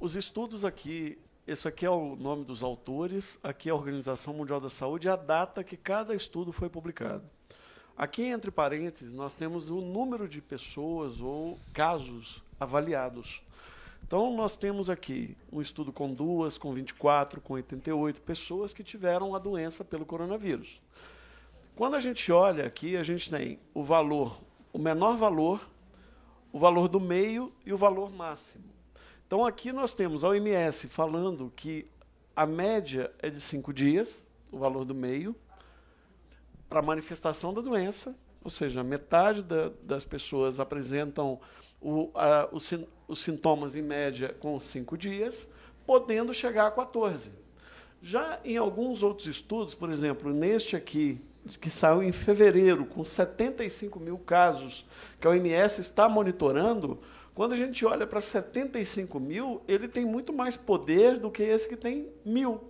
Os 0.00 0.16
estudos 0.16 0.64
aqui, 0.64 1.18
isso 1.46 1.68
aqui 1.68 1.86
é 1.86 1.90
o 1.90 2.16
nome 2.16 2.44
dos 2.44 2.62
autores, 2.62 3.38
aqui 3.42 3.68
é 3.68 3.72
a 3.72 3.74
Organização 3.74 4.34
Mundial 4.34 4.60
da 4.60 4.68
Saúde 4.68 5.06
e 5.06 5.10
a 5.10 5.16
data 5.16 5.62
que 5.62 5.76
cada 5.76 6.14
estudo 6.14 6.52
foi 6.52 6.68
publicado. 6.68 7.24
Aqui, 7.98 8.24
entre 8.24 8.50
parênteses, 8.50 9.14
nós 9.14 9.32
temos 9.32 9.70
o 9.70 9.80
número 9.80 10.28
de 10.28 10.42
pessoas 10.42 11.18
ou 11.18 11.58
casos 11.72 12.42
avaliados. 12.60 13.40
Então, 14.06 14.36
nós 14.36 14.54
temos 14.54 14.90
aqui 14.90 15.34
um 15.50 15.62
estudo 15.62 15.90
com 15.90 16.12
duas, 16.12 16.58
com 16.58 16.74
24, 16.74 17.40
com 17.40 17.54
88 17.54 18.20
pessoas 18.20 18.74
que 18.74 18.84
tiveram 18.84 19.34
a 19.34 19.38
doença 19.38 19.82
pelo 19.82 20.04
coronavírus. 20.04 20.78
Quando 21.74 21.94
a 21.94 22.00
gente 22.00 22.30
olha 22.30 22.66
aqui, 22.66 22.98
a 22.98 23.02
gente 23.02 23.30
tem 23.30 23.58
o 23.72 23.82
valor, 23.82 24.38
o 24.74 24.78
menor 24.78 25.16
valor, 25.16 25.66
o 26.52 26.58
valor 26.58 26.88
do 26.88 27.00
meio 27.00 27.50
e 27.64 27.72
o 27.72 27.78
valor 27.78 28.10
máximo. 28.12 28.64
Então, 29.26 29.46
aqui 29.46 29.72
nós 29.72 29.94
temos 29.94 30.22
a 30.22 30.28
OMS 30.28 30.86
falando 30.86 31.50
que 31.56 31.86
a 32.36 32.44
média 32.44 33.10
é 33.20 33.30
de 33.30 33.40
cinco 33.40 33.72
dias, 33.72 34.28
o 34.52 34.58
valor 34.58 34.84
do 34.84 34.94
meio, 34.94 35.34
para 36.68 36.82
manifestação 36.82 37.52
da 37.52 37.60
doença, 37.60 38.14
ou 38.42 38.50
seja, 38.50 38.82
metade 38.82 39.42
da, 39.42 39.70
das 39.82 40.04
pessoas 40.04 40.60
apresentam 40.60 41.40
o, 41.80 42.10
a, 42.14 42.48
os, 42.52 42.72
os 43.08 43.18
sintomas 43.18 43.74
em 43.74 43.82
média 43.82 44.34
com 44.40 44.58
cinco 44.60 44.96
dias, 44.96 45.48
podendo 45.86 46.32
chegar 46.32 46.66
a 46.66 46.70
14. 46.70 47.30
Já 48.02 48.38
em 48.44 48.56
alguns 48.56 49.02
outros 49.02 49.26
estudos, 49.26 49.74
por 49.74 49.90
exemplo, 49.90 50.32
neste 50.32 50.76
aqui, 50.76 51.20
que 51.60 51.70
saiu 51.70 52.02
em 52.02 52.12
fevereiro, 52.12 52.84
com 52.84 53.04
75 53.04 53.98
mil 54.00 54.18
casos, 54.18 54.84
que 55.20 55.26
a 55.26 55.30
OMS 55.30 55.80
está 55.80 56.08
monitorando, 56.08 56.98
quando 57.34 57.52
a 57.52 57.56
gente 57.56 57.84
olha 57.84 58.06
para 58.06 58.20
75 58.20 59.20
mil, 59.20 59.62
ele 59.68 59.86
tem 59.88 60.04
muito 60.04 60.32
mais 60.32 60.56
poder 60.56 61.18
do 61.18 61.30
que 61.30 61.42
esse 61.42 61.68
que 61.68 61.76
tem 61.76 62.08
mil. 62.24 62.62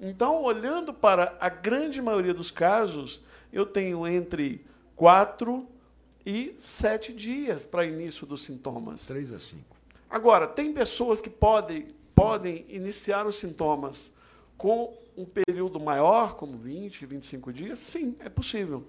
Então, 0.00 0.42
olhando 0.42 0.92
para 0.92 1.36
a 1.40 1.48
grande 1.48 2.02
maioria 2.02 2.34
dos 2.34 2.50
casos, 2.50 3.22
eu 3.52 3.64
tenho 3.64 4.06
entre 4.06 4.64
4 4.94 5.66
e 6.24 6.54
7 6.56 7.12
dias 7.12 7.64
para 7.64 7.84
início 7.84 8.26
dos 8.26 8.42
sintomas. 8.42 9.06
3 9.06 9.32
a 9.32 9.38
5. 9.38 9.76
Agora, 10.10 10.46
tem 10.46 10.72
pessoas 10.72 11.20
que 11.20 11.30
podem, 11.30 11.88
podem 12.14 12.64
iniciar 12.68 13.26
os 13.26 13.36
sintomas 13.36 14.12
com 14.56 14.96
um 15.16 15.24
período 15.24 15.80
maior, 15.80 16.34
como 16.34 16.56
20, 16.58 17.06
25 17.06 17.52
dias? 17.52 17.78
Sim, 17.78 18.14
é 18.20 18.28
possível. 18.28 18.86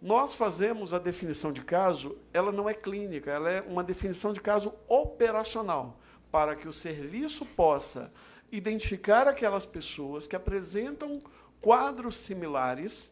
Nós 0.00 0.34
fazemos 0.34 0.92
a 0.92 0.98
definição 0.98 1.52
de 1.52 1.62
caso, 1.62 2.16
ela 2.32 2.50
não 2.50 2.68
é 2.68 2.74
clínica, 2.74 3.30
ela 3.30 3.50
é 3.50 3.60
uma 3.60 3.84
definição 3.84 4.32
de 4.32 4.40
caso 4.40 4.72
operacional, 4.88 6.00
para 6.30 6.56
que 6.56 6.66
o 6.66 6.72
serviço 6.72 7.44
possa 7.44 8.10
identificar 8.52 9.26
aquelas 9.26 9.64
pessoas 9.64 10.26
que 10.26 10.36
apresentam 10.36 11.20
quadros 11.60 12.16
similares 12.16 13.10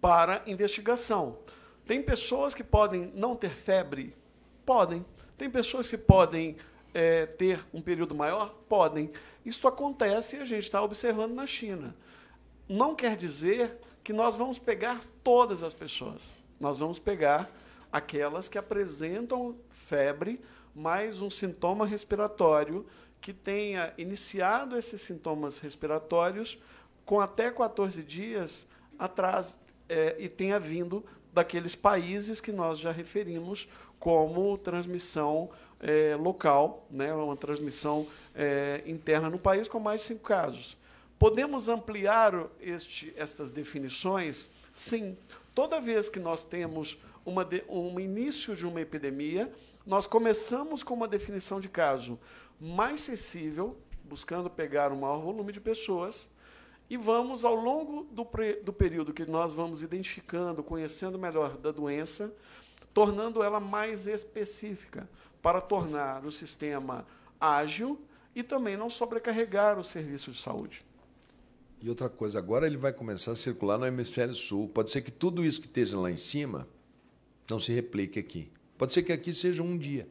para 0.00 0.42
investigação. 0.46 1.38
Tem 1.86 2.02
pessoas 2.02 2.54
que 2.54 2.64
podem 2.64 3.12
não 3.14 3.36
ter 3.36 3.50
febre? 3.50 4.16
Podem. 4.64 5.04
Tem 5.36 5.50
pessoas 5.50 5.86
que 5.86 5.98
podem 5.98 6.56
é, 6.94 7.26
ter 7.26 7.62
um 7.74 7.82
período 7.82 8.14
maior? 8.14 8.54
Podem. 8.68 9.12
Isso 9.44 9.68
acontece 9.68 10.36
e 10.36 10.40
a 10.40 10.44
gente 10.44 10.62
está 10.62 10.82
observando 10.82 11.34
na 11.34 11.46
China. 11.46 11.94
Não 12.66 12.94
quer 12.94 13.16
dizer 13.16 13.78
que 14.02 14.12
nós 14.12 14.34
vamos 14.34 14.58
pegar 14.58 15.00
todas 15.22 15.62
as 15.62 15.74
pessoas. 15.74 16.34
Nós 16.58 16.78
vamos 16.78 16.98
pegar 16.98 17.50
aquelas 17.92 18.48
que 18.48 18.56
apresentam 18.56 19.56
febre 19.68 20.40
mais 20.74 21.20
um 21.20 21.30
sintoma 21.30 21.86
respiratório 21.86 22.86
que 23.24 23.32
tenha 23.32 23.90
iniciado 23.96 24.76
esses 24.76 25.00
sintomas 25.00 25.58
respiratórios 25.58 26.58
com 27.06 27.18
até 27.18 27.50
14 27.50 28.02
dias 28.02 28.66
atrás 28.98 29.56
é, 29.88 30.14
e 30.18 30.28
tenha 30.28 30.60
vindo 30.60 31.02
daqueles 31.32 31.74
países 31.74 32.38
que 32.38 32.52
nós 32.52 32.78
já 32.78 32.92
referimos 32.92 33.66
como 33.98 34.58
transmissão 34.58 35.48
é, 35.80 36.14
local, 36.16 36.86
né, 36.90 37.14
uma 37.14 37.34
transmissão 37.34 38.06
é, 38.34 38.82
interna 38.84 39.30
no 39.30 39.38
país 39.38 39.68
com 39.68 39.80
mais 39.80 40.02
de 40.02 40.08
cinco 40.08 40.24
casos. 40.24 40.76
Podemos 41.18 41.66
ampliar 41.66 42.34
este, 42.60 43.10
estas 43.16 43.50
definições? 43.50 44.50
Sim. 44.70 45.16
Toda 45.54 45.80
vez 45.80 46.08
que 46.08 46.18
nós 46.18 46.42
temos 46.42 46.98
uma 47.24 47.44
de, 47.44 47.62
um 47.68 48.00
início 48.00 48.56
de 48.56 48.66
uma 48.66 48.80
epidemia, 48.80 49.52
nós 49.86 50.06
começamos 50.06 50.82
com 50.82 50.94
uma 50.94 51.06
definição 51.06 51.60
de 51.60 51.68
caso 51.68 52.18
mais 52.60 53.00
sensível, 53.00 53.78
buscando 54.04 54.50
pegar 54.50 54.92
o 54.92 54.96
maior 54.96 55.20
volume 55.20 55.52
de 55.52 55.60
pessoas, 55.60 56.28
e 56.90 56.96
vamos, 56.96 57.44
ao 57.44 57.54
longo 57.54 58.04
do, 58.04 58.28
do 58.62 58.72
período 58.72 59.12
que 59.12 59.24
nós 59.24 59.52
vamos 59.52 59.82
identificando, 59.82 60.62
conhecendo 60.62 61.18
melhor 61.18 61.56
da 61.56 61.70
doença, 61.70 62.34
tornando 62.92 63.42
ela 63.42 63.58
mais 63.58 64.06
específica, 64.06 65.08
para 65.40 65.60
tornar 65.60 66.24
o 66.24 66.32
sistema 66.32 67.06
ágil 67.40 68.00
e 68.34 68.42
também 68.42 68.76
não 68.76 68.90
sobrecarregar 68.90 69.78
o 69.78 69.84
serviço 69.84 70.30
de 70.30 70.40
saúde. 70.40 70.84
E 71.84 71.88
outra 71.90 72.08
coisa, 72.08 72.38
agora 72.38 72.66
ele 72.66 72.78
vai 72.78 72.94
começar 72.94 73.32
a 73.32 73.36
circular 73.36 73.76
no 73.76 73.84
hemisfério 73.84 74.34
sul. 74.34 74.70
Pode 74.70 74.90
ser 74.90 75.02
que 75.02 75.10
tudo 75.10 75.44
isso 75.44 75.60
que 75.60 75.66
esteja 75.66 76.00
lá 76.00 76.10
em 76.10 76.16
cima 76.16 76.66
não 77.48 77.60
se 77.60 77.74
replique 77.74 78.18
aqui. 78.18 78.50
Pode 78.78 78.94
ser 78.94 79.02
que 79.02 79.12
aqui 79.12 79.34
seja 79.34 79.62
um 79.62 79.76
dia. 79.76 80.08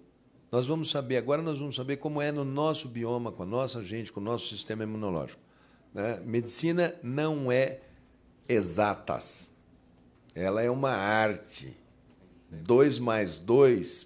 Nós 0.51 0.67
vamos 0.67 0.91
saber, 0.91 1.17
agora 1.17 1.41
nós 1.41 1.57
vamos 1.57 1.73
saber 1.73 1.97
como 1.97 2.21
é 2.21 2.31
no 2.31 2.45
nosso 2.45 2.89
bioma, 2.89 3.31
com 3.31 3.41
a 3.41 3.45
nossa 3.47 3.81
gente, 3.81 4.13
com 4.13 4.19
o 4.19 4.23
nosso 4.23 4.49
sistema 4.49 4.83
imunológico. 4.83 5.41
Né? 5.91 6.21
Medicina 6.23 6.93
não 7.01 7.51
é 7.51 7.79
exatas. 8.47 9.51
Ela 10.35 10.61
é 10.61 10.69
uma 10.69 10.91
arte. 10.91 11.75
Dois 12.51 12.99
mais 12.99 13.39
dois 13.39 14.05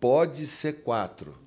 pode 0.00 0.48
ser 0.48 0.82
quatro, 0.82 1.38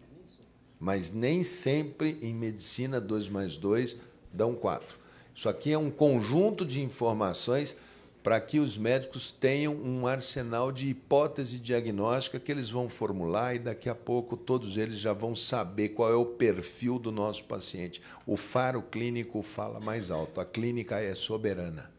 mas 0.80 1.12
nem 1.12 1.44
sempre 1.44 2.18
em 2.22 2.34
medicina 2.34 3.02
dois 3.02 3.28
mais 3.28 3.58
dois 3.58 3.98
dão 4.32 4.56
quatro. 4.56 5.07
Isso 5.38 5.48
aqui 5.48 5.72
é 5.72 5.78
um 5.78 5.92
conjunto 5.92 6.66
de 6.66 6.82
informações 6.82 7.78
para 8.24 8.42
que 8.42 8.60
os 8.60 8.76
médicos 8.76 9.30
tenham 9.30 9.72
um 9.76 10.08
arsenal 10.08 10.72
de 10.72 10.90
hipótese 10.90 11.60
diagnóstica 11.60 12.40
que 12.40 12.52
eles 12.52 12.72
vão 12.72 12.90
formular 12.90 13.54
e 13.54 13.60
daqui 13.60 13.88
a 13.88 13.94
pouco 13.94 14.36
todos 14.36 14.78
eles 14.78 14.98
já 14.98 15.14
vão 15.14 15.36
saber 15.36 15.90
qual 15.90 16.12
é 16.12 16.16
o 16.16 16.26
perfil 16.26 16.98
do 16.98 17.12
nosso 17.12 17.44
paciente. 17.44 18.02
O 18.26 18.36
faro 18.36 18.82
clínico 18.82 19.44
fala 19.44 19.80
mais 19.80 20.10
alto, 20.10 20.42
a 20.42 20.46
clínica 20.46 21.00
é 21.00 21.14
soberana. 21.14 21.92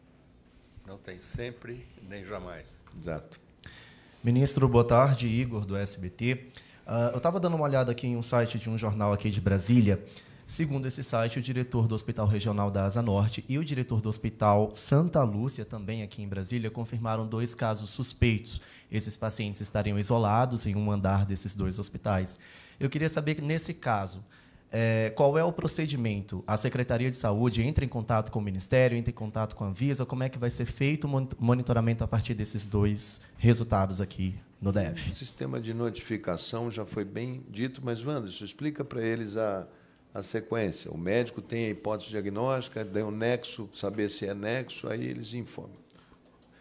Não 0.85 0.97
tem 0.97 1.21
sempre 1.21 1.87
nem 2.09 2.25
jamais. 2.25 2.81
Exato. 3.01 3.39
Ministro, 4.21 4.67
boa 4.67 4.83
tarde, 4.83 5.27
Igor, 5.27 5.65
do 5.65 5.77
SBT. 5.77 6.33
Uh, 6.33 6.39
ah, 6.85 7.09
eu 7.13 7.17
estava 7.19 7.39
dando 7.39 7.55
uma 7.55 7.63
olhada 7.63 7.93
aqui 7.93 8.05
em 8.05 8.17
um 8.17 8.21
site 8.21 8.59
de 8.59 8.69
um 8.69 8.77
jornal 8.77 9.13
aqui 9.13 9.29
de 9.29 9.39
Brasília 9.39 10.03
Segundo 10.49 10.87
esse 10.87 11.03
site, 11.03 11.37
o 11.37 11.43
diretor 11.43 11.87
do 11.87 11.93
Hospital 11.93 12.25
Regional 12.25 12.71
da 12.71 12.85
Asa 12.85 13.03
Norte 13.03 13.45
e 13.47 13.59
o 13.59 13.63
diretor 13.63 14.01
do 14.01 14.09
Hospital 14.09 14.71
Santa 14.73 15.21
Lúcia, 15.21 15.63
também 15.63 16.01
aqui 16.01 16.23
em 16.23 16.27
Brasília, 16.27 16.71
confirmaram 16.71 17.27
dois 17.27 17.53
casos 17.53 17.91
suspeitos. 17.91 18.59
Esses 18.91 19.15
pacientes 19.15 19.61
estariam 19.61 19.99
isolados 19.99 20.65
em 20.65 20.75
um 20.75 20.91
andar 20.91 21.23
desses 21.23 21.53
dois 21.53 21.77
hospitais. 21.77 22.39
Eu 22.79 22.89
queria 22.89 23.07
saber, 23.07 23.39
nesse 23.43 23.75
caso, 23.75 24.25
é, 24.71 25.13
qual 25.15 25.37
é 25.37 25.43
o 25.43 25.53
procedimento? 25.53 26.43
A 26.47 26.57
Secretaria 26.57 27.11
de 27.11 27.17
Saúde 27.17 27.61
entra 27.61 27.85
em 27.85 27.87
contato 27.87 28.31
com 28.31 28.39
o 28.39 28.41
Ministério, 28.41 28.97
entra 28.97 29.11
em 29.11 29.13
contato 29.13 29.55
com 29.55 29.65
a 29.65 29.67
Anvisa? 29.67 30.03
Como 30.03 30.23
é 30.23 30.29
que 30.29 30.39
vai 30.39 30.49
ser 30.49 30.65
feito 30.65 31.05
o 31.05 31.45
monitoramento 31.45 32.03
a 32.03 32.07
partir 32.07 32.33
desses 32.33 32.65
dois 32.65 33.21
resultados 33.37 34.01
aqui 34.01 34.33
no 34.59 34.71
DF? 34.71 35.11
O 35.11 35.13
sistema 35.13 35.61
de 35.61 35.75
notificação 35.75 36.71
já 36.71 36.87
foi 36.87 37.05
bem 37.05 37.45
dito, 37.47 37.81
mas, 37.83 38.03
Wanderson, 38.03 38.45
explica 38.45 38.83
para 38.83 39.03
eles 39.03 39.37
a 39.37 39.67
a 40.13 40.23
sequência. 40.23 40.91
O 40.91 40.97
médico 40.97 41.41
tem 41.41 41.65
a 41.65 41.69
hipótese 41.69 42.09
diagnóstica, 42.09 42.83
tem 42.83 43.03
o 43.03 43.11
nexo, 43.11 43.69
saber 43.73 44.09
se 44.09 44.27
é 44.27 44.33
nexo, 44.33 44.89
aí 44.89 45.05
eles 45.05 45.33
informam. 45.33 45.88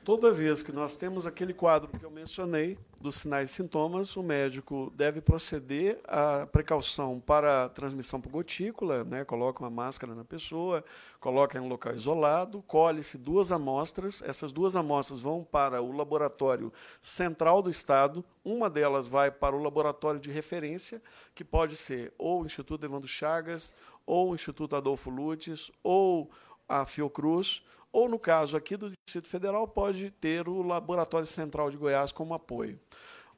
Toda 0.09 0.30
vez 0.30 0.62
que 0.62 0.72
nós 0.72 0.97
temos 0.97 1.26
aquele 1.26 1.52
quadro 1.52 1.90
que 1.90 2.02
eu 2.02 2.10
mencionei, 2.10 2.78
dos 2.98 3.16
sinais 3.16 3.51
e 3.51 3.52
sintomas, 3.52 4.16
o 4.16 4.22
médico 4.22 4.90
deve 4.97 5.20
proceder 5.20 6.01
à 6.05 6.47
precaução 6.47 7.20
para 7.20 7.68
transmissão 7.68 8.18
por 8.18 8.32
gotícula, 8.32 9.05
né? 9.05 9.22
coloca 9.26 9.62
uma 9.62 9.68
máscara 9.68 10.14
na 10.14 10.24
pessoa, 10.24 10.82
coloca 11.20 11.59
em 11.59 11.60
um 11.60 11.68
local 11.68 11.94
isolado, 11.94 12.64
colhe-se 12.66 13.18
duas 13.18 13.52
amostras, 13.52 14.22
essas 14.22 14.51
duas 14.51 14.76
amostras 14.76 15.20
vão 15.20 15.44
para 15.44 15.82
o 15.82 15.93
laboratório 15.93 16.72
central 17.02 17.60
do 17.60 17.68
Estado, 17.68 18.24
uma 18.43 18.70
delas 18.70 19.06
vai 19.06 19.30
para 19.30 19.55
o 19.55 19.62
laboratório 19.62 20.18
de 20.18 20.30
referência, 20.30 21.02
que 21.35 21.44
pode 21.44 21.76
ser 21.76 22.14
ou 22.16 22.40
o 22.40 22.47
Instituto 22.47 22.82
Evandro 22.82 23.06
Chagas, 23.06 23.74
ou 24.06 24.30
o 24.30 24.35
Instituto 24.35 24.74
Adolfo 24.74 25.10
Lutz, 25.10 25.70
ou 25.82 26.30
a 26.66 26.86
Fiocruz, 26.86 27.62
ou, 27.93 28.09
no 28.09 28.19
caso 28.19 28.56
aqui 28.56 28.77
do 28.77 28.90
Distrito 28.90 29.28
Federal, 29.28 29.66
pode 29.66 30.10
ter 30.10 30.48
o 30.48 30.62
Laboratório 30.62 31.27
Central 31.27 31.70
de 31.70 31.77
Goiás 31.77 32.12
como 32.12 32.35
apoio. 32.35 32.78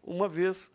uma 0.02 0.26
vez 0.26 0.70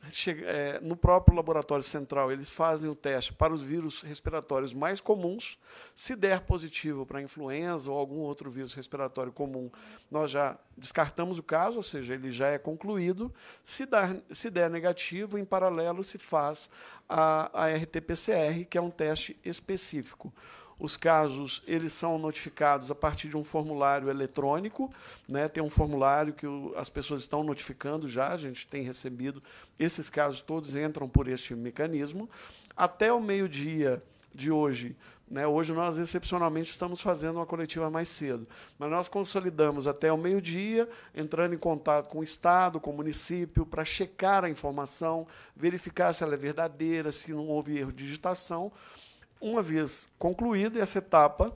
é, 0.45 0.79
no 0.81 0.95
próprio 0.95 1.35
laboratório 1.35 1.83
central, 1.83 2.31
eles 2.31 2.49
fazem 2.49 2.89
o 2.89 2.95
teste 2.95 3.33
para 3.33 3.53
os 3.53 3.61
vírus 3.61 4.01
respiratórios 4.01 4.73
mais 4.73 5.01
comuns. 5.01 5.57
Se 5.95 6.15
der 6.15 6.41
positivo 6.41 7.05
para 7.05 7.21
influenza 7.21 7.89
ou 7.91 7.97
algum 7.97 8.19
outro 8.19 8.49
vírus 8.49 8.73
respiratório 8.73 9.33
comum, 9.33 9.69
nós 10.09 10.29
já 10.29 10.57
descartamos 10.77 11.39
o 11.39 11.43
caso, 11.43 11.77
ou 11.77 11.83
seja, 11.83 12.13
ele 12.13 12.29
já 12.31 12.49
é 12.49 12.57
concluído. 12.57 13.33
Se, 13.63 13.87
se 14.31 14.49
der 14.49 14.69
negativo, 14.69 15.37
em 15.37 15.43
paralelo 15.43 16.03
se 16.03 16.17
faz 16.17 16.69
a, 17.09 17.65
a 17.65 17.67
RT-PCR, 17.75 18.65
que 18.69 18.77
é 18.77 18.81
um 18.81 18.91
teste 18.91 19.37
específico. 19.43 20.31
Os 20.77 20.97
casos 20.97 21.63
eles 21.65 21.93
são 21.93 22.17
notificados 22.17 22.91
a 22.91 22.95
partir 22.95 23.29
de 23.29 23.37
um 23.37 23.43
formulário 23.43 24.09
eletrônico, 24.09 24.89
né? 25.27 25.47
Tem 25.47 25.63
um 25.63 25.69
formulário 25.69 26.33
que 26.33 26.45
o, 26.45 26.73
as 26.75 26.89
pessoas 26.89 27.21
estão 27.21 27.43
notificando 27.43 28.07
já, 28.07 28.33
a 28.33 28.37
gente 28.37 28.67
tem 28.67 28.83
recebido. 28.83 29.41
Esses 29.79 30.09
casos 30.09 30.41
todos 30.41 30.75
entram 30.75 31.07
por 31.07 31.29
este 31.29 31.55
mecanismo. 31.55 32.29
Até 32.75 33.11
o 33.13 33.21
meio-dia 33.21 34.03
de 34.33 34.51
hoje, 34.51 34.97
né? 35.31 35.47
Hoje 35.47 35.71
nós 35.71 35.97
excepcionalmente 35.97 36.71
estamos 36.71 36.99
fazendo 36.99 37.37
uma 37.37 37.45
coletiva 37.45 37.89
mais 37.89 38.09
cedo, 38.09 38.45
mas 38.77 38.91
nós 38.91 39.07
consolidamos 39.07 39.87
até 39.87 40.11
o 40.11 40.17
meio-dia, 40.17 40.89
entrando 41.15 41.55
em 41.55 41.57
contato 41.57 42.09
com 42.09 42.19
o 42.19 42.23
estado, 42.23 42.81
com 42.81 42.91
o 42.91 42.95
município 42.97 43.65
para 43.65 43.85
checar 43.85 44.43
a 44.43 44.49
informação, 44.49 45.25
verificar 45.55 46.11
se 46.11 46.21
ela 46.21 46.33
é 46.33 46.37
verdadeira, 46.37 47.13
se 47.13 47.31
não 47.31 47.47
houve 47.47 47.77
erro 47.77 47.93
de 47.93 48.03
digitação 48.03 48.73
uma 49.45 49.61
vez 49.61 50.07
concluída 50.17 50.79
essa 50.79 50.97
etapa, 50.97 51.55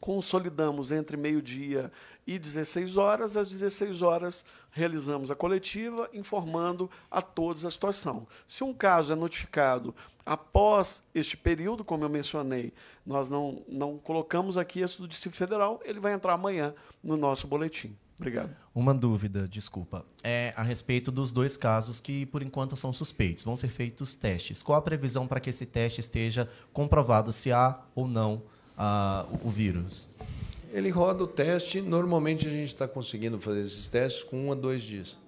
consolidamos 0.00 0.90
entre 0.90 1.18
meio-dia 1.18 1.92
e 2.26 2.38
16 2.38 2.96
horas. 2.96 3.36
Às 3.36 3.50
16 3.50 4.00
horas, 4.00 4.42
realizamos 4.70 5.30
a 5.30 5.34
coletiva, 5.34 6.08
informando 6.14 6.90
a 7.10 7.20
todos 7.20 7.62
a 7.66 7.70
situação. 7.70 8.26
Se 8.48 8.64
um 8.64 8.72
caso 8.72 9.12
é 9.12 9.16
notificado 9.16 9.94
após 10.24 11.02
este 11.14 11.36
período, 11.36 11.84
como 11.84 12.04
eu 12.04 12.08
mencionei, 12.08 12.72
nós 13.04 13.28
não, 13.28 13.62
não 13.68 13.98
colocamos 13.98 14.56
aqui 14.56 14.80
esse 14.80 14.98
do 14.98 15.06
Distrito 15.06 15.36
Federal, 15.36 15.80
ele 15.84 16.00
vai 16.00 16.14
entrar 16.14 16.32
amanhã 16.32 16.74
no 17.02 17.18
nosso 17.18 17.46
boletim. 17.46 17.94
Obrigado. 18.18 18.54
Uma 18.74 18.94
dúvida, 18.94 19.48
desculpa. 19.48 20.04
É 20.22 20.52
a 20.56 20.62
respeito 20.62 21.10
dos 21.10 21.32
dois 21.32 21.56
casos 21.56 22.00
que, 22.00 22.24
por 22.26 22.42
enquanto, 22.42 22.76
são 22.76 22.92
suspeitos. 22.92 23.42
Vão 23.42 23.56
ser 23.56 23.68
feitos 23.68 24.14
testes. 24.14 24.62
Qual 24.62 24.78
a 24.78 24.82
previsão 24.82 25.26
para 25.26 25.40
que 25.40 25.50
esse 25.50 25.66
teste 25.66 26.00
esteja 26.00 26.48
comprovado 26.72 27.32
se 27.32 27.50
há 27.50 27.80
ou 27.94 28.06
não 28.06 28.42
uh, 28.78 29.38
o 29.42 29.50
vírus? 29.50 30.08
Ele 30.72 30.90
roda 30.90 31.24
o 31.24 31.26
teste. 31.26 31.80
Normalmente 31.80 32.46
a 32.46 32.50
gente 32.50 32.68
está 32.68 32.86
conseguindo 32.86 33.40
fazer 33.40 33.62
esses 33.62 33.88
testes 33.88 34.22
com 34.22 34.46
um 34.46 34.52
a 34.52 34.54
dois 34.54 34.82
dias. 34.82 35.18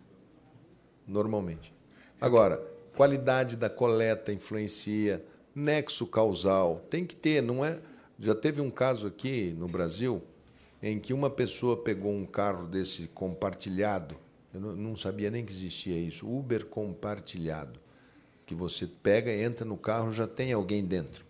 Normalmente. 1.07 1.75
Agora, 2.21 2.63
qualidade 2.97 3.57
da 3.57 3.69
coleta 3.69 4.33
influencia, 4.33 5.25
nexo 5.55 6.07
causal, 6.07 6.85
tem 6.89 7.05
que 7.05 7.15
ter, 7.15 7.43
não 7.43 7.65
é? 7.65 7.79
Já 8.19 8.35
teve 8.35 8.61
um 8.61 8.71
caso 8.71 9.07
aqui 9.07 9.55
no 9.59 9.69
Brasil 9.69 10.23
em 10.82 10.98
que 10.98 11.12
uma 11.12 11.31
pessoa 11.31 11.77
pegou 11.77 12.12
um 12.12 12.27
carro 12.27 12.66
desse 12.66 13.09
compartilhado, 13.09 14.16
eu 14.53 14.61
não 14.61 14.97
sabia 14.97 15.31
nem 15.31 15.44
que 15.44 15.53
existia 15.53 15.98
isso, 15.98 16.27
Uber 16.27 16.66
compartilhado, 16.66 17.78
que 18.47 18.55
você 18.55 18.89
pega, 19.03 19.32
entra 19.32 19.65
no 19.65 19.77
carro, 19.77 20.12
já 20.12 20.27
tem 20.27 20.53
alguém 20.53 20.85
dentro. 20.85 21.27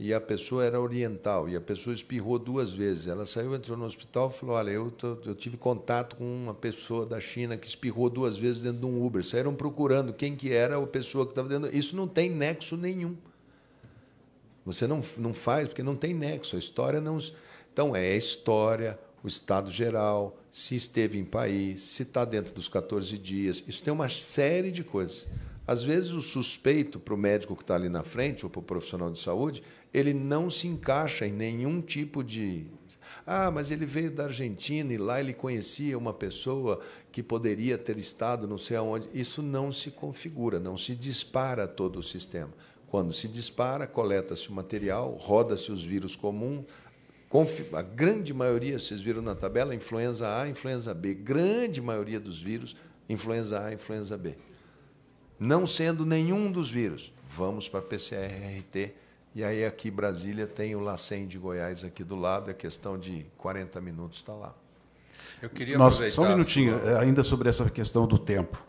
E 0.00 0.14
a 0.14 0.20
pessoa 0.20 0.64
era 0.64 0.80
oriental, 0.80 1.48
e 1.48 1.56
a 1.56 1.60
pessoa 1.60 1.92
espirrou 1.92 2.38
duas 2.38 2.72
vezes. 2.72 3.08
Ela 3.08 3.26
saiu, 3.26 3.52
entrou 3.52 3.76
no 3.76 3.84
hospital 3.84 4.30
e 4.32 4.38
falou: 4.38 4.54
Olha, 4.54 4.70
eu, 4.70 4.92
tô, 4.92 5.18
eu 5.26 5.34
tive 5.34 5.56
contato 5.56 6.14
com 6.14 6.24
uma 6.24 6.54
pessoa 6.54 7.04
da 7.04 7.18
China 7.18 7.56
que 7.56 7.66
espirrou 7.66 8.08
duas 8.08 8.38
vezes 8.38 8.62
dentro 8.62 8.78
de 8.78 8.86
um 8.86 9.04
Uber. 9.04 9.24
Saíram 9.24 9.52
procurando 9.56 10.12
quem 10.12 10.36
que 10.36 10.52
era 10.52 10.80
a 10.80 10.86
pessoa 10.86 11.26
que 11.26 11.32
estava 11.32 11.48
dentro. 11.48 11.76
Isso 11.76 11.96
não 11.96 12.06
tem 12.06 12.30
nexo 12.30 12.76
nenhum. 12.76 13.16
Você 14.64 14.86
não, 14.86 15.02
não 15.16 15.34
faz, 15.34 15.66
porque 15.66 15.82
não 15.82 15.96
tem 15.96 16.14
nexo. 16.14 16.54
A 16.54 16.60
história 16.60 17.00
não. 17.00 17.18
Então, 17.72 17.94
é 17.94 18.12
a 18.12 18.16
história, 18.16 18.98
o 19.22 19.28
estado 19.28 19.70
geral, 19.70 20.38
se 20.50 20.74
esteve 20.74 21.18
em 21.18 21.24
país, 21.24 21.82
se 21.82 22.02
está 22.02 22.24
dentro 22.24 22.54
dos 22.54 22.68
14 22.68 23.16
dias. 23.18 23.62
Isso 23.66 23.82
tem 23.82 23.92
uma 23.92 24.08
série 24.08 24.70
de 24.70 24.82
coisas. 24.82 25.26
Às 25.66 25.82
vezes, 25.82 26.12
o 26.12 26.22
suspeito, 26.22 26.98
para 26.98 27.14
o 27.14 27.18
médico 27.18 27.54
que 27.54 27.62
está 27.62 27.74
ali 27.74 27.88
na 27.88 28.02
frente, 28.02 28.44
ou 28.44 28.50
para 28.50 28.60
o 28.60 28.62
profissional 28.62 29.10
de 29.10 29.20
saúde, 29.20 29.62
ele 29.92 30.14
não 30.14 30.48
se 30.48 30.66
encaixa 30.66 31.26
em 31.26 31.32
nenhum 31.32 31.80
tipo 31.80 32.24
de. 32.24 32.66
Ah, 33.26 33.50
mas 33.50 33.70
ele 33.70 33.84
veio 33.84 34.10
da 34.10 34.24
Argentina 34.24 34.92
e 34.92 34.96
lá 34.96 35.20
ele 35.20 35.34
conhecia 35.34 35.96
uma 35.96 36.12
pessoa 36.12 36.80
que 37.12 37.22
poderia 37.22 37.76
ter 37.76 37.98
estado 37.98 38.46
não 38.46 38.58
sei 38.58 38.76
aonde. 38.76 39.08
Isso 39.12 39.42
não 39.42 39.70
se 39.70 39.90
configura, 39.90 40.58
não 40.58 40.76
se 40.76 40.94
dispara 40.94 41.68
todo 41.68 41.98
o 41.98 42.02
sistema. 42.02 42.52
Quando 42.88 43.12
se 43.12 43.28
dispara, 43.28 43.86
coleta-se 43.86 44.48
o 44.48 44.52
material, 44.52 45.12
roda-se 45.20 45.70
os 45.70 45.84
vírus 45.84 46.16
comuns, 46.16 46.64
a 47.74 47.82
grande 47.82 48.32
maioria, 48.32 48.78
vocês 48.78 49.02
viram 49.02 49.20
na 49.20 49.34
tabela, 49.34 49.74
influenza 49.74 50.40
A, 50.40 50.48
influenza 50.48 50.94
B. 50.94 51.14
Grande 51.14 51.80
maioria 51.80 52.18
dos 52.18 52.40
vírus, 52.40 52.74
influenza 53.08 53.62
A, 53.62 53.72
influenza 53.72 54.16
B. 54.16 54.36
Não 55.38 55.66
sendo 55.66 56.06
nenhum 56.06 56.50
dos 56.50 56.70
vírus, 56.70 57.12
vamos 57.28 57.68
para 57.68 57.82
PCR-RT. 57.82 58.94
E 59.34 59.44
aí 59.44 59.64
aqui 59.64 59.90
Brasília 59.90 60.46
tem 60.46 60.74
o 60.74 60.80
LACEN 60.80 61.26
de 61.26 61.38
Goiás 61.38 61.84
aqui 61.84 62.02
do 62.02 62.16
lado, 62.16 62.50
é 62.50 62.54
questão 62.54 62.98
de 62.98 63.26
40 63.36 63.80
minutos 63.80 64.18
está 64.18 64.32
lá. 64.32 64.54
Eu 65.40 65.50
queria 65.50 65.78
Nossa, 65.78 66.08
Só 66.10 66.22
um 66.22 66.30
minutinho, 66.30 66.80
sua... 66.80 66.90
É, 66.90 66.98
ainda 66.98 67.22
sobre 67.22 67.48
essa 67.48 67.68
questão 67.68 68.06
do 68.06 68.18
tempo. 68.18 68.60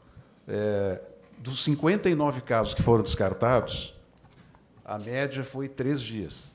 É, 0.48 1.02
dos 1.38 1.64
59 1.64 2.42
casos 2.42 2.74
que 2.74 2.84
foram 2.84 3.02
descartados, 3.02 3.96
a 4.84 5.00
média 5.00 5.44
foi 5.44 5.70
três 5.70 6.02
dias. 6.02 6.54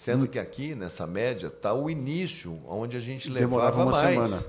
Sendo 0.00 0.26
que 0.26 0.38
aqui, 0.38 0.74
nessa 0.74 1.06
média, 1.06 1.48
está 1.48 1.74
o 1.74 1.90
início, 1.90 2.58
onde 2.66 2.96
a 2.96 3.00
gente 3.00 3.28
levava 3.28 3.82
uma 3.82 3.92
mais. 3.92 4.08
semana. 4.08 4.46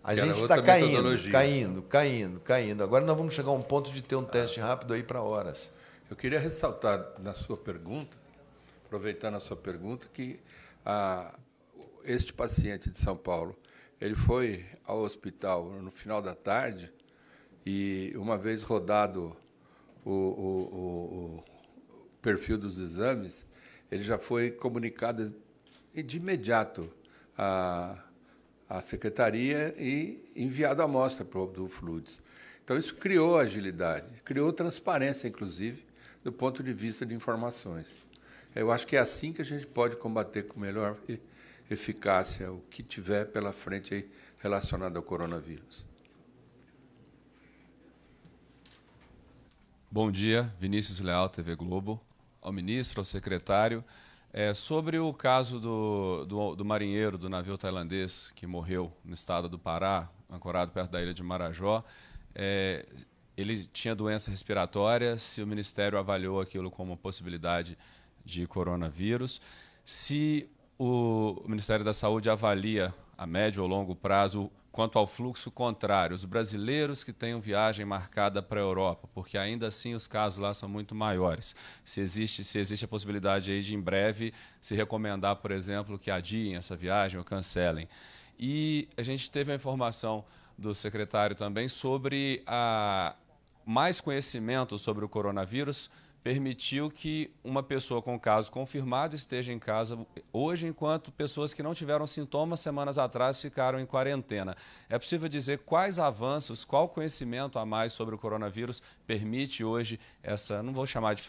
A 0.00 0.14
que 0.14 0.20
gente 0.20 0.40
está 0.40 0.62
caindo, 0.62 1.32
caindo, 1.32 1.82
caindo, 1.82 2.38
caindo. 2.38 2.84
Agora 2.84 3.04
nós 3.04 3.16
vamos 3.16 3.34
chegar 3.34 3.48
a 3.48 3.54
um 3.54 3.62
ponto 3.62 3.90
de 3.90 4.00
ter 4.00 4.14
um 4.14 4.22
teste 4.22 4.60
rápido 4.60 4.94
aí 4.94 5.02
para 5.02 5.20
horas. 5.20 5.72
Eu 6.08 6.14
queria 6.14 6.38
ressaltar 6.38 7.04
na 7.18 7.34
sua 7.34 7.56
pergunta, 7.56 8.16
aproveitando 8.84 9.34
a 9.34 9.40
sua 9.40 9.56
pergunta, 9.56 10.06
que 10.14 10.38
a, 10.84 11.34
este 12.04 12.32
paciente 12.32 12.88
de 12.88 12.96
São 12.96 13.16
Paulo, 13.16 13.56
ele 14.00 14.14
foi 14.14 14.64
ao 14.84 15.00
hospital 15.00 15.64
no 15.64 15.90
final 15.90 16.22
da 16.22 16.32
tarde 16.32 16.92
e, 17.66 18.12
uma 18.14 18.38
vez 18.38 18.62
rodado 18.62 19.36
o, 20.04 20.12
o, 20.12 20.14
o, 20.14 21.38
o 21.38 21.44
perfil 22.22 22.56
dos 22.56 22.78
exames, 22.78 23.44
ele 23.90 24.02
já 24.02 24.18
foi 24.18 24.50
comunicado 24.50 25.34
de 25.94 26.16
imediato 26.16 26.92
à, 27.36 27.96
à 28.68 28.80
secretaria 28.80 29.74
e 29.78 30.30
enviado 30.34 30.82
a 30.82 30.84
amostra 30.84 31.24
para 31.24 31.40
o. 31.40 31.48
Então, 32.64 32.76
isso 32.76 32.94
criou 32.96 33.38
agilidade, 33.38 34.06
criou 34.24 34.52
transparência, 34.52 35.28
inclusive, 35.28 35.84
do 36.24 36.32
ponto 36.32 36.62
de 36.62 36.72
vista 36.72 37.06
de 37.06 37.14
informações. 37.14 37.94
Eu 38.54 38.72
acho 38.72 38.86
que 38.86 38.96
é 38.96 38.98
assim 38.98 39.32
que 39.32 39.40
a 39.40 39.44
gente 39.44 39.66
pode 39.66 39.96
combater 39.96 40.44
com 40.44 40.58
melhor 40.58 40.96
eficácia 41.70 42.50
o 42.50 42.60
que 42.70 42.82
tiver 42.82 43.26
pela 43.26 43.52
frente 43.52 44.08
relacionado 44.38 44.96
ao 44.96 45.02
coronavírus. 45.02 45.84
Bom 49.90 50.10
dia, 50.10 50.52
Vinícius 50.58 51.00
Leal, 51.00 51.28
TV 51.28 51.54
Globo 51.54 52.05
ao 52.46 52.52
ministro, 52.52 53.00
ao 53.00 53.04
secretário, 53.04 53.84
é, 54.32 54.54
sobre 54.54 55.00
o 55.00 55.12
caso 55.12 55.58
do, 55.58 56.24
do, 56.26 56.54
do, 56.54 56.64
marinheiro 56.64 57.18
do 57.18 57.28
navio 57.28 57.58
tailandês 57.58 58.32
que 58.36 58.46
morreu 58.46 58.92
no 59.04 59.14
estado 59.14 59.48
do 59.48 59.58
Pará, 59.58 60.08
ancorado 60.30 60.70
perto 60.70 60.92
da 60.92 61.02
ilha 61.02 61.12
de 61.12 61.24
Marajó. 61.24 61.82
É, 62.36 62.86
ele 63.36 63.66
tinha 63.66 63.96
doença 63.96 64.30
respiratória, 64.30 65.18
se 65.18 65.42
o 65.42 65.46
Ministério 65.46 65.98
avaliou 65.98 66.40
aquilo 66.40 66.70
como 66.70 66.96
possibilidade 66.96 67.76
de 68.24 68.46
coronavírus. 68.46 69.40
Se 69.84 70.48
o 70.78 71.42
Ministério 71.48 71.84
da 71.84 71.92
Saúde 71.92 72.30
avalia 72.30 72.94
a 73.18 73.26
médio 73.26 73.60
ou 73.62 73.68
longo 73.68 73.96
prazo 73.96 74.52
quanto 74.76 74.98
ao 74.98 75.06
fluxo 75.06 75.50
contrário, 75.50 76.14
os 76.14 76.26
brasileiros 76.26 77.02
que 77.02 77.10
tenham 77.10 77.40
viagem 77.40 77.86
marcada 77.86 78.42
para 78.42 78.60
a 78.60 78.62
Europa, 78.62 79.08
porque 79.14 79.38
ainda 79.38 79.68
assim 79.68 79.94
os 79.94 80.06
casos 80.06 80.38
lá 80.38 80.52
são 80.52 80.68
muito 80.68 80.94
maiores. 80.94 81.56
Se 81.82 82.02
existe, 82.02 82.44
se 82.44 82.58
existe 82.58 82.84
a 82.84 82.88
possibilidade 82.88 83.50
aí 83.50 83.62
de 83.62 83.74
em 83.74 83.80
breve 83.80 84.34
se 84.60 84.74
recomendar, 84.74 85.36
por 85.36 85.50
exemplo, 85.50 85.98
que 85.98 86.10
adiem 86.10 86.56
essa 86.56 86.76
viagem 86.76 87.16
ou 87.18 87.24
cancelem. 87.24 87.88
E 88.38 88.86
a 88.98 89.02
gente 89.02 89.30
teve 89.30 89.50
a 89.50 89.54
informação 89.54 90.22
do 90.58 90.74
secretário 90.74 91.34
também 91.34 91.70
sobre 91.70 92.42
a 92.46 93.16
mais 93.64 93.98
conhecimento 93.98 94.78
sobre 94.78 95.06
o 95.06 95.08
coronavírus 95.08 95.90
permitiu 96.26 96.90
que 96.90 97.30
uma 97.44 97.62
pessoa 97.62 98.02
com 98.02 98.18
caso 98.18 98.50
confirmado 98.50 99.14
esteja 99.14 99.52
em 99.52 99.60
casa 99.60 99.96
hoje, 100.32 100.66
enquanto 100.66 101.12
pessoas 101.12 101.54
que 101.54 101.62
não 101.62 101.72
tiveram 101.72 102.04
sintomas 102.04 102.58
semanas 102.58 102.98
atrás 102.98 103.40
ficaram 103.40 103.78
em 103.78 103.86
quarentena. 103.86 104.56
É 104.88 104.98
possível 104.98 105.28
dizer 105.28 105.60
quais 105.60 106.00
avanços, 106.00 106.64
qual 106.64 106.88
conhecimento 106.88 107.60
a 107.60 107.64
mais 107.64 107.92
sobre 107.92 108.12
o 108.12 108.18
coronavírus 108.18 108.82
permite 109.06 109.62
hoje 109.62 110.00
essa, 110.20 110.64
não 110.64 110.72
vou 110.72 110.84
chamar 110.84 111.14
de 111.14 111.22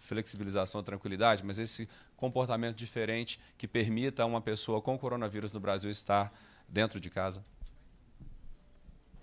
flexibilização 0.00 0.80
ou 0.80 0.84
tranquilidade, 0.84 1.42
mas 1.42 1.58
esse 1.58 1.88
comportamento 2.14 2.76
diferente 2.76 3.40
que 3.56 3.66
permita 3.66 4.24
a 4.24 4.26
uma 4.26 4.42
pessoa 4.42 4.82
com 4.82 4.98
coronavírus 4.98 5.54
no 5.54 5.60
Brasil 5.60 5.90
estar 5.90 6.30
dentro 6.68 7.00
de 7.00 7.08
casa? 7.08 7.42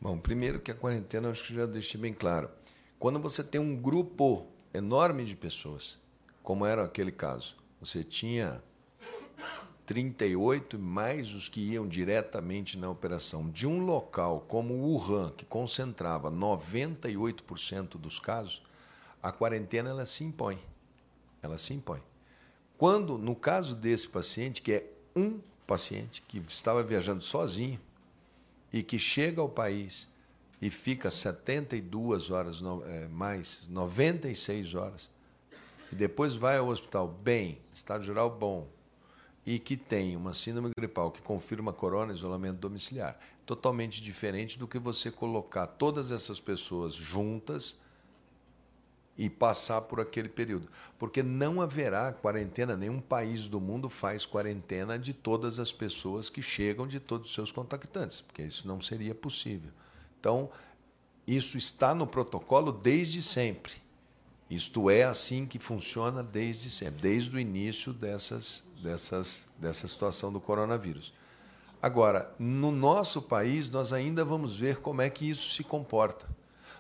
Bom, 0.02 0.18
primeiro 0.18 0.60
que 0.60 0.72
a 0.72 0.74
quarentena, 0.74 1.30
acho 1.30 1.44
que 1.44 1.54
já 1.54 1.68
deixei 1.68 2.02
bem 2.02 2.12
claro. 2.12 2.50
Quando 2.98 3.20
você 3.20 3.44
tem 3.44 3.62
um 3.62 3.76
grupo 3.76 4.51
enorme 4.74 5.26
de 5.26 5.36
pessoas, 5.36 6.00
como 6.44 6.66
era 6.66 6.84
aquele 6.84 7.12
caso. 7.12 7.56
Você 7.80 8.04
tinha 8.04 8.62
38 9.86 10.80
mais 10.80 11.34
os 11.34 11.50
que 11.50 11.60
iam 11.60 11.88
diretamente 11.88 12.78
na 12.78 12.90
operação 12.90 13.50
de 13.50 13.68
um 13.68 13.84
local 13.84 14.46
como 14.48 14.74
Wuhan, 14.76 15.32
que 15.32 15.46
concentrava 15.46 16.32
98% 16.32 17.98
dos 17.98 18.20
casos, 18.20 18.62
a 19.22 19.32
quarentena 19.32 19.90
ela 19.90 20.06
se 20.06 20.24
impõe. 20.24 20.60
Ela 21.42 21.58
se 21.58 21.74
impõe. 21.74 22.02
Quando, 22.78 23.18
no 23.18 23.36
caso 23.36 23.76
desse 23.76 24.08
paciente, 24.08 24.62
que 24.62 24.72
é 24.72 24.92
um 25.16 25.40
paciente 25.68 26.22
que 26.28 26.40
estava 26.40 26.82
viajando 26.82 27.22
sozinho 27.22 27.80
e 28.72 28.82
que 28.82 28.98
chega 28.98 29.42
ao 29.42 29.50
país 29.50 30.08
e 30.62 30.70
fica 30.70 31.10
72 31.10 32.30
horas 32.30 32.62
é, 32.86 33.08
mais 33.08 33.68
96 33.68 34.76
horas. 34.76 35.10
E 35.92 35.96
depois 35.96 36.36
vai 36.36 36.58
ao 36.58 36.68
hospital 36.68 37.08
bem, 37.08 37.60
estado 37.74 38.04
geral 38.04 38.30
bom 38.30 38.68
e 39.46 39.58
que 39.58 39.76
tem 39.76 40.16
uma 40.16 40.34
síndrome 40.34 40.72
gripal 40.78 41.12
que 41.12 41.22
confirma 41.22 41.74
corona, 41.74 42.14
isolamento 42.14 42.60
domiciliar, 42.60 43.20
totalmente 43.46 44.02
diferente 44.02 44.58
do 44.58 44.68
que 44.68 44.78
você 44.78 45.10
colocar 45.10 45.66
todas 45.66 46.12
essas 46.12 46.40
pessoas 46.40 46.94
juntas 46.94 47.78
e 49.18 49.30
passar 49.30 49.82
por 49.82 50.00
aquele 50.00 50.30
período, 50.30 50.70
porque 50.98 51.22
não 51.22 51.60
haverá 51.60 52.14
quarentena, 52.14 52.78
nenhum 52.78 53.02
país 53.02 53.48
do 53.48 53.60
mundo 53.60 53.90
faz 53.90 54.26
quarentena 54.26 54.98
de 54.98 55.14
todas 55.14 55.60
as 55.60 55.72
pessoas 55.72 56.30
que 56.30 56.42
chegam 56.42 56.88
de 56.88 57.00
todos 57.00 57.28
os 57.28 57.34
seus 57.34 57.52
contactantes, 57.52 58.22
porque 58.22 58.44
isso 58.44 58.68
não 58.68 58.80
seria 58.80 59.14
possível. 59.14 59.72
Então, 60.22 60.52
isso 61.26 61.58
está 61.58 61.96
no 61.96 62.06
protocolo 62.06 62.72
desde 62.72 63.24
sempre. 63.24 63.74
Isto 64.48 64.88
é 64.88 65.04
assim 65.04 65.48
que 65.48 65.58
funciona 65.58 66.22
desde 66.22 66.70
sempre, 66.70 67.02
desde 67.02 67.36
o 67.36 67.40
início 67.40 67.92
dessas, 67.92 68.64
dessas, 68.84 69.48
dessa 69.58 69.88
situação 69.88 70.32
do 70.32 70.40
coronavírus. 70.40 71.12
Agora, 71.82 72.32
no 72.38 72.72
nosso 72.72 73.20
país, 73.20 73.72
nós 73.72 73.92
ainda 73.92 74.24
vamos 74.24 74.56
ver 74.56 74.78
como 74.78 75.02
é 75.02 75.10
que 75.10 75.28
isso 75.28 75.50
se 75.50 75.64
comporta. 75.64 76.30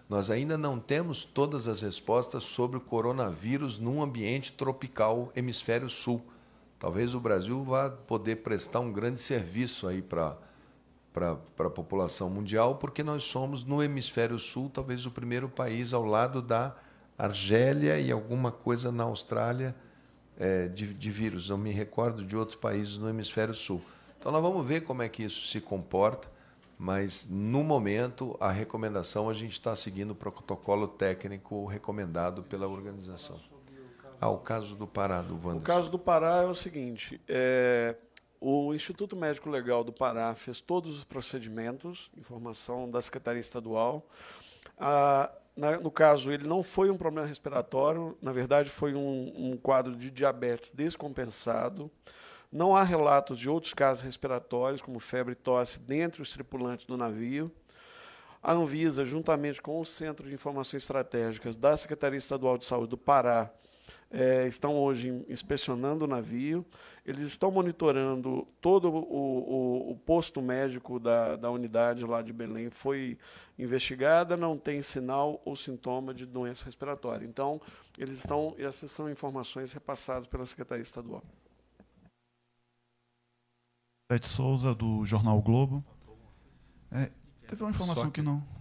Nós 0.07 0.29
ainda 0.29 0.55
não 0.55 0.79
temos 0.79 1.25
todas 1.25 1.67
as 1.67 1.81
respostas 1.81 2.43
sobre 2.43 2.77
o 2.77 2.81
coronavírus 2.81 3.79
num 3.79 4.03
ambiente 4.03 4.53
tropical 4.53 5.31
hemisfério 5.35 5.89
sul. 5.89 6.21
Talvez 6.77 7.15
o 7.15 7.19
Brasil 7.19 7.63
vá 7.63 7.89
poder 7.89 8.37
prestar 8.37 8.81
um 8.81 8.91
grande 8.91 9.19
serviço 9.19 9.87
aí 9.87 10.01
para 10.01 10.37
para 11.13 11.37
a 11.67 11.69
população 11.69 12.29
mundial, 12.29 12.75
porque 12.75 13.03
nós 13.03 13.23
somos, 13.23 13.63
no 13.63 13.83
hemisfério 13.83 14.39
sul, 14.39 14.69
talvez 14.73 15.05
o 15.05 15.11
primeiro 15.11 15.49
país 15.49 15.93
ao 15.93 16.05
lado 16.05 16.41
da 16.41 16.75
Argélia 17.17 17.99
e 17.99 18.11
alguma 18.11 18.51
coisa 18.51 18.91
na 18.91 19.03
Austrália 19.03 19.75
é, 20.39 20.67
de, 20.67 20.93
de 20.93 21.11
vírus. 21.11 21.49
Não 21.49 21.57
me 21.57 21.71
recordo 21.71 22.25
de 22.25 22.35
outros 22.35 22.57
países 22.57 22.97
no 22.97 23.09
hemisfério 23.09 23.53
sul. 23.53 23.81
Então, 24.17 24.31
nós 24.31 24.41
vamos 24.41 24.65
ver 24.65 24.81
como 24.81 25.01
é 25.01 25.09
que 25.09 25.23
isso 25.23 25.47
se 25.47 25.59
comporta, 25.59 26.31
mas, 26.77 27.27
no 27.29 27.63
momento, 27.63 28.35
a 28.39 28.51
recomendação, 28.51 29.29
a 29.29 29.33
gente 29.33 29.53
está 29.53 29.75
seguindo 29.75 30.11
o 30.11 30.15
protocolo 30.15 30.87
técnico 30.87 31.65
recomendado 31.65 32.41
pela 32.43 32.67
organização. 32.67 33.37
Ah, 34.19 34.29
o 34.29 34.37
caso 34.37 34.75
do 34.75 34.87
Pará, 34.87 35.21
do 35.21 35.33
Wanderson. 35.33 35.57
O 35.57 35.61
caso 35.61 35.89
do 35.89 35.99
Pará 35.99 36.43
é 36.43 36.45
o 36.45 36.53
seguinte, 36.53 37.19
é, 37.27 37.95
o 38.43 38.73
Instituto 38.73 39.15
Médico 39.15 39.51
Legal 39.51 39.83
do 39.83 39.93
Pará 39.93 40.33
fez 40.33 40.59
todos 40.59 40.97
os 40.97 41.03
procedimentos, 41.03 42.09
informação 42.17 42.89
da 42.89 42.99
Secretaria 42.99 43.39
Estadual. 43.39 44.03
Ah, 44.79 45.31
na, 45.55 45.79
no 45.79 45.91
caso, 45.91 46.31
ele 46.31 46.47
não 46.47 46.63
foi 46.63 46.89
um 46.89 46.97
problema 46.97 47.27
respiratório, 47.27 48.17
na 48.19 48.31
verdade, 48.31 48.67
foi 48.67 48.95
um, 48.95 49.31
um 49.37 49.57
quadro 49.57 49.95
de 49.95 50.09
diabetes 50.09 50.71
descompensado. 50.71 51.91
Não 52.51 52.75
há 52.75 52.81
relatos 52.81 53.37
de 53.37 53.47
outros 53.47 53.75
casos 53.75 54.03
respiratórios, 54.03 54.81
como 54.81 54.99
febre 54.99 55.33
e 55.33 55.35
tosse, 55.35 55.79
dentre 55.79 56.23
os 56.23 56.33
tripulantes 56.33 56.87
do 56.87 56.97
navio. 56.97 57.51
A 58.41 58.53
Anvisa, 58.53 59.05
juntamente 59.05 59.61
com 59.61 59.79
o 59.79 59.85
Centro 59.85 60.27
de 60.27 60.33
Informações 60.33 60.81
Estratégicas 60.81 61.55
da 61.55 61.77
Secretaria 61.77 62.17
Estadual 62.17 62.57
de 62.57 62.65
Saúde 62.65 62.89
do 62.89 62.97
Pará, 62.97 63.53
é, 64.09 64.47
estão 64.47 64.75
hoje 64.75 65.23
inspecionando 65.29 66.05
o 66.05 66.07
navio. 66.07 66.65
Eles 67.03 67.23
estão 67.23 67.49
monitorando 67.49 68.47
todo 68.61 68.89
o, 68.89 68.97
o, 68.97 69.91
o 69.91 69.95
posto 69.97 70.39
médico 70.39 70.99
da, 70.99 71.35
da 71.35 71.49
unidade 71.49 72.05
lá 72.05 72.21
de 72.21 72.31
Belém. 72.31 72.69
Foi 72.69 73.17
investigada, 73.57 74.37
não 74.37 74.55
tem 74.55 74.83
sinal 74.83 75.41
ou 75.43 75.55
sintoma 75.55 76.13
de 76.13 76.27
doença 76.27 76.65
respiratória. 76.65 77.25
Então, 77.25 77.59
eles 77.97 78.19
estão. 78.19 78.55
Essas 78.57 78.91
são 78.91 79.09
informações 79.09 79.73
repassadas 79.73 80.27
pela 80.27 80.45
Secretaria 80.45 80.83
Estadual. 80.83 81.23
Ed 84.11 84.27
Souza, 84.27 84.75
do 84.75 85.03
Jornal 85.03 85.41
Globo. 85.41 85.83
É, 86.91 87.09
teve 87.47 87.63
uma 87.63 87.71
informação 87.71 88.11
que... 88.11 88.21
que 88.21 88.21
não 88.21 88.60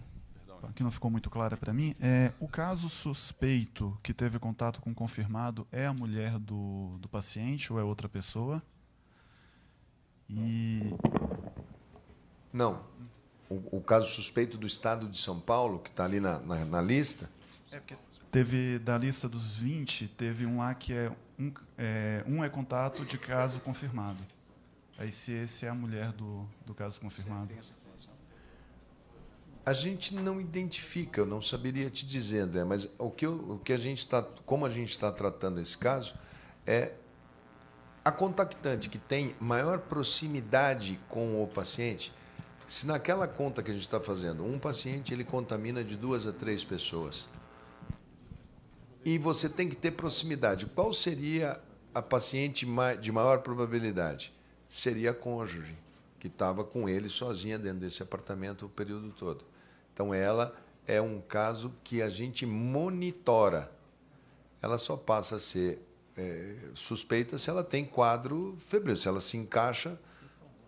que 0.75 0.83
não 0.83 0.91
ficou 0.91 1.09
muito 1.09 1.29
clara 1.29 1.57
para 1.57 1.73
mim, 1.73 1.95
é 1.99 2.31
o 2.39 2.47
caso 2.47 2.89
suspeito 2.89 3.97
que 4.03 4.13
teve 4.13 4.39
contato 4.39 4.81
com 4.81 4.93
confirmado 4.93 5.67
é 5.71 5.85
a 5.85 5.93
mulher 5.93 6.37
do, 6.37 6.97
do 6.99 7.09
paciente 7.09 7.71
ou 7.71 7.79
é 7.79 7.83
outra 7.83 8.07
pessoa? 8.07 8.61
E 10.29 10.93
não. 12.53 12.83
O, 13.49 13.77
o 13.77 13.81
caso 13.81 14.09
suspeito 14.09 14.57
do 14.57 14.65
estado 14.65 15.07
de 15.07 15.17
São 15.17 15.39
Paulo, 15.39 15.79
que 15.79 15.89
está 15.89 16.05
ali 16.05 16.19
na, 16.19 16.39
na, 16.39 16.65
na 16.65 16.81
lista. 16.81 17.29
É 17.71 17.81
teve 18.31 18.79
da 18.79 18.97
lista 18.97 19.27
dos 19.27 19.57
20, 19.57 20.07
teve 20.07 20.45
um 20.45 20.59
lá 20.59 20.73
que 20.73 20.93
é 20.93 21.11
um, 21.37 21.53
é 21.77 22.23
um 22.25 22.43
é 22.43 22.49
contato 22.49 23.05
de 23.05 23.17
caso 23.17 23.59
confirmado. 23.59 24.19
Aí 24.97 25.11
se 25.11 25.31
esse 25.31 25.65
é 25.65 25.69
a 25.69 25.73
mulher 25.73 26.11
do, 26.13 26.47
do 26.65 26.73
caso 26.73 26.99
confirmado. 27.01 27.53
A 29.63 29.73
gente 29.73 30.15
não 30.15 30.41
identifica, 30.41 31.21
eu 31.21 31.25
não 31.25 31.41
saberia 31.41 31.89
te 31.89 32.05
dizer, 32.05 32.39
André, 32.39 32.63
mas 32.63 32.89
o 32.97 33.11
que, 33.11 33.25
eu, 33.25 33.33
o 33.33 33.59
que 33.59 33.71
a 33.71 33.77
gente 33.77 33.99
está, 33.99 34.23
como 34.45 34.65
a 34.65 34.69
gente 34.69 34.89
está 34.89 35.11
tratando 35.11 35.59
esse 35.59 35.77
caso, 35.77 36.15
é 36.65 36.93
a 38.03 38.11
contactante 38.11 38.89
que 38.89 38.97
tem 38.97 39.35
maior 39.39 39.79
proximidade 39.79 40.99
com 41.07 41.43
o 41.43 41.47
paciente. 41.47 42.11
Se 42.65 42.87
naquela 42.87 43.27
conta 43.27 43.61
que 43.61 43.69
a 43.69 43.73
gente 43.73 43.83
está 43.83 43.99
fazendo, 43.99 44.43
um 44.43 44.57
paciente 44.57 45.13
ele 45.13 45.23
contamina 45.23 45.83
de 45.83 45.95
duas 45.95 46.25
a 46.25 46.33
três 46.33 46.63
pessoas, 46.63 47.27
e 49.03 49.17
você 49.17 49.49
tem 49.49 49.67
que 49.67 49.75
ter 49.75 49.91
proximidade. 49.91 50.65
Qual 50.67 50.93
seria 50.93 51.59
a 51.93 52.01
paciente 52.01 52.65
de 52.99 53.11
maior 53.11 53.39
probabilidade? 53.41 54.33
Seria 54.69 55.11
a 55.11 55.13
cônjuge, 55.13 55.75
que 56.19 56.27
estava 56.27 56.63
com 56.63 56.87
ele 56.87 57.09
sozinha 57.09 57.59
dentro 57.59 57.79
desse 57.79 58.01
apartamento 58.01 58.65
o 58.65 58.69
período 58.69 59.11
todo. 59.11 59.50
Então, 59.93 60.13
ela 60.13 60.55
é 60.87 61.01
um 61.01 61.21
caso 61.21 61.73
que 61.83 62.01
a 62.01 62.09
gente 62.09 62.45
monitora. 62.45 63.71
Ela 64.61 64.77
só 64.77 64.95
passa 64.95 65.37
a 65.37 65.39
ser 65.39 65.81
é, 66.17 66.55
suspeita 66.73 67.37
se 67.37 67.49
ela 67.49 67.63
tem 67.63 67.85
quadro 67.85 68.55
febril, 68.59 68.95
se 68.95 69.07
ela 69.07 69.19
se 69.19 69.37
encaixa, 69.37 69.99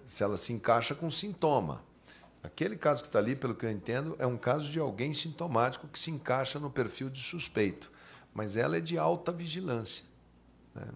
se 0.05 0.23
ela 0.23 0.37
se 0.37 0.53
encaixa 0.53 0.95
com 0.95 1.09
sintoma. 1.11 1.83
Aquele 2.41 2.75
caso 2.75 3.01
que 3.01 3.07
está 3.07 3.19
ali, 3.19 3.35
pelo 3.35 3.55
que 3.55 3.65
eu 3.65 3.71
entendo, 3.71 4.15
é 4.19 4.27
um 4.27 4.37
caso 4.37 4.69
de 4.69 4.79
alguém 4.79 5.13
sintomático 5.13 5.87
que 5.87 5.97
se 5.97 6.11
encaixa 6.11 6.59
no 6.59 6.69
perfil 6.69 7.09
de 7.09 7.19
suspeito, 7.19 7.89
mas 8.33 8.57
ela 8.57 8.77
é 8.77 8.81
de 8.81 8.97
alta 8.97 9.31
vigilância. 9.31 10.03
Né? 10.75 10.87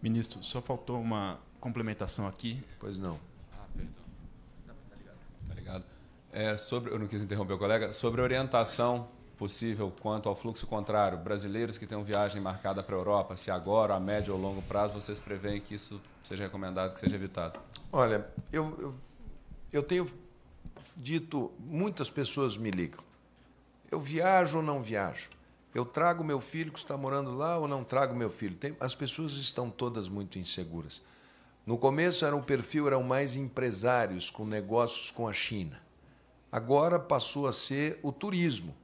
Ministro, 0.00 0.42
só 0.42 0.62
faltou 0.62 1.00
uma 1.00 1.38
complementação 1.60 2.26
aqui. 2.26 2.62
Pois 2.80 2.98
não. 2.98 3.18
É, 6.32 6.56
sobre, 6.56 6.92
eu 6.92 6.98
não 6.98 7.06
quis 7.06 7.22
interromper 7.22 7.52
o 7.52 7.58
colega, 7.58 7.92
sobre 7.92 8.22
orientação 8.22 9.08
possível 9.36 9.92
quanto 10.00 10.28
ao 10.28 10.36
fluxo 10.36 10.66
contrário, 10.66 11.18
brasileiros 11.18 11.76
que 11.76 11.86
tenham 11.86 12.04
viagem 12.04 12.40
marcada 12.40 12.82
para 12.82 12.94
a 12.94 12.98
Europa, 12.98 13.36
se 13.36 13.50
agora, 13.50 13.94
a 13.94 14.00
médio 14.00 14.32
ou 14.32 14.40
longo 14.40 14.62
prazo, 14.62 14.94
vocês 14.94 15.18
preveem 15.18 15.60
que 15.60 15.74
isso 15.74 16.00
seja 16.22 16.44
recomendado, 16.44 16.94
que 16.94 17.00
seja 17.00 17.16
evitado? 17.16 17.58
Olha, 17.90 18.26
eu, 18.52 18.64
eu, 18.80 18.94
eu 19.72 19.82
tenho 19.82 20.08
dito, 20.96 21.52
muitas 21.58 22.08
pessoas 22.08 22.56
me 22.56 22.70
ligam, 22.70 23.02
eu 23.90 24.00
viajo 24.00 24.58
ou 24.58 24.62
não 24.62 24.80
viajo? 24.80 25.28
Eu 25.74 25.84
trago 25.84 26.22
meu 26.22 26.40
filho 26.40 26.70
que 26.70 26.78
está 26.78 26.96
morando 26.96 27.34
lá 27.34 27.58
ou 27.58 27.66
não 27.66 27.82
trago 27.82 28.14
meu 28.14 28.30
filho? 28.30 28.54
Tem, 28.54 28.76
as 28.78 28.94
pessoas 28.94 29.32
estão 29.32 29.68
todas 29.68 30.08
muito 30.08 30.38
inseguras. 30.38 31.02
No 31.66 31.76
começo 31.76 32.24
era 32.24 32.36
o 32.36 32.42
perfil 32.42 32.86
eram 32.86 33.02
mais 33.02 33.34
empresários 33.36 34.30
com 34.30 34.44
negócios 34.44 35.10
com 35.10 35.26
a 35.26 35.32
China. 35.32 35.81
Agora 36.52 36.98
passou 36.98 37.46
a 37.46 37.52
ser 37.52 37.98
o 38.02 38.12
turismo. 38.12 38.76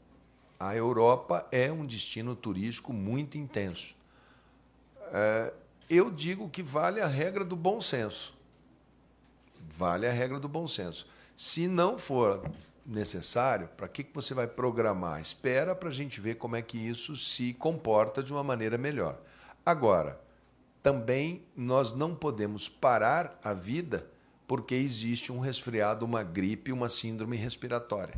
A 0.58 0.74
Europa 0.74 1.46
é 1.52 1.70
um 1.70 1.84
destino 1.84 2.34
turístico 2.34 2.94
muito 2.94 3.36
intenso. 3.36 3.94
É, 5.12 5.52
eu 5.88 6.10
digo 6.10 6.48
que 6.48 6.62
vale 6.62 6.98
a 7.02 7.06
regra 7.06 7.44
do 7.44 7.54
bom 7.54 7.78
senso. 7.78 8.34
Vale 9.76 10.06
a 10.06 10.10
regra 10.10 10.40
do 10.40 10.48
bom 10.48 10.66
senso. 10.66 11.06
Se 11.36 11.68
não 11.68 11.98
for 11.98 12.42
necessário, 12.86 13.68
para 13.76 13.86
que, 13.86 14.02
que 14.02 14.14
você 14.14 14.32
vai 14.32 14.46
programar? 14.46 15.20
Espera 15.20 15.74
para 15.74 15.90
a 15.90 15.92
gente 15.92 16.22
ver 16.22 16.36
como 16.36 16.56
é 16.56 16.62
que 16.62 16.78
isso 16.78 17.14
se 17.16 17.52
comporta 17.52 18.22
de 18.22 18.32
uma 18.32 18.42
maneira 18.42 18.78
melhor. 18.78 19.20
Agora, 19.64 20.18
também 20.82 21.44
nós 21.54 21.92
não 21.92 22.14
podemos 22.14 22.66
parar 22.66 23.38
a 23.44 23.52
vida 23.52 24.08
porque 24.48 24.74
existe 24.74 25.30
um 25.30 25.40
resfriado, 25.40 26.06
uma 26.06 26.22
gripe, 26.22 26.72
uma 26.72 26.88
síndrome 26.88 27.36
respiratória. 27.36 28.14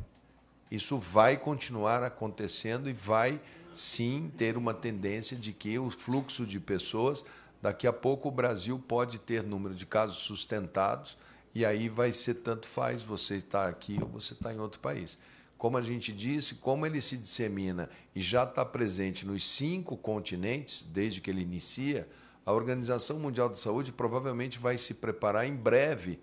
Isso 0.70 0.96
vai 0.96 1.36
continuar 1.36 2.04
acontecendo 2.04 2.88
e 2.88 2.92
vai 2.92 3.40
sim 3.74 4.30
ter 4.36 4.56
uma 4.56 4.72
tendência 4.72 5.36
de 5.36 5.52
que 5.52 5.76
o 5.76 5.90
fluxo 5.90 6.46
de 6.46 6.60
pessoas, 6.60 7.24
daqui 7.60 7.84
a 7.84 7.92
pouco 7.92 8.28
o 8.28 8.32
Brasil 8.32 8.78
pode 8.78 9.18
ter 9.18 9.42
número 9.42 9.74
de 9.74 9.84
casos 9.84 10.18
sustentados 10.18 11.18
e 11.52 11.66
aí 11.66 11.88
vai 11.88 12.12
ser 12.12 12.34
tanto 12.34 12.68
faz 12.68 13.02
você 13.02 13.38
estar 13.38 13.68
aqui 13.68 13.98
ou 14.00 14.08
você 14.08 14.32
estar 14.32 14.54
em 14.54 14.60
outro 14.60 14.78
país. 14.78 15.18
Como 15.58 15.76
a 15.76 15.82
gente 15.82 16.12
disse, 16.12 16.54
como 16.54 16.86
ele 16.86 17.00
se 17.00 17.16
dissemina 17.16 17.90
e 18.14 18.20
já 18.20 18.44
está 18.44 18.64
presente 18.64 19.26
nos 19.26 19.44
cinco 19.44 19.96
continentes 19.96 20.82
desde 20.82 21.20
que 21.20 21.28
ele 21.28 21.42
inicia, 21.42 22.08
a 22.44 22.52
Organização 22.52 23.18
Mundial 23.18 23.48
de 23.48 23.58
Saúde 23.58 23.92
provavelmente 23.92 24.58
vai 24.58 24.78
se 24.78 24.94
preparar 24.94 25.46
em 25.46 25.54
breve 25.54 26.20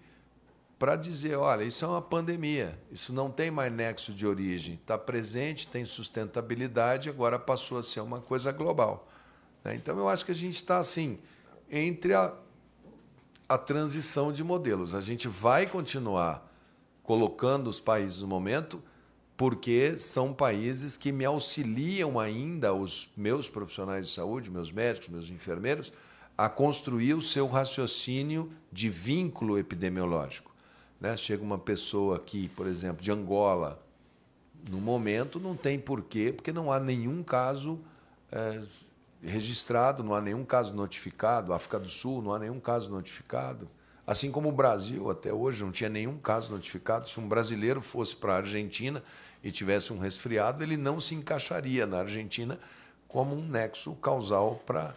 para 0.79 0.95
dizer: 0.95 1.35
olha, 1.35 1.63
isso 1.63 1.83
é 1.85 1.87
uma 1.87 2.01
pandemia, 2.01 2.79
isso 2.91 3.11
não 3.13 3.31
tem 3.31 3.49
mais 3.49 3.71
nexo 3.71 4.13
de 4.13 4.25
origem, 4.25 4.75
está 4.75 4.97
presente, 4.97 5.67
tem 5.67 5.85
sustentabilidade, 5.85 7.09
agora 7.09 7.39
passou 7.39 7.77
a 7.77 7.83
ser 7.83 8.01
uma 8.01 8.21
coisa 8.21 8.51
global. 8.51 9.07
Né? 9.63 9.75
Então, 9.75 9.97
eu 9.97 10.07
acho 10.07 10.25
que 10.25 10.31
a 10.31 10.35
gente 10.35 10.55
está 10.55 10.77
assim, 10.77 11.19
entre 11.69 12.13
a, 12.13 12.33
a 13.47 13.57
transição 13.57 14.31
de 14.31 14.43
modelos. 14.43 14.93
A 14.93 15.01
gente 15.01 15.27
vai 15.27 15.65
continuar 15.65 16.45
colocando 17.03 17.67
os 17.67 17.79
países 17.79 18.21
no 18.21 18.27
momento, 18.27 18.83
porque 19.35 19.97
são 19.97 20.33
países 20.33 20.97
que 20.97 21.11
me 21.11 21.23
auxiliam 21.23 22.19
ainda, 22.19 22.73
os 22.73 23.09
meus 23.15 23.49
profissionais 23.49 24.07
de 24.07 24.13
saúde, 24.13 24.51
meus 24.51 24.71
médicos, 24.71 25.09
meus 25.09 25.29
enfermeiros, 25.29 25.93
a 26.37 26.47
construir 26.47 27.15
o 27.15 27.21
seu 27.21 27.47
raciocínio 27.47 28.51
de 28.71 28.89
vínculo 28.89 29.57
epidemiológico. 29.57 30.53
Né? 30.99 31.17
Chega 31.17 31.43
uma 31.43 31.57
pessoa 31.57 32.17
aqui, 32.17 32.49
por 32.49 32.67
exemplo, 32.67 33.01
de 33.01 33.11
Angola, 33.11 33.81
no 34.69 34.79
momento 34.79 35.39
não 35.39 35.55
tem 35.55 35.79
porquê, 35.79 36.31
porque 36.31 36.51
não 36.51 36.71
há 36.71 36.79
nenhum 36.79 37.23
caso 37.23 37.79
é, 38.31 38.61
registrado, 39.21 40.03
não 40.03 40.13
há 40.13 40.21
nenhum 40.21 40.43
caso 40.43 40.73
notificado. 40.73 41.53
África 41.53 41.79
do 41.79 41.87
Sul 41.87 42.21
não 42.21 42.33
há 42.33 42.39
nenhum 42.39 42.59
caso 42.59 42.89
notificado. 42.91 43.69
Assim 44.05 44.31
como 44.31 44.49
o 44.49 44.51
Brasil, 44.51 45.09
até 45.09 45.33
hoje, 45.33 45.63
não 45.63 45.71
tinha 45.71 45.89
nenhum 45.89 46.17
caso 46.17 46.51
notificado. 46.51 47.09
Se 47.09 47.19
um 47.19 47.27
brasileiro 47.27 47.81
fosse 47.81 48.15
para 48.15 48.33
a 48.33 48.37
Argentina 48.37 49.03
e 49.43 49.51
tivesse 49.51 49.91
um 49.91 49.99
resfriado, 49.99 50.63
ele 50.63 50.77
não 50.77 50.99
se 50.99 51.15
encaixaria 51.15 51.85
na 51.85 51.99
Argentina 51.99 52.59
como 53.07 53.35
um 53.35 53.45
nexo 53.47 53.95
causal 53.95 54.61
para 54.65 54.93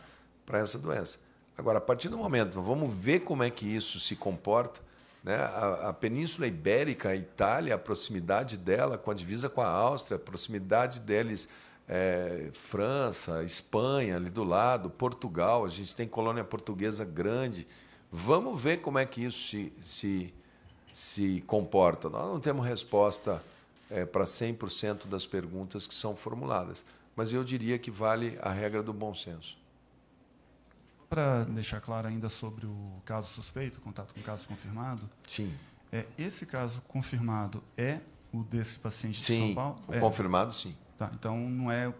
essa 0.53 0.79
doença. 0.79 1.19
Agora, 1.61 1.77
a 1.77 1.81
partir 1.82 2.09
do 2.09 2.16
momento, 2.16 2.62
vamos 2.62 2.91
ver 2.91 3.20
como 3.20 3.43
é 3.43 3.51
que 3.51 3.66
isso 3.66 4.01
se 4.01 4.16
comporta. 4.16 4.81
Né? 5.23 5.37
A, 5.37 5.91
a, 5.91 5.93
Península 5.93 6.47
Ibérica, 6.47 7.11
a 7.11 7.15
Itália, 7.15 7.74
a 7.74 7.78
proximidade 7.78 8.57
dela 8.57 8.97
com 8.97 9.11
a 9.11 9.15
divisa 9.15 9.47
com 9.51 9.61
a 9.61 9.69
Áustria, 9.69 10.16
a 10.16 10.19
proximidade 10.19 11.01
deles, 11.01 11.51
é, 11.87 12.49
França, 12.55 13.45
Espanha, 13.45 14.16
ali 14.16 14.31
do 14.31 14.43
lado, 14.43 14.89
Portugal, 14.89 15.66
a 15.66 15.69
gente 15.69 15.95
tem 15.95 16.09
colônia 16.09 16.43
portuguesa 16.43 17.05
grande. 17.05 17.66
Vamos 18.11 18.59
ver 18.59 18.78
como 18.78 18.99
é 18.99 19.05
que 19.05 19.23
isso 19.23 19.51
se, 19.51 19.73
se, 19.82 20.35
se 20.95 21.45
comporta. 21.47 22.09
Nós 22.09 22.24
não 22.24 22.41
temos 22.41 22.65
resposta 22.65 23.45
é, 23.91 24.07
para 24.07 24.24
100% 24.24 25.07
das 25.09 25.27
perguntas 25.27 25.87
que 25.87 25.93
são 25.93 26.16
formuladas, 26.16 26.87
mas 27.15 27.35
eu 27.35 27.45
diria 27.45 27.78
que 27.78 27.91
vale 27.91 28.39
a 28.41 28.51
regra 28.51 28.82
do 28.82 28.95
bom 28.95 29.15
senso. 29.15 29.60
Para 31.11 31.45
deixar 31.45 31.81
claro 31.81 32.09
ainda 32.09 32.28
sobre 32.28 32.65
o 32.66 33.03
caso 33.05 33.28
suspeito, 33.28 33.81
contato 33.81 34.15
com 34.15 34.20
o 34.20 34.23
caso 34.23 34.47
confirmado. 34.47 35.11
Sim. 35.28 35.53
É, 35.93 36.07
esse 36.16 36.47
caso 36.47 36.81
confirmado 36.89 37.62
é 37.77 38.01
o 38.32 38.45
desse 38.45 38.78
paciente 38.78 39.20
sim, 39.20 39.32
de 39.32 39.39
São 39.39 39.55
Paulo? 39.55 39.78
O 39.89 39.95
é. 39.95 40.01
confirmado, 40.01 40.55
sim. 40.55 40.74
Tá, 40.97 41.11
então 41.12 41.37
não 41.37 41.73
é, 41.73 41.93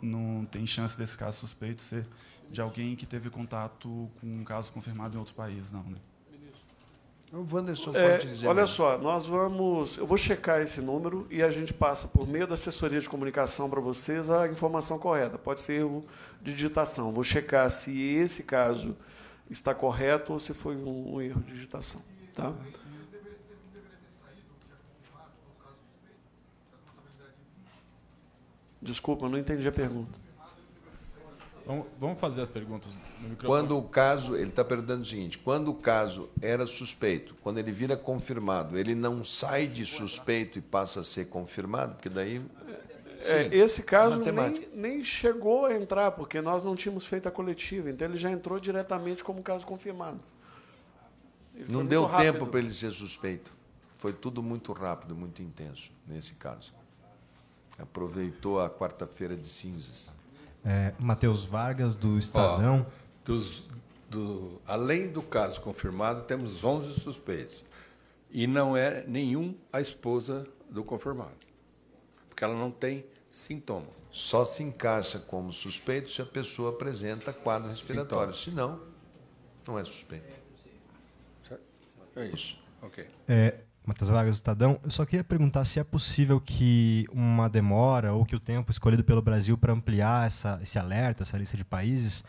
não 0.00 0.46
tem 0.50 0.66
chance 0.66 0.96
desse 0.96 1.18
caso 1.18 1.38
suspeito 1.38 1.82
ser 1.82 2.06
de 2.50 2.60
alguém 2.60 2.96
que 2.96 3.04
teve 3.04 3.28
contato 3.28 4.10
com 4.20 4.26
um 4.26 4.44
caso 4.44 4.72
confirmado 4.72 5.16
em 5.16 5.18
outro 5.18 5.34
país, 5.34 5.70
não, 5.70 5.82
né? 5.82 5.98
O 7.30 7.46
Wanderson 7.52 7.94
é, 7.94 8.12
pode 8.12 8.28
dizer. 8.28 8.46
Olha 8.46 8.62
mesmo. 8.62 8.76
só, 8.76 8.96
nós 8.96 9.26
vamos. 9.26 9.98
Eu 9.98 10.06
vou 10.06 10.16
checar 10.16 10.62
esse 10.62 10.80
número 10.80 11.26
e 11.30 11.42
a 11.42 11.50
gente 11.50 11.74
passa 11.74 12.08
por 12.08 12.26
meio 12.26 12.46
da 12.46 12.54
assessoria 12.54 12.98
de 12.98 13.08
comunicação 13.08 13.68
para 13.68 13.80
vocês 13.80 14.30
a 14.30 14.48
informação 14.48 14.98
correta. 14.98 15.36
Pode 15.36 15.60
ser 15.60 15.80
erro 15.80 16.06
de 16.42 16.52
digitação. 16.52 17.12
Vou 17.12 17.24
checar 17.24 17.70
se 17.70 17.98
esse 18.00 18.42
caso 18.42 18.96
está 19.50 19.74
correto 19.74 20.32
ou 20.32 20.38
se 20.38 20.54
foi 20.54 20.76
um, 20.76 21.14
um 21.14 21.20
erro 21.20 21.40
de 21.40 21.54
digitação. 21.54 22.02
Tá? 22.34 22.52
Desculpa, 28.80 29.26
eu 29.26 29.30
não 29.30 29.38
entendi 29.38 29.66
a 29.66 29.72
pergunta. 29.72 30.28
Vamos 32.00 32.18
fazer 32.18 32.40
as 32.40 32.48
perguntas 32.48 32.94
no 33.20 33.28
microfone. 33.28 33.46
Quando 33.46 33.76
o 33.76 33.82
caso, 33.82 34.34
ele 34.34 34.48
está 34.48 34.64
perguntando 34.64 35.02
o 35.02 35.04
seguinte: 35.04 35.36
quando 35.36 35.68
o 35.68 35.74
caso 35.74 36.30
era 36.40 36.66
suspeito, 36.66 37.34
quando 37.42 37.58
ele 37.58 37.70
vira 37.70 37.94
confirmado, 37.94 38.78
ele 38.78 38.94
não 38.94 39.22
sai 39.22 39.66
de 39.66 39.84
suspeito 39.84 40.58
e 40.58 40.62
passa 40.62 41.00
a 41.00 41.04
ser 41.04 41.26
confirmado, 41.26 41.96
porque 41.96 42.08
daí. 42.08 42.40
É, 43.24 43.48
esse 43.54 43.82
caso 43.82 44.20
nem, 44.20 44.68
nem 44.72 45.04
chegou 45.04 45.66
a 45.66 45.74
entrar, 45.74 46.12
porque 46.12 46.40
nós 46.40 46.62
não 46.62 46.76
tínhamos 46.76 47.06
feito 47.06 47.28
a 47.28 47.30
coletiva, 47.30 47.90
então 47.90 48.06
ele 48.06 48.16
já 48.16 48.30
entrou 48.30 48.60
diretamente 48.60 49.24
como 49.24 49.42
caso 49.42 49.66
confirmado. 49.66 50.20
Ele 51.54 51.72
não 51.72 51.84
deu 51.84 52.08
tempo 52.08 52.46
para 52.46 52.60
ele 52.60 52.70
ser 52.70 52.90
suspeito. 52.92 53.52
Foi 53.96 54.12
tudo 54.12 54.42
muito 54.42 54.72
rápido, 54.72 55.16
muito 55.16 55.42
intenso 55.42 55.90
nesse 56.06 56.34
caso. 56.34 56.72
Aproveitou 57.76 58.60
a 58.60 58.70
quarta-feira 58.70 59.36
de 59.36 59.46
cinzas. 59.46 60.12
É, 60.64 60.92
Matheus 61.02 61.44
Vargas, 61.44 61.96
do 61.96 62.16
Estadão. 62.16 62.86
Ó, 62.86 63.08
dos, 63.24 63.68
do, 64.08 64.60
além 64.66 65.08
do 65.08 65.22
caso 65.22 65.60
confirmado, 65.60 66.22
temos 66.22 66.62
11 66.62 67.00
suspeitos. 67.00 67.64
E 68.30 68.46
não 68.46 68.76
é 68.76 69.04
nenhum 69.06 69.54
a 69.72 69.80
esposa 69.80 70.46
do 70.70 70.84
confirmado. 70.84 71.47
Porque 72.38 72.44
ela 72.44 72.54
não 72.54 72.70
tem 72.70 73.04
sintoma. 73.28 73.88
Só 74.12 74.44
se 74.44 74.62
encaixa 74.62 75.18
como 75.18 75.52
suspeito 75.52 76.08
se 76.08 76.22
a 76.22 76.24
pessoa 76.24 76.70
apresenta 76.70 77.32
quadro 77.32 77.68
respiratório. 77.68 78.32
Se 78.32 78.52
não, 78.52 78.80
não 79.66 79.76
é 79.76 79.84
suspeito. 79.84 80.38
É 82.14 82.26
isso. 82.26 82.62
Ok. 82.80 83.08
É, 83.26 83.58
Matheus 83.84 84.10
Vargas, 84.10 84.36
Estadão. 84.36 84.78
Eu 84.84 84.90
só 84.92 85.04
queria 85.04 85.24
perguntar 85.24 85.64
se 85.64 85.80
é 85.80 85.84
possível 85.84 86.40
que 86.40 87.06
uma 87.10 87.48
demora 87.48 88.12
ou 88.12 88.24
que 88.24 88.36
o 88.36 88.40
tempo 88.40 88.70
escolhido 88.70 89.02
pelo 89.02 89.20
Brasil 89.20 89.58
para 89.58 89.72
ampliar 89.72 90.28
essa, 90.28 90.60
esse 90.62 90.78
alerta, 90.78 91.24
essa 91.24 91.36
lista 91.36 91.56
de 91.56 91.64
países, 91.64 92.24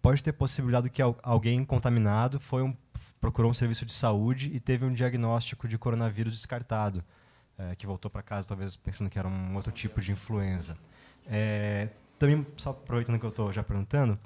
pode 0.00 0.24
ter 0.24 0.32
possibilidade 0.32 0.88
que 0.88 1.02
alguém 1.02 1.62
contaminado 1.62 2.40
foi 2.40 2.62
um, 2.62 2.74
procurou 3.20 3.50
um 3.50 3.54
serviço 3.54 3.84
de 3.84 3.92
saúde 3.92 4.50
e 4.54 4.58
teve 4.58 4.86
um 4.86 4.94
diagnóstico 4.94 5.68
de 5.68 5.76
coronavírus 5.76 6.32
descartado, 6.32 7.04
é, 7.58 7.74
que 7.76 7.86
voltou 7.86 8.10
para 8.10 8.22
casa 8.22 8.48
talvez 8.48 8.76
pensando 8.76 9.10
que 9.10 9.18
era 9.18 9.28
um 9.28 9.54
outro 9.54 9.72
tipo 9.72 10.00
de 10.00 10.12
influenza. 10.12 10.76
É, 11.26 11.88
também, 12.18 12.46
só 12.56 12.70
aproveitando 12.70 13.18
que 13.18 13.26
eu 13.26 13.30
estou 13.30 13.52
já 13.52 13.62
perguntando, 13.62 14.18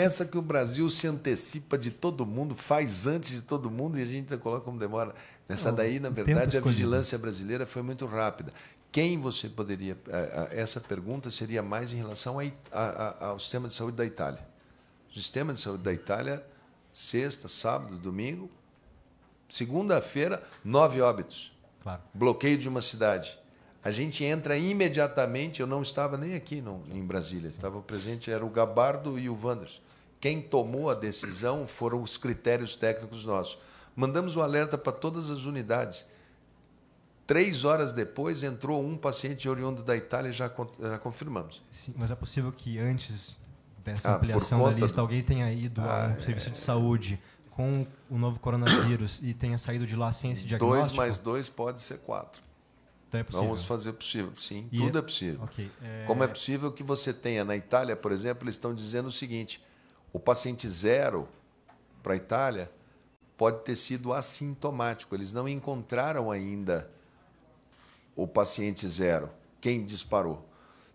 Essa 0.00 0.24
que 0.24 0.38
o 0.38 0.42
Brasil 0.42 0.88
se 0.88 1.06
antecipa 1.06 1.76
de 1.76 1.90
todo 1.90 2.24
mundo, 2.24 2.56
faz 2.56 3.06
antes 3.06 3.30
de 3.30 3.42
todo 3.42 3.70
mundo 3.70 3.98
e 3.98 4.02
a 4.02 4.06
gente 4.06 4.34
coloca 4.38 4.64
como 4.64 4.78
demora. 4.78 5.14
Nessa 5.46 5.70
daí, 5.70 6.00
na 6.00 6.08
verdade, 6.08 6.56
a 6.56 6.60
vigilância 6.60 7.18
brasileira 7.18 7.66
foi 7.66 7.82
muito 7.82 8.06
rápida. 8.06 8.52
Quem 8.90 9.20
você 9.20 9.48
poderia. 9.48 9.96
Eh, 10.08 10.48
essa 10.52 10.80
pergunta 10.80 11.30
seria 11.30 11.62
mais 11.62 11.92
em 11.92 11.96
relação 11.96 12.38
a, 12.40 12.44
a, 12.72 13.26
ao 13.26 13.38
sistema 13.38 13.68
de 13.68 13.74
saúde 13.74 13.96
da 13.96 14.04
Itália. 14.04 14.40
O 15.10 15.14
sistema 15.14 15.52
de 15.52 15.60
saúde 15.60 15.82
da 15.82 15.92
Itália, 15.92 16.44
sexta, 16.92 17.48
sábado, 17.48 17.98
domingo, 17.98 18.50
segunda-feira, 19.48 20.42
nove 20.64 21.00
óbitos. 21.00 21.52
Claro. 21.82 22.02
Bloqueio 22.14 22.58
de 22.58 22.68
uma 22.68 22.82
cidade. 22.82 23.38
A 23.82 23.90
gente 23.90 24.22
entra 24.24 24.56
imediatamente. 24.56 25.60
Eu 25.60 25.66
não 25.66 25.82
estava 25.82 26.16
nem 26.16 26.34
aqui 26.34 26.62
em 26.92 27.04
Brasília, 27.04 27.48
estava 27.48 27.80
presente, 27.80 28.30
era 28.30 28.44
o 28.44 28.50
Gabardo 28.50 29.18
e 29.18 29.28
o 29.28 29.38
Wanderson. 29.42 29.80
Quem 30.20 30.42
tomou 30.42 30.90
a 30.90 30.94
decisão 30.94 31.66
foram 31.66 32.02
os 32.02 32.18
critérios 32.18 32.76
técnicos 32.76 33.24
nossos. 33.24 33.58
Mandamos 33.96 34.36
o 34.36 34.42
alerta 34.42 34.76
para 34.76 34.92
todas 34.92 35.30
as 35.30 35.46
unidades. 35.46 36.06
Três 37.26 37.64
horas 37.64 37.92
depois 37.92 38.42
entrou 38.42 38.84
um 38.84 38.96
paciente 38.96 39.48
oriundo 39.48 39.82
da 39.82 39.96
Itália 39.96 40.28
e 40.28 40.32
já, 40.32 40.50
já 40.80 40.98
confirmamos. 40.98 41.62
Sim, 41.70 41.94
mas 41.96 42.10
é 42.10 42.14
possível 42.14 42.52
que 42.52 42.78
antes 42.78 43.38
dessa 43.82 44.10
ah, 44.10 44.16
ampliação 44.16 44.62
da 44.62 44.72
lista 44.72 45.00
alguém 45.00 45.22
tenha 45.22 45.50
ido 45.50 45.80
ah, 45.80 46.12
ao 46.12 46.22
serviço 46.22 46.48
é... 46.48 46.52
de 46.52 46.58
saúde 46.58 47.20
com 47.60 47.86
o 48.08 48.16
novo 48.16 48.40
coronavírus 48.40 49.20
e 49.22 49.34
tenha 49.34 49.58
saído 49.58 49.86
de 49.86 49.94
lá 49.94 50.10
sem 50.12 50.32
esse 50.32 50.44
diagnóstico? 50.44 50.86
Dois 50.86 50.96
mais 50.96 51.18
dois 51.18 51.48
pode 51.50 51.80
ser 51.82 51.98
quatro. 51.98 52.42
Então 53.06 53.20
é 53.20 53.24
possível. 53.24 53.48
Vamos 53.48 53.66
fazer 53.66 53.92
possível, 53.92 54.32
sim. 54.36 54.66
E 54.72 54.78
tudo 54.78 54.96
é, 54.96 55.00
é 55.00 55.02
possível. 55.02 55.44
Okay, 55.44 55.70
é... 55.82 56.04
Como 56.06 56.24
é 56.24 56.26
possível 56.26 56.72
que 56.72 56.82
você 56.82 57.12
tenha 57.12 57.44
na 57.44 57.54
Itália, 57.54 57.94
por 57.94 58.12
exemplo, 58.12 58.44
eles 58.44 58.54
estão 58.54 58.74
dizendo 58.74 59.08
o 59.08 59.12
seguinte: 59.12 59.62
o 60.10 60.18
paciente 60.18 60.66
zero 60.68 61.28
para 62.02 62.14
a 62.14 62.16
Itália 62.16 62.70
pode 63.36 63.62
ter 63.62 63.76
sido 63.76 64.12
assintomático. 64.14 65.14
Eles 65.14 65.32
não 65.32 65.46
encontraram 65.46 66.30
ainda 66.30 66.90
o 68.16 68.26
paciente 68.26 68.88
zero, 68.88 69.28
quem 69.60 69.84
disparou. 69.84 70.48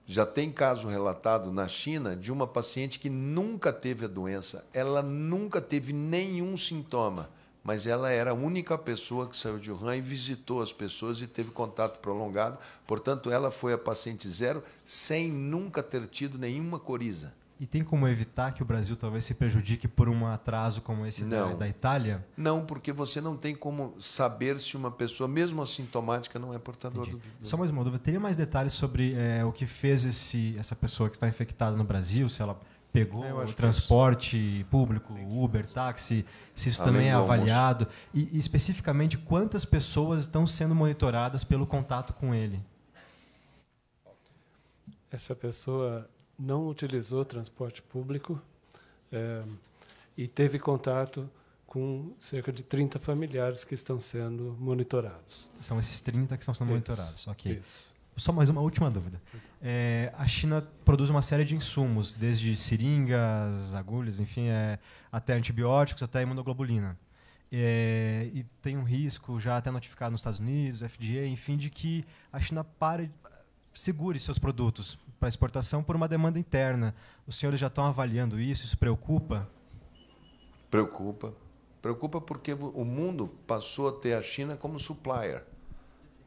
Já 0.08 0.24
tem 0.24 0.52
caso 0.52 0.88
relatado 0.88 1.52
na 1.52 1.68
China 1.68 2.16
de 2.16 2.32
uma 2.32 2.46
paciente 2.46 3.00
que 3.00 3.10
nunca 3.10 3.74
teve 3.74 4.06
a 4.06 4.08
doença, 4.08 4.64
ela 4.72 5.02
nunca 5.02 5.60
teve 5.60 5.92
nenhum 5.94 6.56
sintoma, 6.56 7.28
mas 7.64 7.88
ela 7.88 8.12
era 8.12 8.30
a 8.30 8.36
única 8.36 8.78
pessoa 8.78 9.28
que 9.28 9.36
saiu 9.36 9.58
de 9.58 9.72
Wuhan 9.72 9.98
e 9.98 10.02
visitou 10.02 10.62
as 10.62 10.72
pessoas 10.72 11.20
e 11.24 11.28
teve 11.28 11.50
contato 11.50 11.98
prolongado. 11.98 12.60
Portanto, 12.86 13.32
ela 13.32 13.50
foi 13.50 13.74
a 13.74 13.80
paciente 13.80 14.30
zero 14.30 14.64
sem 14.86 15.32
nunca 15.32 15.82
ter 15.82 16.06
tido 16.06 16.38
nenhuma 16.38 16.78
coriza. 16.78 17.34
E 17.58 17.66
tem 17.66 17.86
como 17.86 18.06
evitar 18.06 18.54
que 18.54 18.62
o 18.62 18.66
Brasil 18.66 18.98
talvez 18.98 19.24
se 19.24 19.34
prejudique 19.34 19.88
por 19.88 20.10
um 20.10 20.28
atraso 20.28 20.82
como 20.82 21.06
esse 21.06 21.24
da, 21.24 21.54
da, 21.54 21.68
Itália? 21.68 22.26
Não, 22.36 22.66
porque 22.66 22.92
você 22.92 23.22
não 23.22 23.38
tem 23.38 23.56
como 23.56 23.96
saber 23.98 24.60
se 24.60 24.76
uma 24.76 24.92
pessoa, 24.92 25.26
mesmo 25.26 25.62
assintomática, 25.62 26.38
não 26.38 26.54
é 26.54 26.60
portador 26.60 27.04
Entendi. 27.04 27.18
do 27.18 27.24
vírus. 27.24 27.50
Só 27.50 27.56
mais 27.56 27.72
uma 27.72 27.82
dúvida. 27.82 28.04
Teria 28.04 28.20
mais 28.20 28.36
detalhes 28.36 28.74
sobre 28.74 29.16
é, 29.16 29.46
o 29.46 29.54
que 29.54 29.66
fez 29.66 30.04
esse, 30.04 30.54
essa 30.60 30.76
pessoa 30.76 31.10
que 31.10 31.16
está 31.16 31.30
infectada 31.30 31.78
no 31.78 31.86
Brasil? 31.86 32.30
Se 32.30 32.42
ela 32.42 32.60
pegou 32.92 33.24
é, 33.24 33.34
o 33.34 33.54
transporte 33.54 34.66
público, 34.70 35.14
Uber, 35.14 35.66
táxi, 35.66 36.26
se 36.54 36.68
isso 36.68 36.82
Além 36.82 36.94
também 36.94 37.10
é 37.10 37.14
avaliado? 37.14 37.88
E, 38.14 38.36
e 38.36 38.38
especificamente, 38.38 39.18
quantas 39.18 39.64
pessoas 39.64 40.24
estão 40.24 40.46
sendo 40.46 40.76
monitoradas 40.76 41.46
pelo 41.46 41.66
contato 41.66 42.12
com 42.12 42.36
ele? 42.36 42.62
Essa 45.10 45.34
pessoa 45.34 46.10
não 46.38 46.68
utilizou 46.68 47.24
transporte 47.24 47.82
público 47.82 48.42
é, 49.12 49.44
e 50.18 50.28
teve 50.28 50.60
contato 50.60 51.30
com 51.66 52.14
cerca 52.20 52.54
de 52.54 52.64
30 52.64 53.00
familiares 53.00 53.64
que 53.64 53.74
estão 53.74 54.00
sendo 54.00 54.56
monitorados. 54.60 55.50
São 55.60 55.80
esses 55.80 56.00
30 56.00 56.38
que 56.38 56.44
estão 56.44 56.54
sendo 56.54 56.68
isso, 56.68 56.74
monitorados, 56.74 57.28
ok. 57.28 57.60
Isso. 57.62 57.96
Só 58.18 58.32
mais 58.32 58.48
uma 58.48 58.62
última 58.62 58.90
dúvida. 58.90 59.22
É, 59.62 60.14
a 60.18 60.26
China 60.26 60.66
produz 60.86 61.10
uma 61.10 61.22
série 61.22 61.44
de 61.44 61.54
insumos, 61.54 62.14
desde 62.14 62.56
seringas, 62.56 63.74
agulhas, 63.74 64.22
enfim, 64.22 64.48
é, 64.48 64.80
até 65.12 65.34
antibióticos, 65.34 66.02
até 66.02 66.22
imunoglobulina. 66.22 66.98
É, 67.52 68.30
e 68.34 68.44
tem 68.62 68.78
um 68.78 68.84
risco 68.84 69.40
já 69.40 69.58
até 69.58 69.70
notificado 69.70 70.12
nos 70.12 70.22
Estados 70.22 70.40
Unidos, 70.40 70.80
FDA, 70.80 71.28
enfim, 71.28 71.58
de 71.58 71.70
que 71.70 72.06
a 72.32 72.40
China 72.40 72.64
pare, 72.64 73.12
segure 73.76 74.20
seus 74.20 74.40
produtos 74.40 74.98
para 75.20 75.30
exportação 75.30 75.84
por 75.84 75.96
uma 75.96 76.08
demanda 76.08 76.40
interna. 76.40 76.96
Os 77.28 77.36
senhores 77.36 77.60
já 77.60 77.68
estão 77.68 77.86
avaliando 77.86 78.40
isso? 78.40 78.66
Isso 78.66 78.78
preocupa? 78.78 79.48
Preocupa. 80.72 81.34
Preocupa 81.82 82.20
porque 82.20 82.54
o 82.54 82.84
mundo 82.84 83.28
passou 83.46 83.90
a 83.90 83.92
ter 83.92 84.14
a 84.14 84.24
China 84.24 84.58
como 84.58 84.80
supplier. 84.80 85.44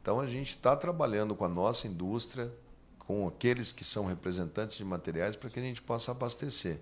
Então 0.01 0.19
a 0.19 0.27
gente 0.27 0.49
está 0.49 0.75
trabalhando 0.75 1.35
com 1.35 1.43
a 1.43 1.49
nossa 1.49 1.87
indústria, 1.87 2.53
com 2.99 3.27
aqueles 3.27 3.71
que 3.71 3.83
são 3.83 4.05
representantes 4.05 4.77
de 4.77 4.85
materiais, 4.85 5.35
para 5.35 5.49
que 5.49 5.59
a 5.59 5.63
gente 5.63 5.81
possa 5.81 6.11
abastecer. 6.11 6.79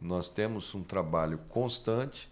Nós 0.00 0.28
temos 0.28 0.74
um 0.74 0.82
trabalho 0.82 1.38
constante, 1.48 2.28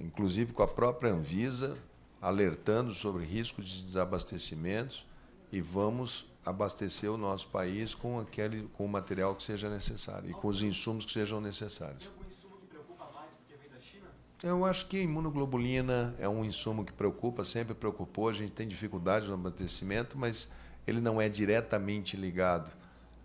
inclusive 0.00 0.52
com 0.52 0.62
a 0.62 0.68
própria 0.68 1.12
Anvisa, 1.12 1.78
alertando 2.20 2.92
sobre 2.92 3.24
riscos 3.24 3.66
de 3.66 3.84
desabastecimentos 3.84 5.06
e 5.52 5.60
vamos 5.60 6.26
abastecer 6.46 7.10
o 7.10 7.16
nosso 7.18 7.48
país 7.48 7.92
com 7.92 8.20
aquele 8.20 8.68
com 8.74 8.84
o 8.84 8.88
material 8.88 9.34
que 9.34 9.42
seja 9.42 9.68
necessário 9.68 10.30
e 10.30 10.32
com 10.32 10.46
os 10.46 10.62
insumos 10.62 11.04
que 11.04 11.12
sejam 11.12 11.40
necessários. 11.40 12.04
Tem 12.04 12.08
algum 12.08 12.28
insumo 12.28 12.56
que 12.58 12.66
preocupa 12.68 13.04
mais 13.12 13.34
porque 13.34 13.56
vem 13.60 13.68
da 13.68 13.80
China? 13.80 14.06
Eu 14.44 14.64
acho 14.64 14.86
que 14.86 14.96
a 14.96 15.02
imunoglobulina 15.02 16.14
é 16.20 16.28
um 16.28 16.44
insumo 16.44 16.84
que 16.84 16.92
preocupa, 16.92 17.44
sempre 17.44 17.74
preocupou. 17.74 18.28
A 18.28 18.32
gente 18.32 18.52
tem 18.52 18.68
dificuldade 18.68 19.26
no 19.26 19.34
abastecimento, 19.34 20.16
mas 20.16 20.52
ele 20.86 21.00
não 21.00 21.20
é 21.20 21.28
diretamente 21.28 22.16
ligado 22.16 22.70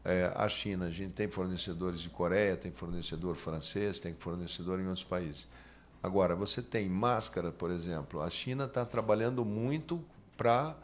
é, 0.04 0.34
à 0.36 0.50
China. 0.50 0.88
A 0.88 0.92
gente 0.92 1.14
tem 1.14 1.30
fornecedores 1.30 2.02
de 2.02 2.10
Coreia, 2.10 2.58
tem 2.58 2.72
fornecedor 2.72 3.36
francês, 3.36 4.00
tem 4.00 4.16
fornecedor 4.16 4.80
em 4.80 4.88
outros 4.88 5.04
países. 5.04 5.48
Agora, 6.02 6.36
você 6.36 6.60
tem 6.60 6.90
máscara, 6.90 7.52
por 7.52 7.70
exemplo. 7.70 8.20
A 8.20 8.30
China 8.32 8.64
está 8.64 8.84
trabalhando 8.84 9.46
muito 9.46 10.04
para 10.36 10.76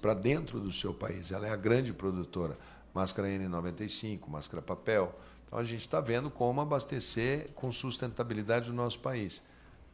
para 0.00 0.14
dentro 0.14 0.60
do 0.60 0.70
seu 0.72 0.94
país. 0.94 1.32
Ela 1.32 1.46
é 1.46 1.50
a 1.50 1.56
grande 1.56 1.92
produtora. 1.92 2.58
Máscara 2.94 3.28
N95, 3.28 4.28
máscara 4.28 4.62
papel. 4.62 5.14
Então 5.46 5.58
a 5.58 5.64
gente 5.64 5.80
está 5.80 6.00
vendo 6.00 6.30
como 6.30 6.60
abastecer 6.60 7.50
com 7.52 7.70
sustentabilidade 7.70 8.70
o 8.70 8.74
nosso 8.74 9.00
país. 9.00 9.42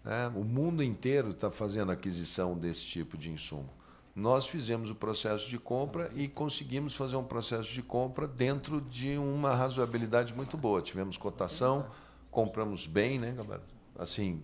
Né? 0.05 0.29
O 0.35 0.45
mundo 0.45 0.83
inteiro 0.83 1.31
está 1.31 1.51
fazendo 1.51 1.93
aquisição 1.93 2.57
desse 2.57 2.85
tipo 2.85 3.17
de 3.17 3.31
insumo. 3.31 3.69
Nós 4.15 4.47
fizemos 4.47 4.91
o 4.91 4.95
processo 4.95 5.49
de 5.49 5.59
compra 5.59 6.11
e 6.15 6.29
conseguimos 6.29 6.95
fazer 6.95 7.17
um 7.17 7.25
processo 7.25 7.73
de 7.73 7.83
compra 7.83 8.29
dentro 8.29 8.81
de 8.81 9.19
uma 9.19 9.55
razoabilidade 9.57 10.33
muito 10.33 10.57
boa. 10.57 10.81
Tivemos 10.81 11.17
cotação, 11.17 11.87
compramos 12.31 12.87
bem, 12.87 13.19
né, 13.19 13.33
galera? 13.33 13.63
Assim, 13.99 14.41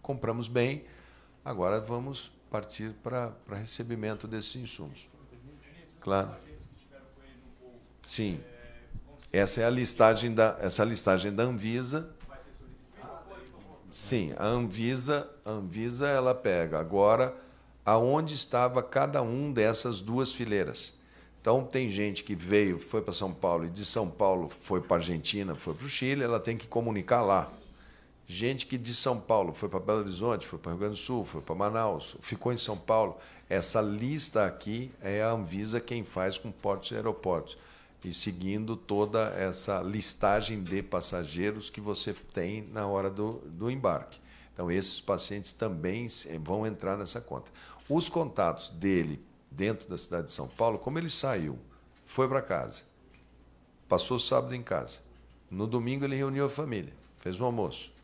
compramos 0.00 0.48
bem. 0.48 0.84
Agora 1.44 1.80
vamos 1.80 2.30
partir 2.50 2.94
para, 3.02 3.32
recebimento 3.52 4.26
desses 4.26 4.56
insumos. 4.56 5.08
Claro. 6.00 6.34
Sim. 8.06 8.40
Essa 9.32 9.60
é 9.60 9.64
a 9.64 9.70
listagem 9.70 10.32
da, 10.34 10.56
essa 10.60 10.82
é 10.82 10.84
a 10.84 10.88
listagem 10.88 11.34
da 11.34 11.42
Anvisa. 11.42 12.14
Sim, 13.90 14.34
a 14.36 14.46
Anvisa, 14.46 15.28
a 15.44 15.50
Anvisa 15.50 16.08
ela 16.08 16.34
pega 16.34 16.78
agora 16.78 17.34
aonde 17.84 18.34
estava 18.34 18.82
cada 18.82 19.22
um 19.22 19.52
dessas 19.52 20.00
duas 20.00 20.32
fileiras. 20.32 20.94
Então 21.40 21.64
tem 21.64 21.88
gente 21.88 22.22
que 22.22 22.34
veio, 22.34 22.78
foi 22.78 23.00
para 23.00 23.12
São 23.14 23.32
Paulo 23.32 23.64
e 23.64 23.70
de 23.70 23.84
São 23.84 24.10
Paulo 24.10 24.48
foi 24.48 24.80
para 24.80 24.98
Argentina, 24.98 25.54
foi 25.54 25.72
para 25.72 25.86
o 25.86 25.88
Chile, 25.88 26.22
ela 26.22 26.38
tem 26.38 26.56
que 26.56 26.66
comunicar 26.66 27.22
lá 27.22 27.50
gente 28.28 28.66
que 28.66 28.76
de 28.76 28.94
São 28.94 29.18
Paulo 29.18 29.54
foi 29.54 29.70
para 29.70 29.80
Belo 29.80 30.00
Horizonte, 30.00 30.46
foi 30.46 30.58
para 30.58 30.72
Rio 30.72 30.80
Grande 30.80 30.94
do 30.94 31.00
Sul, 31.00 31.24
foi 31.24 31.40
para 31.40 31.54
Manaus, 31.54 32.14
ficou 32.20 32.52
em 32.52 32.58
São 32.58 32.76
Paulo. 32.76 33.16
Essa 33.48 33.80
lista 33.80 34.44
aqui 34.44 34.92
é 35.00 35.22
a 35.22 35.30
Anvisa 35.30 35.80
quem 35.80 36.04
faz 36.04 36.36
com 36.36 36.52
portos 36.52 36.90
e 36.90 36.94
aeroportos. 36.94 37.56
E 38.04 38.12
seguindo 38.12 38.76
toda 38.76 39.30
essa 39.30 39.80
listagem 39.80 40.62
de 40.62 40.82
passageiros 40.82 41.70
que 41.70 41.80
você 41.80 42.12
tem 42.12 42.62
na 42.70 42.86
hora 42.86 43.10
do, 43.10 43.40
do 43.46 43.70
embarque. 43.70 44.20
Então, 44.52 44.70
esses 44.70 45.00
pacientes 45.00 45.52
também 45.52 46.06
vão 46.40 46.66
entrar 46.66 46.96
nessa 46.96 47.20
conta. 47.20 47.50
Os 47.88 48.08
contatos 48.08 48.68
dele 48.70 49.24
dentro 49.50 49.88
da 49.88 49.96
cidade 49.96 50.26
de 50.26 50.32
São 50.32 50.46
Paulo, 50.46 50.78
como 50.78 50.98
ele 50.98 51.08
saiu, 51.08 51.58
foi 52.04 52.28
para 52.28 52.42
casa, 52.42 52.82
passou 53.88 54.18
o 54.18 54.20
sábado 54.20 54.54
em 54.54 54.62
casa. 54.62 55.00
No 55.50 55.66
domingo, 55.66 56.04
ele 56.04 56.14
reuniu 56.14 56.44
a 56.44 56.50
família, 56.50 56.92
fez 57.18 57.40
um 57.40 57.46
almoço 57.46 57.97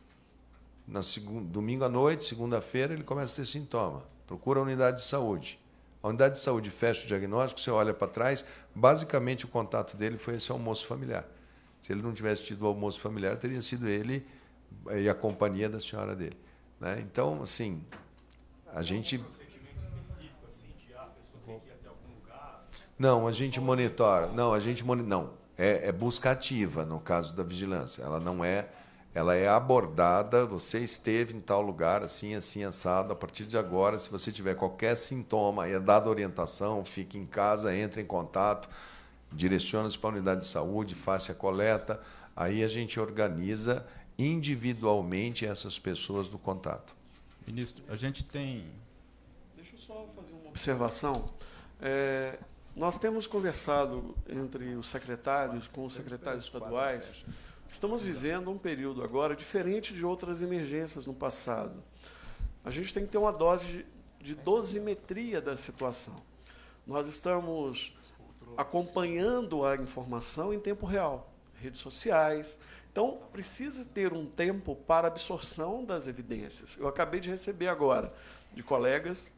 no 0.87 1.01
segundo, 1.01 1.47
domingo 1.47 1.83
à 1.83 1.89
noite, 1.89 2.25
segunda-feira, 2.25 2.93
ele 2.93 3.03
começa 3.03 3.33
a 3.33 3.35
ter 3.37 3.45
sintoma. 3.45 4.03
Procura 4.27 4.59
a 4.59 4.63
unidade 4.63 4.97
de 4.97 5.03
saúde. 5.03 5.59
A 6.01 6.07
unidade 6.09 6.35
de 6.35 6.41
saúde 6.41 6.69
fecha 6.69 7.03
o 7.03 7.07
diagnóstico, 7.07 7.59
você 7.59 7.71
olha 7.71 7.93
para 7.93 8.07
trás, 8.07 8.45
basicamente 8.75 9.45
o 9.45 9.47
contato 9.47 9.97
dele 9.97 10.17
foi 10.17 10.35
esse 10.35 10.51
almoço 10.51 10.85
familiar. 10.85 11.25
Se 11.81 11.91
ele 11.91 12.01
não 12.01 12.13
tivesse 12.13 12.43
tido 12.43 12.61
o 12.61 12.67
almoço 12.67 12.99
familiar, 12.99 13.35
teria 13.37 13.61
sido 13.61 13.87
ele 13.87 14.25
eh, 14.87 15.01
e 15.01 15.09
a 15.09 15.15
companhia 15.15 15.67
da 15.67 15.79
senhora 15.79 16.15
dele. 16.15 16.37
Né? 16.79 16.97
Então, 17.01 17.41
assim, 17.41 17.83
a 18.73 18.81
gente. 18.81 19.23
Não, 22.97 23.27
a 23.27 23.31
gente 23.31 23.59
monitora. 23.59 24.27
Não, 24.27 24.53
a 24.53 24.59
gente 24.59 24.83
monitora. 24.85 25.09
Não, 25.09 25.33
é, 25.57 25.87
é 25.87 25.91
busca 25.91 26.31
ativa 26.31 26.85
no 26.85 26.99
caso 26.99 27.35
da 27.35 27.43
vigilância. 27.43 28.03
Ela 28.03 28.19
não 28.19 28.43
é 28.43 28.69
ela 29.15 29.33
é 29.33 29.47
abordada, 29.47 30.45
você 30.45 30.79
esteve 30.79 31.33
em 31.33 31.39
tal 31.39 31.61
lugar, 31.61 32.03
assim, 32.03 32.35
assim, 32.35 32.65
assado. 32.65 33.13
A 33.13 33.15
partir 33.15 33.45
de 33.45 33.57
agora, 33.57 33.97
se 33.97 34.09
você 34.09 34.29
tiver 34.29 34.55
qualquer 34.55 34.93
sintoma, 34.93 35.65
é 35.65 35.79
dada 35.79 36.09
orientação, 36.09 36.83
fique 36.83 37.17
em 37.17 37.25
casa, 37.25 37.73
entre 37.73 38.01
em 38.01 38.05
contato, 38.05 38.67
direciona-se 39.31 39.97
para 39.97 40.09
a 40.09 40.13
unidade 40.15 40.41
de 40.41 40.47
saúde, 40.47 40.95
faça 40.95 41.31
a 41.31 41.35
coleta. 41.35 42.01
Aí 42.35 42.61
a 42.61 42.67
gente 42.67 42.99
organiza 42.99 43.87
individualmente 44.19 45.45
essas 45.45 45.79
pessoas 45.79 46.27
do 46.27 46.37
contato. 46.37 46.93
Ministro, 47.47 47.85
a 47.87 47.95
gente 47.95 48.21
tem. 48.21 48.65
Deixa 49.55 49.75
eu 49.75 49.79
só 49.79 50.05
fazer 50.13 50.33
uma 50.33 50.49
observação. 50.49 51.23
É, 51.81 52.37
nós 52.75 52.99
temos 52.99 53.27
conversado 53.27 54.13
entre 54.27 54.75
os 54.75 54.87
secretários, 54.87 55.69
com 55.69 55.85
os 55.85 55.93
secretários 55.93 56.43
estaduais 56.43 57.23
Estamos 57.69 58.03
vivendo 58.03 58.49
um 58.51 58.57
período 58.57 59.03
agora 59.03 59.35
diferente 59.35 59.93
de 59.93 60.05
outras 60.05 60.41
emergências 60.41 61.05
no 61.05 61.13
passado. 61.13 61.83
A 62.63 62.71
gente 62.71 62.93
tem 62.93 63.05
que 63.05 63.11
ter 63.11 63.17
uma 63.17 63.33
dose 63.33 63.65
de, 63.65 63.85
de 64.21 64.35
dosimetria 64.35 65.41
da 65.41 65.57
situação. 65.57 66.21
Nós 66.85 67.07
estamos 67.07 67.93
acompanhando 68.55 69.65
a 69.65 69.75
informação 69.75 70.53
em 70.53 70.59
tempo 70.59 70.85
real, 70.85 71.33
redes 71.55 71.81
sociais. 71.81 72.59
Então, 72.91 73.19
precisa 73.33 73.83
ter 73.83 74.13
um 74.13 74.25
tempo 74.25 74.75
para 74.75 75.07
absorção 75.07 75.83
das 75.83 76.07
evidências. 76.07 76.77
Eu 76.79 76.87
acabei 76.87 77.19
de 77.19 77.29
receber 77.29 77.67
agora 77.67 78.13
de 78.53 78.63
colegas 78.63 79.31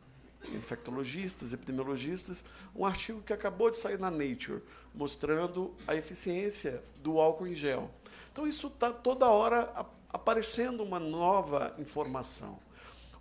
infectologistas, 0.53 1.53
epidemiologistas, 1.53 2.43
um 2.75 2.85
artigo 2.85 3.21
que 3.21 3.33
acabou 3.33 3.69
de 3.69 3.77
sair 3.77 3.99
na 3.99 4.11
Nature, 4.11 4.61
mostrando 4.93 5.73
a 5.87 5.95
eficiência 5.95 6.83
do 7.01 7.19
álcool 7.19 7.47
em 7.47 7.55
gel. 7.55 7.89
Então, 8.37 8.47
isso 8.47 8.67
está 8.67 8.91
toda 8.91 9.25
hora 9.25 9.73
aparecendo 10.09 10.83
uma 10.83 10.99
nova 10.99 11.73
informação. 11.79 12.59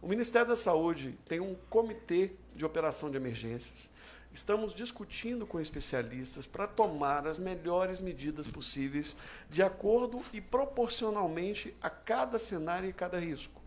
O 0.03 0.07
Ministério 0.07 0.49
da 0.49 0.57
Saúde 0.57 1.19
tem 1.25 1.41
um 1.41 1.57
comitê 1.71 2.33
de 2.55 2.67
operação 2.67 3.11
de 3.11 3.17
emergências. 3.17 3.91
Estamos 4.31 4.75
discutindo 4.75 5.47
com 5.47 5.59
especialistas 5.59 6.47
para 6.47 6.67
tomar 6.67 7.27
as 7.27 7.39
melhores 7.39 7.99
medidas 7.99 8.47
possíveis, 8.47 9.17
de 9.49 9.63
acordo 9.63 10.21
e 10.35 10.41
proporcionalmente 10.43 11.75
a 11.81 11.89
cada 11.89 12.39
cenário 12.39 12.91
e 12.91 12.93
cada 12.93 13.19
risco. 13.19 13.63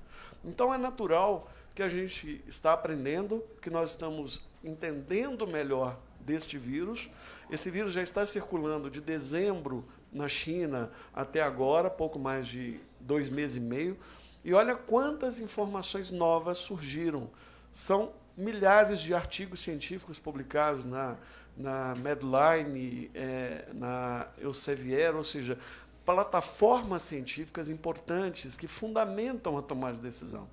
Então, 0.45 0.71
é 0.71 0.77
natural 0.77 1.49
que 1.73 1.81
a 1.81 1.89
gente 1.89 2.43
está 2.47 2.73
aprendendo, 2.73 3.43
que 3.59 3.71
nós 3.71 3.89
estamos 3.89 4.39
entendendo 4.63 5.47
melhor 5.47 5.97
deste 6.19 6.59
vírus. 6.59 7.09
Esse 7.49 7.71
vírus 7.71 7.91
já 7.91 8.03
está 8.03 8.23
circulando 8.23 8.87
de 8.87 9.01
dezembro 9.01 9.83
na 10.11 10.27
China 10.27 10.91
até 11.13 11.41
agora, 11.41 11.89
pouco 11.89 12.17
mais 12.17 12.47
de 12.47 12.79
dois 12.99 13.29
meses 13.29 13.57
e 13.57 13.59
meio. 13.59 13.97
E 14.43 14.53
olha 14.53 14.75
quantas 14.75 15.39
informações 15.39 16.11
novas 16.11 16.57
surgiram. 16.57 17.29
São 17.71 18.11
milhares 18.35 18.99
de 19.01 19.13
artigos 19.13 19.59
científicos 19.59 20.19
publicados 20.19 20.85
na, 20.85 21.17
na 21.55 21.93
Medline, 21.95 23.11
é, 23.13 23.65
na 23.73 24.27
Elsevier, 24.37 25.15
ou 25.15 25.23
seja, 25.23 25.57
plataformas 26.05 27.03
científicas 27.03 27.69
importantes 27.69 28.55
que 28.55 28.67
fundamentam 28.67 29.57
a 29.57 29.61
tomada 29.61 29.97
de 29.97 30.01
decisão. 30.01 30.47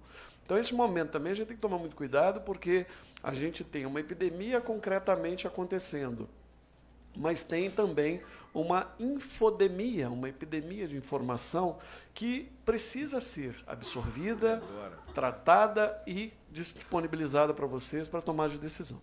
Então, 0.45 0.57
nesse 0.57 0.75
momento 0.75 1.11
também 1.11 1.33
a 1.33 1.35
gente 1.35 1.47
tem 1.47 1.57
que 1.57 1.63
tomar 1.63 1.79
muito 1.79 1.97
cuidado, 1.97 2.41
porque 2.41 2.87
a 3.23 3.33
gente 3.33 3.65
tem 3.65 3.87
uma 3.87 4.01
epidemia 4.01 4.61
concretamente 4.61 5.47
acontecendo 5.47 6.29
mas 7.17 7.43
tem 7.43 7.71
também 7.71 8.21
uma 8.61 8.91
infodemia, 8.99 10.09
uma 10.09 10.31
epidemia 10.31 10.89
de 10.89 10.97
informação 10.97 11.79
que 12.15 12.51
precisa 12.65 13.21
ser 13.21 13.55
absorvida, 13.67 14.63
tratada 15.15 16.03
e 16.07 16.33
disponibilizada 16.51 17.53
para 17.53 17.67
vocês 17.67 18.09
para 18.09 18.23
tomar 18.23 18.49
de 18.49 18.57
decisão. 18.57 18.99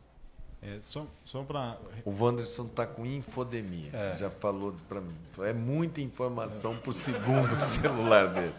É, 0.59 0.79
só, 0.81 1.05
só 1.23 1.43
para. 1.43 1.77
O 2.03 2.11
Wanderson 2.11 2.65
está 2.65 2.87
com 2.87 3.05
infodemia. 3.05 3.91
É. 3.93 4.17
Já 4.17 4.31
falou 4.31 4.73
para 4.89 5.01
mim. 5.01 5.15
É 5.39 5.53
muita 5.53 6.01
informação 6.01 6.75
por 6.77 6.93
segundo 6.93 7.53
no 7.55 7.61
celular 7.61 8.29
dele. 8.29 8.55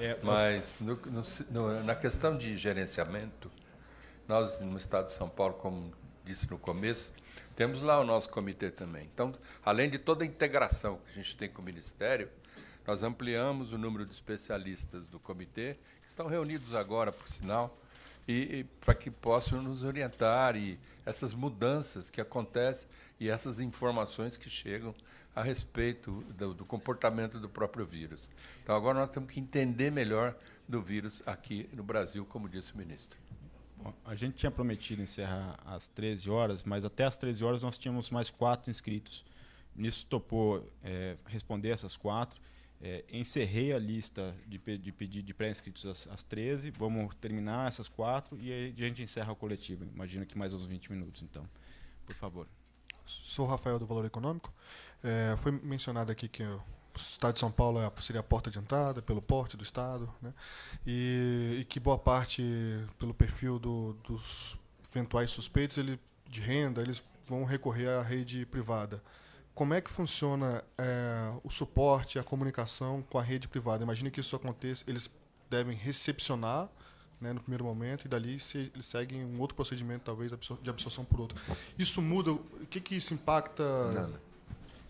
É, 0.00 0.18
Mas 0.22 0.80
no, 0.80 0.98
no, 1.50 1.84
na 1.84 1.94
questão 1.94 2.36
de 2.36 2.56
gerenciamento, 2.56 3.50
nós 4.26 4.60
no 4.60 4.76
Estado 4.76 5.06
de 5.06 5.12
São 5.12 5.28
Paulo, 5.28 5.54
como 5.54 5.92
disse 6.24 6.50
no 6.50 6.58
começo, 6.58 7.12
temos 7.56 7.82
lá 7.82 8.00
o 8.00 8.04
nosso 8.04 8.28
comitê 8.30 8.70
também. 8.70 9.08
Então, 9.12 9.34
além 9.64 9.90
de 9.90 9.98
toda 9.98 10.24
a 10.24 10.26
integração 10.26 10.98
que 10.98 11.10
a 11.10 11.14
gente 11.14 11.36
tem 11.36 11.48
com 11.48 11.62
o 11.62 11.64
Ministério, 11.64 12.28
nós 12.86 13.02
ampliamos 13.02 13.72
o 13.72 13.78
número 13.78 14.04
de 14.04 14.12
especialistas 14.12 15.06
do 15.06 15.18
comitê, 15.20 15.76
que 16.02 16.08
estão 16.08 16.26
reunidos 16.26 16.74
agora, 16.74 17.12
por 17.12 17.30
sinal, 17.30 17.78
e, 18.26 18.58
e 18.58 18.64
para 18.64 18.94
que 18.94 19.10
possam 19.10 19.62
nos 19.62 19.82
orientar 19.82 20.56
e 20.56 20.78
essas 21.04 21.34
mudanças 21.34 22.08
que 22.08 22.20
acontecem 22.20 22.88
e 23.18 23.28
essas 23.28 23.60
informações 23.60 24.36
que 24.36 24.48
chegam 24.48 24.94
a 25.34 25.42
respeito 25.42 26.12
do, 26.36 26.54
do, 26.54 26.64
comportamento 26.64 27.40
do 27.40 27.48
próprio 27.48 27.84
vírus. 27.84 28.30
Então, 28.62 28.76
agora 28.76 28.98
nós 28.98 29.10
temos 29.10 29.32
que 29.32 29.40
entender 29.40 29.90
melhor 29.90 30.36
do 30.68 30.80
vírus 30.80 31.22
aqui 31.26 31.68
no 31.72 31.82
Brasil, 31.82 32.24
como 32.26 32.48
disse 32.48 32.72
o 32.72 32.76
ministro 32.78 33.21
a 34.04 34.14
gente 34.14 34.34
tinha 34.34 34.50
prometido 34.50 35.02
encerrar 35.02 35.58
às 35.64 35.88
13 35.88 36.30
horas, 36.30 36.62
mas 36.64 36.84
até 36.84 37.04
às 37.04 37.16
13 37.16 37.44
horas 37.44 37.62
nós 37.62 37.78
tínhamos 37.78 38.10
mais 38.10 38.30
quatro 38.30 38.70
inscritos. 38.70 39.24
O 39.74 39.78
ministro 39.78 40.06
topou 40.06 40.66
é, 40.82 41.16
responder 41.26 41.70
essas 41.70 41.96
quatro. 41.96 42.40
É, 42.80 43.04
encerrei 43.12 43.72
a 43.72 43.78
lista 43.78 44.34
de, 44.46 44.58
de 44.58 44.92
pedido 44.92 45.24
de 45.24 45.32
pré-inscritos 45.32 45.86
às, 45.86 46.08
às 46.08 46.22
13. 46.24 46.70
Vamos 46.70 47.14
terminar 47.16 47.68
essas 47.68 47.88
quatro 47.88 48.36
e 48.40 48.52
aí 48.52 48.74
a 48.76 48.80
gente 48.80 49.02
encerra 49.02 49.32
a 49.32 49.36
coletiva. 49.36 49.84
Imagino 49.84 50.26
que 50.26 50.36
mais 50.36 50.52
uns 50.52 50.66
20 50.66 50.90
minutos, 50.90 51.22
então. 51.22 51.48
Por 52.04 52.14
favor. 52.14 52.48
Sou 53.04 53.46
Rafael 53.46 53.78
do 53.78 53.86
Valor 53.86 54.04
Econômico. 54.04 54.52
É, 55.02 55.36
foi 55.38 55.52
mencionado 55.52 56.10
aqui 56.10 56.28
que 56.28 56.42
o 56.94 56.98
Estado 56.98 57.34
de 57.34 57.40
São 57.40 57.50
Paulo 57.50 57.80
é 57.80 57.90
seria 58.00 58.20
a 58.20 58.24
porta 58.24 58.50
de 58.50 58.58
entrada, 58.58 59.00
pelo 59.00 59.22
porte 59.22 59.56
do 59.56 59.62
Estado, 59.62 60.08
né? 60.20 60.32
e, 60.86 61.58
e 61.60 61.64
que 61.64 61.80
boa 61.80 61.98
parte, 61.98 62.42
pelo 62.98 63.14
perfil 63.14 63.58
do, 63.58 63.94
dos 64.04 64.56
eventuais 64.90 65.30
suspeitos 65.30 65.78
ele, 65.78 65.98
de 66.28 66.40
renda, 66.40 66.80
eles 66.82 67.02
vão 67.28 67.44
recorrer 67.44 67.88
à 67.88 68.02
rede 68.02 68.44
privada. 68.46 69.02
Como 69.54 69.74
é 69.74 69.80
que 69.80 69.90
funciona 69.90 70.64
é, 70.78 71.32
o 71.44 71.50
suporte, 71.50 72.18
a 72.18 72.24
comunicação 72.24 73.02
com 73.02 73.18
a 73.18 73.22
rede 73.22 73.48
privada? 73.48 73.84
Imagine 73.84 74.10
que 74.10 74.20
isso 74.20 74.34
aconteça, 74.34 74.84
eles 74.86 75.10
devem 75.50 75.76
recepcionar 75.76 76.68
né, 77.20 77.32
no 77.32 77.40
primeiro 77.40 77.64
momento 77.64 78.04
e 78.06 78.08
dali 78.08 78.40
se, 78.40 78.70
eles 78.74 78.86
seguem 78.86 79.24
um 79.24 79.40
outro 79.40 79.54
procedimento, 79.54 80.04
talvez, 80.04 80.32
de 80.60 80.70
absorção 80.70 81.04
por 81.04 81.20
outro. 81.20 81.40
Isso 81.78 82.02
muda? 82.02 82.32
O 82.32 82.66
que, 82.68 82.80
que 82.80 82.96
isso 82.96 83.14
impacta? 83.14 83.62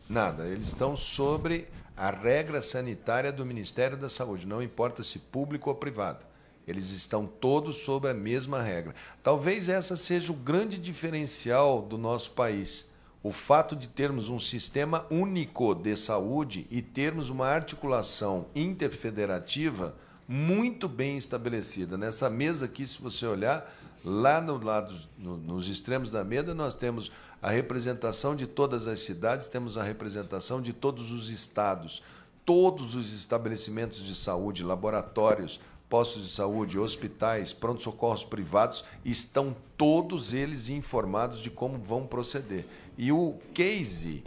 Nada. 0.09 0.47
Eles 0.47 0.69
estão 0.69 0.97
sobre 0.97 1.69
a 2.03 2.11
regra 2.11 2.61
sanitária 2.61 3.31
do 3.31 3.47
Ministério 3.47 3.97
da 3.97 4.09
Saúde, 4.09 4.45
não 4.45 4.61
importa 4.61 5.05
se 5.05 5.21
público 5.21 5.71
ou 5.71 5.77
privado. 5.77 6.27
Eles 6.67 6.91
estão 6.91 7.29
todos 7.29 7.77
sob 7.77 8.09
a 8.09 8.13
mesma 8.13 8.61
regra. 8.61 8.93
Talvez 9.23 9.69
essa 9.69 9.97
seja 9.97 10.33
o 10.33 10.35
grande 10.35 10.79
diferencial 10.79 11.81
do 11.81 11.97
nosso 11.97 12.33
país. 12.33 12.91
O 13.23 13.31
fato 13.31 13.77
de 13.77 13.87
termos 13.87 14.29
um 14.29 14.39
sistema 14.41 15.07
único 15.13 15.77
de 15.77 15.95
saúde 15.95 16.67
e 16.73 16.83
termos 16.83 17.31
uma 17.31 17.47
articulação 17.47 18.47
interfederativa 18.53 19.95
muito 20.27 20.89
bem 20.89 21.17
estabelecida. 21.17 21.97
Nessa 21.97 22.29
mesa 22.29 22.67
aqui, 22.67 22.85
se 22.85 23.01
você 23.01 23.25
olhar, 23.27 23.73
lá 24.05 24.41
no 24.41 24.59
lado, 24.59 24.93
no, 25.17 25.37
nos 25.37 25.69
extremos 25.69 26.11
da 26.11 26.25
mesa, 26.25 26.53
nós 26.53 26.75
temos 26.75 27.13
a 27.43 27.51
representação 27.51 28.37
de 28.37 28.47
todas 28.47 28.87
as 28.87 29.01
cidades, 29.01 29.49
temos 29.49 29.77
a 29.77 29.83
representação 29.83 30.63
de 30.63 30.73
todos 30.73 31.11
os 31.11 31.29
estados, 31.29 32.01
todos 32.47 32.95
os 32.95 33.13
estabelecimentos 33.13 34.05
de 34.05 34.15
saúde, 34.15 34.63
laboratórios, 34.63 35.59
postos 35.89 36.25
de 36.25 36.33
saúde, 36.33 36.79
hospitais, 36.79 37.53
pronto-socorros 37.53 38.25
privados, 38.25 38.85
estão 39.05 39.57
todos 39.77 40.33
eles 40.33 40.69
informados 40.69 41.41
de 41.41 41.51
como 41.51 41.79
vão 41.79 42.07
proceder. 42.07 42.65
E 42.97 43.11
o 43.11 43.37
case 43.53 44.23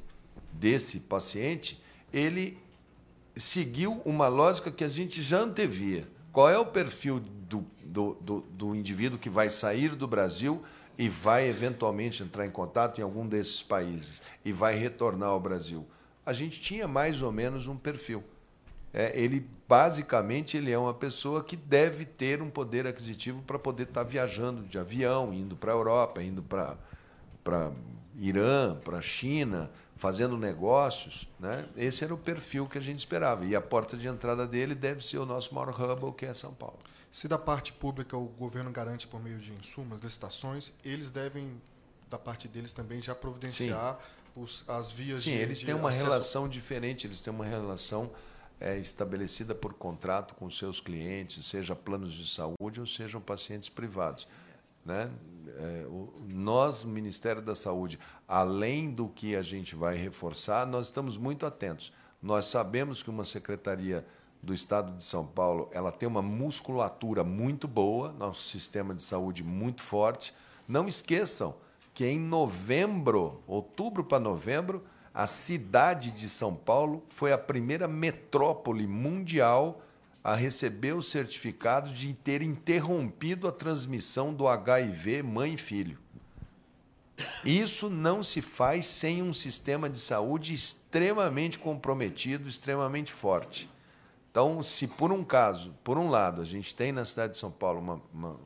desse 0.51 0.99
paciente, 0.99 1.81
ele 2.13 2.57
seguiu 3.35 4.01
uma 4.05 4.27
lógica 4.27 4.69
que 4.69 4.83
a 4.83 4.89
gente 4.89 5.21
já 5.21 5.39
antevia. 5.39 6.07
Qual 6.31 6.49
é 6.49 6.57
o 6.57 6.65
perfil 6.65 7.19
do, 7.19 7.65
do, 7.83 8.17
do, 8.21 8.41
do 8.51 8.75
indivíduo 8.75 9.17
que 9.17 9.29
vai 9.29 9.49
sair 9.49 9.95
do 9.95 10.07
Brasil 10.07 10.61
e 10.97 11.09
vai 11.09 11.47
eventualmente 11.47 12.23
entrar 12.23 12.45
em 12.45 12.51
contato 12.51 12.99
em 12.99 13.03
algum 13.03 13.27
desses 13.27 13.61
países 13.61 14.21
e 14.43 14.51
vai 14.51 14.75
retornar 14.75 15.29
ao 15.29 15.39
Brasil. 15.39 15.85
A 16.25 16.33
gente 16.33 16.59
tinha 16.59 16.87
mais 16.87 17.21
ou 17.21 17.31
menos 17.31 17.67
um 17.67 17.77
perfil. 17.77 18.23
É, 18.93 19.11
ele 19.19 19.45
basicamente 19.67 20.55
ele 20.55 20.71
é 20.71 20.77
uma 20.77 20.93
pessoa 20.93 21.43
que 21.43 21.57
deve 21.57 22.05
ter 22.05 22.41
um 22.41 22.49
poder 22.49 22.87
aquisitivo 22.87 23.41
para 23.41 23.59
poder 23.59 23.83
estar 23.83 24.03
viajando 24.03 24.63
de 24.63 24.77
avião, 24.77 25.33
indo 25.33 25.55
para 25.55 25.71
a 25.71 25.75
Europa, 25.75 26.23
indo 26.23 26.41
para 26.41 26.77
para 27.43 27.71
Irã, 28.17 28.75
para 28.83 28.97
a 28.97 29.01
China, 29.01 29.69
fazendo 29.95 30.35
negócios, 30.35 31.27
né? 31.39 31.65
esse 31.77 32.03
era 32.03 32.13
o 32.13 32.17
perfil 32.17 32.67
que 32.67 32.77
a 32.77 32.81
gente 32.81 32.97
esperava. 32.97 33.45
E 33.45 33.55
a 33.55 33.61
porta 33.61 33.95
de 33.95 34.07
entrada 34.07 34.47
dele 34.47 34.73
deve 34.73 35.05
ser 35.05 35.19
o 35.19 35.25
nosso 35.25 35.53
maior 35.53 35.69
hub, 35.69 36.11
que 36.13 36.25
é 36.25 36.33
São 36.33 36.53
Paulo. 36.53 36.79
Se 37.15 37.29
da 37.29 37.37
parte 37.39 37.71
pública 37.71 38.17
o 38.17 38.25
governo 38.25 38.69
garante 38.71 39.07
por 39.07 39.23
meio 39.23 39.37
de 39.39 39.53
insumos, 39.53 40.01
licitações, 40.01 40.73
eles 40.83 41.09
devem, 41.09 41.49
da 42.09 42.19
parte 42.19 42.45
deles 42.45 42.73
também, 42.73 43.01
já 43.01 43.15
providenciar 43.15 43.97
os, 44.35 44.65
as 44.67 44.91
vias 44.91 45.23
Sim, 45.23 45.29
de 45.31 45.37
eles 45.37 45.59
de 45.61 45.65
têm 45.65 45.75
uma 45.75 45.87
acesso- 45.87 46.03
relação 46.03 46.49
diferente, 46.49 47.07
eles 47.07 47.21
têm 47.21 47.31
uma 47.31 47.45
relação 47.45 48.11
é, 48.59 48.77
estabelecida 48.77 49.55
por 49.55 49.73
contrato 49.75 50.35
com 50.35 50.49
seus 50.49 50.81
clientes, 50.81 51.45
seja 51.45 51.73
planos 51.73 52.13
de 52.13 52.27
saúde 52.27 52.81
ou 52.81 52.85
sejam 52.85 53.21
pacientes 53.21 53.69
privados. 53.69 54.27
Né? 54.83 55.09
É, 55.57 55.85
o- 55.87 56.13
nós, 56.27 56.83
o 56.83 56.87
Ministério 56.89 57.41
da 57.41 57.55
Saúde, 57.55 57.97
além 58.27 58.91
do 58.91 59.07
que 59.07 59.37
a 59.37 59.41
gente 59.41 59.73
vai 59.73 59.95
reforçar, 59.95 60.67
nós 60.67 60.87
estamos 60.87 61.17
muito 61.17 61.45
atentos. 61.45 61.93
Nós 62.21 62.47
sabemos 62.47 63.01
que 63.01 63.09
uma 63.09 63.23
secretaria 63.23 64.05
do 64.45 64.53
Estado 64.53 64.95
de 64.95 65.03
São 65.03 65.25
Paulo 65.25 65.67
ela 65.73 65.91
tem 65.91 66.07
uma 66.07 66.21
musculatura 66.21 67.23
muito 67.23 67.67
boa, 67.67 68.13
nosso 68.13 68.47
sistema 68.47 68.93
de 68.93 69.01
saúde 69.01 69.43
muito 69.43 69.81
forte. 69.81 70.33
Não 70.67 70.87
esqueçam 70.87 71.55
que 71.93 72.05
em 72.05 72.19
novembro, 72.19 73.41
outubro 73.47 74.03
para 74.03 74.19
novembro, 74.19 74.83
a 75.13 75.25
cidade 75.25 76.11
de 76.11 76.29
São 76.29 76.53
Paulo 76.53 77.03
foi 77.09 77.33
a 77.33 77.37
primeira 77.37 77.87
metrópole 77.87 78.85
mundial 78.85 79.81
a 80.23 80.35
receber 80.35 80.93
o 80.93 81.01
certificado 81.01 81.91
de 81.91 82.13
ter 82.13 82.41
interrompido 82.41 83.47
a 83.47 83.51
transmissão 83.51 84.33
do 84.33 84.47
HIV 84.47 85.23
mãe 85.23 85.53
e 85.53 85.57
filho. 85.57 85.97
Isso 87.45 87.89
não 87.89 88.21
se 88.21 88.41
faz 88.41 88.85
sem 88.85 89.23
um 89.23 89.33
sistema 89.33 89.89
de 89.89 89.97
saúde 89.97 90.53
extremamente 90.53 91.57
comprometido, 91.57 92.49
extremamente 92.49 93.13
forte. 93.13 93.69
Então, 94.35 94.61
se 94.61 94.85
por 94.85 95.13
um 95.13 95.23
caso, 95.23 95.73
por 95.81 95.97
um 95.97 96.09
lado, 96.09 96.41
a 96.41 96.43
gente 96.43 96.75
tem 96.75 96.91
na 96.91 97.05
cidade 97.05 97.31
de 97.31 97.39
São 97.39 97.49
Paulo 97.49 97.79
uma, 97.79 98.01
uma, 98.13 98.39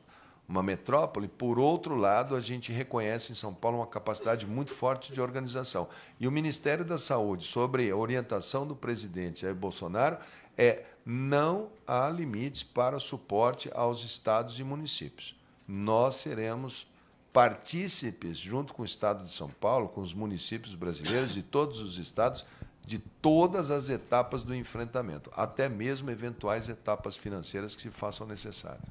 uma 0.48 0.62
metrópole, 0.62 1.26
por 1.26 1.58
outro 1.58 1.96
lado, 1.96 2.36
a 2.36 2.40
gente 2.40 2.70
reconhece 2.70 3.32
em 3.32 3.34
São 3.34 3.52
Paulo 3.52 3.78
uma 3.78 3.88
capacidade 3.88 4.46
muito 4.46 4.72
forte 4.72 5.12
de 5.12 5.20
organização. 5.20 5.88
E 6.20 6.28
o 6.28 6.30
Ministério 6.30 6.84
da 6.84 6.96
Saúde, 6.96 7.44
sobre 7.44 7.90
a 7.90 7.96
orientação 7.96 8.64
do 8.64 8.76
presidente 8.76 9.40
Jair 9.40 9.56
Bolsonaro, 9.56 10.18
é 10.56 10.84
não 11.04 11.70
há 11.84 12.08
limites 12.08 12.62
para 12.62 13.00
suporte 13.00 13.68
aos 13.74 14.04
estados 14.04 14.60
e 14.60 14.62
municípios. 14.62 15.34
Nós 15.66 16.14
seremos 16.14 16.86
partícipes, 17.32 18.38
junto 18.38 18.74
com 18.74 18.82
o 18.82 18.86
Estado 18.86 19.24
de 19.24 19.32
São 19.32 19.48
Paulo, 19.48 19.88
com 19.88 20.00
os 20.00 20.14
municípios 20.14 20.76
brasileiros 20.76 21.36
e 21.36 21.42
todos 21.42 21.80
os 21.80 21.98
estados, 21.98 22.44
de 22.90 22.98
todas 22.98 23.70
as 23.70 23.88
etapas 23.88 24.42
do 24.42 24.52
enfrentamento, 24.52 25.30
até 25.36 25.68
mesmo 25.68 26.10
eventuais 26.10 26.68
etapas 26.68 27.16
financeiras 27.16 27.76
que 27.76 27.82
se 27.82 27.88
façam 27.88 28.26
necessárias. 28.26 28.82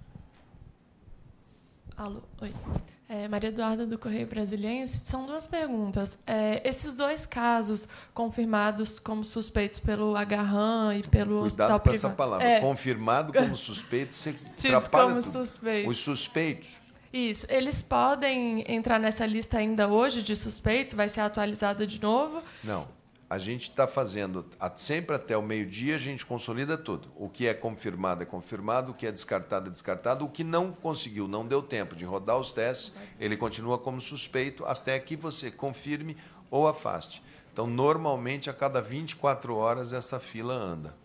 Alô, 1.97 2.21
oi. 2.41 2.53
É, 3.09 3.27
Maria 3.27 3.49
Eduarda 3.49 3.85
do 3.85 3.97
Correio 3.97 4.25
Brasiliense. 4.25 5.01
São 5.03 5.25
duas 5.25 5.45
perguntas. 5.45 6.15
É, 6.25 6.61
esses 6.63 6.93
dois 6.93 7.25
casos 7.25 7.89
confirmados 8.13 8.99
como 8.99 9.25
suspeitos 9.25 9.79
pelo 9.79 10.15
Agarran 10.15 10.95
e 10.95 11.03
pelo 11.05 11.41
Cuidado 11.41 11.73
hospital 11.73 11.79
com 11.81 11.89
essa 11.89 12.09
palavra. 12.09 12.47
É. 12.47 12.61
Confirmado 12.61 13.33
como 13.33 13.53
suspeito, 13.57 14.15
você 14.15 14.29
atrapalha 14.63 15.09
como 15.09 15.21
tudo. 15.21 15.31
suspeitos. 15.33 15.91
Os 15.91 15.99
suspeitos. 15.99 16.79
Isso. 17.11 17.45
Eles 17.49 17.81
podem 17.81 18.63
entrar 18.65 18.97
nessa 18.97 19.25
lista 19.25 19.57
ainda 19.57 19.89
hoje 19.89 20.23
de 20.23 20.37
suspeitos? 20.37 20.95
Vai 20.95 21.09
ser 21.09 21.19
atualizada 21.19 21.85
de 21.85 21.99
novo? 22.01 22.41
Não. 22.63 22.98
A 23.29 23.37
gente 23.37 23.69
está 23.69 23.87
fazendo, 23.87 24.43
sempre 24.75 25.15
até 25.15 25.37
o 25.37 25.41
meio-dia, 25.41 25.93
a 25.93 25.99
gente 25.99 26.25
consolida 26.25 26.75
tudo. 26.75 27.09
O 27.15 27.29
que 27.29 27.45
é 27.45 27.53
confirmado 27.53 28.23
é 28.23 28.25
confirmado, 28.25 28.91
o 28.91 28.95
que 28.95 29.05
é 29.05 29.11
descartado 29.11 29.67
é 29.67 29.71
descartado. 29.71 30.25
O 30.25 30.29
que 30.29 30.43
não 30.43 30.71
conseguiu, 30.71 31.27
não 31.27 31.45
deu 31.45 31.61
tempo 31.61 31.95
de 31.95 32.05
rodar 32.05 32.39
os 32.39 32.51
testes, 32.51 32.95
ele 33.19 33.37
continua 33.37 33.77
como 33.77 34.01
suspeito 34.01 34.65
até 34.65 34.99
que 34.99 35.15
você 35.15 35.51
confirme 35.51 36.17
ou 36.49 36.67
afaste. 36.67 37.21
Então, 37.53 37.67
normalmente, 37.67 38.49
a 38.49 38.53
cada 38.53 38.81
24 38.81 39.55
horas, 39.55 39.93
essa 39.93 40.19
fila 40.19 40.55
anda. 40.55 40.95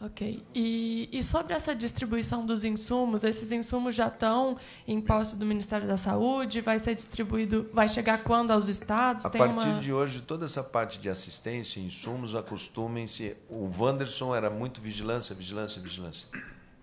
Ok. 0.00 0.44
E, 0.54 1.08
e 1.10 1.22
sobre 1.24 1.54
essa 1.54 1.74
distribuição 1.74 2.46
dos 2.46 2.64
insumos, 2.64 3.24
esses 3.24 3.50
insumos 3.50 3.96
já 3.96 4.06
estão 4.06 4.56
em 4.86 5.00
posse 5.00 5.36
do 5.36 5.44
Ministério 5.44 5.88
da 5.88 5.96
Saúde? 5.96 6.60
Vai 6.60 6.78
ser 6.78 6.94
distribuído, 6.94 7.68
vai 7.72 7.88
chegar 7.88 8.22
quando 8.22 8.52
aos 8.52 8.68
estados? 8.68 9.26
A 9.26 9.30
Tem 9.30 9.40
partir 9.40 9.66
uma... 9.66 9.80
de 9.80 9.92
hoje, 9.92 10.22
toda 10.22 10.44
essa 10.44 10.62
parte 10.62 11.00
de 11.00 11.08
assistência, 11.08 11.80
insumos, 11.80 12.36
acostumem-se. 12.36 13.36
O 13.48 13.68
Wanderson 13.76 14.34
era 14.36 14.48
muito 14.48 14.80
vigilância, 14.80 15.34
vigilância, 15.34 15.82
vigilância. 15.82 16.28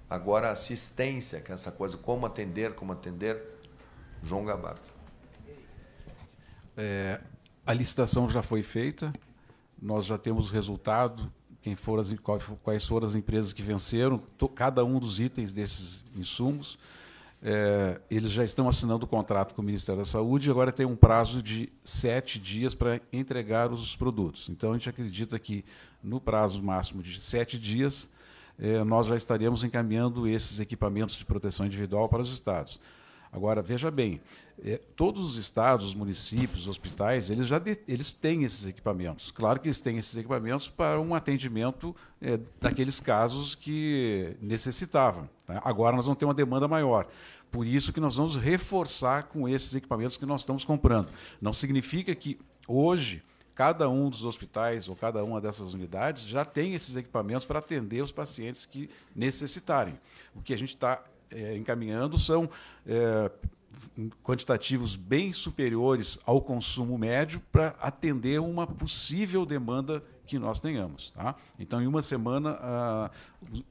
Agora, 0.09 0.51
assistência, 0.51 1.39
que 1.39 1.51
é 1.51 1.55
essa 1.55 1.71
coisa, 1.71 1.97
como 1.97 2.25
atender, 2.25 2.73
como 2.73 2.91
atender, 2.91 3.41
João 4.21 4.43
Gabardo. 4.43 4.81
É, 6.75 7.21
a 7.65 7.73
licitação 7.73 8.27
já 8.27 8.41
foi 8.41 8.61
feita, 8.61 9.13
nós 9.81 10.05
já 10.05 10.17
temos 10.17 10.49
o 10.49 10.53
resultado, 10.53 11.31
quem 11.65 11.75
as, 11.99 12.15
quais 12.61 12.85
foram 12.85 13.07
as 13.07 13.15
empresas 13.15 13.51
que 13.51 13.63
venceram, 13.63 14.21
cada 14.53 14.85
um 14.85 14.99
dos 14.99 15.19
itens 15.19 15.51
desses 15.51 16.05
insumos. 16.15 16.77
É, 17.41 17.99
eles 18.07 18.29
já 18.29 18.43
estão 18.43 18.69
assinando 18.69 19.05
o 19.05 19.07
contrato 19.07 19.55
com 19.55 19.63
o 19.63 19.65
Ministério 19.65 19.99
da 19.99 20.05
Saúde 20.05 20.47
e 20.47 20.51
agora 20.51 20.71
tem 20.71 20.85
um 20.85 20.95
prazo 20.95 21.41
de 21.41 21.67
sete 21.83 22.37
dias 22.37 22.75
para 22.75 23.01
entregar 23.11 23.71
os 23.71 23.95
produtos. 23.95 24.47
Então, 24.47 24.71
a 24.71 24.73
gente 24.73 24.87
acredita 24.87 25.39
que, 25.39 25.65
no 26.03 26.21
prazo 26.21 26.61
máximo 26.61 27.01
de 27.01 27.19
sete 27.19 27.57
dias, 27.57 28.07
eh, 28.59 28.83
nós 28.83 29.07
já 29.07 29.15
estaríamos 29.15 29.63
encaminhando 29.63 30.27
esses 30.27 30.59
equipamentos 30.59 31.15
de 31.15 31.25
proteção 31.25 31.65
individual 31.65 32.07
para 32.07 32.21
os 32.21 32.31
estados. 32.31 32.79
Agora, 33.35 33.61
veja 33.61 33.91
bem, 33.91 34.21
eh, 34.63 34.79
todos 34.95 35.25
os 35.25 35.37
estados, 35.37 35.87
os 35.87 35.93
municípios, 35.93 36.61
os 36.61 36.67
hospitais, 36.69 37.29
eles 37.29 37.47
já 37.47 37.59
de- 37.59 37.77
eles 37.85 38.13
têm 38.13 38.43
esses 38.43 38.65
equipamentos. 38.65 39.29
Claro 39.29 39.59
que 39.59 39.67
eles 39.67 39.81
têm 39.81 39.97
esses 39.97 40.15
equipamentos 40.15 40.69
para 40.69 41.01
um 41.01 41.13
atendimento 41.13 41.93
eh, 42.21 42.39
daqueles 42.61 42.99
casos 43.01 43.53
que 43.53 44.37
necessitavam. 44.41 45.29
né? 45.47 45.59
Agora 45.65 45.95
nós 45.95 46.05
vamos 46.05 46.17
ter 46.17 46.23
uma 46.25 46.33
demanda 46.33 46.65
maior. 46.67 47.07
Por 47.51 47.67
isso 47.67 47.91
que 47.91 47.99
nós 47.99 48.15
vamos 48.15 48.37
reforçar 48.37 49.23
com 49.23 49.47
esses 49.49 49.75
equipamentos 49.75 50.15
que 50.17 50.25
nós 50.25 50.41
estamos 50.41 50.63
comprando. 50.63 51.09
Não 51.41 51.51
significa 51.51 52.15
que 52.15 52.39
hoje 52.67 53.21
cada 53.53 53.89
um 53.89 54.09
dos 54.09 54.23
hospitais 54.25 54.87
ou 54.89 54.95
cada 54.95 55.23
uma 55.23 55.39
dessas 55.41 55.73
unidades 55.73 56.25
já 56.25 56.43
tem 56.45 56.73
esses 56.73 56.95
equipamentos 56.95 57.45
para 57.45 57.59
atender 57.59 58.01
os 58.01 58.11
pacientes 58.11 58.65
que 58.65 58.89
necessitarem. 59.15 59.97
O 60.33 60.41
que 60.41 60.53
a 60.53 60.57
gente 60.57 60.73
está 60.75 61.01
eh, 61.31 61.55
encaminhando 61.55 62.17
são 62.19 62.49
eh, 62.85 63.31
quantitativos 64.23 64.95
bem 64.95 65.33
superiores 65.33 66.17
ao 66.25 66.41
consumo 66.41 66.97
médio 66.97 67.41
para 67.51 67.69
atender 67.79 68.39
uma 68.39 68.65
possível 68.65 69.45
demanda 69.45 70.03
que 70.25 70.39
nós 70.39 70.59
tenhamos. 70.59 71.11
Tá? 71.11 71.35
Então, 71.59 71.81
em 71.81 71.87
uma 71.87 72.01
semana, 72.01 73.11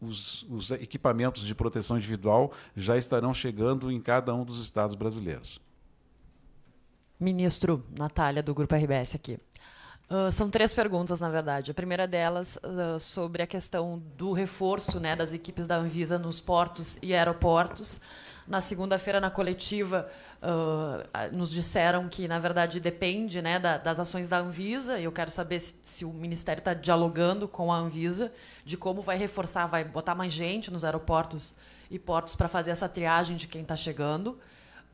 os, 0.01 0.44
os 0.44 0.70
equipamentos 0.70 1.44
de 1.44 1.55
proteção 1.55 1.97
individual 1.97 2.52
já 2.76 2.97
estarão 2.97 3.35
chegando 3.35 3.90
em 3.90 4.01
cada 4.01 4.35
um 4.35 4.44
dos 4.44 4.62
estados 4.62 4.94
brasileiros. 4.94 5.60
Ministro 7.18 7.85
Natália, 7.98 8.43
do 8.43 8.55
Grupo 8.55 8.74
RBS 8.74 9.14
aqui. 9.14 9.39
Ah, 10.09 10.31
são 10.31 10.51
três 10.51 10.72
perguntas, 10.74 11.20
na 11.20 11.28
verdade. 11.31 11.70
A 11.70 11.74
primeira 11.74 12.06
delas 12.06 12.59
ah, 12.62 12.98
sobre 12.98 13.43
a 13.43 13.47
questão 13.47 14.02
do 14.16 14.32
reforço 14.32 15.01
né, 15.01 15.16
das 15.16 15.32
equipes 15.32 15.66
da 15.66 15.76
Anvisa 15.76 16.18
nos 16.18 16.40
portos 16.40 16.98
e 17.02 17.14
aeroportos. 17.14 18.01
Na 18.47 18.60
segunda-feira, 18.60 19.20
na 19.20 19.31
coletiva, 19.31 20.06
ah, 20.43 21.28
nos 21.32 21.51
disseram 21.51 22.06
que, 22.09 22.28
na 22.28 22.39
verdade, 22.39 22.78
depende 22.78 23.40
né, 23.40 23.59
da- 23.59 23.78
das 23.78 23.98
ações 23.98 24.28
da 24.28 24.39
Anvisa. 24.39 25.01
Eu 25.01 25.10
quero 25.10 25.31
saber 25.31 25.60
se, 25.60 25.74
se 25.82 26.05
o 26.05 26.12
Ministério 26.12 26.60
está 26.60 26.74
dialogando 26.74 27.48
com 27.48 27.72
a 27.72 27.76
Anvisa 27.76 28.31
de 28.64 28.76
como 28.76 29.01
vai 29.01 29.16
reforçar, 29.16 29.66
vai 29.66 29.85
botar 29.85 30.14
mais 30.14 30.32
gente 30.32 30.70
nos 30.70 30.85
aeroportos 30.85 31.55
e 31.90 31.98
portos 31.98 32.35
para 32.36 32.48
fazer 32.48 32.70
essa 32.70 32.89
triagem 32.89 33.36
de 33.36 33.47
quem 33.47 33.62
está 33.62 33.76
chegando. 33.76 34.39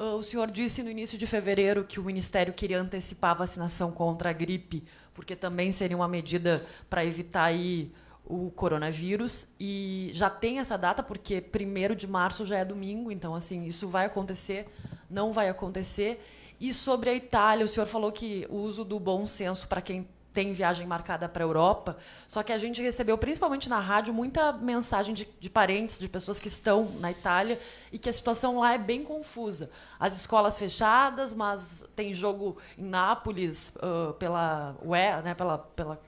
Ah, 0.01 0.15
O 0.15 0.23
senhor 0.23 0.51
disse 0.51 0.83
no 0.83 0.91
início 0.91 1.19
de 1.19 1.27
fevereiro 1.27 1.85
que 1.85 2.01
o 2.01 2.03
Ministério 2.03 2.55
queria 2.55 2.81
antecipar 2.81 3.33
a 3.33 3.35
vacinação 3.35 3.93
contra 3.93 4.31
a 4.31 4.33
gripe, 4.33 4.83
porque 5.13 5.37
também 5.37 5.73
seria 5.73 5.97
uma 5.97 6.09
medida 6.09 6.65
para 6.89 7.05
evitar 7.05 7.45
aí 7.45 7.93
o 8.25 8.51
coronavírus. 8.51 9.49
E 9.61 10.11
já 10.15 10.31
tem 10.31 10.59
essa 10.59 10.79
data, 10.79 11.03
porque 11.03 11.43
1 11.43 11.95
de 11.95 12.07
março 12.07 12.47
já 12.47 12.59
é 12.59 12.65
domingo, 12.65 13.13
então 13.13 13.35
assim, 13.35 13.67
isso 13.67 13.89
vai 13.89 14.07
acontecer, 14.07 14.67
não 15.11 15.33
vai 15.35 15.51
acontecer. 15.51 16.25
E 16.59 16.73
sobre 16.73 17.11
a 17.11 17.15
Itália, 17.15 17.67
o 17.67 17.69
senhor 17.69 17.87
falou 17.87 18.11
que 18.11 18.47
o 18.49 18.57
uso 18.57 18.85
do 18.85 18.99
bom 18.99 19.27
senso 19.27 19.69
para 19.69 19.83
quem 19.83 20.09
tem 20.33 20.53
viagem 20.53 20.87
marcada 20.87 21.29
para 21.29 21.43
a 21.43 21.47
Europa, 21.47 21.97
só 22.27 22.43
que 22.43 22.53
a 22.53 22.59
gente 22.59 22.81
recebeu, 22.81 23.19
principalmente 23.19 23.69
na 23.69 23.81
rádio, 23.81 24.15
muita 24.15 24.53
mensagem 24.53 25.15
de, 25.15 25.29
de, 25.39 25.51
parentes, 25.51 25.99
de 25.99 26.09
pessoas 26.09 26.39
que 26.39 26.49
estão 26.49 26.91
na 27.01 27.11
Itália, 27.11 27.61
e 27.93 27.99
que 27.99 28.09
a 28.09 28.13
situação 28.13 28.59
lá 28.61 28.75
é 28.75 28.79
bem 28.79 29.03
confusa. 29.03 29.71
As 29.99 30.17
escolas 30.17 30.59
fechadas, 30.59 31.35
mas 31.35 31.85
tem 31.97 32.15
jogo 32.15 32.59
em 32.79 32.85
Nápoles 32.85 33.75
uh, 33.77 34.15
pela 34.15 34.77
UE, 34.83 35.23
né, 35.25 35.35
pela, 35.35 35.59
pela 35.59 36.01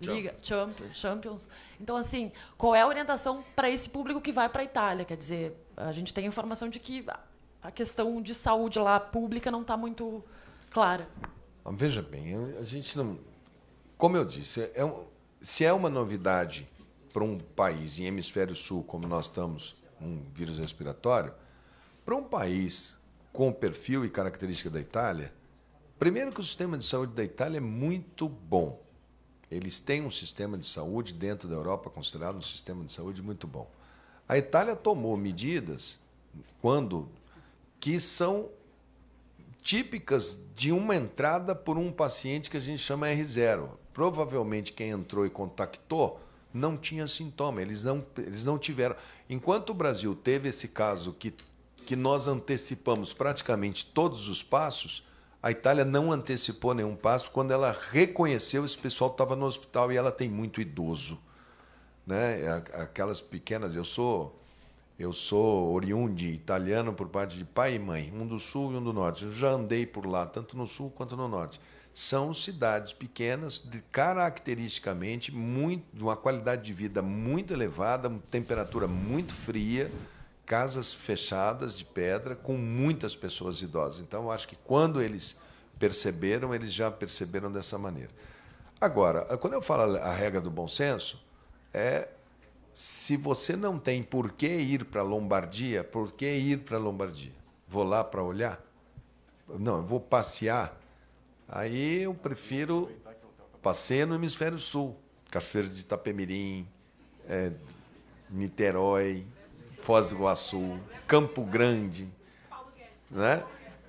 Liga 0.00 0.34
Champions, 0.42 0.96
Champions. 0.96 1.48
Então, 1.80 1.96
assim, 1.96 2.32
qual 2.56 2.74
é 2.74 2.82
a 2.82 2.86
orientação 2.86 3.44
para 3.54 3.68
esse 3.70 3.88
público 3.88 4.20
que 4.20 4.32
vai 4.32 4.48
para 4.48 4.62
a 4.62 4.64
Itália? 4.64 5.04
Quer 5.04 5.16
dizer, 5.16 5.56
a 5.76 5.92
gente 5.92 6.12
tem 6.12 6.24
a 6.24 6.28
informação 6.28 6.68
de 6.68 6.78
que 6.78 7.04
a 7.62 7.70
questão 7.70 8.20
de 8.20 8.34
saúde 8.34 8.78
lá 8.78 9.00
pública 9.00 9.50
não 9.50 9.62
está 9.62 9.76
muito 9.76 10.24
clara. 10.70 11.08
Veja 11.72 12.02
bem, 12.02 12.34
a 12.58 12.62
gente 12.62 12.96
não 12.96 13.18
como 13.96 14.16
eu 14.16 14.24
disse, 14.24 14.70
é 14.74 14.84
um, 14.84 15.04
se 15.40 15.64
é 15.64 15.72
uma 15.72 15.88
novidade 15.88 16.68
para 17.12 17.24
um 17.24 17.38
país 17.38 17.98
em 17.98 18.04
hemisfério 18.04 18.54
sul, 18.54 18.82
como 18.84 19.08
nós 19.08 19.26
estamos, 19.26 19.76
um 20.00 20.22
vírus 20.34 20.58
respiratório, 20.58 21.32
para 22.04 22.14
um 22.14 22.22
país 22.22 22.98
com 23.32 23.48
o 23.48 23.52
perfil 23.52 24.04
e 24.04 24.10
característica 24.10 24.68
da 24.68 24.80
Itália, 24.80 25.32
primeiro 25.98 26.30
que 26.30 26.40
o 26.40 26.44
sistema 26.44 26.76
de 26.76 26.84
saúde 26.84 27.14
da 27.14 27.24
Itália 27.24 27.58
é 27.58 27.60
muito 27.60 28.28
bom. 28.28 28.82
Eles 29.50 29.80
têm 29.80 30.02
um 30.02 30.10
sistema 30.10 30.58
de 30.58 30.66
saúde 30.66 31.14
dentro 31.14 31.48
da 31.48 31.54
Europa 31.54 31.88
considerado 31.88 32.36
um 32.36 32.42
sistema 32.42 32.84
de 32.84 32.92
saúde 32.92 33.22
muito 33.22 33.46
bom. 33.46 33.70
A 34.28 34.36
Itália 34.36 34.74
tomou 34.74 35.16
medidas 35.16 35.98
quando 36.60 37.08
que 37.78 38.00
são 38.00 38.50
típicas 39.62 40.36
de 40.54 40.72
uma 40.72 40.94
entrada 40.94 41.54
por 41.54 41.78
um 41.78 41.90
paciente 41.92 42.50
que 42.50 42.56
a 42.56 42.60
gente 42.60 42.78
chama 42.78 43.08
R0. 43.08 43.68
Provavelmente 43.96 44.74
quem 44.74 44.90
entrou 44.90 45.24
e 45.24 45.30
contactou 45.30 46.20
não 46.52 46.76
tinha 46.76 47.06
sintoma, 47.06 47.62
eles 47.62 47.82
não, 47.82 48.04
eles 48.18 48.44
não 48.44 48.58
tiveram. 48.58 48.94
Enquanto 49.26 49.70
o 49.70 49.74
Brasil 49.74 50.14
teve 50.14 50.50
esse 50.50 50.68
caso 50.68 51.14
que, 51.14 51.32
que 51.86 51.96
nós 51.96 52.28
antecipamos 52.28 53.14
praticamente 53.14 53.86
todos 53.86 54.28
os 54.28 54.42
passos, 54.42 55.02
a 55.42 55.50
Itália 55.50 55.82
não 55.82 56.12
antecipou 56.12 56.74
nenhum 56.74 56.94
passo 56.94 57.30
quando 57.30 57.52
ela 57.52 57.74
reconheceu 57.90 58.66
esse 58.66 58.76
pessoal 58.76 59.10
estava 59.10 59.34
no 59.34 59.46
hospital 59.46 59.90
e 59.90 59.96
ela 59.96 60.12
tem 60.12 60.28
muito 60.28 60.60
idoso. 60.60 61.18
Né? 62.06 62.46
Aquelas 62.74 63.22
pequenas, 63.22 63.74
eu 63.74 63.84
sou 63.84 64.38
eu 64.98 65.10
sou 65.10 65.72
oriundo 65.72 66.22
italiano 66.22 66.92
por 66.92 67.08
parte 67.08 67.38
de 67.38 67.46
pai 67.46 67.76
e 67.76 67.78
mãe, 67.78 68.12
um 68.14 68.26
do 68.26 68.38
sul 68.38 68.74
e 68.74 68.76
um 68.76 68.84
do 68.84 68.92
norte. 68.92 69.24
Eu 69.24 69.32
já 69.32 69.52
andei 69.52 69.86
por 69.86 70.04
lá, 70.04 70.26
tanto 70.26 70.54
no 70.54 70.66
sul 70.66 70.90
quanto 70.90 71.16
no 71.16 71.28
norte. 71.28 71.58
São 71.98 72.34
cidades 72.34 72.92
pequenas, 72.92 73.58
de, 73.58 73.80
caracteristicamente, 73.80 75.32
muito, 75.32 75.96
de 75.96 76.02
uma 76.02 76.14
qualidade 76.14 76.62
de 76.62 76.74
vida 76.74 77.00
muito 77.00 77.54
elevada, 77.54 78.12
temperatura 78.30 78.86
muito 78.86 79.34
fria, 79.34 79.90
casas 80.44 80.92
fechadas 80.92 81.74
de 81.74 81.86
pedra, 81.86 82.36
com 82.36 82.52
muitas 82.58 83.16
pessoas 83.16 83.62
idosas. 83.62 84.00
Então, 84.00 84.30
acho 84.30 84.46
que 84.46 84.56
quando 84.56 85.00
eles 85.00 85.40
perceberam, 85.78 86.54
eles 86.54 86.70
já 86.70 86.90
perceberam 86.90 87.50
dessa 87.50 87.78
maneira. 87.78 88.10
Agora, 88.78 89.34
quando 89.38 89.54
eu 89.54 89.62
falo 89.62 89.96
a 89.96 90.12
regra 90.12 90.42
do 90.42 90.50
bom 90.50 90.68
senso, 90.68 91.24
é 91.72 92.10
se 92.74 93.16
você 93.16 93.56
não 93.56 93.78
tem 93.78 94.02
por 94.02 94.32
que 94.32 94.46
ir 94.46 94.84
para 94.84 95.00
a 95.00 95.04
Lombardia, 95.04 95.82
por 95.82 96.12
que 96.12 96.30
ir 96.30 96.58
para 96.58 96.76
a 96.76 96.80
Lombardia? 96.80 97.32
Vou 97.66 97.84
lá 97.84 98.04
para 98.04 98.22
olhar? 98.22 98.60
Não, 99.48 99.78
eu 99.78 99.82
vou 99.82 99.98
passear. 99.98 100.78
Aí 101.48 102.02
eu 102.02 102.14
prefiro 102.14 102.90
passear 103.62 104.06
no 104.06 104.14
hemisfério 104.14 104.58
sul. 104.58 104.96
Cachoeira 105.30 105.68
de 105.68 105.80
Itapemirim, 105.80 106.66
é, 107.28 107.50
Niterói, 108.30 109.26
Foz 109.82 110.06
do 110.06 110.14
Iguaçu, 110.14 110.78
Campo 111.06 111.42
Grande. 111.44 112.08
Né? 113.10 113.44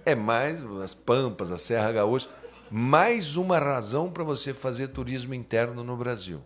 É 0.06 0.16
mais 0.16 0.64
as 0.84 0.94
Pampas, 0.94 1.52
a 1.52 1.58
Serra 1.58 1.92
Gaúcha. 1.92 2.30
Mais 2.70 3.36
uma 3.38 3.60
razão 3.60 4.12
para 4.12 4.24
você 4.24 4.54
fazer 4.54 4.90
turismo 4.90 5.34
interno 5.34 5.84
no 5.84 5.96
Brasil, 5.96 6.44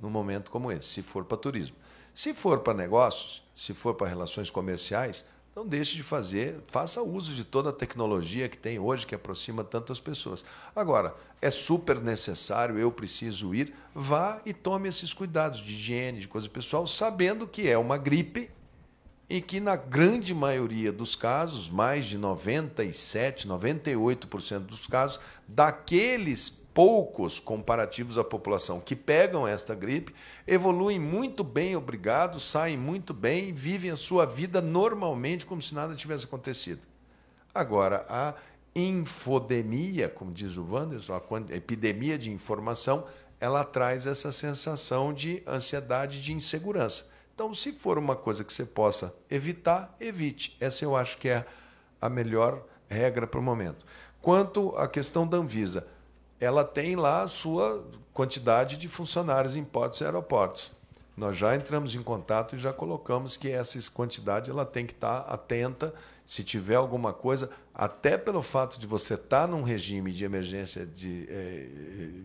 num 0.00 0.10
momento 0.10 0.50
como 0.50 0.70
esse, 0.70 0.88
se 0.88 1.02
for 1.02 1.24
para 1.24 1.36
turismo. 1.36 1.76
Se 2.14 2.32
for 2.32 2.60
para 2.60 2.74
negócios, 2.74 3.42
se 3.56 3.74
for 3.74 3.94
para 3.94 4.06
relações 4.06 4.50
comerciais, 4.50 5.24
não 5.54 5.66
deixe 5.66 5.94
de 5.94 6.02
fazer, 6.02 6.56
faça 6.66 7.00
uso 7.00 7.34
de 7.34 7.44
toda 7.44 7.70
a 7.70 7.72
tecnologia 7.72 8.48
que 8.48 8.58
tem 8.58 8.78
hoje, 8.78 9.06
que 9.06 9.14
aproxima 9.14 9.62
tantas 9.62 10.00
pessoas. 10.00 10.44
Agora, 10.74 11.14
é 11.40 11.50
super 11.50 12.00
necessário, 12.00 12.78
eu 12.78 12.90
preciso 12.90 13.54
ir, 13.54 13.72
vá 13.94 14.40
e 14.44 14.52
tome 14.52 14.88
esses 14.88 15.12
cuidados 15.12 15.60
de 15.60 15.74
higiene, 15.74 16.20
de 16.20 16.28
coisa 16.28 16.48
pessoal, 16.48 16.86
sabendo 16.86 17.46
que 17.46 17.68
é 17.68 17.78
uma 17.78 17.96
gripe 17.96 18.50
e 19.28 19.40
que, 19.40 19.60
na 19.60 19.76
grande 19.76 20.34
maioria 20.34 20.92
dos 20.92 21.14
casos, 21.14 21.70
mais 21.70 22.06
de 22.06 22.18
97, 22.18 23.46
98% 23.46 24.58
dos 24.60 24.86
casos, 24.86 25.20
daqueles 25.46 26.63
poucos 26.74 27.38
comparativos 27.38 28.18
à 28.18 28.24
população 28.24 28.80
que 28.80 28.96
pegam 28.96 29.46
esta 29.46 29.74
gripe, 29.74 30.12
evoluem 30.44 30.98
muito 30.98 31.44
bem, 31.44 31.76
obrigado, 31.76 32.40
saem 32.40 32.76
muito 32.76 33.14
bem, 33.14 33.54
vivem 33.54 33.92
a 33.92 33.96
sua 33.96 34.26
vida 34.26 34.60
normalmente 34.60 35.46
como 35.46 35.62
se 35.62 35.72
nada 35.72 35.94
tivesse 35.94 36.24
acontecido. 36.26 36.80
Agora, 37.54 38.04
a 38.08 38.34
infodemia, 38.74 40.08
como 40.08 40.32
diz 40.32 40.56
o 40.56 40.64
Wanderson, 40.68 41.14
a 41.14 41.54
epidemia 41.54 42.18
de 42.18 42.32
informação, 42.32 43.06
ela 43.40 43.62
traz 43.62 44.04
essa 44.06 44.32
sensação 44.32 45.14
de 45.14 45.42
ansiedade, 45.46 46.20
de 46.20 46.32
insegurança. 46.32 47.12
Então, 47.34 47.54
se 47.54 47.72
for 47.72 47.98
uma 47.98 48.16
coisa 48.16 48.42
que 48.42 48.52
você 48.52 48.64
possa 48.64 49.14
evitar, 49.30 49.94
evite. 50.00 50.56
Essa 50.58 50.84
eu 50.84 50.96
acho 50.96 51.18
que 51.18 51.28
é 51.28 51.46
a 52.00 52.08
melhor 52.08 52.64
regra 52.88 53.26
para 53.26 53.38
o 53.38 53.42
momento. 53.42 53.84
Quanto 54.20 54.74
à 54.76 54.88
questão 54.88 55.26
da 55.26 55.36
Anvisa, 55.36 55.86
ela 56.44 56.64
tem 56.64 56.94
lá 56.94 57.22
a 57.22 57.28
sua 57.28 57.84
quantidade 58.12 58.76
de 58.76 58.86
funcionários 58.88 59.56
em 59.56 59.64
portos 59.64 60.00
e 60.00 60.04
aeroportos. 60.04 60.72
Nós 61.16 61.36
já 61.36 61.54
entramos 61.54 61.94
em 61.94 62.02
contato 62.02 62.54
e 62.54 62.58
já 62.58 62.72
colocamos 62.72 63.36
que 63.36 63.50
essa 63.50 63.78
quantidade 63.90 64.50
ela 64.50 64.66
tem 64.66 64.84
que 64.84 64.92
estar 64.92 65.18
atenta 65.20 65.94
se 66.24 66.42
tiver 66.42 66.76
alguma 66.76 67.12
coisa, 67.12 67.50
até 67.74 68.16
pelo 68.16 68.42
fato 68.42 68.80
de 68.80 68.86
você 68.86 69.14
estar 69.14 69.46
num 69.46 69.62
regime 69.62 70.10
de 70.10 70.24
emergência 70.24 70.86
de, 70.86 71.26
eh, 71.28 71.68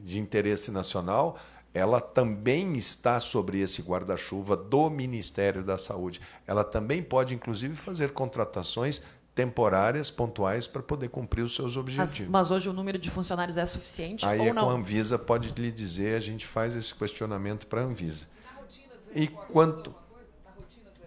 de 0.04 0.18
interesse 0.18 0.72
nacional, 0.72 1.38
ela 1.74 2.00
também 2.00 2.74
está 2.74 3.20
sobre 3.20 3.60
esse 3.60 3.82
guarda-chuva 3.82 4.56
do 4.56 4.90
Ministério 4.90 5.64
da 5.64 5.78
Saúde. 5.78 6.22
Ela 6.48 6.64
também 6.64 7.04
pode, 7.04 7.36
inclusive, 7.36 7.76
fazer 7.76 8.12
contratações 8.12 9.04
temporárias, 9.40 10.12
pontuais, 10.12 10.68
para 10.68 10.84
poder 10.84 11.08
cumprir 11.08 11.44
os 11.44 11.56
seus 11.56 11.78
objetivos. 11.78 12.20
Mas, 12.20 12.50
mas, 12.50 12.52
hoje 12.52 12.68
o 12.68 12.74
número 12.74 13.00
de 13.00 13.10
funcionários 13.10 13.56
é 13.56 13.66
suficiente 13.66 14.26
Aí 14.26 14.38
ou 14.38 14.48
é 14.48 14.52
não? 14.52 14.66
com 14.66 14.72
a 14.72 14.74
Anvisa 14.74 15.18
pode 15.18 15.54
lhe 15.58 15.72
dizer, 15.72 16.18
a 16.18 16.20
gente 16.20 16.46
faz 16.46 16.76
esse 16.76 16.94
questionamento 16.94 17.66
para 17.66 17.80
a 17.80 17.86
Anvisa. 17.86 18.26
E 19.16 19.28
quanto... 19.28 19.96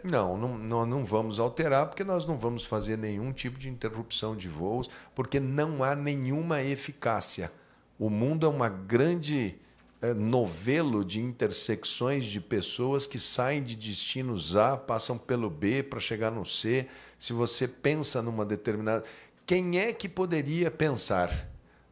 Não, 0.02 0.38
não, 0.38 0.56
não, 0.56 0.86
não 0.86 1.04
vamos 1.04 1.38
alterar, 1.38 1.88
porque 1.88 2.02
nós 2.02 2.24
não 2.24 2.38
vamos 2.38 2.64
fazer 2.64 2.96
nenhum 2.96 3.32
tipo 3.32 3.58
de 3.58 3.68
interrupção 3.68 4.34
de 4.34 4.48
voos, 4.48 4.88
porque 5.14 5.38
não 5.38 5.84
há 5.84 5.94
nenhuma 5.94 6.62
eficácia. 6.62 7.52
O 7.98 8.08
mundo 8.08 8.46
é 8.46 8.48
uma 8.48 8.70
grande 8.70 9.56
é, 10.00 10.14
novelo 10.14 11.04
de 11.04 11.20
intersecções 11.20 12.24
de 12.24 12.40
pessoas 12.40 13.06
que 13.06 13.18
saem 13.18 13.62
de 13.62 13.76
destinos 13.76 14.56
A, 14.56 14.74
passam 14.74 15.18
pelo 15.18 15.50
B 15.50 15.82
para 15.82 16.00
chegar 16.00 16.32
no 16.32 16.46
C, 16.46 16.88
se 17.22 17.32
você 17.32 17.68
pensa 17.68 18.20
numa 18.20 18.44
determinada. 18.44 19.04
Quem 19.46 19.78
é 19.78 19.92
que 19.92 20.08
poderia 20.08 20.72
pensar 20.72 21.30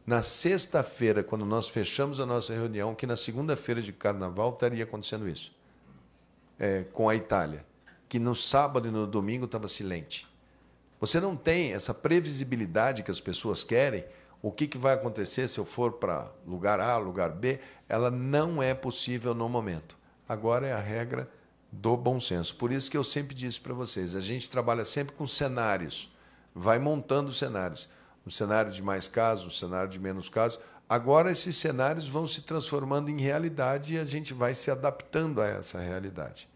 na 0.05 0.21
sexta-feira, 0.21 1.23
quando 1.23 1.45
nós 1.45 1.69
fechamos 1.69 2.19
a 2.19 2.25
nossa 2.25 2.53
reunião, 2.53 2.93
que 2.93 3.07
na 3.07 3.15
segunda-feira 3.15 3.81
de 3.81 3.93
carnaval 3.93 4.49
estaria 4.49 4.83
acontecendo 4.83 5.29
isso? 5.29 5.55
É, 6.59 6.83
com 6.91 7.07
a 7.07 7.15
Itália. 7.15 7.65
Que 8.09 8.19
no 8.19 8.35
sábado 8.35 8.89
e 8.89 8.91
no 8.91 9.07
domingo 9.07 9.45
estava 9.45 9.69
silente. 9.69 10.27
Você 10.99 11.17
não 11.21 11.37
tem 11.37 11.71
essa 11.71 11.93
previsibilidade 11.93 13.01
que 13.01 13.09
as 13.09 13.21
pessoas 13.21 13.63
querem. 13.63 14.03
O 14.41 14.51
que, 14.51 14.67
que 14.67 14.77
vai 14.77 14.95
acontecer 14.95 15.47
se 15.47 15.61
eu 15.61 15.65
for 15.65 15.93
para 15.93 16.29
lugar 16.45 16.81
A, 16.81 16.97
lugar 16.97 17.29
B? 17.29 17.61
Ela 17.87 18.11
não 18.11 18.61
é 18.61 18.73
possível 18.73 19.33
no 19.33 19.47
momento. 19.47 19.97
Agora 20.27 20.67
é 20.67 20.73
a 20.73 20.79
regra 20.81 21.31
do 21.71 21.95
bom 21.95 22.19
senso. 22.19 22.55
Por 22.55 22.71
isso 22.71 22.91
que 22.91 22.97
eu 22.97 23.03
sempre 23.03 23.33
disse 23.33 23.59
para 23.59 23.73
vocês, 23.73 24.13
a 24.13 24.19
gente 24.19 24.49
trabalha 24.49 24.83
sempre 24.83 25.15
com 25.15 25.25
cenários, 25.25 26.13
vai 26.53 26.77
montando 26.77 27.33
cenários. 27.33 27.89
Um 28.25 28.29
cenário 28.29 28.71
de 28.71 28.83
mais 28.83 29.07
casos, 29.07 29.45
um 29.45 29.49
cenário 29.49 29.89
de 29.89 29.99
menos 29.99 30.29
casos. 30.29 30.59
Agora 30.87 31.31
esses 31.31 31.55
cenários 31.55 32.07
vão 32.07 32.27
se 32.27 32.41
transformando 32.41 33.09
em 33.09 33.19
realidade 33.19 33.95
e 33.95 33.97
a 33.97 34.03
gente 34.03 34.33
vai 34.33 34.53
se 34.53 34.69
adaptando 34.69 35.41
a 35.41 35.47
essa 35.47 35.79
realidade. 35.79 36.47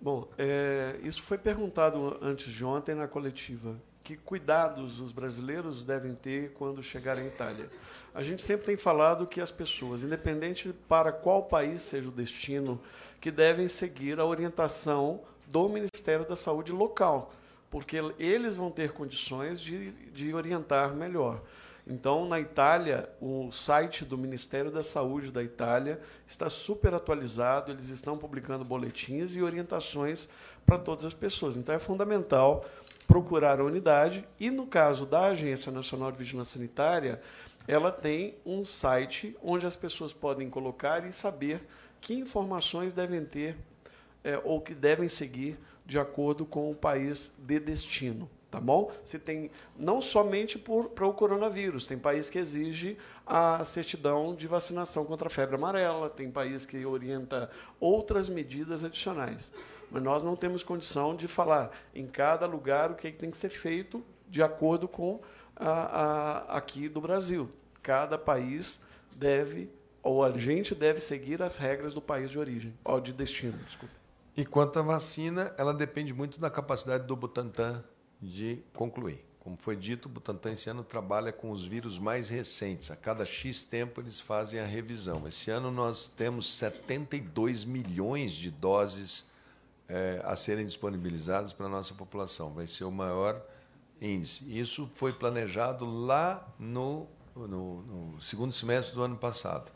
Bom, 0.00 0.28
é, 0.36 0.98
isso 1.02 1.22
foi 1.22 1.38
perguntado 1.38 2.18
antes 2.20 2.52
de 2.52 2.62
ontem 2.62 2.94
na 2.94 3.08
coletiva 3.08 3.80
que 4.04 4.18
cuidados 4.18 5.00
os 5.00 5.12
brasileiros 5.12 5.82
devem 5.82 6.14
ter 6.14 6.52
quando 6.52 6.82
chegarem 6.82 7.24
à 7.24 7.26
Itália. 7.26 7.70
A 8.14 8.22
gente 8.22 8.42
sempre 8.42 8.66
tem 8.66 8.76
falado 8.76 9.26
que 9.26 9.40
as 9.40 9.50
pessoas, 9.50 10.02
independente 10.02 10.74
para 10.86 11.10
qual 11.10 11.44
país 11.44 11.80
seja 11.80 12.10
o 12.10 12.12
destino, 12.12 12.78
que 13.18 13.30
devem 13.30 13.66
seguir 13.66 14.20
a 14.20 14.26
orientação 14.26 15.22
do 15.46 15.70
Ministério 15.70 16.26
da 16.26 16.36
Saúde 16.36 16.70
local, 16.70 17.32
porque 17.70 17.96
eles 18.18 18.56
vão 18.56 18.70
ter 18.70 18.92
condições 18.92 19.58
de, 19.58 19.90
de 20.12 20.34
orientar 20.34 20.94
melhor. 20.94 21.40
Então, 21.86 22.26
na 22.26 22.40
Itália, 22.40 23.08
o 23.20 23.50
site 23.52 24.04
do 24.04 24.16
Ministério 24.16 24.70
da 24.70 24.82
Saúde 24.82 25.30
da 25.30 25.42
Itália 25.42 26.00
está 26.26 26.48
super 26.48 26.94
atualizado, 26.94 27.70
eles 27.70 27.88
estão 27.88 28.16
publicando 28.16 28.64
boletins 28.64 29.34
e 29.36 29.42
orientações 29.42 30.28
para 30.64 30.78
todas 30.78 31.04
as 31.04 31.12
pessoas. 31.12 31.56
Então, 31.56 31.74
é 31.74 31.78
fundamental 31.78 32.64
procurar 33.06 33.60
a 33.60 33.64
unidade 33.64 34.26
e, 34.38 34.50
no 34.50 34.66
caso 34.66 35.06
da 35.06 35.26
Agência 35.26 35.70
Nacional 35.70 36.10
de 36.10 36.18
Vigilância 36.18 36.58
Sanitária, 36.58 37.20
ela 37.66 37.90
tem 37.90 38.34
um 38.44 38.64
site 38.64 39.36
onde 39.42 39.66
as 39.66 39.76
pessoas 39.76 40.12
podem 40.12 40.50
colocar 40.50 41.06
e 41.06 41.12
saber 41.12 41.66
que 42.00 42.14
informações 42.14 42.92
devem 42.92 43.24
ter 43.24 43.56
é, 44.22 44.40
ou 44.44 44.60
que 44.60 44.74
devem 44.74 45.08
seguir 45.08 45.58
de 45.86 45.98
acordo 45.98 46.44
com 46.44 46.70
o 46.70 46.74
país 46.74 47.32
de 47.38 47.58
destino 47.58 48.28
tá 48.54 48.60
bom? 48.60 48.92
Se 49.04 49.18
tem 49.18 49.50
não 49.76 50.00
somente 50.00 50.56
para 50.56 51.06
o 51.06 51.12
coronavírus, 51.12 51.88
tem 51.88 51.98
país 51.98 52.30
que 52.30 52.38
exige 52.38 52.96
a 53.26 53.64
certidão 53.64 54.32
de 54.32 54.46
vacinação 54.46 55.04
contra 55.04 55.26
a 55.26 55.30
febre 55.30 55.56
amarela, 55.56 56.08
tem 56.08 56.30
país 56.30 56.64
que 56.64 56.86
orienta 56.86 57.50
outras 57.80 58.28
medidas 58.28 58.84
adicionais. 58.84 59.50
Mas 59.90 60.02
nós 60.02 60.22
não 60.22 60.36
temos 60.36 60.62
condição 60.62 61.14
de 61.14 61.28
falar 61.28 61.70
em 61.94 62.06
cada 62.06 62.46
lugar 62.46 62.90
o 62.90 62.94
que 62.94 63.10
tem 63.12 63.30
que 63.30 63.36
ser 63.36 63.50
feito 63.50 64.04
de 64.28 64.42
acordo 64.42 64.88
com 64.88 65.20
a, 65.56 65.70
a, 65.70 66.56
aqui 66.56 66.88
do 66.88 67.00
Brasil. 67.00 67.50
Cada 67.82 68.18
país 68.18 68.80
deve, 69.14 69.70
ou 70.02 70.24
a 70.24 70.36
gente 70.36 70.74
deve 70.74 71.00
seguir 71.00 71.42
as 71.42 71.56
regras 71.56 71.94
do 71.94 72.00
país 72.00 72.30
de 72.30 72.38
origem, 72.38 72.74
ou 72.84 73.00
de 73.00 73.12
destino, 73.12 73.58
desculpa. 73.64 73.94
E 74.36 74.44
quanto 74.44 74.78
à 74.78 74.82
vacina, 74.82 75.54
ela 75.56 75.72
depende 75.72 76.12
muito 76.12 76.40
da 76.40 76.50
capacidade 76.50 77.06
do 77.06 77.14
Butantan 77.14 77.84
de 78.20 78.60
concluir. 78.72 79.24
Como 79.38 79.56
foi 79.58 79.76
dito, 79.76 80.06
o 80.06 80.08
Butantan 80.08 80.52
esse 80.52 80.70
ano 80.70 80.82
trabalha 80.82 81.30
com 81.30 81.50
os 81.50 81.64
vírus 81.64 81.98
mais 81.98 82.30
recentes. 82.30 82.90
A 82.90 82.96
cada 82.96 83.24
X 83.24 83.62
tempo 83.62 84.00
eles 84.00 84.18
fazem 84.18 84.58
a 84.58 84.64
revisão. 84.64 85.28
Esse 85.28 85.50
ano 85.50 85.70
nós 85.70 86.08
temos 86.08 86.48
72 86.48 87.64
milhões 87.64 88.32
de 88.32 88.50
doses 88.50 89.26
é, 89.88 90.20
a 90.24 90.36
serem 90.36 90.64
disponibilizadas 90.64 91.52
para 91.52 91.66
a 91.66 91.68
nossa 91.68 91.94
população. 91.94 92.52
Vai 92.52 92.66
ser 92.66 92.84
o 92.84 92.90
maior 92.90 93.40
índice. 94.00 94.44
Isso 94.58 94.90
foi 94.94 95.12
planejado 95.12 95.84
lá 95.84 96.46
no, 96.58 97.06
no, 97.34 97.82
no 97.82 98.20
segundo 98.20 98.52
semestre 98.52 98.94
do 98.94 99.02
ano 99.02 99.16
passado. 99.16 99.72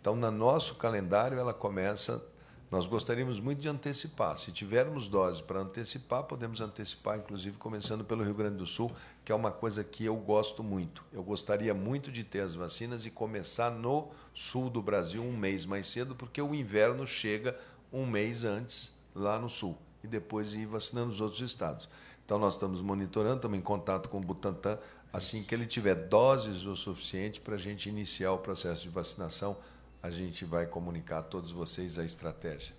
Então, 0.00 0.16
no 0.16 0.30
nosso 0.30 0.76
calendário, 0.76 1.38
ela 1.38 1.52
começa 1.52 2.24
nós 2.70 2.86
gostaríamos 2.86 3.40
muito 3.40 3.58
de 3.58 3.68
antecipar. 3.68 4.36
Se 4.36 4.52
tivermos 4.52 5.08
dose 5.08 5.42
para 5.42 5.58
antecipar, 5.58 6.22
podemos 6.22 6.60
antecipar, 6.60 7.18
inclusive 7.18 7.56
começando 7.56 8.04
pelo 8.04 8.22
Rio 8.22 8.34
Grande 8.34 8.58
do 8.58 8.66
Sul, 8.66 8.92
que 9.24 9.32
é 9.32 9.34
uma 9.34 9.50
coisa 9.50 9.82
que 9.82 10.04
eu 10.04 10.16
gosto 10.16 10.62
muito. 10.62 11.04
Eu 11.12 11.24
gostaria 11.24 11.74
muito 11.74 12.12
de 12.12 12.22
ter 12.22 12.40
as 12.40 12.54
vacinas 12.54 13.04
e 13.04 13.10
começar 13.10 13.72
no 13.72 14.12
sul 14.32 14.70
do 14.70 14.80
Brasil 14.80 15.20
um 15.20 15.36
mês 15.36 15.66
mais 15.66 15.88
cedo, 15.88 16.14
porque 16.14 16.40
o 16.40 16.54
inverno 16.54 17.04
chega 17.08 17.58
um 17.92 18.06
mês 18.06 18.44
antes 18.44 18.94
lá 19.14 19.38
no 19.38 19.48
sul 19.48 19.78
e 20.02 20.08
depois 20.08 20.54
ir 20.54 20.66
vacinando 20.66 21.10
os 21.10 21.20
outros 21.20 21.40
estados. 21.40 21.88
Então 22.24 22.38
nós 22.38 22.54
estamos 22.54 22.80
monitorando, 22.80 23.36
estamos 23.36 23.58
em 23.58 23.62
contato 23.62 24.08
com 24.08 24.18
o 24.18 24.20
Butantan, 24.20 24.78
assim 25.12 25.42
que 25.42 25.54
ele 25.54 25.66
tiver 25.66 25.94
doses 25.94 26.64
o 26.64 26.76
suficiente 26.76 27.40
para 27.40 27.54
a 27.54 27.58
gente 27.58 27.88
iniciar 27.88 28.32
o 28.32 28.38
processo 28.38 28.82
de 28.82 28.88
vacinação 28.88 29.56
a 30.02 30.10
gente 30.10 30.44
vai 30.44 30.66
comunicar 30.66 31.18
a 31.18 31.22
todos 31.22 31.50
vocês 31.50 31.98
a 31.98 32.04
estratégia. 32.04 32.74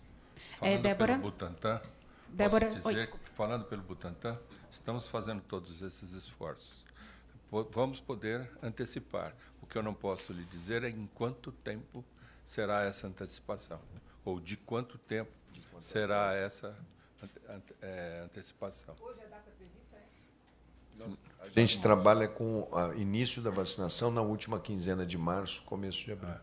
Falando 0.57 0.73
é, 0.73 0.77
Débora? 0.81 1.13
pelo 1.13 1.31
Butantan, 1.31 1.81
Débora, 2.29 2.67
posso 2.67 2.89
dizer, 2.89 3.11
Oi, 3.11 3.19
falando 3.35 3.65
pelo 3.65 3.81
Butantan, 3.81 4.39
estamos 4.71 5.07
fazendo 5.07 5.41
todos 5.41 5.81
esses 5.81 6.11
esforços. 6.13 6.81
Vamos 7.71 7.99
poder 7.99 8.49
antecipar. 8.63 9.35
O 9.61 9.67
que 9.67 9.77
eu 9.77 9.83
não 9.83 9.93
posso 9.93 10.31
lhe 10.31 10.45
dizer 10.45 10.83
é 10.83 10.89
em 10.89 11.05
quanto 11.13 11.51
tempo 11.51 12.03
será 12.45 12.83
essa 12.83 13.07
antecipação, 13.07 13.79
ou 14.23 14.39
de 14.39 14.55
quanto 14.55 14.97
tempo 14.97 15.31
será 15.81 16.33
essa 16.33 16.77
ante, 17.49 17.73
é, 17.81 18.21
antecipação. 18.23 18.95
Hoje 19.01 19.19
a 19.21 19.27
data 19.27 19.51
prevista 19.57 19.95
é? 19.97 21.45
A 21.45 21.49
gente 21.49 21.81
trabalha 21.81 22.27
com 22.27 22.69
o 22.71 22.93
início 22.93 23.41
da 23.41 23.49
vacinação 23.49 24.11
na 24.11 24.21
última 24.21 24.59
quinzena 24.59 25.05
de 25.05 25.17
março, 25.17 25.63
começo 25.63 26.05
de 26.05 26.11
abril. 26.11 26.29
Ah. 26.29 26.41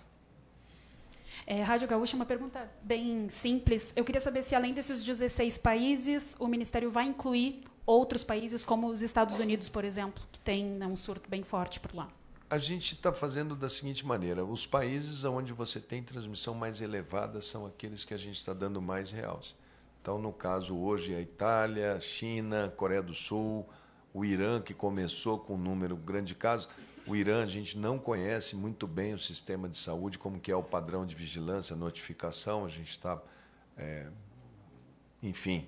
É, 1.47 1.63
Rádio 1.63 1.89
Gaúcha, 1.89 2.15
uma 2.15 2.27
pergunta 2.27 2.71
bem 2.83 3.29
simples. 3.31 3.93
Eu 3.97 4.05
queria 4.05 4.21
saber 4.21 4.43
se, 4.43 4.55
além 4.55 4.75
desses 4.75 5.03
16 5.03 5.57
países, 5.57 6.37
o 6.39 6.47
Ministério 6.47 6.91
vai 6.91 7.07
incluir 7.07 7.65
outros 7.87 8.23
países, 8.23 8.65
como 8.65 8.89
os 8.89 9.01
Estados 9.01 9.39
Unidos, 9.39 9.69
por 9.69 9.83
exemplo, 9.83 10.23
que 10.31 10.39
tem 10.41 10.67
né, 10.67 10.87
um 10.87 10.97
surto 10.97 11.31
bem 11.31 11.43
forte 11.43 11.81
por 11.81 11.95
lá. 11.95 12.09
A 12.51 12.57
gente 12.57 12.95
está 12.95 13.13
fazendo 13.13 13.55
da 13.55 13.69
seguinte 13.69 14.07
maneira: 14.07 14.43
os 14.43 14.67
países 14.67 15.23
onde 15.25 15.53
você 15.53 15.79
tem 15.79 16.03
transmissão 16.03 16.55
mais 16.55 16.81
elevada 16.81 17.43
são 17.43 17.67
aqueles 17.67 18.07
que 18.07 18.15
a 18.15 18.17
gente 18.17 18.37
está 18.37 18.55
dando 18.55 18.81
mais 18.81 19.13
realce. 19.13 19.55
Então, 20.01 20.19
no 20.19 20.33
caso 20.33 20.75
hoje, 20.75 21.15
a 21.15 21.21
Itália, 21.21 22.01
China, 22.01 22.73
Coreia 22.75 23.03
do 23.03 23.13
Sul, 23.13 23.69
o 24.15 24.25
Irã, 24.25 24.63
que 24.63 24.73
começou 24.73 25.39
com 25.39 25.57
um 25.57 25.59
número 25.59 25.95
grande 25.95 26.29
de 26.29 26.35
casos. 26.35 26.71
O 27.07 27.15
Irã, 27.15 27.43
a 27.43 27.47
gente 27.47 27.77
não 27.77 27.99
conhece 27.99 28.57
muito 28.57 28.87
bem 28.87 29.13
o 29.13 29.19
sistema 29.19 29.69
de 29.69 29.77
saúde, 29.77 30.19
como 30.19 30.41
que 30.41 30.51
é 30.51 30.57
o 30.57 30.63
padrão 30.63 31.05
de 31.05 31.15
vigilância, 31.15 31.77
notificação, 31.77 32.65
a 32.65 32.69
gente 32.69 32.91
está, 32.91 33.21
é, 33.77 34.07
enfim, 35.23 35.67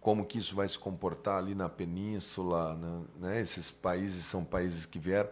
como 0.00 0.24
que 0.26 0.38
isso 0.38 0.54
vai 0.54 0.68
se 0.68 0.78
comportar 0.78 1.38
ali 1.38 1.54
na 1.54 1.68
península, 1.68 2.74
né? 3.18 3.40
esses 3.40 3.70
países 3.70 4.24
são 4.26 4.44
países 4.44 4.84
que 4.84 4.98
vieram. 4.98 5.30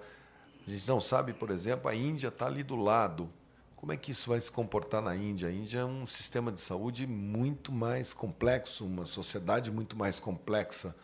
A 0.69 0.71
gente 0.71 0.87
não 0.87 1.01
sabe, 1.01 1.33
por 1.33 1.51
exemplo, 1.51 1.89
a 1.89 1.95
Índia 1.95 2.29
está 2.29 2.45
ali 2.45 2.63
do 2.63 2.77
lado. 2.77 3.31
Como 3.75 3.91
é 3.91 3.97
que 3.97 4.11
isso 4.11 4.29
vai 4.29 4.39
se 4.39 4.53
comportar 4.53 5.01
na 5.01 5.17
Índia? 5.17 5.49
A 5.49 5.51
Índia 5.51 5.79
é 5.79 5.85
um 5.85 6.07
sistema 6.07 6.53
de 6.53 6.61
saúde 6.61 7.07
muito 7.07 7.73
mais 7.73 8.13
complexo, 8.13 8.85
uma 8.85 9.07
sociedade 9.07 9.71
muito 9.71 9.97
mais 9.97 10.21
complexa. 10.21 10.95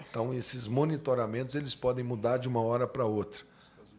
Então, 0.00 0.34
esses 0.34 0.66
monitoramentos 0.66 1.54
eles 1.54 1.72
podem 1.72 2.02
mudar 2.02 2.38
de 2.38 2.48
uma 2.48 2.60
hora 2.62 2.84
para 2.84 3.04
outra. 3.04 3.44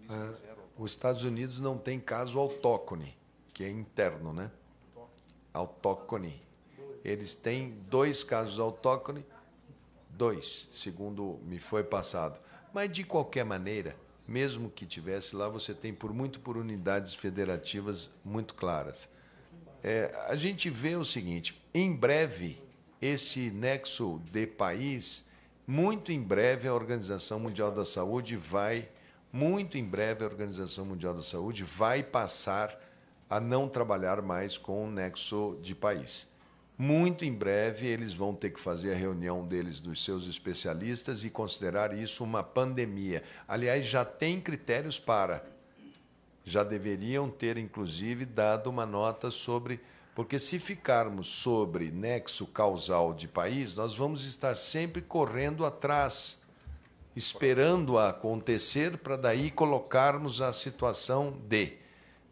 Ah, 0.09 0.33
os 0.77 0.91
Estados 0.91 1.23
Unidos 1.23 1.61
não 1.61 1.77
tem 1.77 2.01
caso 2.01 2.37
autóctone, 2.37 3.17
que 3.53 3.63
é 3.63 3.69
interno, 3.69 4.33
né? 4.33 4.51
Autóctone. 5.53 6.43
Eles 7.01 7.33
têm 7.33 7.77
dois 7.87 8.25
casos 8.25 8.59
autóctone, 8.59 9.25
dois, 10.09 10.67
segundo 10.69 11.39
me 11.45 11.59
foi 11.59 11.81
passado. 11.81 12.41
Mas 12.73 12.91
de 12.91 13.05
qualquer 13.05 13.45
maneira, 13.45 14.02
mesmo 14.27 14.69
que 14.69 14.85
tivesse 14.85 15.35
lá, 15.35 15.49
você 15.49 15.73
tem 15.73 15.93
por 15.93 16.13
muito 16.13 16.39
por 16.39 16.57
unidades 16.57 17.13
federativas 17.13 18.09
muito 18.23 18.53
claras. 18.53 19.09
É, 19.83 20.15
a 20.27 20.35
gente 20.35 20.69
vê 20.69 20.95
o 20.95 21.03
seguinte: 21.03 21.61
em 21.73 21.93
breve, 21.93 22.61
esse 23.01 23.51
nexo 23.51 24.21
de 24.31 24.47
país, 24.47 25.29
muito 25.67 26.11
em 26.11 26.21
breve, 26.21 26.67
a 26.67 26.73
Organização 26.73 27.39
Mundial 27.39 27.71
da 27.71 27.83
Saúde 27.83 28.37
vai 28.37 28.89
muito 29.31 29.77
em 29.77 29.83
breve, 29.83 30.23
a 30.23 30.27
Organização 30.27 30.85
Mundial 30.85 31.13
da 31.13 31.23
Saúde 31.23 31.63
vai 31.63 32.03
passar 32.03 32.79
a 33.29 33.39
não 33.39 33.67
trabalhar 33.67 34.21
mais 34.21 34.57
com 34.57 34.85
o 34.85 34.91
nexo 34.91 35.57
de 35.61 35.73
país. 35.73 36.32
Muito 36.83 37.23
em 37.23 37.31
breve, 37.31 37.87
eles 37.87 38.13
vão 38.13 38.35
ter 38.35 38.49
que 38.49 38.59
fazer 38.59 38.91
a 38.91 38.97
reunião 38.97 39.45
deles, 39.45 39.79
dos 39.79 40.03
seus 40.03 40.27
especialistas, 40.27 41.23
e 41.23 41.29
considerar 41.29 41.97
isso 41.97 42.25
uma 42.25 42.43
pandemia. 42.43 43.23
Aliás, 43.47 43.85
já 43.85 44.03
tem 44.03 44.41
critérios 44.41 44.99
para. 44.99 45.45
Já 46.43 46.61
deveriam 46.61 47.29
ter, 47.29 47.57
inclusive, 47.57 48.25
dado 48.25 48.69
uma 48.69 48.85
nota 48.85 49.31
sobre. 49.31 49.79
Porque 50.13 50.37
se 50.37 50.59
ficarmos 50.59 51.29
sobre 51.29 51.89
nexo 51.89 52.45
causal 52.47 53.13
de 53.13 53.29
país, 53.29 53.75
nós 53.75 53.95
vamos 53.95 54.25
estar 54.25 54.53
sempre 54.53 55.01
correndo 55.01 55.65
atrás 55.65 56.43
esperando 57.15 57.97
acontecer 57.97 58.97
para 58.97 59.15
daí 59.15 59.49
colocarmos 59.51 60.41
a 60.41 60.51
situação 60.51 61.31
de. 61.47 61.77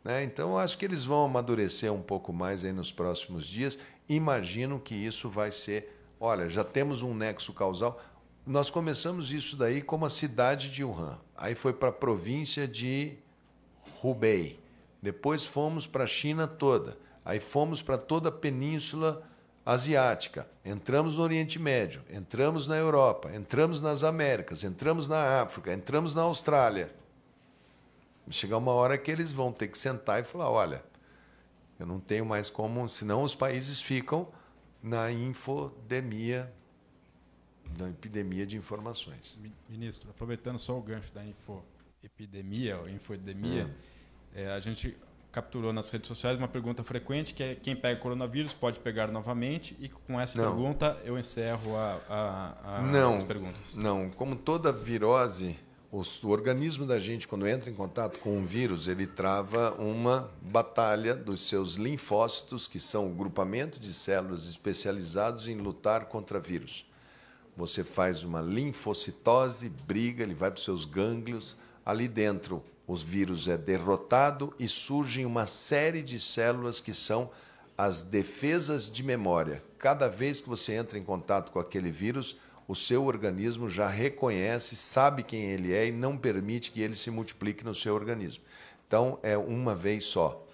Né? 0.03 0.23
Então, 0.23 0.57
acho 0.57 0.77
que 0.77 0.85
eles 0.85 1.05
vão 1.05 1.23
amadurecer 1.23 1.93
um 1.93 2.01
pouco 2.01 2.33
mais 2.33 2.65
aí 2.65 2.73
nos 2.73 2.91
próximos 2.91 3.45
dias. 3.47 3.77
Imagino 4.13 4.77
que 4.77 4.93
isso 4.93 5.29
vai 5.29 5.53
ser. 5.53 5.97
Olha, 6.19 6.49
já 6.49 6.65
temos 6.65 7.01
um 7.01 7.13
nexo 7.13 7.53
causal. 7.53 7.97
Nós 8.45 8.69
começamos 8.69 9.31
isso 9.31 9.55
daí 9.55 9.81
como 9.81 10.05
a 10.05 10.09
cidade 10.09 10.69
de 10.69 10.83
Wuhan. 10.83 11.17
Aí 11.37 11.55
foi 11.55 11.71
para 11.71 11.87
a 11.87 11.93
província 11.93 12.67
de 12.67 13.13
Hubei. 14.03 14.59
Depois 15.01 15.45
fomos 15.45 15.87
para 15.87 16.03
a 16.03 16.07
China 16.07 16.45
toda. 16.45 16.97
Aí 17.23 17.39
fomos 17.39 17.81
para 17.81 17.97
toda 17.97 18.27
a 18.27 18.33
península 18.33 19.25
asiática, 19.65 20.45
entramos 20.65 21.17
no 21.17 21.23
Oriente 21.23 21.59
Médio, 21.59 22.01
entramos 22.09 22.67
na 22.67 22.75
Europa, 22.75 23.31
entramos 23.33 23.79
nas 23.79 24.03
Américas, 24.03 24.63
entramos 24.63 25.07
na 25.07 25.41
África, 25.41 25.71
entramos 25.71 26.13
na 26.13 26.23
Austrália. 26.23 26.91
Chegar 28.29 28.57
uma 28.57 28.73
hora 28.73 28.97
que 28.97 29.09
eles 29.09 29.31
vão 29.31 29.53
ter 29.53 29.67
que 29.67 29.77
sentar 29.77 30.19
e 30.19 30.23
falar: 30.23 30.49
olha, 30.49 30.83
eu 31.81 31.85
não 31.87 31.99
tenho 31.99 32.25
mais 32.25 32.49
como, 32.49 32.87
senão 32.87 33.23
os 33.23 33.33
países 33.33 33.81
ficam 33.81 34.27
na 34.83 35.11
infodemia, 35.11 36.51
na 37.79 37.89
epidemia 37.89 38.45
de 38.45 38.55
informações. 38.55 39.39
Ministro, 39.67 40.09
aproveitando 40.11 40.59
só 40.59 40.77
o 40.77 40.81
gancho 40.81 41.11
da 41.11 41.23
infoepidemia, 41.25 42.77
ou 42.77 42.87
infodemia, 42.87 43.69
é. 44.33 44.43
É, 44.43 44.51
a 44.51 44.59
gente 44.59 44.95
capturou 45.31 45.73
nas 45.73 45.89
redes 45.89 46.07
sociais 46.07 46.37
uma 46.37 46.47
pergunta 46.47 46.83
frequente, 46.83 47.33
que 47.33 47.41
é 47.41 47.55
quem 47.55 47.75
pega 47.75 47.99
coronavírus 47.99 48.53
pode 48.53 48.79
pegar 48.79 49.07
novamente, 49.07 49.75
e 49.79 49.89
com 49.89 50.19
essa 50.19 50.37
não. 50.39 50.45
pergunta 50.53 51.01
eu 51.03 51.17
encerro 51.17 51.75
a, 51.75 51.99
a, 52.07 52.77
a 52.77 52.81
não, 52.83 53.15
as 53.15 53.23
perguntas. 53.23 53.73
Não, 53.73 54.09
como 54.11 54.35
toda 54.35 54.71
virose, 54.71 55.57
o, 55.91 56.01
o, 56.23 56.29
organismo 56.29 56.85
da 56.85 56.97
gente, 56.97 57.27
quando 57.27 57.45
entra 57.45 57.69
em 57.69 57.73
contato 57.73 58.19
com 58.19 58.37
um 58.37 58.45
vírus, 58.45 58.87
ele 58.87 59.05
trava 59.05 59.73
uma 59.73 60.31
batalha 60.41 61.13
dos 61.13 61.41
seus 61.41 61.75
linfócitos, 61.75 62.65
que 62.65 62.79
são 62.79 63.07
o 63.07 63.13
grupamento 63.13 63.79
de 63.79 63.93
células 63.93 64.45
especializados 64.45 65.49
em 65.49 65.55
lutar 65.55 66.05
contra 66.05 66.39
vírus. 66.39 66.89
Você 67.57 67.83
faz 67.83 68.23
uma 68.23 68.39
linfocitose, 68.39 69.67
briga, 69.67 70.23
ele 70.23 70.33
vai 70.33 70.49
para 70.49 70.57
os 70.57 70.63
seus 70.63 70.85
gânglios, 70.85 71.57
ali 71.85 72.07
dentro 72.07 72.63
os 72.87 73.03
vírus 73.03 73.47
é 73.47 73.57
derrotado 73.57 74.53
e 74.57 74.67
surgem 74.67 75.25
uma 75.25 75.45
série 75.45 76.01
de 76.01 76.19
células 76.19 76.79
que 76.79 76.93
são 76.93 77.29
as 77.77 78.01
defesas 78.01 78.89
de 78.89 79.03
memória. 79.03 79.61
Cada 79.77 80.07
vez 80.07 80.39
que 80.39 80.47
você 80.47 80.73
entra 80.73 80.97
em 80.97 81.03
contato 81.03 81.51
com 81.51 81.59
aquele 81.59 81.91
vírus, 81.91 82.37
o 82.71 82.75
seu 82.75 83.05
organismo 83.05 83.69
já 83.69 83.87
reconhece, 83.87 84.75
sabe 84.75 85.23
quem 85.23 85.51
ele 85.51 85.73
é 85.73 85.87
e 85.87 85.91
não 85.91 86.17
permite 86.17 86.71
que 86.71 86.81
ele 86.81 86.95
se 86.95 87.11
multiplique 87.11 87.63
no 87.63 87.75
seu 87.75 87.93
organismo. 87.93 88.43
Então, 88.87 89.19
é 89.21 89.37
uma 89.37 89.75
vez 89.75 90.05
só. 90.05 90.45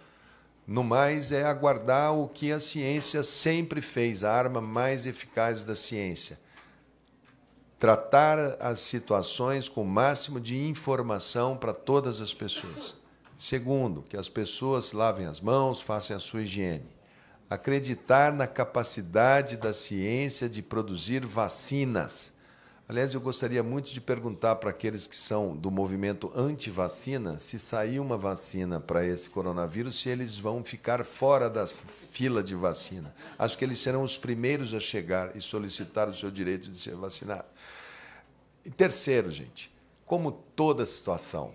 No 0.65 0.83
mais, 0.83 1.31
é 1.31 1.43
aguardar 1.43 2.13
o 2.13 2.27
que 2.27 2.51
a 2.51 2.59
ciência 2.59 3.23
sempre 3.23 3.81
fez, 3.81 4.23
a 4.23 4.33
arma 4.33 4.59
mais 4.59 5.05
eficaz 5.05 5.63
da 5.63 5.75
ciência 5.75 6.39
tratar 7.79 8.57
as 8.59 8.79
situações 8.79 9.69
com 9.69 9.83
o 9.83 9.87
máximo 9.87 10.39
de 10.39 10.57
informação 10.67 11.55
para 11.55 11.73
todas 11.73 12.21
as 12.21 12.33
pessoas. 12.33 12.95
Segundo, 13.37 14.01
que 14.01 14.17
as 14.17 14.29
pessoas 14.29 14.93
lavem 14.93 15.27
as 15.27 15.39
mãos, 15.39 15.81
façam 15.81 16.17
a 16.17 16.19
sua 16.19 16.41
higiene. 16.41 16.96
Acreditar 17.49 18.33
na 18.33 18.45
capacidade 18.45 19.55
da 19.55 19.73
ciência 19.73 20.49
de 20.49 20.61
produzir 20.61 21.25
vacinas. 21.25 22.33
Aliás, 22.89 23.13
eu 23.13 23.19
gostaria 23.19 23.61
muito 23.61 23.91
de 23.91 23.99
perguntar 23.99 24.55
para 24.57 24.69
aqueles 24.69 25.07
que 25.07 25.15
são 25.15 25.55
do 25.55 25.69
movimento 25.69 26.31
anti-vacina 26.35 27.37
se 27.37 27.59
sair 27.59 27.99
uma 27.99 28.17
vacina 28.17 28.79
para 28.79 29.05
esse 29.05 29.29
coronavírus, 29.29 29.99
se 29.99 30.09
eles 30.09 30.37
vão 30.37 30.63
ficar 30.63 31.03
fora 31.03 31.49
da 31.49 31.67
fila 31.67 32.41
de 32.41 32.55
vacina. 32.55 33.13
Acho 33.37 33.57
que 33.57 33.65
eles 33.65 33.79
serão 33.79 34.03
os 34.03 34.17
primeiros 34.17 34.73
a 34.73 34.79
chegar 34.79 35.35
e 35.35 35.41
solicitar 35.41 36.07
o 36.07 36.13
seu 36.13 36.31
direito 36.31 36.69
de 36.69 36.77
ser 36.77 36.95
vacinado. 36.95 37.45
E 38.63 38.69
terceiro, 38.69 39.29
gente, 39.31 39.73
como 40.05 40.31
toda 40.31 40.85
situação, 40.85 41.53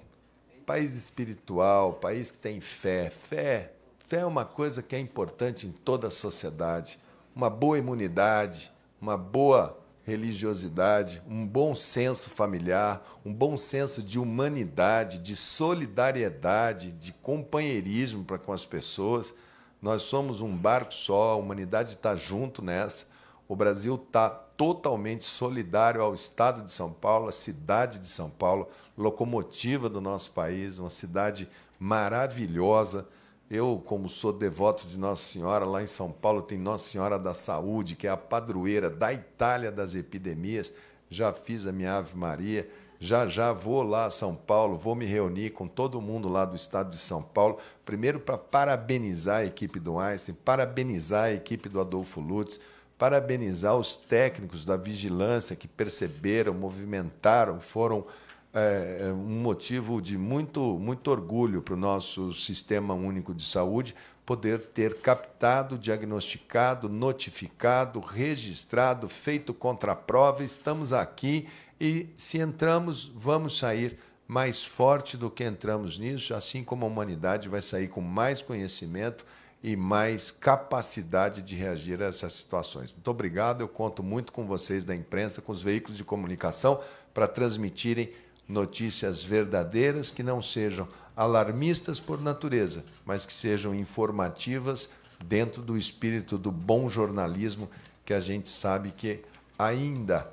país 0.67 0.95
espiritual, 0.95 1.95
país 1.95 2.31
que 2.31 2.39
tem 2.39 2.61
fé, 2.61 3.09
fé, 3.09 3.73
fé 4.13 4.19
é 4.19 4.27
uma 4.27 4.45
coisa 4.45 4.83
que 4.83 4.95
é 4.95 4.99
importante 4.99 5.67
em 5.67 5.73
toda 5.73 6.09
a 6.09 6.11
sociedade, 6.11 6.99
uma 7.35 7.49
boa 7.49 7.79
imunidade, 7.79 8.71
uma 9.01 9.17
boa 9.17 9.79
religiosidade, 10.05 11.23
um 11.27 11.47
bom 11.47 11.75
senso 11.75 12.29
familiar, 12.29 13.03
um 13.25 13.33
bom 13.33 13.57
senso 13.57 14.03
de 14.03 14.19
humanidade, 14.19 15.17
de 15.17 15.35
solidariedade, 15.35 16.93
de 16.93 17.11
companheirismo 17.11 18.23
para 18.23 18.37
com 18.37 18.53
as 18.53 18.67
pessoas. 18.67 19.33
Nós 19.81 20.03
somos 20.03 20.43
um 20.43 20.55
barco 20.55 20.93
só, 20.93 21.31
a 21.31 21.37
humanidade 21.37 21.95
está 21.95 22.15
junto 22.15 22.61
nessa. 22.61 23.07
O 23.49 23.57
Brasil 23.57 23.95
está 23.95 24.29
totalmente 24.29 25.25
solidário 25.25 26.03
ao 26.03 26.15
Estado 26.15 26.61
de 26.61 26.73
São 26.73 26.93
Paulo, 26.93 27.29
à 27.29 27.33
cidade 27.33 27.99
de 27.99 28.09
São 28.09 28.29
Paulo, 28.29 28.69
locomotiva 28.95 29.89
do 29.89 30.03
nosso 30.03 30.33
país, 30.33 30.79
uma 30.79 30.91
cidade 30.91 31.49
maravilhosa. 31.81 33.07
Eu, 33.55 33.83
como 33.85 34.09
sou 34.09 34.33
devoto 34.33 34.87
de 34.87 34.99
Nossa 34.99 35.31
Senhora, 35.31 35.67
lá 35.67 35.83
em 35.83 35.87
São 35.87 36.11
Paulo 36.11 36.41
tem 36.41 36.57
Nossa 36.57 36.89
Senhora 36.89 37.19
da 37.19 37.35
Saúde, 37.35 37.95
que 37.95 38.07
é 38.07 38.11
a 38.11 38.17
padroeira 38.17 38.89
da 38.89 39.13
Itália 39.13 39.71
das 39.71 39.95
epidemias. 39.95 40.73
Já 41.11 41.35
fiz 41.35 41.67
a 41.67 41.71
minha 41.71 41.99
Ave 41.99 42.17
Maria. 42.17 42.67
Já 42.99 43.27
já 43.27 43.53
vou 43.53 43.83
lá 43.83 44.07
a 44.07 44.11
São 44.11 44.35
Paulo, 44.35 44.79
vou 44.79 44.95
me 44.95 45.05
reunir 45.05 45.51
com 45.51 45.69
todo 45.69 46.01
mundo 46.01 46.31
lá 46.31 46.47
do 46.47 46.57
estado 46.57 46.89
de 46.93 46.99
São 46.99 47.21
Paulo, 47.23 47.59
primeiro 47.85 48.19
para 48.19 48.39
parabenizar 48.39 49.41
a 49.41 49.45
equipe 49.45 49.79
do 49.79 49.99
Einstein, 49.99 50.35
parabenizar 50.35 51.25
a 51.25 51.33
equipe 51.33 51.69
do 51.69 51.79
Adolfo 51.79 52.23
Lutz, 52.23 52.59
parabenizar 52.97 53.77
os 53.77 53.97
técnicos 53.97 54.65
da 54.65 54.79
vigilância 54.79 55.55
que 55.55 55.69
perceberam, 55.69 56.55
movimentaram, 56.55 57.61
foram 57.61 58.07
é, 58.55 59.11
um 59.13 59.41
motivo 59.41 60.01
de 60.01 60.19
muito, 60.19 60.79
muito 60.79 61.11
orgulho 61.11 61.63
para 61.63 61.75
o 61.75 61.77
nosso 61.77 62.33
Sistema 62.33 62.95
Único 62.95 63.35
de 63.35 63.45
Saúde 63.45 63.95
poder 64.25 64.61
ter 64.61 65.01
captado, 65.01 65.77
diagnosticado, 65.77 66.89
notificado, 66.89 67.99
registrado, 68.01 69.09
feito 69.09 69.53
contraprova. 69.53 70.45
Estamos 70.45 70.93
aqui 70.93 71.49
e, 71.81 72.09
se 72.15 72.39
entramos, 72.39 73.09
vamos 73.09 73.59
sair 73.59 73.99
mais 74.29 74.65
forte 74.65 75.17
do 75.17 75.31
que 75.31 75.45
entramos 75.45 75.99
nisso, 75.99 76.35
assim 76.35 76.63
como 76.63 76.87
a 76.87 76.89
humanidade 76.89 77.49
vai 77.49 77.61
sair 77.61 77.89
com 77.89 78.01
mais 78.01 78.41
conhecimento 78.41 79.27
e 79.63 79.77
mais 79.77 80.31
capacidade 80.31 81.43
de 81.43 81.55
reagir 81.55 82.03
a 82.03 82.07
essas 82.07 82.33
situações. 82.33 82.93
Muito 82.93 83.09
obrigado. 83.11 83.61
Eu 83.61 83.69
conto 83.69 84.03
muito 84.03 84.33
com 84.33 84.47
vocês 84.47 84.85
da 84.85 84.95
imprensa, 84.95 85.43
com 85.43 85.53
os 85.53 85.63
veículos 85.63 85.97
de 85.97 86.05
comunicação, 86.05 86.81
para 87.13 87.29
transmitirem 87.29 88.11
notícias 88.49 89.23
verdadeiras 89.23 90.11
que 90.11 90.23
não 90.23 90.43
sejam 90.43 90.89
alarmistas 91.17 92.01
por 92.01 92.21
natureza, 92.21 92.85
mas 93.05 93.27
que 93.27 93.33
sejam 93.33 93.75
informativas 93.75 94.89
dentro 95.25 95.63
do 95.63 95.77
espírito 95.77 96.37
do 96.37 96.51
bom 96.51 96.89
jornalismo 96.89 97.71
que 98.05 98.15
a 98.15 98.21
gente 98.21 98.49
sabe 98.49 98.91
que 98.91 99.23
ainda 99.59 100.33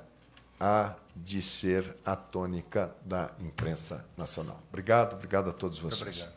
há 0.58 0.94
de 1.14 1.42
ser 1.42 1.96
a 2.04 2.16
tônica 2.16 2.94
da 3.04 3.30
imprensa 3.40 4.04
nacional. 4.16 4.60
Obrigado, 4.68 5.14
obrigado 5.14 5.50
a 5.50 5.52
todos 5.52 5.78
vocês. 5.78 6.28